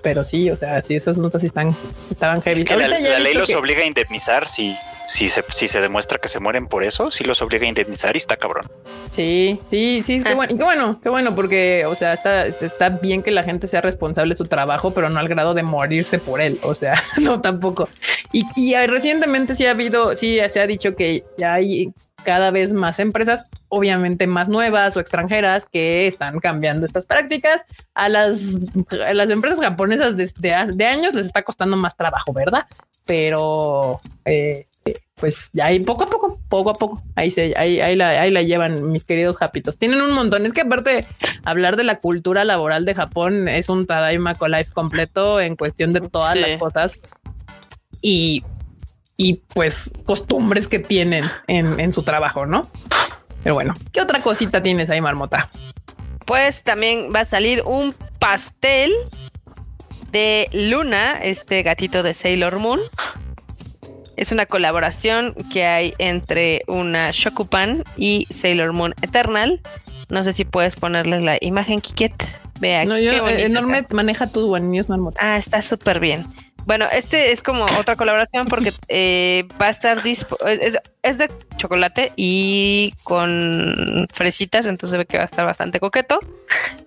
pero 0.00 0.22
sí, 0.22 0.48
o 0.50 0.54
sea, 0.54 0.80
sí, 0.80 0.94
esas 0.94 1.18
notas 1.18 1.40
sí 1.40 1.48
están, 1.48 1.76
estaban 2.08 2.40
heavy. 2.40 2.60
Es 2.60 2.64
que 2.64 2.76
la, 2.76 2.86
ley 2.86 3.34
los 3.34 3.48
que- 3.48 3.56
obliga 3.56 3.82
a 3.82 3.84
indemnizar 3.84 4.46
si, 4.48 4.76
si, 5.08 5.28
se, 5.28 5.44
si 5.48 5.66
se 5.66 5.80
demuestra 5.80 6.18
que 6.18 6.28
se 6.28 6.38
mueren 6.38 6.68
por 6.68 6.84
eso, 6.84 7.10
sí 7.10 7.24
los 7.24 7.42
obliga 7.42 7.64
a 7.64 7.68
indemnizar 7.68 8.14
y 8.14 8.18
está 8.18 8.36
cabrón. 8.36 8.70
Sí, 9.16 9.58
sí, 9.68 10.04
sí, 10.06 10.20
Ah. 10.24 10.28
qué 10.28 10.34
bueno, 10.34 10.56
qué 10.56 10.62
bueno, 10.64 11.00
qué 11.02 11.08
bueno, 11.08 11.34
porque, 11.34 11.84
o 11.84 11.96
sea, 11.96 12.12
está, 12.12 12.46
está 12.46 12.90
bien 12.90 13.24
que 13.24 13.32
la 13.32 13.42
gente 13.42 13.66
sea 13.66 13.80
responsable 13.80 14.34
de 14.34 14.36
su 14.36 14.44
trabajo, 14.44 14.94
pero 14.94 15.08
no 15.10 15.18
al 15.18 15.26
grado 15.26 15.52
de 15.52 15.64
morirse 15.64 16.20
por 16.20 16.40
él. 16.40 16.60
O 16.62 16.76
sea, 16.76 17.02
no 17.20 17.40
tampoco. 17.40 17.88
Y, 18.32 18.44
y 18.54 18.74
eh, 18.74 18.86
recientemente 18.86 19.56
sí 19.56 19.66
ha 19.66 19.72
habido, 19.72 20.16
sí 20.16 20.38
se 20.48 20.60
ha 20.60 20.66
dicho 20.68 20.94
que 20.94 21.24
ya 21.38 21.54
hay 21.54 21.92
cada 22.24 22.50
vez 22.50 22.72
más 22.72 22.98
empresas, 22.98 23.44
obviamente 23.68 24.26
más 24.26 24.48
nuevas 24.48 24.96
o 24.96 25.00
extranjeras, 25.00 25.66
que 25.66 26.06
están 26.06 26.40
cambiando 26.40 26.84
estas 26.86 27.06
prácticas. 27.06 27.62
A 27.94 28.08
las, 28.08 28.56
a 29.06 29.14
las 29.14 29.30
empresas 29.30 29.60
japonesas 29.60 30.16
desde 30.16 30.54
hace 30.54 30.72
de 30.72 30.86
años 30.86 31.14
les 31.14 31.26
está 31.26 31.42
costando 31.42 31.76
más 31.76 31.96
trabajo, 31.96 32.32
¿verdad? 32.32 32.66
Pero 33.04 34.00
eh, 34.24 34.64
pues 35.14 35.50
ya 35.52 35.66
ahí 35.66 35.78
poco 35.78 36.04
a 36.04 36.06
poco, 36.08 36.40
poco 36.48 36.70
a 36.70 36.74
poco, 36.74 37.02
ahí 37.14 37.30
se, 37.30 37.54
ahí, 37.56 37.80
ahí 37.80 37.94
la, 37.94 38.08
ahí 38.08 38.32
la 38.32 38.42
llevan 38.42 38.90
mis 38.90 39.04
queridos 39.04 39.36
japitos. 39.36 39.78
Tienen 39.78 40.00
un 40.00 40.12
montón. 40.12 40.44
Es 40.44 40.52
que 40.52 40.62
aparte, 40.62 41.06
hablar 41.44 41.76
de 41.76 41.84
la 41.84 42.00
cultura 42.00 42.44
laboral 42.44 42.84
de 42.84 42.94
Japón 42.94 43.46
es 43.46 43.68
un 43.68 43.86
Tadaima 43.86 44.34
Life 44.48 44.72
completo 44.74 45.40
en 45.40 45.54
cuestión 45.54 45.92
de 45.92 46.00
todas 46.00 46.32
Sí. 46.32 46.40
las 46.40 46.54
cosas 46.54 46.98
y, 48.02 48.42
y 49.16 49.42
pues 49.54 49.92
costumbres 50.04 50.68
que 50.68 50.78
tienen 50.78 51.24
en, 51.46 51.80
en 51.80 51.92
su 51.92 52.02
trabajo, 52.02 52.46
¿no? 52.46 52.62
Pero 53.42 53.54
bueno, 53.54 53.74
¿qué 53.92 54.00
otra 54.00 54.20
cosita 54.20 54.62
tienes 54.62 54.90
ahí, 54.90 55.00
Marmota? 55.00 55.48
Pues 56.26 56.62
también 56.62 57.12
va 57.14 57.20
a 57.20 57.24
salir 57.24 57.62
un 57.64 57.94
pastel 58.18 58.92
de 60.10 60.48
Luna, 60.52 61.12
este 61.22 61.62
gatito 61.62 62.02
de 62.02 62.14
Sailor 62.14 62.58
Moon. 62.58 62.80
Es 64.16 64.32
una 64.32 64.46
colaboración 64.46 65.34
que 65.52 65.66
hay 65.66 65.94
entre 65.98 66.62
una 66.66 67.10
Shokupan 67.12 67.84
y 67.96 68.26
Sailor 68.30 68.72
Moon 68.72 68.94
Eternal. 69.02 69.60
No 70.08 70.24
sé 70.24 70.32
si 70.32 70.44
puedes 70.44 70.76
ponerles 70.76 71.22
la 71.22 71.36
imagen, 71.40 71.80
Kiket. 71.80 72.14
Vea, 72.58 72.86
No, 72.86 72.98
yo, 72.98 73.12
eh, 73.28 73.44
enorme, 73.44 73.80
está. 73.80 73.94
maneja 73.94 74.26
tus 74.28 74.60
News, 74.62 74.88
Marmota. 74.88 75.20
Ah, 75.22 75.36
está 75.36 75.60
súper 75.60 76.00
bien. 76.00 76.26
Bueno, 76.66 76.86
este 76.92 77.30
es 77.32 77.42
como 77.42 77.64
otra 77.78 77.94
colaboración 77.96 78.48
porque 78.48 78.72
eh, 78.88 79.46
va 79.60 79.66
a 79.66 79.70
estar 79.70 80.02
dispo- 80.02 80.36
es, 80.46 80.76
es 81.02 81.16
de 81.18 81.30
chocolate 81.56 82.12
y 82.16 82.92
con 83.04 84.06
fresitas, 84.12 84.66
entonces 84.66 84.98
ve 84.98 85.06
que 85.06 85.16
va 85.16 85.22
a 85.22 85.26
estar 85.26 85.46
bastante 85.46 85.78
coqueto. 85.80 86.18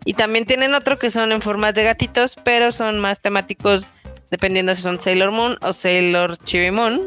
Y 0.03 0.13
también 0.15 0.45
tienen 0.45 0.73
otro 0.75 0.99
que 0.99 1.09
son 1.09 1.31
en 1.31 1.41
formas 1.41 1.73
de 1.73 1.85
gatitos, 1.85 2.35
pero 2.43 2.71
son 2.73 2.99
más 2.99 3.21
temáticos 3.21 3.87
dependiendo 4.31 4.75
si 4.75 4.81
son 4.81 4.99
Sailor 4.99 5.31
Moon 5.31 5.57
o 5.61 5.71
Sailor 5.73 6.37
Chirimon. 6.43 7.01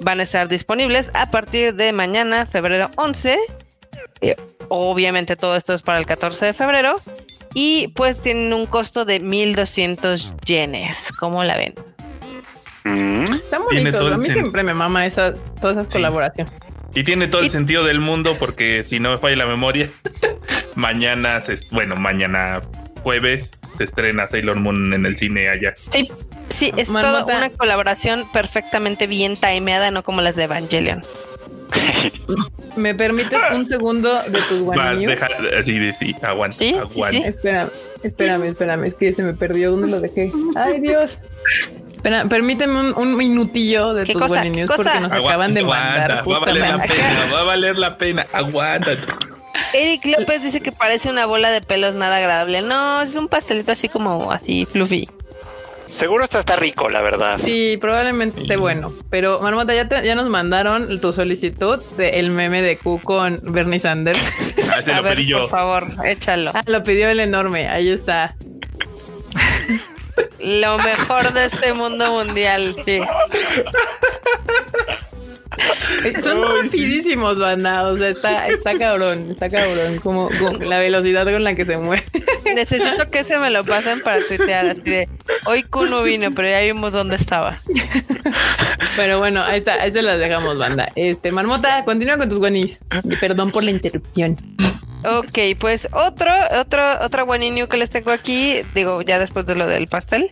Van 0.00 0.20
a 0.20 0.22
estar 0.22 0.46
disponibles 0.48 1.10
a 1.14 1.30
partir 1.30 1.74
de 1.74 1.92
mañana, 1.92 2.46
febrero 2.46 2.88
11. 2.96 3.36
Eh, 4.20 4.36
obviamente 4.68 5.36
todo 5.36 5.56
esto 5.56 5.74
es 5.74 5.82
para 5.82 5.98
el 5.98 6.06
14 6.06 6.46
de 6.46 6.52
febrero. 6.52 6.94
Y 7.54 7.88
pues 7.88 8.20
tienen 8.20 8.52
un 8.52 8.66
costo 8.66 9.04
de 9.04 9.18
1200 9.18 10.36
yenes. 10.44 11.10
¿Cómo 11.18 11.42
la 11.42 11.56
ven? 11.56 11.74
Están 12.86 13.62
Tiene 13.68 13.90
bonitos. 13.90 14.00
todo 14.00 14.14
A 14.14 14.18
mí 14.18 14.26
siempre 14.26 14.62
me 14.62 14.74
mama 14.74 15.06
esas, 15.06 15.36
todas 15.60 15.76
esas 15.76 15.86
Sí. 15.92 15.98
colaboraciones. 15.98 16.52
Y 16.94 17.04
tiene 17.04 17.28
todo 17.28 17.42
el 17.42 17.50
sentido 17.50 17.84
del 17.84 18.00
mundo 18.00 18.36
porque 18.38 18.82
si 18.82 19.00
no 19.00 19.10
me 19.10 19.18
falla 19.18 19.36
la 19.36 19.46
memoria, 19.46 19.88
mañana, 20.76 21.40
se, 21.40 21.58
bueno, 21.72 21.96
mañana 21.96 22.60
jueves 23.02 23.50
se 23.76 23.84
estrena 23.84 24.26
Sailor 24.26 24.56
Moon 24.56 24.92
en 24.94 25.04
el 25.04 25.16
cine 25.18 25.48
allá. 25.50 25.74
Sí, 25.90 26.10
sí, 26.48 26.72
es 26.76 26.88
Marmota. 26.88 27.20
toda 27.20 27.36
una 27.38 27.50
colaboración 27.50 28.24
perfectamente 28.32 29.06
bien 29.06 29.36
timeada, 29.36 29.90
no 29.90 30.02
como 30.02 30.22
las 30.22 30.36
de 30.36 30.44
Evangelion. 30.44 31.02
¿Me 32.76 32.94
permites 32.94 33.38
un 33.54 33.66
segundo 33.66 34.14
de 34.28 34.40
tus 34.42 34.60
One 34.60 34.76
Vas, 34.76 35.00
deja, 35.00 35.28
así 35.58 35.78
de 35.78 35.94
sí, 35.94 36.14
aguanta, 36.22 36.58
Sí, 36.58 36.70
sí, 36.70 36.78
aguanta. 36.78 37.10
sí. 37.18 37.22
Espérame, 37.26 37.70
espérame, 38.02 38.44
espérame, 38.44 38.84
es 38.84 38.94
que 38.94 39.12
se 39.12 39.22
me 39.22 39.34
perdió. 39.34 39.70
¿Dónde 39.72 39.88
lo 39.88 40.00
dejé? 40.00 40.30
Ay, 40.54 40.80
Dios. 40.80 41.18
Espera, 41.96 42.24
permíteme 42.26 42.78
un, 42.78 42.94
un 42.96 43.16
minutillo 43.16 43.94
de 43.94 44.04
¿Qué 44.04 44.12
tus 44.12 44.22
cosa? 44.22 44.40
One 44.40 44.50
¿Qué 44.50 44.56
News 44.58 44.70
cosa? 44.70 44.82
porque 44.84 45.00
nos 45.00 45.12
Aguanta, 45.12 45.28
acaban 45.30 45.54
de 45.54 45.60
aguanta, 45.60 45.88
mandar 45.90 46.24
va 46.30 46.36
a 46.36 46.40
valer 46.40 46.58
la 46.68 46.82
pena, 46.82 47.32
va 47.32 47.40
a 47.40 47.44
valer 47.44 47.78
la 47.78 47.98
pena, 47.98 48.26
aguanta. 48.32 48.90
Eric 49.72 50.04
López 50.18 50.42
dice 50.42 50.60
que 50.60 50.72
parece 50.72 51.10
una 51.10 51.26
bola 51.26 51.50
de 51.50 51.60
pelos 51.62 51.94
nada 51.94 52.16
agradable. 52.18 52.62
No, 52.62 53.00
es 53.02 53.14
un 53.16 53.28
pastelito 53.28 53.72
así 53.72 53.88
como 53.88 54.30
así 54.30 54.64
fluffy. 54.66 55.08
Seguro 55.86 56.24
esta 56.24 56.40
está 56.40 56.56
rico, 56.56 56.88
la 56.88 57.00
verdad. 57.00 57.38
Sí, 57.42 57.78
probablemente 57.80 58.42
esté 58.42 58.56
bueno. 58.56 58.92
Pero 59.08 59.40
Marmota, 59.40 59.72
ya, 59.72 59.88
te- 59.88 60.04
ya 60.04 60.14
nos 60.16 60.28
mandaron 60.28 61.00
tu 61.00 61.12
solicitud 61.12 61.78
del 61.96 62.30
meme 62.30 62.60
de 62.60 62.76
Q 62.76 63.00
con 63.04 63.40
Bernie 63.42 63.78
Sanders. 63.80 64.18
Ah, 64.68 64.82
A 64.92 64.96
lo 64.96 65.02
ver, 65.04 65.14
pedí 65.14 65.26
yo. 65.26 65.40
por 65.42 65.50
favor, 65.50 65.86
échalo. 66.04 66.50
Ah, 66.54 66.62
lo 66.66 66.82
pidió 66.82 67.08
el 67.08 67.20
enorme. 67.20 67.68
Ahí 67.68 67.88
está. 67.88 68.34
Lo 70.46 70.78
mejor 70.78 71.32
de 71.32 71.46
este 71.46 71.74
mundo 71.74 72.08
mundial, 72.12 72.76
sí. 72.84 73.00
Son 76.22 76.42
rapidísimos, 76.62 77.38
banda. 77.38 77.88
O 77.88 77.96
sea, 77.96 78.10
está, 78.10 78.46
está 78.48 78.78
cabrón, 78.78 79.30
está 79.30 79.48
cabrón. 79.48 79.98
Como, 79.98 80.28
como 80.38 80.58
la 80.64 80.80
velocidad 80.80 81.24
con 81.24 81.44
la 81.44 81.54
que 81.54 81.64
se 81.64 81.76
mueve. 81.76 82.04
Necesito 82.54 83.10
que 83.10 83.24
se 83.24 83.38
me 83.38 83.50
lo 83.50 83.64
pasen 83.64 84.00
para 84.00 84.20
tuitear 84.22 84.66
así 84.66 84.82
de 84.82 85.08
hoy 85.46 85.62
Q 85.62 85.86
no 85.86 86.02
vino, 86.02 86.30
pero 86.32 86.48
ya 86.48 86.60
vimos 86.60 86.92
dónde 86.92 87.16
estaba. 87.16 87.60
Pero 88.96 89.18
bueno, 89.18 89.42
ahí 89.42 89.58
está, 89.58 89.74
ahí 89.74 89.90
se 89.90 90.02
las 90.02 90.18
dejamos, 90.18 90.58
banda. 90.58 90.88
Este, 90.96 91.30
Marmota, 91.32 91.84
continúa 91.84 92.16
con 92.16 92.28
tus 92.28 92.38
guanis. 92.38 92.80
Perdón 93.20 93.50
por 93.50 93.62
la 93.62 93.70
interrupción. 93.70 94.36
Ok, 95.04 95.38
pues 95.58 95.88
otro, 95.92 96.32
otro, 96.58 96.82
otra 97.04 97.24
new 97.38 97.68
que 97.68 97.76
les 97.76 97.90
tengo 97.90 98.10
aquí, 98.10 98.62
digo, 98.74 99.02
ya 99.02 99.18
después 99.18 99.46
de 99.46 99.54
lo 99.54 99.66
del 99.66 99.86
pastel, 99.86 100.30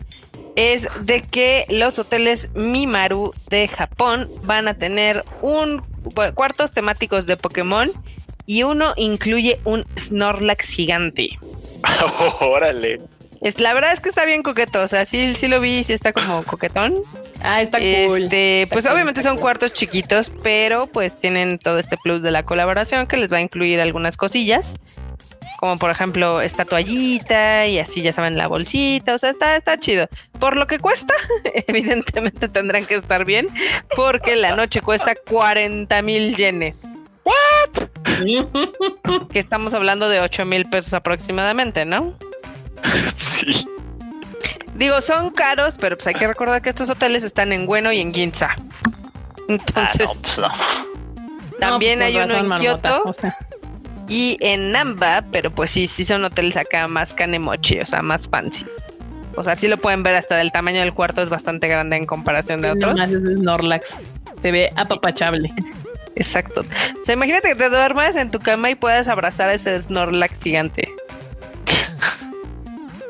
es 0.55 0.87
de 1.01 1.21
que 1.21 1.65
los 1.69 1.99
hoteles 1.99 2.49
Mimaru 2.53 3.33
de 3.49 3.67
Japón 3.67 4.29
van 4.43 4.67
a 4.67 4.73
tener 4.75 5.23
un 5.41 5.83
cuartos 6.33 6.71
temáticos 6.71 7.25
de 7.25 7.37
Pokémon 7.37 7.91
y 8.45 8.63
uno 8.63 8.93
incluye 8.95 9.59
un 9.63 9.85
Snorlax 9.97 10.69
gigante. 10.69 11.29
Órale. 12.39 13.01
Es, 13.41 13.59
la 13.59 13.73
verdad 13.73 13.93
es 13.93 13.99
que 13.99 14.09
está 14.09 14.25
bien 14.25 14.41
coqueto, 14.43 14.81
o 14.81 14.87
sea, 14.87 15.05
sí, 15.05 15.33
sí 15.33 15.47
lo 15.47 15.59
vi, 15.59 15.83
sí 15.83 15.93
está 15.93 16.13
como 16.13 16.43
coquetón. 16.43 16.95
Ah, 17.41 17.61
está 17.61 17.77
cool. 17.77 18.23
Este, 18.23 18.63
Está 18.63 18.73
pues 18.73 18.85
cool, 18.85 18.93
obviamente 18.95 19.21
son 19.21 19.33
cool. 19.33 19.41
cuartos 19.41 19.73
chiquitos, 19.73 20.31
pero 20.41 20.87
pues 20.87 21.19
tienen 21.19 21.59
todo 21.59 21.77
este 21.77 21.97
plus 21.97 22.23
de 22.23 22.31
la 22.31 22.43
colaboración 22.43 23.05
que 23.07 23.17
les 23.17 23.31
va 23.31 23.37
a 23.37 23.41
incluir 23.41 23.79
algunas 23.81 24.17
cosillas, 24.17 24.77
como 25.65 25.79
por 25.79 25.89
ejemplo 25.89 26.41
esta 26.41 26.63
toallita 26.63 27.65
y 27.65 27.79
así 27.79 28.03
ya 28.03 28.13
saben 28.13 28.37
la 28.37 28.47
bolsita, 28.47 29.15
o 29.15 29.17
sea, 29.17 29.31
está, 29.31 29.55
está 29.55 29.79
chido. 29.79 30.07
Por 30.39 30.57
lo 30.57 30.67
que 30.67 30.77
cuesta, 30.77 31.15
evidentemente 31.67 32.47
tendrán 32.49 32.85
que 32.85 32.93
estar 32.93 33.25
bien, 33.25 33.47
porque 33.95 34.35
la 34.35 34.55
noche 34.55 34.81
cuesta 34.81 35.15
40 35.15 36.01
mil 36.03 36.35
yenes. 36.35 36.81
Que 39.31 39.39
estamos 39.39 39.73
hablando 39.73 40.07
de 40.07 40.21
8 40.21 40.45
mil 40.45 40.69
pesos 40.69 40.93
aproximadamente, 40.93 41.83
¿no? 41.83 42.15
Sí. 43.13 43.65
Digo, 44.75 45.01
son 45.01 45.31
caros, 45.31 45.77
pero 45.79 45.97
pues 45.97 46.05
hay 46.07 46.13
que 46.13 46.27
recordar 46.27 46.61
que 46.61 46.69
estos 46.69 46.89
hoteles 46.91 47.23
están 47.23 47.51
en 47.51 47.65
Bueno 47.65 47.91
y 47.91 47.99
en 47.99 48.13
Ginza. 48.13 48.55
Ah, 48.55 48.61
Entonces, 49.47 50.07
no, 50.07 50.21
pues 50.21 50.37
no. 50.37 50.47
también 51.59 51.99
No, 51.99 52.05
hay 52.05 52.13
pues, 52.13 52.29
uno 52.29 52.55
en 52.55 52.61
Kioto 52.61 53.03
o 53.05 53.13
sea, 53.13 53.35
y 54.07 54.37
en 54.41 54.71
Namba, 54.71 55.23
pero 55.31 55.51
pues 55.51 55.71
sí, 55.71 55.87
sí 55.87 56.05
son 56.05 56.23
hoteles 56.23 56.57
acá 56.57 56.87
más 56.87 57.13
canemochi, 57.13 57.79
o 57.79 57.85
sea, 57.85 58.01
más 58.01 58.27
fancy. 58.27 58.65
O 59.35 59.43
sea, 59.43 59.55
sí 59.55 59.67
lo 59.67 59.77
pueden 59.77 60.03
ver 60.03 60.15
hasta 60.15 60.37
del 60.37 60.51
tamaño 60.51 60.79
del 60.79 60.93
cuarto 60.93 61.21
es 61.21 61.29
bastante 61.29 61.67
grande 61.67 61.97
en 61.97 62.05
comparación 62.05 62.61
de 62.61 62.71
otros. 62.71 62.95
nomás 62.95 63.09
es 63.09 63.37
Snorlax. 63.37 63.99
Se 64.41 64.51
ve 64.51 64.71
apapachable. 64.75 65.49
Exacto. 66.15 66.61
O 66.61 67.05
sea, 67.05 67.13
imagínate 67.13 67.49
que 67.49 67.55
te 67.55 67.69
duermas 67.69 68.15
en 68.15 68.31
tu 68.31 68.39
cama 68.39 68.69
y 68.69 68.75
puedas 68.75 69.07
abrazar 69.07 69.49
a 69.49 69.53
ese 69.53 69.81
Snorlax 69.81 70.39
gigante. 70.41 70.87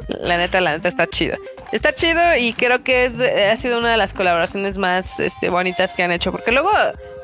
La 0.08 0.38
neta, 0.38 0.62
la 0.62 0.74
neta 0.74 0.88
está 0.88 1.08
chido. 1.08 1.38
Está 1.72 1.94
chido 1.94 2.22
y 2.40 2.54
creo 2.54 2.84
que 2.84 3.06
es 3.06 3.14
ha 3.20 3.58
sido 3.58 3.80
una 3.80 3.92
de 3.92 3.98
las 3.98 4.14
colaboraciones 4.14 4.78
más 4.78 5.20
este, 5.20 5.50
bonitas 5.50 5.94
que 5.94 6.04
han 6.04 6.12
hecho. 6.12 6.32
Porque 6.32 6.52
luego, 6.52 6.72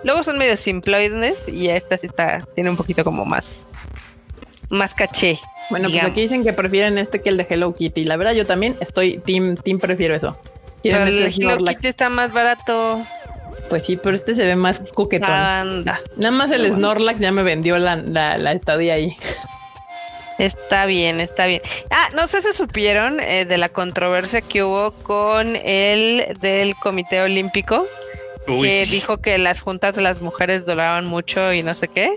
luego 0.04 0.24
son 0.24 0.38
medio 0.38 0.58
simploides 0.58 1.48
y 1.48 1.70
esta 1.70 1.98
sí 1.98 2.08
está, 2.08 2.46
tiene 2.56 2.70
un 2.70 2.78
poquito 2.78 3.04
como 3.04 3.26
más, 3.26 3.66
más 4.70 4.94
caché. 4.94 5.40
Bueno, 5.70 5.84
pues 5.86 5.94
digamos. 5.94 6.12
aquí 6.12 6.22
dicen 6.22 6.44
que 6.44 6.54
prefieren 6.54 6.98
este 6.98 7.22
que 7.22 7.30
el 7.30 7.38
de 7.38 7.48
Hello 7.50 7.74
Kitty. 7.74 8.04
La 8.04 8.18
verdad, 8.18 8.34
yo 8.34 8.46
también 8.46 8.76
estoy 8.82 9.20
team, 9.20 9.56
team 9.56 9.80
prefiero 9.80 10.16
eso. 10.16 10.38
Pero 10.84 11.04
el 11.04 11.34
Hello. 11.34 11.58
Kitty 11.58 11.88
está 11.88 12.10
más 12.10 12.34
barato. 12.34 13.06
Pues 13.70 13.86
sí, 13.86 13.98
pero 13.98 14.16
este 14.16 14.36
se 14.36 14.46
ve 14.46 14.56
más 14.56 14.82
coquetón. 14.94 15.30
Anda. 15.30 16.02
Nada 16.18 16.32
más 16.32 16.52
el 16.52 16.70
Snorlax 16.74 17.20
ya 17.20 17.32
me 17.32 17.44
vendió 17.44 17.78
la, 17.78 17.96
la, 17.96 18.38
la 18.38 18.52
estadía 18.52 18.96
ahí. 18.96 19.16
Está 20.42 20.88
bien, 20.88 21.20
está 21.20 21.46
bien. 21.46 21.62
Ah, 21.92 22.10
no 22.16 22.26
sé 22.26 22.42
si 22.42 22.52
supieron 22.54 23.20
eh, 23.20 23.46
de 23.46 23.58
la 23.60 23.70
controversia 23.70 24.42
que 24.42 24.64
hubo 24.64 24.92
con 24.92 25.56
el 25.56 26.36
del 26.40 26.76
Comité 26.76 27.22
Olímpico, 27.22 27.86
Uy, 28.48 28.68
que 28.68 28.86
dijo 28.88 29.18
que 29.18 29.38
las 29.38 29.62
juntas 29.62 29.96
de 29.96 30.02
las 30.02 30.22
mujeres 30.22 30.66
duraban 30.66 31.06
mucho 31.06 31.54
y 31.54 31.64
no 31.64 31.74
sé 31.76 31.88
qué. 31.88 32.10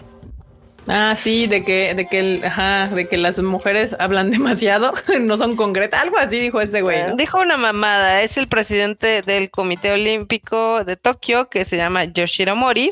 Ah, 0.87 1.17
sí, 1.19 1.47
de 1.47 1.65
que, 1.65 1.95
de 1.95 2.07
que, 2.07 2.19
el- 2.21 2.45
ajá, 2.45 2.89
de 2.89 3.09
que 3.09 3.17
las 3.17 3.39
mujeres 3.39 3.97
hablan 3.99 4.31
demasiado, 4.31 4.93
no 5.21 5.37
son 5.37 5.57
concretas. 5.57 6.03
Algo 6.03 6.19
así 6.19 6.39
dijo 6.39 6.61
ese 6.61 6.83
güey. 6.83 7.09
¿no? 7.09 7.17
Dijo 7.17 7.41
una 7.41 7.57
mamada, 7.57 8.23
es 8.23 8.37
el 8.37 8.49
presidente 8.49 9.23
del 9.23 9.51
Comité 9.51 9.93
Olímpico 9.93 10.85
de 10.85 10.97
Tokio, 10.97 11.49
que 11.49 11.65
se 11.65 11.77
llama 11.79 12.05
Yoshiro 12.05 12.55
Mori. 12.55 12.91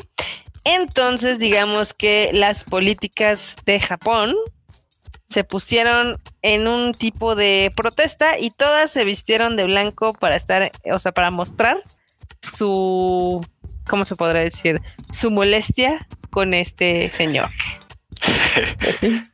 Entonces, 0.63 1.39
digamos 1.39 1.93
que 1.93 2.31
las 2.33 2.63
políticas 2.63 3.55
de 3.65 3.79
Japón 3.79 4.35
se 5.25 5.43
pusieron 5.43 6.17
en 6.41 6.67
un 6.67 6.93
tipo 6.93 7.35
de 7.35 7.71
protesta 7.75 8.39
y 8.39 8.49
todas 8.49 8.89
se 8.91 9.03
vistieron 9.03 9.55
de 9.55 9.65
blanco 9.65 10.13
para 10.13 10.35
estar, 10.35 10.71
o 10.91 10.99
sea, 10.99 11.11
para 11.11 11.31
mostrar 11.31 11.77
su, 12.43 13.45
¿cómo 13.87 14.05
se 14.05 14.15
podrá 14.15 14.41
decir? 14.41 14.81
Su 15.11 15.31
molestia 15.31 16.07
con 16.29 16.53
este 16.53 17.09
señor. 17.09 17.49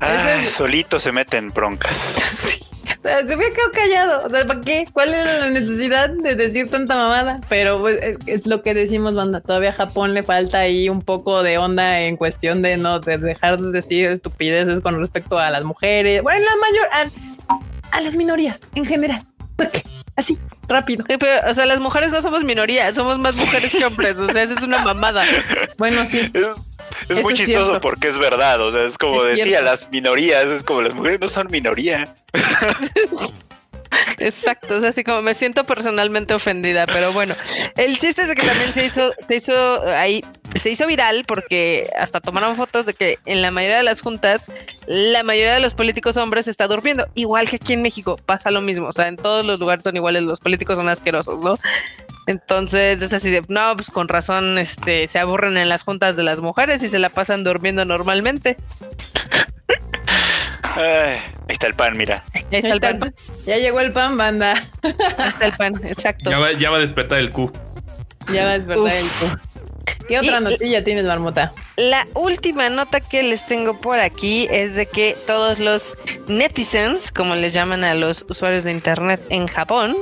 Ay, 0.00 0.46
solito 0.46 0.98
se 0.98 1.12
mete 1.12 1.36
en 1.36 1.50
broncas. 1.50 2.58
O 2.98 3.02
sea, 3.04 3.26
se 3.26 3.34
hubiera 3.34 3.52
quedado 3.52 3.72
callado. 3.72 4.26
O 4.26 4.30
sea, 4.30 4.46
¿para 4.46 4.60
qué? 4.60 4.84
¿Cuál 4.92 5.12
era 5.12 5.40
la 5.40 5.50
necesidad 5.50 6.08
de 6.08 6.36
decir 6.36 6.70
tanta 6.70 6.94
mamada? 6.94 7.40
Pero 7.48 7.80
pues, 7.80 8.00
es, 8.00 8.16
es 8.26 8.46
lo 8.46 8.62
que 8.62 8.74
decimos, 8.74 9.14
banda. 9.14 9.40
Todavía 9.40 9.70
a 9.70 9.72
Japón 9.72 10.14
le 10.14 10.22
falta 10.22 10.60
ahí 10.60 10.88
un 10.88 11.02
poco 11.02 11.42
de 11.42 11.58
onda 11.58 12.00
en 12.02 12.16
cuestión 12.16 12.62
de 12.62 12.76
no 12.76 13.00
de 13.00 13.18
dejar 13.18 13.58
de 13.58 13.72
decir 13.72 14.06
estupideces 14.06 14.78
con 14.80 15.00
respecto 15.00 15.36
a 15.36 15.50
las 15.50 15.64
mujeres. 15.64 16.22
Bueno, 16.22 16.44
la 16.44 16.56
mayor 16.56 17.12
a, 17.90 17.96
a 17.96 18.00
las 18.02 18.14
minorías 18.14 18.60
en 18.76 18.84
general. 18.84 19.26
Así, 20.16 20.38
rápido. 20.68 21.04
Sí, 21.08 21.16
pero, 21.18 21.50
o 21.50 21.54
sea, 21.54 21.64
las 21.66 21.80
mujeres 21.80 22.12
no 22.12 22.20
somos 22.20 22.44
minoría, 22.44 22.92
somos 22.92 23.18
más 23.18 23.36
mujeres 23.36 23.72
que 23.72 23.84
hombres. 23.84 24.16
O 24.18 24.28
sea, 24.30 24.42
esa 24.42 24.54
es 24.54 24.62
una 24.62 24.78
mamada. 24.84 25.24
Bueno, 25.78 26.06
sí. 26.10 26.30
Es, 26.34 26.42
es 26.42 27.10
Eso 27.10 27.22
muy 27.22 27.32
es 27.32 27.38
chistoso 27.38 27.64
cierto. 27.64 27.80
porque 27.80 28.08
es 28.08 28.18
verdad. 28.18 28.60
O 28.60 28.70
sea, 28.70 28.84
es 28.84 28.98
como 28.98 29.22
Es 29.22 29.28
decía, 29.30 29.44
cierto. 29.44 29.64
las 29.64 29.90
minorías, 29.90 30.44
es 30.46 30.62
como 30.64 30.82
las 30.82 30.94
mujeres 30.94 31.20
no 31.20 31.28
son 31.28 31.50
minoría. 31.50 32.14
Exacto, 34.18 34.76
o 34.76 34.80
sea, 34.80 34.90
así 34.90 35.04
como 35.04 35.22
me 35.22 35.34
siento 35.34 35.64
personalmente 35.64 36.34
ofendida, 36.34 36.86
pero 36.86 37.12
bueno, 37.12 37.34
el 37.76 37.98
chiste 37.98 38.22
es 38.22 38.34
que 38.34 38.46
también 38.46 38.72
se 38.72 38.84
hizo, 38.84 39.12
se 39.28 39.36
hizo 39.36 39.82
ahí, 39.88 40.24
se 40.54 40.70
hizo 40.70 40.86
viral 40.86 41.24
porque 41.26 41.90
hasta 41.98 42.20
tomaron 42.20 42.56
fotos 42.56 42.86
de 42.86 42.94
que 42.94 43.18
en 43.26 43.42
la 43.42 43.50
mayoría 43.50 43.78
de 43.78 43.82
las 43.82 44.00
juntas, 44.00 44.50
la 44.86 45.22
mayoría 45.22 45.54
de 45.54 45.60
los 45.60 45.74
políticos 45.74 46.16
hombres 46.16 46.48
está 46.48 46.68
durmiendo, 46.68 47.06
igual 47.14 47.48
que 47.48 47.56
aquí 47.56 47.72
en 47.72 47.82
México, 47.82 48.16
pasa 48.16 48.50
lo 48.50 48.60
mismo, 48.60 48.86
o 48.88 48.92
sea, 48.92 49.08
en 49.08 49.16
todos 49.16 49.44
los 49.44 49.58
lugares 49.58 49.84
son 49.84 49.96
iguales, 49.96 50.22
los 50.22 50.40
políticos 50.40 50.76
son 50.76 50.88
asquerosos, 50.88 51.40
¿no? 51.40 51.58
Entonces 52.26 53.02
es 53.02 53.12
así 53.12 53.30
de, 53.30 53.42
no, 53.48 53.74
pues 53.74 53.90
con 53.90 54.08
razón, 54.08 54.58
este, 54.58 55.08
se 55.08 55.18
aburren 55.18 55.56
en 55.56 55.68
las 55.68 55.82
juntas 55.82 56.16
de 56.16 56.22
las 56.22 56.38
mujeres 56.38 56.82
y 56.82 56.88
se 56.88 56.98
la 56.98 57.08
pasan 57.08 57.42
durmiendo 57.44 57.84
normalmente. 57.84 58.56
Ay, 60.74 61.18
ahí 61.18 61.20
está 61.48 61.66
el 61.66 61.74
pan, 61.74 61.96
mira. 61.96 62.22
Ahí 62.34 62.42
está 62.42 62.56
el 62.58 62.64
Ahí 62.64 62.72
está 62.72 62.88
el 62.88 62.98
pan, 62.98 62.98
pan. 62.98 63.14
Ya 63.46 63.56
llegó 63.58 63.80
el 63.80 63.92
pan, 63.92 64.16
banda. 64.16 64.54
ahí 64.82 65.28
está 65.28 65.46
el 65.46 65.52
pan, 65.52 65.74
exacto. 65.84 66.30
ya, 66.30 66.38
va, 66.38 66.52
ya 66.52 66.70
va 66.70 66.76
a 66.78 66.80
despertar 66.80 67.18
el 67.18 67.30
Q. 67.30 67.52
Ya 68.32 68.46
ves, 68.48 68.66
¿verdad? 68.66 68.84
Uf. 68.84 68.92
El 68.92 69.06
tú. 69.30 69.38
¿Qué 70.08 70.18
otra 70.18 70.38
Y- 70.40 70.44
notilla 70.44 70.82
tienes, 70.84 71.04
Marmota? 71.04 71.52
La 71.76 72.06
última 72.14 72.68
nota 72.68 73.00
que 73.00 73.22
les 73.22 73.46
tengo 73.46 73.78
por 73.80 73.98
aquí 74.00 74.46
es 74.50 74.74
de 74.74 74.86
que 74.86 75.16
todos 75.26 75.58
los 75.58 75.94
netizens, 76.26 77.12
como 77.12 77.34
les 77.34 77.52
llaman 77.52 77.84
a 77.84 77.94
los 77.94 78.24
usuarios 78.28 78.64
de 78.64 78.72
internet 78.72 79.24
en 79.30 79.46
Japón, 79.46 79.96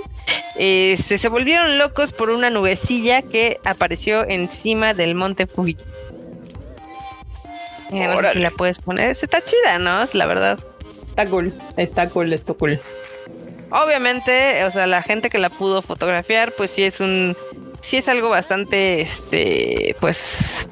este, 0.57 1.19
se 1.19 1.29
volvieron 1.29 1.79
locos 1.79 2.13
por 2.13 2.31
una 2.31 2.51
nubecilla 2.51 3.23
que 3.23 3.59
apareció 3.65 4.27
encima 4.29 4.95
del 4.95 5.15
monte 5.15 5.47
Fuji. 5.47 5.77
Eh, 7.93 8.07
no 8.07 8.17
sé 8.19 8.33
si 8.33 8.39
la 8.39 8.51
puedes 8.51 8.79
poner. 8.79 9.11
Está 9.11 9.43
chida, 9.45 9.79
¿no? 9.79 10.03
Es 10.03 10.15
La 10.15 10.27
verdad. 10.27 10.59
Está 11.07 11.27
cool. 11.27 11.53
Está 11.77 12.09
cool, 12.09 12.33
está 12.33 12.55
cool. 12.55 12.81
Obviamente, 13.71 14.65
o 14.65 14.71
sea, 14.71 14.87
la 14.87 15.03
gente 15.03 15.31
que 15.31 15.39
la 15.39 15.51
pudo 15.51 15.83
fotografiar, 15.83 16.53
pues 16.53 16.71
sí 16.71 16.83
es 16.83 17.01
un, 17.01 17.37
sí 17.81 17.99
es 17.99 18.09
algo 18.09 18.29
bastante, 18.29 19.01
este, 19.01 19.95
pues, 20.01 20.69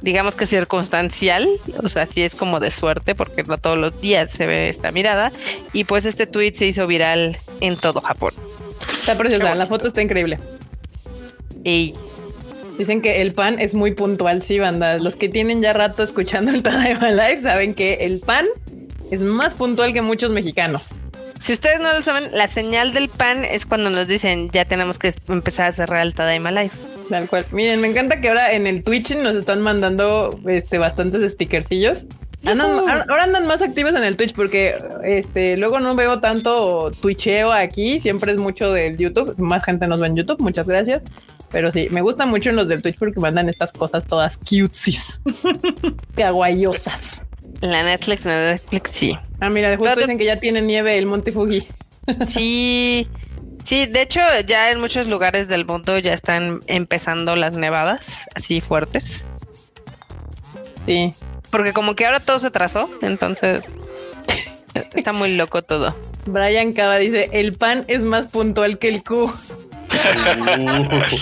digamos 0.00 0.34
que 0.34 0.46
circunstancial, 0.46 1.48
o 1.82 1.88
sea, 1.88 2.06
sí 2.06 2.22
es 2.22 2.34
como 2.34 2.60
de 2.60 2.70
suerte, 2.70 3.14
porque 3.14 3.42
no 3.42 3.58
todos 3.58 3.78
los 3.78 4.00
días 4.00 4.30
se 4.30 4.46
ve 4.46 4.68
esta 4.70 4.90
mirada, 4.90 5.32
y 5.72 5.84
pues 5.84 6.06
este 6.06 6.26
tweet 6.26 6.54
se 6.54 6.66
hizo 6.66 6.86
viral 6.86 7.36
en 7.60 7.76
todo 7.76 8.00
Japón. 8.00 8.32
Está 9.00 9.18
preciosa. 9.18 9.54
La 9.54 9.66
foto 9.66 9.86
está 9.86 10.00
increíble. 10.00 10.38
Y 11.62 11.94
Dicen 12.78 13.02
que 13.02 13.20
el 13.22 13.32
pan 13.32 13.58
es 13.60 13.74
muy 13.74 13.92
puntual, 13.92 14.42
sí, 14.42 14.58
banda. 14.58 14.98
Los 14.98 15.16
que 15.16 15.28
tienen 15.28 15.62
ya 15.62 15.72
rato 15.72 16.02
escuchando 16.02 16.50
el 16.50 16.62
Tadaima 16.62 17.10
Live 17.12 17.40
saben 17.42 17.74
que 17.74 17.94
el 18.00 18.20
pan 18.20 18.46
es 19.10 19.20
más 19.22 19.54
puntual 19.54 19.92
que 19.92 20.02
muchos 20.02 20.30
mexicanos. 20.32 20.84
si 21.38 21.52
ustedes 21.52 21.78
no 21.80 21.92
lo 21.92 22.02
saben, 22.02 22.30
la 22.32 22.46
señal 22.48 22.92
del 22.92 23.08
pan 23.08 23.44
es 23.44 23.66
cuando 23.66 23.90
nos 23.90 24.08
dicen 24.08 24.48
ya 24.50 24.64
tenemos 24.64 24.98
que 24.98 25.12
empezar 25.28 25.68
a 25.68 25.72
cerrar 25.72 26.00
el 26.04 26.14
Tadaima 26.14 26.50
Live. 26.50 26.70
Tal 27.10 27.28
cual. 27.28 27.44
Miren, 27.52 27.80
me 27.80 27.88
encanta 27.88 28.20
que 28.20 28.28
ahora 28.28 28.52
en 28.54 28.66
el 28.66 28.82
Twitch 28.82 29.14
nos 29.16 29.34
están 29.36 29.60
mandando 29.60 30.38
este 30.48 30.78
bastantes 30.78 31.30
stickercillos. 31.32 32.06
Andan- 32.46 32.76
Yujú. 32.76 32.88
ahora 32.88 33.22
andan 33.24 33.46
más 33.46 33.62
activos 33.62 33.94
en 33.94 34.04
el 34.04 34.16
Twitch 34.16 34.34
porque 34.34 34.76
este 35.02 35.56
luego 35.56 35.80
no 35.80 35.94
veo 35.94 36.20
tanto 36.20 36.90
twitcheo 37.00 37.52
aquí, 37.52 38.00
siempre 38.00 38.32
es 38.32 38.38
mucho 38.38 38.70
del 38.72 38.96
YouTube, 38.98 39.34
más 39.38 39.64
gente 39.64 39.86
nos 39.86 40.00
ve 40.00 40.08
en 40.08 40.16
YouTube, 40.16 40.40
muchas 40.40 40.66
gracias. 40.66 41.02
Pero 41.54 41.70
sí, 41.70 41.86
me 41.92 42.00
gusta 42.00 42.26
mucho 42.26 42.50
en 42.50 42.56
los 42.56 42.66
del 42.66 42.82
Twitch 42.82 42.98
porque 42.98 43.20
mandan 43.20 43.48
estas 43.48 43.72
cosas 43.72 44.04
todas 44.04 44.36
cutesies, 44.38 45.20
kawaiyosas. 46.16 47.22
La 47.60 47.84
Netflix, 47.84 48.24
la 48.24 48.50
Netflix, 48.50 48.90
sí. 48.90 49.16
Ah, 49.38 49.50
mira, 49.50 49.76
justo 49.76 50.00
dicen 50.00 50.18
que 50.18 50.24
ya 50.24 50.36
tiene 50.36 50.60
nieve 50.60 50.98
el 50.98 51.06
Monte 51.06 51.30
Fuji. 51.30 51.66
Sí, 52.28 53.08
sí, 53.62 53.86
de 53.86 54.02
hecho 54.02 54.20
ya 54.46 54.72
en 54.72 54.80
muchos 54.80 55.06
lugares 55.06 55.46
del 55.48 55.64
mundo 55.64 55.96
ya 55.98 56.12
están 56.12 56.60
empezando 56.66 57.36
las 57.36 57.56
nevadas 57.56 58.26
así 58.34 58.60
fuertes. 58.60 59.24
Sí. 60.84 61.14
Porque 61.50 61.72
como 61.72 61.94
que 61.94 62.04
ahora 62.04 62.18
todo 62.18 62.40
se 62.40 62.50
trazó, 62.50 62.90
entonces 63.00 63.64
está 64.94 65.12
muy 65.12 65.36
loco 65.36 65.62
todo. 65.62 65.94
Brian 66.26 66.72
Cava 66.72 66.96
dice, 66.96 67.28
el 67.32 67.56
pan 67.56 67.84
es 67.86 68.02
más 68.02 68.26
puntual 68.26 68.78
que 68.78 68.88
el 68.88 69.04
Q. 69.04 69.32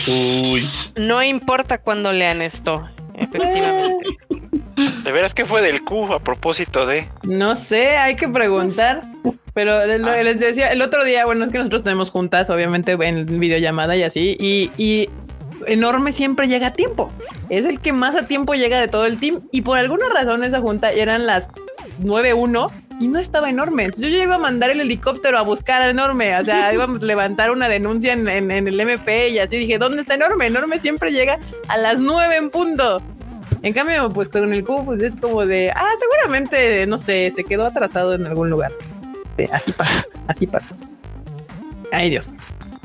Uy. 0.08 0.68
No 0.96 1.22
importa 1.22 1.78
cuándo 1.78 2.12
lean 2.12 2.42
esto, 2.42 2.88
efectivamente. 3.14 4.06
¿De 5.04 5.12
veras 5.12 5.34
qué 5.34 5.44
fue 5.44 5.60
del 5.62 5.82
Q 5.82 6.12
a 6.14 6.20
propósito 6.20 6.86
de? 6.86 7.08
No 7.24 7.56
sé, 7.56 7.96
hay 7.96 8.16
que 8.16 8.28
preguntar. 8.28 9.02
Pero 9.54 9.84
les, 9.86 10.02
Ah. 10.02 10.22
les 10.22 10.40
decía 10.40 10.72
el 10.72 10.80
otro 10.80 11.04
día, 11.04 11.26
bueno, 11.26 11.44
es 11.44 11.50
que 11.50 11.58
nosotros 11.58 11.82
tenemos 11.82 12.10
juntas, 12.10 12.48
obviamente 12.48 12.92
en 12.92 13.38
videollamada 13.38 13.94
y 13.96 14.02
así, 14.02 14.34
y, 14.40 14.70
y 14.78 15.10
enorme 15.66 16.12
siempre 16.12 16.48
llega 16.48 16.68
a 16.68 16.72
tiempo. 16.72 17.12
Es 17.50 17.66
el 17.66 17.78
que 17.80 17.92
más 17.92 18.16
a 18.16 18.26
tiempo 18.26 18.54
llega 18.54 18.80
de 18.80 18.88
todo 18.88 19.04
el 19.04 19.18
team. 19.20 19.40
Y 19.52 19.60
por 19.60 19.76
alguna 19.78 20.06
razón 20.08 20.42
esa 20.42 20.60
junta 20.60 20.90
eran 20.90 21.26
las 21.26 21.50
9.1 22.00 22.70
y 23.00 23.08
no 23.08 23.18
estaba 23.18 23.50
enorme. 23.50 23.90
Yo 23.96 24.08
ya 24.08 24.22
iba 24.22 24.36
a 24.36 24.38
mandar 24.38 24.70
el 24.70 24.80
helicóptero 24.80 25.38
a 25.38 25.42
buscar 25.42 25.82
a 25.82 25.90
enorme. 25.90 26.36
O 26.38 26.44
sea, 26.44 26.72
íbamos 26.74 27.02
a 27.02 27.06
levantar 27.06 27.50
una 27.50 27.68
denuncia 27.68 28.12
en, 28.12 28.28
en- 28.28 28.50
en 28.50 28.68
el 28.68 28.78
MP 28.80 29.30
y 29.30 29.38
así 29.38 29.56
dije, 29.56 29.78
¿dónde 29.78 30.00
está 30.02 30.14
enorme? 30.14 30.46
Enorme 30.46 30.78
siempre 30.78 31.10
llega 31.12 31.38
a 31.68 31.76
las 31.78 31.98
9 31.98 32.36
en 32.36 32.50
punto. 32.50 33.02
En 33.62 33.72
cambio, 33.74 34.08
pues 34.10 34.28
con 34.28 34.52
el 34.52 34.64
cubo, 34.64 34.84
pues 34.86 35.02
es 35.02 35.14
como 35.16 35.46
de, 35.46 35.70
ah, 35.70 35.86
seguramente, 36.00 36.84
no 36.86 36.96
sé, 36.96 37.30
se 37.30 37.44
quedó 37.44 37.64
atrasado 37.66 38.14
en 38.14 38.26
algún 38.26 38.50
lugar. 38.50 38.72
Sí, 39.38 39.46
así 39.52 39.72
pasa, 39.72 40.04
así 40.26 40.46
pasa. 40.46 40.66
Ay, 41.92 42.10
Dios. 42.10 42.28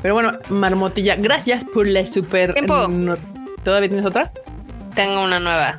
Pero 0.00 0.14
bueno, 0.14 0.32
Marmotilla, 0.50 1.16
gracias 1.16 1.64
por 1.64 1.86
la 1.86 2.06
super. 2.06 2.54
Tiempo. 2.54 2.86
no- 2.88 3.16
¿Todavía 3.64 3.88
tienes 3.88 4.06
otra? 4.06 4.30
Tengo 4.94 5.24
una 5.24 5.40
nueva. 5.40 5.78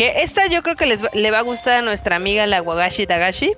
Que 0.00 0.22
esta 0.22 0.46
yo 0.46 0.62
creo 0.62 0.76
que 0.76 0.86
les 0.86 1.04
va- 1.04 1.10
le 1.12 1.30
va 1.30 1.40
a 1.40 1.42
gustar 1.42 1.74
a 1.80 1.82
nuestra 1.82 2.16
amiga 2.16 2.46
la 2.46 2.62
Wagashi 2.62 3.04
Dagashi. 3.04 3.52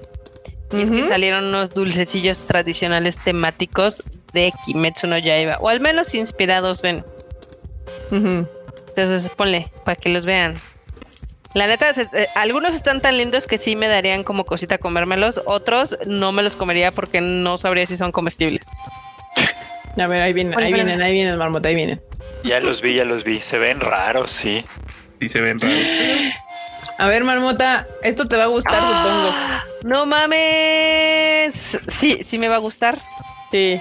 Y 0.73 0.83
es 0.83 0.91
que 0.91 1.07
salieron 1.07 1.45
unos 1.45 1.71
dulcecillos 1.71 2.47
tradicionales 2.49 3.17
temáticos 3.17 4.03
de 4.33 4.53
Kimetsu 4.65 5.07
no 5.07 5.19
Yaiba. 5.19 5.59
O 5.61 5.69
al 5.69 5.79
menos 5.81 6.15
inspirados 6.15 6.83
en. 6.83 7.05
Entonces 8.11 9.31
ponle 9.37 9.69
para 9.85 9.97
que 9.97 10.09
los 10.09 10.25
vean. 10.27 10.55
La 11.55 11.67
neta, 11.67 11.93
se- 11.95 12.09
eh, 12.15 12.27
algunos 12.35 12.75
están 12.75 13.01
tan 13.01 13.19
lindos 13.19 13.47
que 13.47 13.59
sí 13.59 13.77
me 13.77 13.87
darían 13.87 14.25
como 14.25 14.45
cosita 14.45 14.79
comérmelos. 14.79 15.43
Otros 15.45 15.97
no 16.07 16.33
me 16.33 16.43
los 16.43 16.57
comería 16.57 16.91
porque 16.91 17.21
no 17.21 17.59
sabría 17.59 17.87
si 17.87 17.97
son 17.97 18.11
comestibles. 18.11 18.65
A 19.99 20.07
ver, 20.07 20.23
ahí 20.23 20.33
vienen, 20.33 20.59
ahí 20.59 20.73
vienen, 20.73 21.03
ahí 21.03 21.13
vienen, 21.13 21.37
Marmota, 21.37 21.69
ahí 21.69 21.75
vienen. 21.75 22.01
Ya 22.43 22.59
los 22.61 22.81
vi, 22.81 22.95
ya 22.95 23.05
los 23.05 23.25
vi. 23.25 23.41
Se 23.41 23.59
ven 23.59 23.81
raros, 23.81 24.31
sí. 24.33 24.65
Sí 25.23 25.29
se 25.29 25.41
ven 25.41 25.61
raros. 25.61 25.79
A 26.99 27.07
ver, 27.07 27.23
Marmota, 27.23 27.87
esto 28.03 28.27
te 28.27 28.37
va 28.37 28.43
a 28.45 28.49
gustar, 28.49 28.81
¡Ah! 28.83 29.63
¡No 29.85 30.05
mames! 30.05 31.79
Sí, 31.87 32.23
sí 32.25 32.39
me 32.39 32.49
va 32.49 32.57
a 32.57 32.59
gustar. 32.59 32.97
supongo. 32.97 33.25
Sí, 33.53 33.81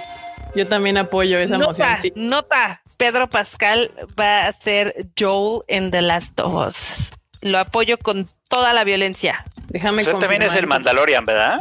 yo 0.54 0.68
también 0.68 0.96
apoyo 0.98 1.38
esa 1.38 1.56
emoción. 1.56 1.88
Nota, 1.88 2.00
Sí. 2.00 2.12
nota. 2.14 2.82
Pedro 2.96 3.28
Pascal 3.28 3.90
va 4.18 4.46
a 4.46 4.52
ser 4.52 5.08
Joel 5.18 5.62
en 5.66 5.90
The 5.90 6.02
Last 6.02 6.38
of 6.38 6.54
Us. 6.54 7.10
Lo 7.40 7.58
apoyo 7.58 7.98
con 7.98 8.28
toda 8.48 8.72
la 8.72 8.84
violencia. 8.84 9.44
Déjame 9.68 10.02
Usted 10.02 10.14
también 10.18 10.42
es 10.42 10.54
el. 10.54 10.68
Mandalorian, 10.68 11.24
¿verdad? 11.24 11.58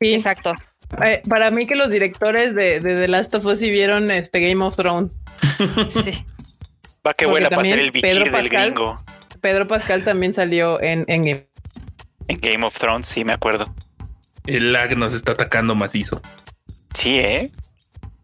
Sí. 0.00 0.14
Exacto. 0.14 0.54
Eh, 1.04 1.20
para 1.28 1.50
mí 1.50 1.66
que 1.66 1.74
los 1.74 1.90
directores 1.90 2.54
de, 2.54 2.80
de 2.80 2.98
The 3.02 3.08
Last 3.08 3.34
of 3.34 3.44
Us 3.44 3.58
sí 3.58 3.70
vieron 3.70 4.10
este 4.10 4.40
Game 4.40 4.64
of 4.64 4.74
Thrones. 4.76 5.12
Sí. 5.90 6.12
Va 7.06 7.12
que 7.14 7.26
Porque 7.26 7.26
huele 7.26 7.46
a 7.46 7.50
pasar 7.50 7.56
también 7.64 7.78
el 7.80 7.90
bichir 7.90 8.08
Pedro 8.10 8.24
del 8.24 8.32
Pascal- 8.32 8.62
gringo. 8.72 9.04
Pedro 9.40 9.66
Pascal 9.68 10.04
también 10.04 10.34
salió 10.34 10.80
en, 10.82 11.04
en 11.08 11.24
Game. 11.24 11.46
En 12.28 12.38
Game 12.40 12.64
of 12.66 12.78
Thrones, 12.78 13.06
sí, 13.06 13.24
me 13.24 13.32
acuerdo. 13.32 13.72
El 14.46 14.72
lag 14.72 14.96
nos 14.96 15.14
está 15.14 15.32
atacando 15.32 15.74
macizo. 15.74 16.20
Sí, 16.94 17.18
¿eh? 17.18 17.50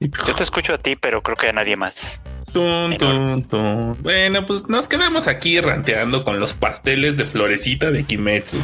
Yo 0.00 0.34
te 0.34 0.42
escucho 0.42 0.74
a 0.74 0.78
ti, 0.78 0.96
pero 0.96 1.22
creo 1.22 1.36
que 1.36 1.48
a 1.48 1.52
nadie 1.52 1.76
más. 1.76 2.20
Tun, 2.52 2.96
tun, 2.98 3.42
tun. 3.44 3.96
Bueno, 4.02 4.44
pues 4.46 4.68
nos 4.68 4.86
quedamos 4.88 5.26
aquí 5.28 5.60
ranteando 5.60 6.24
con 6.24 6.38
los 6.38 6.52
pasteles 6.54 7.16
de 7.16 7.24
florecita 7.24 7.90
de 7.90 8.04
Kimetsu. 8.04 8.58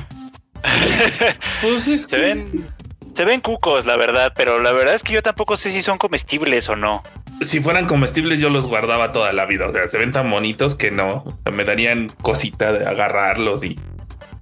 Pues 1.63 1.89
es 1.89 2.03
Se 2.03 2.09
que- 2.17 2.17
ven, 2.23 2.67
se 3.15 3.25
ven 3.25 3.41
cucos, 3.41 3.87
la 3.87 3.97
verdad, 3.97 4.33
pero 4.37 4.61
la 4.61 4.73
verdad 4.73 4.95
es 4.95 5.03
que 5.03 5.13
yo 5.13 5.23
tampoco 5.23 5.57
sé 5.57 5.71
si 5.71 5.83
son 5.83 5.99
comestibles 5.99 6.69
o 6.69 6.77
no. 6.77 7.03
Si 7.41 7.61
fueran 7.61 7.87
comestibles 7.87 8.39
yo 8.39 8.51
los 8.51 8.67
guardaba 8.67 9.13
toda 9.13 9.33
la 9.33 9.47
vida. 9.47 9.67
O 9.67 9.73
sea, 9.73 9.87
se 9.89 9.99
ven 9.99 10.13
tan 10.13 10.31
bonitos 10.31 10.75
que 10.75 10.91
no. 10.91 11.25
O 11.27 11.39
sea, 11.43 11.53
me 11.53 11.65
darían 11.65 12.09
cosita 12.23 12.73
de 12.73 12.87
agarrarlos 12.87 13.65
y 13.65 13.79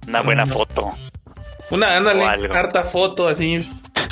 Una 0.07 0.21
buena 0.21 0.45
No. 0.45 0.53
foto. 0.53 0.91
una, 1.71 1.97
ándale, 1.97 2.23
harta 2.25 2.83
foto 2.83 3.27
así. 3.27 3.59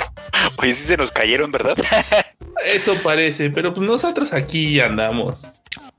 Oye, 0.58 0.72
sí 0.72 0.84
se 0.84 0.96
nos 0.96 1.10
cayeron, 1.10 1.50
¿verdad? 1.50 1.76
Eso 2.64 2.94
parece, 3.02 3.50
pero 3.50 3.72
pues 3.72 3.88
nosotros 3.88 4.32
aquí 4.32 4.80
andamos. 4.80 5.40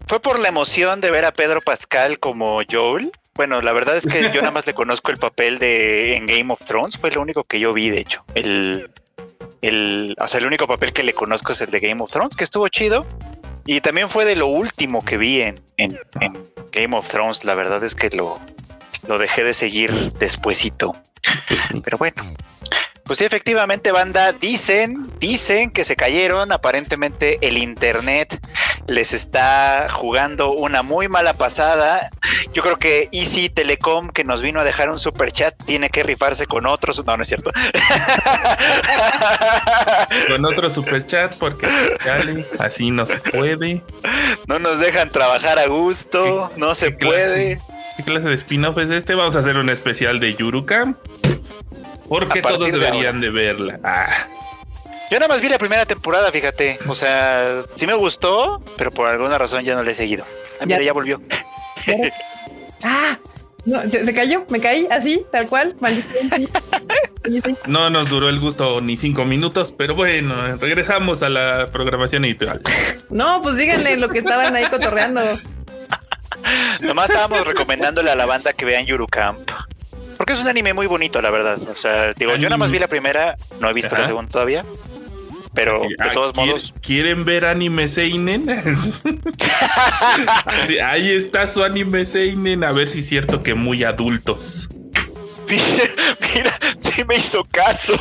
Fue 0.08 0.20
por 0.20 0.40
la 0.40 0.48
emoción 0.50 1.02
de 1.02 1.12
ver 1.12 1.26
a 1.26 1.32
Pedro 1.32 1.62
Pascal 1.62 2.20
como 2.20 2.62
Joel. 2.70 3.12
Bueno, 3.36 3.62
la 3.62 3.72
verdad 3.72 3.96
es 3.96 4.06
que 4.06 4.24
yo 4.34 4.42
nada 4.42 4.52
más 4.54 4.66
le 4.68 4.74
conozco 4.74 5.12
el 5.12 5.18
papel 5.18 5.60
de 5.60 6.18
en 6.18 6.26
Game 6.26 6.52
of 6.52 6.60
Thrones, 6.66 6.98
fue 6.98 7.12
lo 7.12 7.22
único 7.22 7.44
que 7.44 7.60
yo 7.60 7.72
vi, 7.74 7.90
de 7.90 8.00
hecho. 8.02 8.24
El, 8.36 8.90
el, 9.62 10.16
o 10.20 10.28
sea, 10.28 10.40
el 10.40 10.46
único 10.46 10.68
papel 10.68 10.94
que 10.94 11.04
le 11.04 11.14
conozco 11.14 11.52
es 11.52 11.62
el 11.62 11.72
de 11.72 11.80
Game 11.80 12.02
of 12.02 12.12
Thrones, 12.12 12.36
que 12.36 12.44
estuvo 12.44 12.68
chido. 12.68 13.06
Y 13.66 13.82
también 13.82 14.10
fue 14.10 14.26
de 14.26 14.36
lo 14.36 14.48
último 14.48 15.04
que 15.06 15.18
vi 15.18 15.42
en, 15.42 15.60
en, 15.78 16.00
en 16.22 16.34
Game 16.72 16.98
of 16.98 17.08
Thrones. 17.08 17.44
La 17.44 17.54
verdad 17.54 17.84
es 17.84 17.94
que 17.94 18.10
lo, 18.10 18.40
lo 19.08 19.18
dejé 19.18 19.44
de 19.44 19.54
seguir 19.54 19.92
despuesito. 20.14 20.96
Pues. 21.48 21.62
Pero 21.84 21.98
bueno. 21.98 22.24
Pues 23.04 23.20
sí, 23.20 23.26
efectivamente, 23.26 23.92
banda, 23.92 24.34
dicen, 24.34 25.10
dicen 25.20 25.72
que 25.72 25.84
se 25.84 25.96
cayeron. 25.96 26.52
Aparentemente 26.52 27.40
el 27.42 27.58
internet 27.58 28.40
les 28.90 29.14
está 29.14 29.88
jugando 29.90 30.52
una 30.52 30.82
muy 30.84 31.08
mala 31.08 31.34
pasada. 31.34 32.10
Yo 32.54 32.64
creo 32.64 32.78
que 32.78 33.10
Easy 33.12 33.50
Telecom, 33.50 34.10
que 34.10 34.24
nos 34.24 34.42
vino 34.42 34.60
a 34.60 34.64
dejar 34.64 34.90
un 34.90 35.00
super 35.00 35.32
chat, 35.32 35.54
tiene 35.66 35.90
que 35.90 36.04
rifarse 36.04 36.46
con 36.46 36.66
otros. 36.66 37.04
No, 37.06 37.16
no 37.16 37.24
es 37.24 37.28
cierto. 37.28 37.52
Con 40.28 40.46
otro 40.46 40.70
super 40.70 41.06
chat 41.06 41.36
porque 41.38 41.68
así 42.60 42.92
no 42.92 43.06
se 43.06 43.18
puede. 43.18 43.84
no 44.48 44.60
nos 44.60 44.80
dejan 44.80 45.10
trabajar 45.10 45.60
a 45.60 45.68
gusto, 45.68 46.52
no 46.56 46.76
se 46.76 46.92
puede. 46.92 47.60
¿Qué 47.98 48.04
clase 48.04 48.30
de 48.30 48.36
spin-off 48.36 48.78
es 48.78 48.90
este? 48.90 49.14
Vamos 49.16 49.36
a 49.36 49.40
hacer 49.40 49.58
un 49.58 49.70
especial 49.70 50.20
de 50.20 50.36
Yurukam. 50.36 50.96
Porque 52.08 52.42
todos 52.42 52.72
de 52.72 52.72
deberían 52.72 53.16
ahora. 53.16 53.20
de 53.20 53.30
verla. 53.30 53.80
Ah, 53.84 54.10
Yo 55.12 55.20
nada 55.20 55.28
más 55.28 55.42
vi 55.42 55.50
la 55.50 55.58
primera 55.58 55.86
temporada, 55.86 56.32
fíjate. 56.32 56.80
O 56.88 56.96
sea, 56.96 57.64
sí 57.76 57.88
me 57.88 57.94
gustó, 57.96 58.62
pero 58.78 58.92
por 58.92 59.08
alguna 59.10 59.38
razón 59.38 59.64
ya 59.64 59.76
no 59.76 59.84
le 59.84 59.92
he 59.92 59.96
seguido. 59.96 60.26
Ah, 60.62 60.66
mira, 60.66 60.80
Ya- 60.80 60.86
ya 60.86 60.94
volvió. 60.94 61.22
Ah, 62.84 63.18
no, 63.66 63.90
se, 63.90 64.06
se 64.06 64.14
cayó, 64.14 64.46
me 64.50 64.60
caí 64.60 64.88
así, 64.92 65.26
tal 65.32 65.48
cual. 65.48 65.76
No 67.68 67.90
nos 67.90 68.10
duró 68.10 68.30
el 68.30 68.40
gusto 68.40 68.82
ni 68.82 68.98
cinco 68.98 69.26
minutos, 69.26 69.74
pero 69.78 69.96
bueno, 69.96 70.58
regresamos 70.58 71.22
a 71.22 71.30
la 71.30 71.68
programación 71.72 72.26
editorial. 72.26 72.62
No, 73.10 73.42
pues 73.42 73.58
díganle 73.58 73.98
lo 73.98 74.10
que 74.10 74.20
estaban 74.20 74.56
ahí 74.56 74.66
cotorreando. 74.68 75.22
Nomás 76.82 77.10
estábamos 77.10 77.46
recomendándole 77.46 78.10
a 78.12 78.16
la 78.16 78.26
banda 78.26 78.54
que 78.54 78.66
vean 78.66 78.86
Yurukam. 78.86 79.38
Porque 80.18 80.34
es 80.34 80.40
un 80.40 80.48
anime 80.48 80.74
muy 80.74 80.88
bonito, 80.88 81.22
la 81.22 81.30
verdad. 81.30 81.58
O 81.70 81.76
sea, 81.76 82.12
digo, 82.14 82.36
yo 82.36 82.50
nada 82.50 82.58
más 82.58 82.72
vi 82.72 82.80
la 82.80 82.88
primera, 82.88 83.36
no 83.60 83.70
he 83.70 83.74
visto 83.74 83.96
la 83.96 84.08
segunda 84.08 84.32
todavía. 84.32 84.66
Pero 85.60 85.82
Sí, 85.82 85.90
de 85.90 85.96
ah, 86.00 86.12
todos 86.14 86.32
¿quiere- 86.32 86.52
modos, 86.52 86.74
¿Quieren 86.82 87.26
ver 87.26 87.44
anime 87.44 87.90
Seinen? 87.90 88.46
Sí, 90.68 90.80
ahí 90.80 91.10
está 91.12 91.48
su 91.48 91.64
anime 91.66 92.06
Seinen. 92.06 92.64
A 92.64 92.72
ver 92.72 92.88
si 92.88 93.00
es 93.00 93.08
cierto 93.08 93.44
que 93.44 93.56
muy 93.56 93.84
adultos. 93.84 94.70
mira, 95.50 95.64
mira, 96.34 96.60
sí 96.78 97.04
me 97.04 97.18
hizo 97.18 97.44
caso. 97.44 98.00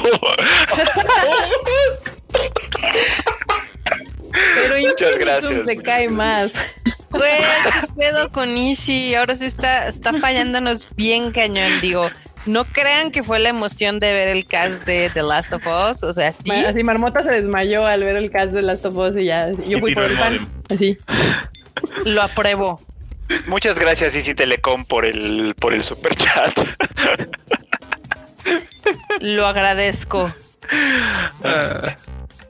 Pero 4.54 4.80
Muchas 4.80 5.18
gracias, 5.18 5.66
Se 5.66 5.74
muchas 5.74 5.82
cae 5.82 6.08
más. 6.08 6.52
Güey, 7.10 7.38
¿qué 7.80 7.86
pedo 7.98 8.30
con 8.30 8.56
Easy? 8.56 9.14
Ahora 9.14 9.34
sí 9.34 9.46
está, 9.46 9.88
está 9.88 10.12
fallándonos 10.12 10.94
bien 10.94 11.32
cañón. 11.32 11.80
Digo, 11.80 12.08
no 12.48 12.64
crean 12.64 13.10
que 13.12 13.22
fue 13.22 13.38
la 13.38 13.50
emoción 13.50 14.00
de 14.00 14.12
ver 14.12 14.28
el 14.28 14.46
cast 14.46 14.84
de 14.84 15.10
The 15.12 15.22
Last 15.22 15.52
of 15.52 15.62
Us. 15.66 16.02
O 16.02 16.12
sea, 16.12 16.32
sí. 16.32 16.50
Así 16.50 16.82
Marmota 16.82 17.22
se 17.22 17.30
desmayó 17.30 17.84
al 17.86 18.02
ver 18.02 18.16
el 18.16 18.30
cast 18.30 18.52
de 18.52 18.62
Last 18.62 18.84
of 18.86 18.96
Us 18.96 19.16
y 19.16 19.26
ya. 19.26 19.50
Yo 19.52 19.76
Y 19.78 19.80
fui 19.80 19.94
por 19.94 20.04
el 20.04 20.16
pan. 20.16 20.34
modem. 20.34 20.48
Así. 20.70 20.96
Lo 22.04 22.22
apruebo. 22.22 22.80
Muchas 23.46 23.78
gracias, 23.78 24.14
Easy 24.14 24.34
Telecom, 24.34 24.84
por 24.86 25.04
el, 25.04 25.54
por 25.60 25.74
el 25.74 25.82
super 25.82 26.14
chat. 26.16 26.58
Lo 29.20 29.46
agradezco. 29.46 30.32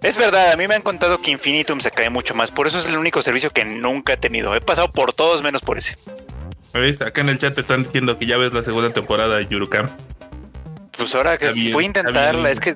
Es 0.02 0.16
verdad, 0.16 0.52
a 0.52 0.56
mí 0.56 0.68
me 0.68 0.76
han 0.76 0.82
contado 0.82 1.20
que 1.20 1.32
Infinitum 1.32 1.80
se 1.80 1.90
cae 1.90 2.10
mucho 2.10 2.34
más. 2.34 2.52
Por 2.52 2.68
eso 2.68 2.78
es 2.78 2.86
el 2.86 2.96
único 2.96 3.20
servicio 3.22 3.50
que 3.50 3.64
nunca 3.64 4.12
he 4.12 4.16
tenido. 4.16 4.54
He 4.54 4.60
pasado 4.60 4.90
por 4.90 5.12
todos 5.12 5.42
menos 5.42 5.62
por 5.62 5.78
ese. 5.78 5.96
¿Ves? 6.72 7.00
Acá 7.00 7.20
en 7.20 7.28
el 7.28 7.38
chat 7.38 7.54
te 7.54 7.60
están 7.60 7.84
diciendo 7.84 8.18
que 8.18 8.26
ya 8.26 8.36
ves 8.36 8.52
la 8.52 8.62
segunda 8.62 8.90
temporada 8.90 9.36
de 9.36 9.46
Yurukam. 9.46 9.88
Pues 10.96 11.14
ahora 11.14 11.38
que 11.38 11.50
voy 11.72 11.84
a 11.84 11.86
intentarla, 11.86 12.50
es 12.50 12.60
que 12.60 12.74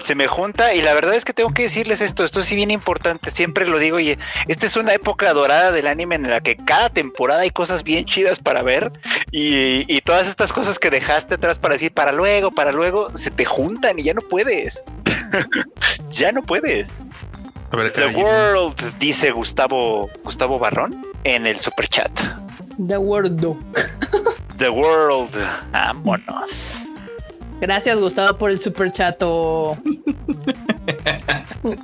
se 0.00 0.14
me 0.14 0.26
junta 0.26 0.74
y 0.74 0.82
la 0.82 0.94
verdad 0.94 1.14
es 1.14 1.24
que 1.24 1.32
tengo 1.32 1.50
que 1.50 1.64
decirles 1.64 2.00
esto, 2.00 2.24
esto 2.24 2.42
sí 2.42 2.56
bien 2.56 2.70
importante, 2.70 3.30
siempre 3.30 3.66
lo 3.66 3.78
digo 3.78 4.00
y 4.00 4.18
esta 4.48 4.66
es 4.66 4.76
una 4.76 4.94
época 4.94 5.32
dorada 5.32 5.70
del 5.70 5.86
anime 5.86 6.16
en 6.16 6.28
la 6.28 6.40
que 6.40 6.56
cada 6.56 6.90
temporada 6.90 7.42
hay 7.42 7.50
cosas 7.50 7.84
bien 7.84 8.04
chidas 8.04 8.40
para 8.40 8.62
ver 8.62 8.90
y, 9.30 9.84
y 9.92 10.00
todas 10.00 10.26
estas 10.26 10.52
cosas 10.52 10.78
que 10.78 10.90
dejaste 10.90 11.34
atrás 11.34 11.58
para 11.58 11.74
decir 11.74 11.92
para 11.92 12.12
luego, 12.12 12.50
para 12.50 12.72
luego, 12.72 13.14
se 13.16 13.30
te 13.30 13.44
juntan 13.44 13.98
y 13.98 14.04
ya 14.04 14.14
no 14.14 14.22
puedes. 14.22 14.82
ya 16.10 16.32
no 16.32 16.42
puedes. 16.42 16.90
A 17.70 17.76
ver, 17.76 17.92
The. 17.92 18.08
World, 18.08 18.98
dice 18.98 19.30
Gustavo, 19.30 20.10
Gustavo 20.24 20.58
Barrón 20.58 21.06
en 21.24 21.46
el 21.46 21.58
super 21.60 21.88
chat. 21.88 22.10
The 22.86 22.98
World. 22.98 23.56
The 24.58 24.68
World, 24.68 25.30
vámonos. 25.72 26.84
Gracias, 27.60 27.96
Gustavo, 27.98 28.38
por 28.38 28.50
el 28.50 28.58
super 28.58 28.90
chato. 28.90 29.76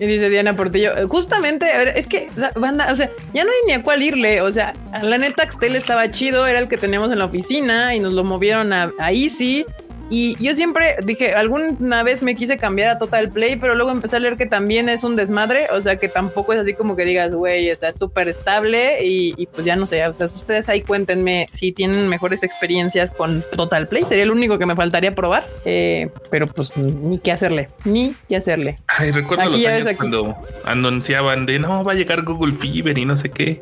y 0.01 0.07
dice 0.07 0.29
Diana 0.29 0.55
Portillo, 0.55 1.07
justamente, 1.09 1.71
a 1.71 1.79
ver, 1.79 1.89
es 1.97 2.09
que, 2.09 2.29
o 2.37 2.41
sea, 2.41 2.51
banda, 2.57 2.89
o 2.91 2.97
sea, 2.97 3.09
ya 3.33 3.45
no 3.45 3.51
hay 3.51 3.67
ni 3.67 3.73
a 3.75 3.83
cuál 3.83 4.03
irle. 4.03 4.41
O 4.43 4.51
sea, 4.51 4.73
la 5.03 5.19
neta, 5.19 5.45
Axtel 5.45 5.77
estaba 5.77 6.11
chido, 6.11 6.47
era 6.47 6.59
el 6.59 6.69
que 6.69 6.79
teníamos 6.79 7.13
en 7.13 7.21
la 7.21 7.27
oficina 7.27 7.95
y 7.95 8.01
nos 8.01 8.13
lo 8.13 8.25
movieron 8.25 8.73
a, 8.73 8.91
a 8.99 9.13
Easy. 9.13 9.65
Y 10.11 10.43
yo 10.43 10.55
siempre 10.55 10.97
dije, 11.05 11.35
alguna 11.35 12.03
vez 12.03 12.23
me 12.23 12.35
quise 12.35 12.57
cambiar 12.57 12.89
a 12.89 12.99
Total 12.99 13.31
Play, 13.31 13.57
pero 13.57 13.75
luego 13.75 13.91
empecé 13.91 14.17
a 14.17 14.21
leer 14.21 14.37
que 14.37 14.47
también 14.47 14.89
es 14.89 15.05
un 15.05 15.17
desmadre. 15.17 15.69
O 15.73 15.81
sea, 15.83 15.97
que 15.97 16.09
tampoco 16.09 16.55
es 16.55 16.61
así 16.61 16.73
como 16.73 16.97
que 16.97 17.05
digas, 17.05 17.33
güey, 17.35 17.69
está 17.69 17.93
súper 17.93 18.29
estable. 18.29 19.05
Y, 19.05 19.35
y 19.37 19.47
pues 19.47 19.67
ya 19.67 19.77
no 19.77 19.85
sé, 19.85 20.07
o 20.07 20.15
sea, 20.15 20.27
ustedes 20.27 20.69
ahí 20.71 20.81
cuéntenme 20.81 21.47
si 21.53 21.73
tienen 21.73 22.09
mejores 22.09 22.43
experiencias 22.43 23.11
con 23.11 23.45
Total 23.55 23.87
Play. 23.87 24.05
Sería 24.05 24.23
el 24.25 24.31
único 24.31 24.59
que 24.59 24.65
me 24.65 24.75
faltaría 24.75 25.15
probar. 25.15 25.45
Eh, 25.67 26.09
pero 26.31 26.47
pues 26.47 26.75
ni 26.77 27.19
qué 27.19 27.33
hacerle, 27.33 27.69
ni 27.85 28.15
qué 28.29 28.37
hacerle. 28.37 28.79
Ay, 28.87 29.11
recuerdo 29.11 29.43
Aquí 29.45 29.53
los 29.53 29.61
ya 29.61 29.71
años 29.71 29.85
ves, 29.85 29.89
aquí. 29.89 29.99
cuando 29.99 30.37
anunciaban 30.65 31.45
de 31.45 31.59
no, 31.59 31.85
va 31.85 31.93
a 31.93 31.95
llegar 31.97 32.23
Google 32.23 32.55
Fever 32.55 32.97
y 32.97 33.05
no 33.05 33.15
sé 33.17 33.31
qué. 33.31 33.61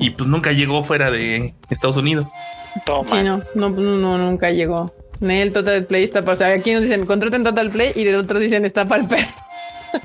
Y 0.00 0.10
pues 0.10 0.28
nunca 0.28 0.50
llegó 0.52 0.82
fuera 0.82 1.10
de 1.10 1.54
Estados 1.70 1.96
Unidos. 1.96 2.24
Toma. 2.84 3.08
Sí, 3.10 3.16
no, 3.24 3.40
no, 3.54 3.68
no, 3.70 3.96
no, 3.96 4.18
nunca 4.18 4.50
llegó. 4.50 4.92
Nel 5.22 5.52
Total 5.52 5.84
Play 5.86 6.04
está 6.04 6.20
para. 6.20 6.32
O 6.32 6.36
sea, 6.36 6.48
aquí 6.48 6.72
nos 6.72 6.82
dicen 6.82 7.06
contraten 7.06 7.42
Total 7.44 7.70
Play 7.70 7.92
y 7.94 8.04
de 8.04 8.16
otros 8.16 8.40
dicen 8.40 8.64
está 8.66 8.84
para 8.84 9.02
el 9.02 9.08
perro. 9.08 9.28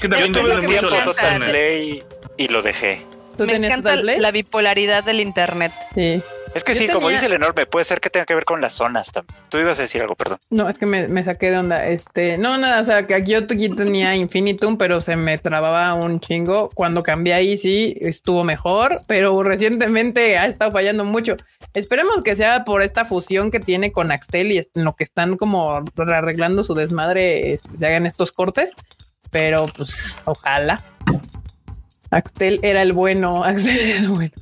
Que 0.00 0.08
también 0.08 0.30
me 0.32 0.40
mucho 0.42 0.86
encanta. 0.86 1.04
Total. 1.04 1.42
Play 1.50 2.02
y 2.36 2.48
lo 2.48 2.62
dejé. 2.62 3.04
¿Tú 3.36 3.44
Me 3.44 3.54
tenías 3.54 3.70
encanta 3.72 3.90
Total 3.90 4.02
Play? 4.02 4.20
la 4.20 4.30
bipolaridad 4.30 5.04
del 5.04 5.20
internet. 5.20 5.72
Sí. 5.94 6.22
Es 6.54 6.62
que 6.62 6.72
Yo 6.74 6.80
sí, 6.80 6.88
como 6.88 7.08
dice 7.08 7.26
el 7.26 7.32
enorme, 7.32 7.66
puede 7.66 7.84
ser 7.84 8.00
que 8.00 8.10
tenga 8.10 8.26
que 8.26 8.34
ver 8.34 8.44
con 8.44 8.60
las 8.60 8.74
zonas 8.74 9.10
también. 9.10 9.36
Tú 9.48 9.58
ibas 9.58 9.78
a 9.80 9.82
decir 9.82 10.00
algo, 10.00 10.14
perdón. 10.14 10.38
No, 10.50 10.68
es 10.68 10.78
que 10.78 10.86
me, 10.86 11.08
me 11.08 11.24
saqué 11.24 11.50
de 11.50 11.58
onda. 11.58 11.86
Este, 11.88 12.38
no, 12.38 12.56
nada, 12.58 12.80
o 12.80 12.84
sea, 12.84 13.06
que 13.06 13.14
aquí 13.14 13.32
yo 13.32 13.46
tenía 13.46 14.14
Infinitum, 14.16 14.78
pero 14.78 15.00
se 15.00 15.16
me 15.16 15.36
trababa 15.38 15.94
un 15.94 16.20
chingo. 16.20 16.70
Cuando 16.74 17.02
cambié 17.02 17.34
ahí 17.34 17.56
sí 17.56 17.96
estuvo 18.00 18.44
mejor, 18.44 19.00
pero 19.08 19.42
recientemente 19.42 20.38
ha 20.38 20.46
estado 20.46 20.70
fallando 20.70 21.04
mucho. 21.04 21.36
Esperemos 21.74 22.22
que 22.22 22.36
sea 22.36 22.64
por 22.64 22.82
esta 22.82 23.04
fusión 23.04 23.50
que 23.50 23.58
tiene 23.58 23.90
con 23.90 24.12
Axtel 24.12 24.52
y 24.52 24.58
en 24.58 24.84
lo 24.84 24.94
que 24.94 25.04
están 25.04 25.36
como 25.36 25.82
arreglando 25.96 26.62
su 26.62 26.74
desmadre, 26.74 27.54
este, 27.54 27.78
se 27.78 27.86
hagan 27.86 28.06
estos 28.06 28.30
cortes. 28.30 28.72
Pero 29.30 29.66
pues 29.66 30.20
ojalá. 30.24 30.80
Axtel 32.10 32.60
era 32.62 32.82
el 32.82 32.92
bueno, 32.92 33.42
Axtel 33.44 33.78
era 33.78 33.98
el 33.98 34.08
bueno. 34.08 34.32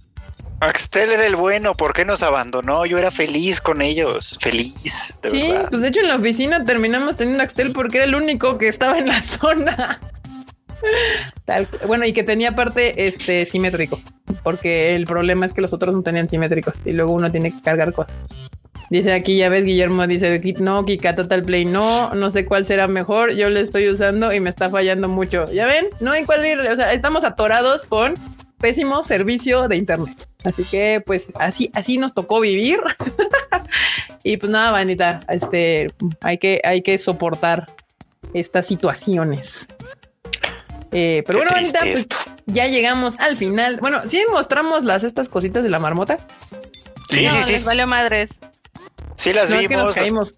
Axtel 0.62 1.10
era 1.10 1.26
el 1.26 1.36
bueno, 1.36 1.74
¿por 1.74 1.92
qué 1.92 2.04
nos 2.04 2.22
abandonó? 2.22 2.86
Yo 2.86 2.98
era 2.98 3.10
feliz 3.10 3.60
con 3.60 3.82
ellos, 3.82 4.38
feliz, 4.40 5.18
de 5.22 5.30
sí, 5.30 5.42
verdad. 5.48 5.68
pues 5.70 5.82
de 5.82 5.88
hecho 5.88 6.00
en 6.00 6.08
la 6.08 6.16
oficina 6.16 6.64
terminamos 6.64 7.16
teniendo 7.16 7.42
Axtel 7.42 7.72
porque 7.72 7.98
era 7.98 8.06
el 8.06 8.14
único 8.14 8.58
que 8.58 8.68
estaba 8.68 8.98
en 8.98 9.08
la 9.08 9.20
zona. 9.20 10.00
Tal- 11.44 11.68
bueno, 11.86 12.06
y 12.06 12.12
que 12.12 12.22
tenía 12.22 12.52
parte 12.54 13.06
este 13.06 13.46
simétrico, 13.46 14.00
porque 14.42 14.94
el 14.94 15.04
problema 15.04 15.46
es 15.46 15.52
que 15.52 15.60
los 15.60 15.72
otros 15.72 15.94
no 15.94 16.02
tenían 16.02 16.28
simétricos 16.28 16.74
y 16.84 16.92
luego 16.92 17.12
uno 17.12 17.30
tiene 17.30 17.52
que 17.52 17.60
cargar 17.60 17.92
cosas. 17.92 18.14
Dice 18.90 19.12
aquí, 19.12 19.38
ya 19.38 19.48
ves, 19.48 19.64
Guillermo 19.64 20.06
dice 20.06 20.40
no, 20.58 20.84
Kika 20.84 21.14
Total 21.14 21.42
Play 21.42 21.64
no, 21.64 22.10
no 22.14 22.30
sé 22.30 22.44
cuál 22.44 22.66
será 22.66 22.88
mejor, 22.88 23.32
yo 23.32 23.48
le 23.48 23.60
estoy 23.60 23.88
usando 23.88 24.32
y 24.32 24.40
me 24.40 24.50
está 24.50 24.68
fallando 24.70 25.08
mucho. 25.08 25.50
Ya 25.50 25.66
ven, 25.66 25.86
no 26.00 26.12
hay 26.12 26.24
cuál 26.24 26.44
ir, 26.44 26.60
o 26.60 26.76
sea, 26.76 26.92
estamos 26.92 27.24
atorados 27.24 27.84
con 27.84 28.14
pésimo 28.58 29.02
servicio 29.02 29.66
de 29.68 29.76
internet. 29.76 30.28
Así 30.44 30.64
que 30.64 31.02
pues 31.04 31.26
así, 31.38 31.70
así 31.74 31.98
nos 31.98 32.14
tocó 32.14 32.40
vivir. 32.40 32.80
y 34.24 34.36
pues 34.36 34.50
nada, 34.50 34.70
Vanita, 34.70 35.20
este, 35.28 35.88
hay 36.20 36.38
que, 36.38 36.60
hay 36.64 36.82
que 36.82 36.98
soportar 36.98 37.72
estas 38.34 38.66
situaciones. 38.66 39.68
Eh, 40.90 41.22
pero 41.26 41.38
Qué 41.38 41.44
bueno, 41.44 41.52
Vanita, 41.52 41.80
pues 41.80 42.06
ya 42.46 42.66
llegamos 42.66 43.18
al 43.18 43.36
final. 43.36 43.78
Bueno, 43.80 44.02
sí 44.06 44.22
mostramos 44.30 44.84
las 44.84 45.04
estas 45.04 45.28
cositas 45.28 45.62
de 45.64 45.70
la 45.70 45.78
marmota. 45.78 46.18
Sí, 47.08 47.24
no, 47.26 47.32
sí, 47.34 47.42
sí, 47.44 47.52
les 47.52 47.64
valió 47.64 47.86
madres. 47.86 48.30
sí 49.16 49.32
las 49.32 49.50
no 49.50 49.60
es 49.60 49.68
que 49.68 49.76
nos 49.76 49.94
vimos. 49.94 49.94
caímos. 49.94 50.34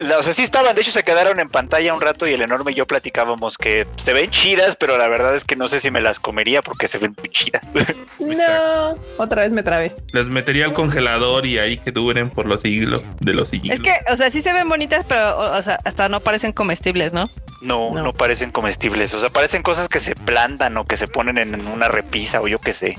La- 0.00 0.18
O 0.18 0.22
sea, 0.22 0.32
sí 0.32 0.42
estaban, 0.42 0.74
de 0.74 0.82
hecho 0.82 0.90
se 0.90 1.04
quedaron 1.04 1.38
en 1.40 1.48
pantalla 1.48 1.94
un 1.94 2.00
rato 2.00 2.26
y 2.26 2.32
el 2.32 2.42
enorme 2.42 2.72
y 2.72 2.74
yo 2.74 2.86
platicábamos 2.86 3.56
que 3.58 3.86
se 3.96 4.12
ven 4.12 4.28
chidas, 4.30 4.74
pero 4.76 4.98
la 4.98 5.06
verdad 5.08 5.34
es 5.36 5.44
que 5.44 5.54
no 5.56 5.68
sé 5.68 5.78
si 5.80 5.90
me 5.90 6.00
las 6.00 6.18
comería 6.20 6.62
porque 6.62 6.88
se 6.88 6.98
ven 6.98 7.14
muy 7.18 7.28
chidas. 7.28 7.62
No, 8.18 8.94
otra 9.18 9.42
vez 9.42 9.52
me 9.52 9.62
trabé. 9.62 9.94
Les 10.12 10.28
metería 10.28 10.64
al 10.64 10.72
congelador 10.72 11.44
y 11.46 11.58
ahí 11.58 11.76
que 11.78 11.90
duren 11.92 12.30
por 12.30 12.46
los 12.46 12.62
siglos 12.62 13.02
de 13.20 13.34
los 13.34 13.50
siglos. 13.50 13.74
Es 13.74 13.80
que, 13.80 13.92
o 14.10 14.16
sea, 14.16 14.30
sí 14.30 14.40
se 14.40 14.52
ven 14.52 14.66
bonitas, 14.68 15.04
pero, 15.06 15.36
o, 15.38 15.58
o 15.58 15.62
sea, 15.62 15.78
hasta 15.84 16.08
no 16.08 16.20
parecen 16.20 16.52
comestibles, 16.52 17.12
¿no? 17.12 17.28
No, 17.60 17.90
No. 17.92 18.02
no, 18.02 18.12
parecen 18.14 18.50
comestibles. 18.50 19.12
O 19.14 19.20
sea, 19.20 19.28
parecen 19.30 19.62
cosas 19.62 19.88
que 19.88 20.00
se 20.00 20.14
plantan 20.14 20.76
o 20.78 20.84
que 20.86 20.96
se 20.96 21.06
ponen 21.06 21.36
en 21.38 21.66
una 21.66 21.88
repisa 21.88 22.40
o 22.40 22.48
yo 22.48 22.58
qué 22.60 22.72
sé. 22.72 22.96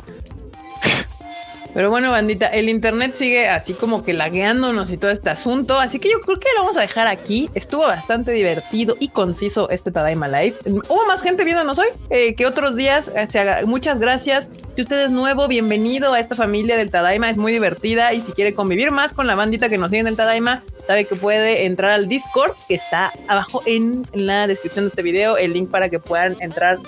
Pero 1.76 1.90
bueno, 1.90 2.10
bandita, 2.10 2.48
el 2.48 2.70
internet 2.70 3.16
sigue 3.16 3.50
así 3.50 3.74
como 3.74 4.02
que 4.02 4.14
lagueándonos 4.14 4.90
y 4.92 4.98
todo 4.98 5.12
este 5.12 5.30
asunto. 5.30 5.78
Así 5.78 6.00
que 6.00 6.10
yo 6.10 6.22
creo 6.22 6.40
que 6.40 6.48
lo 6.56 6.62
vamos 6.62 6.78
a 6.78 6.82
dejar 6.82 7.06
aquí. 7.08 7.50
Estuvo 7.54 7.82
bastante 7.82 8.32
divertido 8.32 8.96
y 8.98 9.10
conciso 9.10 9.70
este 9.70 9.92
Tadaima 9.92 10.30
Live. 10.30 10.56
Hubo 10.66 11.06
más 11.06 11.22
gente 11.22 11.44
viéndonos 11.44 11.78
hoy 11.78 11.88
eh, 12.10 12.34
que 12.36 12.46
otros 12.46 12.78
días. 12.78 13.12
Eh, 13.14 13.28
se 13.28 13.66
Muchas 13.66 14.00
gracias. 14.00 14.50
Si 14.78 14.84
usted 14.84 15.04
es 15.04 15.12
nuevo, 15.12 15.50
bienvenido 15.50 16.14
a 16.14 16.20
esta 16.22 16.34
familia 16.36 16.78
del 16.78 16.92
Tadaima. 16.92 17.30
Es 17.30 17.36
muy 17.36 17.52
divertida 17.52 18.14
y 18.14 18.22
si 18.22 18.32
quiere 18.32 18.54
convivir 18.54 18.92
más 18.92 19.12
con 19.12 19.28
la 19.28 19.36
bandita 19.36 19.68
que 19.68 19.78
nos 19.78 19.92
sigue 19.92 20.00
en 20.00 20.08
el 20.08 20.16
Tadaima, 20.16 20.64
sabe 20.88 21.06
que 21.06 21.16
puede 21.16 21.66
entrar 21.66 21.92
al 21.92 22.08
Discord 22.08 22.54
que 22.68 22.76
está 22.76 23.12
abajo 23.28 23.62
en, 23.66 24.04
en 24.14 24.26
la 24.26 24.48
descripción 24.48 24.86
de 24.86 24.90
este 24.90 25.02
video. 25.02 25.38
El 25.38 25.54
link 25.54 25.70
para 25.70 25.90
que 25.90 26.00
puedan 26.00 26.38
entrar 26.40 26.80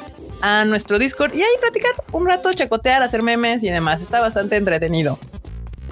a 0.42 0.66
nuestro 0.66 1.00
Discord 1.00 1.34
y 1.34 1.42
ahí 1.42 1.50
platicar 1.60 1.92
un 2.12 2.26
rato, 2.26 2.54
chacotear, 2.54 3.04
hacer 3.04 3.24
memes 3.24 3.64
y 3.64 3.70
demás. 3.70 4.02
Está 4.02 4.20
bastante 4.20 4.56
entretenido. 4.56 5.20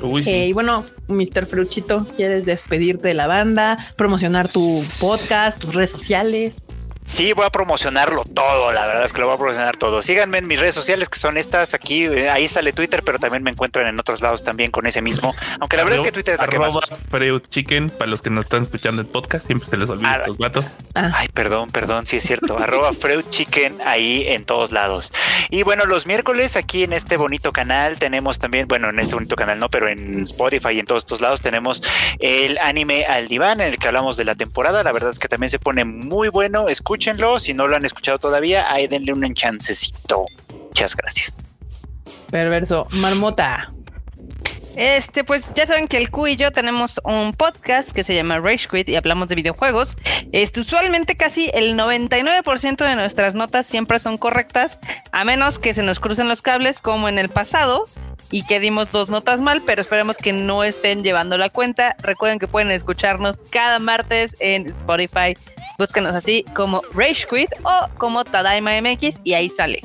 Uy, 0.01 0.23
sí. 0.23 0.29
Eh, 0.29 0.47
y 0.47 0.53
bueno, 0.53 0.85
Mr. 1.07 1.45
Fruchito, 1.45 2.05
¿quieres 2.15 2.45
despedirte 2.45 3.07
de 3.07 3.13
la 3.13 3.27
banda? 3.27 3.77
Promocionar 3.97 4.47
tu 4.49 4.83
podcast, 4.99 5.59
tus 5.59 5.73
redes 5.73 5.91
sociales. 5.91 6.55
Sí, 7.07 7.33
voy 7.33 7.45
a 7.45 7.51
promocionarlo 7.51 8.23
todo, 8.23 8.71
la 8.71 8.87
verdad 8.87 9.05
es 9.05 9.13
que 9.13 9.21
lo 9.21 9.27
voy 9.27 9.35
a 9.35 9.37
promocionar 9.37 9.77
todo. 9.77 10.01
Síganme 10.01 10.39
en 10.39 10.47
mis 10.47 10.59
redes 10.59 10.73
sociales 10.73 11.07
que 11.07 11.19
son 11.19 11.37
estas 11.37 11.75
aquí, 11.75 12.05
eh, 12.05 12.31
ahí 12.31 12.47
sale 12.47 12.73
Twitter, 12.73 13.03
pero 13.05 13.19
también 13.19 13.43
me 13.43 13.51
encuentran 13.51 13.85
en 13.85 13.99
otros 13.99 14.21
lados 14.21 14.43
también 14.43 14.71
con 14.71 14.87
ese 14.87 15.03
mismo. 15.03 15.35
Aunque 15.59 15.77
la 15.77 15.83
verdad 15.83 15.99
es 15.99 16.03
que 16.05 16.11
Twitter 16.11 16.33
es 16.33 16.39
la 16.39 16.47
que 16.47 16.57
más... 16.57 16.75
Arroba 16.75 16.97
Freud 17.09 17.41
Chicken, 17.47 17.91
para 17.91 18.09
los 18.09 18.23
que 18.23 18.31
no 18.31 18.41
están 18.41 18.63
escuchando 18.63 19.03
el 19.03 19.07
podcast, 19.07 19.45
siempre 19.45 19.69
se 19.69 19.77
les 19.77 19.87
olvida 19.87 20.13
Ah, 20.13 20.17
estos 20.17 20.37
vatos. 20.39 20.65
Ah, 20.95 21.11
Ay, 21.13 21.27
perdón, 21.27 21.69
perdón, 21.69 22.07
sí 22.07 22.17
es 22.17 22.23
cierto. 22.23 22.57
Arroba 22.57 22.91
Freud 22.99 23.23
Chicken 23.29 23.77
ahí 23.85 24.25
en 24.27 24.43
todos 24.43 24.71
lados. 24.71 25.13
Y 25.51 25.61
bueno, 25.61 25.85
los 25.85 26.07
miércoles 26.07 26.55
aquí 26.55 26.83
en 26.85 26.93
este 26.93 27.17
bonito 27.17 27.53
canal 27.53 27.99
tenemos 27.99 28.39
también, 28.39 28.67
bueno, 28.67 28.89
en 28.89 28.97
este 28.97 29.13
bonito 29.13 29.35
canal 29.35 29.59
no, 29.59 29.69
pero 29.69 29.87
en 29.87 30.23
Spotify 30.23 30.69
y 30.71 30.79
en 30.79 30.87
todos 30.87 31.03
estos 31.03 31.21
lados 31.21 31.41
tenemos 31.41 31.83
el 32.17 32.57
anime 32.57 33.05
al 33.05 33.27
diván 33.27 33.61
en 33.61 33.67
el 33.67 33.77
que 33.77 33.87
hablamos 33.87 34.17
de 34.17 34.25
la 34.25 34.33
temporada. 34.33 34.81
La 34.83 34.91
verdad 34.91 35.11
es 35.11 35.19
que 35.19 35.27
también 35.27 35.51
se 35.51 35.59
pone 35.59 35.85
muy 35.85 36.29
bueno. 36.29 36.67
Escúchenlo. 36.95 37.41
Si 37.41 37.53
no 37.53 37.67
lo 37.67 37.75
han 37.75 37.83
escuchado 37.83 38.19
todavía, 38.19 38.71
ahí 38.71 38.87
denle 38.87 39.11
un 39.11 39.33
chancecito. 39.33 40.25
Muchas 40.69 40.95
gracias. 40.95 41.49
perverso. 42.31 42.87
Marmota. 42.91 43.73
Este, 44.77 45.25
pues 45.25 45.51
ya 45.55 45.65
saben 45.65 45.89
que 45.89 45.97
el 45.97 46.09
Q 46.09 46.27
y 46.27 46.35
yo 46.37 46.53
tenemos 46.53 47.01
un 47.03 47.33
podcast 47.33 47.91
que 47.91 48.05
se 48.05 48.15
llama 48.15 48.39
Rage 48.39 48.67
Quit 48.69 48.87
y 48.87 48.95
hablamos 48.95 49.27
de 49.27 49.35
videojuegos. 49.35 49.97
Este, 50.31 50.61
usualmente 50.61 51.17
casi 51.17 51.49
el 51.53 51.77
99% 51.77 52.77
de 52.77 52.95
nuestras 52.95 53.35
notas 53.35 53.65
siempre 53.65 53.99
son 53.99 54.17
correctas, 54.17 54.79
a 55.11 55.25
menos 55.25 55.59
que 55.59 55.73
se 55.73 55.83
nos 55.83 55.99
crucen 55.99 56.29
los 56.29 56.41
cables 56.41 56.79
como 56.79 57.09
en 57.09 57.19
el 57.19 57.27
pasado 57.27 57.87
y 58.31 58.43
que 58.43 58.61
dimos 58.61 58.91
dos 58.93 59.09
notas 59.09 59.41
mal, 59.41 59.61
pero 59.65 59.81
esperemos 59.81 60.17
que 60.17 60.31
no 60.31 60.63
estén 60.63 61.03
llevando 61.03 61.37
la 61.37 61.49
cuenta. 61.49 61.95
Recuerden 62.01 62.39
que 62.39 62.47
pueden 62.47 62.71
escucharnos 62.71 63.41
cada 63.51 63.79
martes 63.79 64.37
en 64.39 64.67
Spotify. 64.67 65.33
Búsquenos 65.77 66.15
así 66.15 66.45
como 66.53 66.81
Rage 66.93 67.25
Quit 67.29 67.49
o 67.63 67.89
como 67.97 68.23
Tadaima 68.25 68.71
MX 68.81 69.21
y 69.23 69.33
ahí 69.33 69.49
sale. 69.49 69.81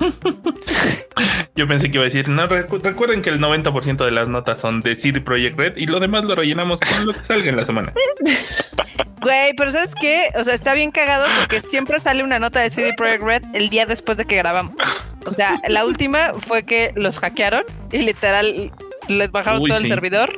Yo 1.54 1.68
pensé 1.68 1.90
que 1.90 1.96
iba 1.98 2.02
a 2.02 2.06
decir, 2.06 2.28
no, 2.28 2.48
recu- 2.48 2.80
recuerden 2.82 3.22
que 3.22 3.30
el 3.30 3.38
90% 3.40 4.04
de 4.04 4.10
las 4.10 4.28
notas 4.28 4.60
son 4.60 4.80
de 4.80 4.96
CD 4.96 5.20
Projekt 5.20 5.58
Red 5.58 5.76
y 5.76 5.86
lo 5.86 6.00
demás 6.00 6.24
lo 6.24 6.34
rellenamos 6.34 6.80
con 6.80 7.06
lo 7.06 7.14
que 7.14 7.22
salga 7.22 7.48
en 7.50 7.56
la 7.56 7.64
semana. 7.64 7.92
Güey, 9.22 9.54
pero 9.56 9.70
¿sabes 9.70 9.90
qué? 10.00 10.30
O 10.34 10.42
sea, 10.42 10.52
está 10.54 10.74
bien 10.74 10.90
cagado 10.90 11.28
porque 11.38 11.60
siempre 11.60 12.00
sale 12.00 12.24
una 12.24 12.40
nota 12.40 12.58
de 12.58 12.70
CD 12.70 12.92
Projekt 12.96 13.22
Red 13.22 13.42
el 13.54 13.68
día 13.68 13.86
después 13.86 14.18
de 14.18 14.24
que 14.24 14.34
grabamos. 14.34 14.74
O 15.26 15.30
sea, 15.30 15.60
la 15.68 15.84
última 15.84 16.32
fue 16.34 16.64
que 16.64 16.90
los 16.96 17.20
hackearon 17.20 17.62
y 17.92 17.98
literal 17.98 18.72
les 19.08 19.30
bajaron 19.30 19.62
Uy, 19.62 19.68
todo 19.70 19.78
sí. 19.78 19.84
el 19.84 19.90
servidor. 19.92 20.32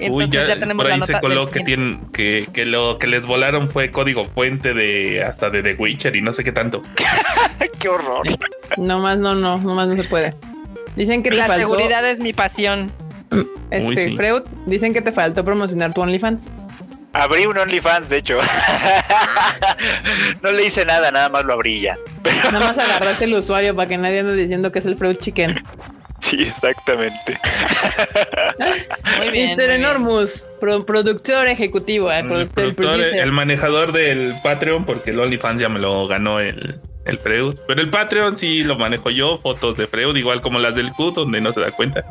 Uy, 0.00 0.24
Entonces 0.24 0.30
ya, 0.30 0.54
ya, 0.54 0.60
tenemos 0.60 0.82
por 0.82 0.88
la 0.88 0.94
ahí 0.94 1.00
nota 1.00 1.12
se 1.12 1.20
coló 1.20 1.50
que 1.50 1.60
tienen 1.60 2.00
que, 2.12 2.48
que 2.52 2.64
lo 2.64 2.98
que 2.98 3.08
les 3.08 3.26
volaron 3.26 3.68
fue 3.68 3.90
código 3.90 4.26
fuente 4.26 4.72
de 4.72 5.24
hasta 5.24 5.50
de 5.50 5.62
The 5.62 5.74
Witcher 5.74 6.14
y 6.14 6.22
no 6.22 6.32
sé 6.32 6.44
qué 6.44 6.52
tanto. 6.52 6.82
Qué 7.80 7.88
horror. 7.88 8.26
No 8.76 8.98
más, 8.98 9.18
no, 9.18 9.34
no, 9.34 9.58
no 9.58 9.74
más 9.74 9.86
no 9.88 9.94
se 9.96 10.04
puede. 10.04 10.34
Dicen 10.96 11.22
que 11.22 11.30
te 11.30 11.36
La 11.36 11.46
faltó, 11.46 11.60
seguridad 11.60 12.04
es 12.08 12.18
mi 12.18 12.32
pasión. 12.32 12.90
este, 13.70 13.86
Uy, 13.86 13.96
sí. 13.96 14.16
Freud, 14.16 14.42
dicen 14.66 14.92
que 14.92 15.00
te 15.00 15.12
faltó 15.12 15.44
promocionar 15.44 15.94
tu 15.94 16.00
OnlyFans. 16.00 16.48
Abrí 17.12 17.46
un 17.46 17.56
OnlyFans, 17.56 18.08
de 18.08 18.18
hecho. 18.18 18.38
no 20.42 20.52
le 20.52 20.64
hice 20.66 20.84
nada, 20.84 21.10
nada 21.10 21.28
más 21.28 21.44
lo 21.44 21.54
abrí 21.54 21.80
ya. 21.80 21.96
Nada 22.44 22.60
más 22.60 22.78
agarraste 22.78 23.24
el 23.24 23.34
usuario 23.34 23.74
para 23.74 23.88
que 23.88 23.96
nadie 23.96 24.20
ande 24.20 24.34
diciendo 24.34 24.70
que 24.72 24.80
es 24.80 24.86
el 24.86 24.96
Freud 24.96 25.16
Chicken. 25.16 25.62
Sí, 26.20 26.42
exactamente. 26.42 27.38
Muy 29.18 29.30
bien. 29.30 29.56
Mr. 29.56 29.70
Enormous, 29.70 30.44
pro- 30.60 30.84
productor 30.84 31.46
ejecutivo, 31.46 32.10
el 32.10 32.18
El, 32.18 32.26
productor, 32.26 32.64
el 32.64 32.74
productor, 32.74 32.98
producer. 33.00 33.18
el 33.24 33.32
manejador 33.32 33.92
del 33.92 34.34
Patreon, 34.42 34.84
porque 34.84 35.10
el 35.10 35.20
OnlyFans 35.20 35.60
ya 35.60 35.68
me 35.68 35.78
lo 35.78 36.06
ganó 36.08 36.40
el, 36.40 36.80
el 37.04 37.18
Freud. 37.18 37.54
Pero 37.66 37.80
el 37.80 37.88
Patreon 37.90 38.36
sí 38.36 38.64
lo 38.64 38.76
manejo 38.76 39.10
yo, 39.10 39.38
fotos 39.38 39.76
de 39.76 39.86
Freud, 39.86 40.16
igual 40.16 40.40
como 40.40 40.58
las 40.58 40.74
del 40.74 40.92
Q, 40.92 41.12
donde 41.12 41.40
no 41.40 41.52
se 41.52 41.60
da 41.60 41.70
cuenta. 41.70 42.04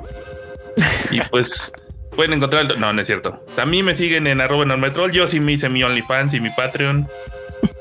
Y 1.11 1.19
pues 1.29 1.71
pueden 2.15 2.33
encontrarlo. 2.33 2.75
No, 2.77 2.93
no 2.93 3.01
es 3.01 3.07
cierto. 3.07 3.43
A 3.57 3.65
mí 3.65 3.83
me 3.83 3.93
siguen 3.95 4.25
en 4.27 4.39
arroba 4.41 4.63
enormetrol. 4.63 5.11
Yo 5.11 5.27
sí 5.27 5.39
me 5.41 5.51
hice 5.53 5.69
mi 5.69 5.83
OnlyFans 5.83 6.33
y 6.33 6.39
mi 6.39 6.49
Patreon. 6.51 7.07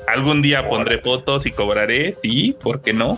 Algún 0.07 0.41
día 0.41 0.67
pondré 0.67 0.97
fotos 0.99 1.45
y 1.45 1.51
cobraré, 1.51 2.13
sí, 2.13 2.55
¿por 2.61 2.81
qué 2.81 2.93
no? 2.93 3.17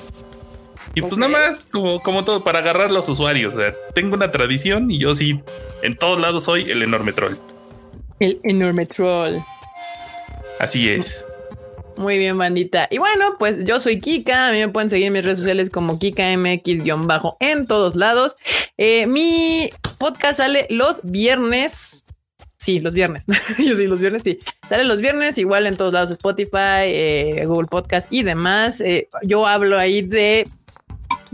Y 0.95 1.01
pues 1.01 1.17
nada 1.17 1.31
más, 1.31 1.65
como, 1.65 2.01
como 2.01 2.23
todo, 2.23 2.43
para 2.43 2.59
agarrar 2.59 2.91
los 2.91 3.07
usuarios. 3.09 3.53
O 3.53 3.57
sea, 3.59 3.73
tengo 3.93 4.15
una 4.15 4.31
tradición 4.31 4.89
y 4.89 4.97
yo 4.97 5.15
sí, 5.15 5.41
en 5.81 5.95
todos 5.95 6.19
lados 6.19 6.43
soy 6.45 6.69
el 6.69 6.81
enorme 6.81 7.13
troll. 7.13 7.35
El 8.19 8.39
enorme 8.43 8.85
troll. 8.85 9.37
Así 10.59 10.89
es. 10.89 11.23
Muy 11.99 12.17
bien, 12.17 12.37
bandita. 12.37 12.87
Y 12.89 12.97
bueno, 12.97 13.35
pues 13.37 13.65
yo 13.65 13.81
soy 13.81 13.99
Kika. 13.99 14.47
A 14.47 14.51
mí 14.53 14.59
me 14.59 14.69
pueden 14.69 14.89
seguir 14.89 15.07
en 15.07 15.13
mis 15.13 15.23
redes 15.23 15.39
sociales 15.39 15.69
como 15.69 15.99
KikaMX-bajo 15.99 17.35
en 17.41 17.67
todos 17.67 17.97
lados. 17.97 18.37
Eh, 18.77 19.05
mi 19.05 19.69
podcast 19.97 20.37
sale 20.37 20.65
los 20.69 21.01
viernes. 21.03 22.03
Sí, 22.57 22.79
los 22.79 22.93
viernes. 22.93 23.25
yo 23.57 23.75
sí, 23.75 23.85
los 23.87 23.99
viernes, 23.99 24.23
sí. 24.23 24.39
Sale 24.69 24.85
los 24.85 25.01
viernes, 25.01 25.37
igual 25.37 25.67
en 25.67 25.75
todos 25.75 25.93
lados, 25.93 26.11
Spotify, 26.11 26.85
eh, 26.87 27.43
Google 27.45 27.67
Podcast 27.67 28.07
y 28.11 28.23
demás. 28.23 28.79
Eh, 28.79 29.09
yo 29.23 29.45
hablo 29.45 29.77
ahí 29.77 30.01
de 30.01 30.47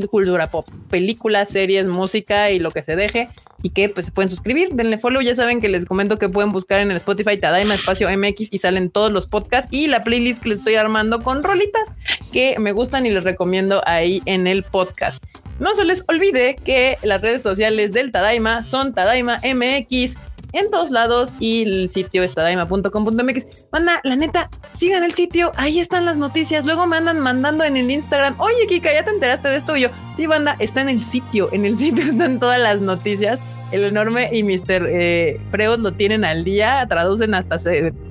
cultura 0.09 0.47
pop, 0.47 0.67
películas, 0.89 1.49
series, 1.49 1.85
música 1.85 2.51
y 2.51 2.59
lo 2.59 2.71
que 2.71 2.81
se 2.81 2.95
deje. 2.95 3.29
Y 3.61 3.71
que 3.71 3.89
pues 3.89 4.05
se 4.05 4.11
pueden 4.11 4.29
suscribir, 4.29 4.69
denle 4.73 4.99
follow. 4.99 5.21
Ya 5.21 5.33
saben 5.33 5.59
que 5.59 5.69
les 5.69 5.85
comento 5.85 6.17
que 6.17 6.29
pueden 6.29 6.51
buscar 6.51 6.81
en 6.81 6.91
el 6.91 6.97
Spotify 6.97 7.37
Tadaima 7.37 7.73
Espacio 7.73 8.07
MX 8.15 8.49
y 8.51 8.59
salen 8.59 8.91
todos 8.91 9.11
los 9.11 9.27
podcasts 9.27 9.69
y 9.71 9.87
la 9.87 10.03
playlist 10.03 10.43
que 10.43 10.49
les 10.49 10.59
estoy 10.59 10.75
armando 10.75 11.23
con 11.23 11.41
rolitas 11.41 11.93
que 12.31 12.57
me 12.59 12.73
gustan 12.73 13.05
y 13.05 13.09
les 13.09 13.23
recomiendo 13.23 13.81
ahí 13.87 14.21
en 14.25 14.45
el 14.45 14.63
podcast. 14.63 15.23
No 15.59 15.73
se 15.73 15.85
les 15.85 16.03
olvide 16.09 16.57
que 16.65 16.97
las 17.01 17.21
redes 17.21 17.41
sociales 17.41 17.93
del 17.93 18.11
Tadaima 18.11 18.63
son 18.63 18.93
Tadaima 18.93 19.39
MX 19.39 20.15
en 20.55 20.71
todos 20.71 20.89
lados 20.89 21.33
y 21.39 21.63
el 21.63 21.89
sitio 21.89 22.23
es 22.23 22.33
tadaima.com.mx. 22.33 23.47
Manda, 23.71 23.99
la 24.03 24.15
neta, 24.15 24.49
sigan 24.73 25.03
el 25.03 25.13
sitio, 25.13 25.51
ahí 25.55 25.79
están 25.79 26.05
las 26.05 26.17
noticias. 26.17 26.65
Luego 26.65 26.87
me 26.87 26.97
andan 26.97 27.19
mandando 27.19 27.63
en 27.63 27.77
el 27.77 27.91
Instagram, 27.91 28.39
oye 28.39 28.65
Kika, 28.67 28.93
¿ya 28.93 29.03
te 29.03 29.11
enteraste 29.11 29.49
de 29.49 29.57
esto? 29.57 29.75
Y 29.75 29.81
yo, 29.81 29.89
sí, 30.17 30.25
banda, 30.25 30.55
está 30.59 30.81
en 30.81 30.89
el 30.89 31.03
sitio, 31.03 31.49
en 31.51 31.65
el 31.65 31.77
sitio 31.79 32.05
están 32.05 32.39
todas 32.39 32.59
las 32.59 32.81
noticias. 32.81 33.39
El 33.71 33.83
enorme 33.83 34.29
y 34.31 34.43
Mr. 34.43 34.87
Eh, 34.87 35.41
Freud 35.51 35.79
lo 35.79 35.93
tienen 35.93 36.23
al 36.23 36.43
día, 36.45 36.85
traducen 36.87 37.33
hasta, 37.33 37.57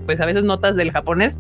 pues 0.05 0.21
a 0.21 0.27
veces 0.27 0.45
notas 0.45 0.77
del 0.77 0.91
japonés. 0.91 1.39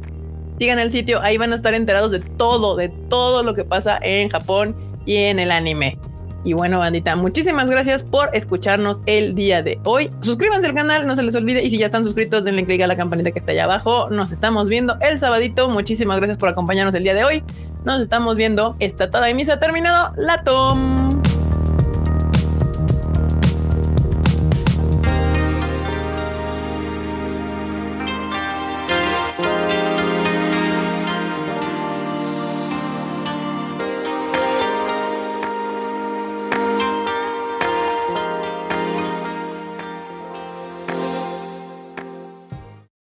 Sigan 0.58 0.78
el 0.78 0.92
sitio, 0.92 1.20
ahí 1.20 1.36
van 1.36 1.52
a 1.52 1.56
estar 1.56 1.74
enterados 1.74 2.12
de 2.12 2.20
todo, 2.20 2.76
de 2.76 2.88
todo 2.88 3.42
lo 3.42 3.54
que 3.54 3.64
pasa 3.64 3.98
en 4.00 4.28
Japón 4.28 4.76
y 5.04 5.16
en 5.16 5.40
el 5.40 5.50
anime. 5.50 5.98
Y 6.44 6.52
bueno, 6.52 6.78
bandita, 6.78 7.16
muchísimas 7.16 7.70
gracias 7.70 8.04
por 8.04 8.28
escucharnos 8.34 9.00
el 9.06 9.34
día 9.34 9.62
de 9.62 9.80
hoy. 9.84 10.10
Suscríbanse 10.20 10.66
al 10.66 10.74
canal, 10.74 11.06
no 11.06 11.16
se 11.16 11.22
les 11.22 11.34
olvide. 11.34 11.64
Y 11.64 11.70
si 11.70 11.78
ya 11.78 11.86
están 11.86 12.04
suscritos, 12.04 12.44
denle 12.44 12.66
click 12.66 12.82
a 12.82 12.86
la 12.86 12.96
campanita 12.96 13.32
que 13.32 13.38
está 13.38 13.52
allá 13.52 13.64
abajo. 13.64 14.10
Nos 14.10 14.30
estamos 14.30 14.68
viendo 14.68 14.96
el 15.00 15.18
sabadito. 15.18 15.70
Muchísimas 15.70 16.18
gracias 16.18 16.36
por 16.36 16.50
acompañarnos 16.50 16.94
el 16.94 17.02
día 17.02 17.14
de 17.14 17.24
hoy. 17.24 17.42
Nos 17.84 18.00
estamos 18.00 18.36
viendo. 18.36 18.76
Esta 18.78 19.10
toda 19.10 19.30
emisa 19.30 19.54
ha 19.54 19.60
terminado. 19.60 20.12
La 20.16 20.42
tom. 20.42 21.22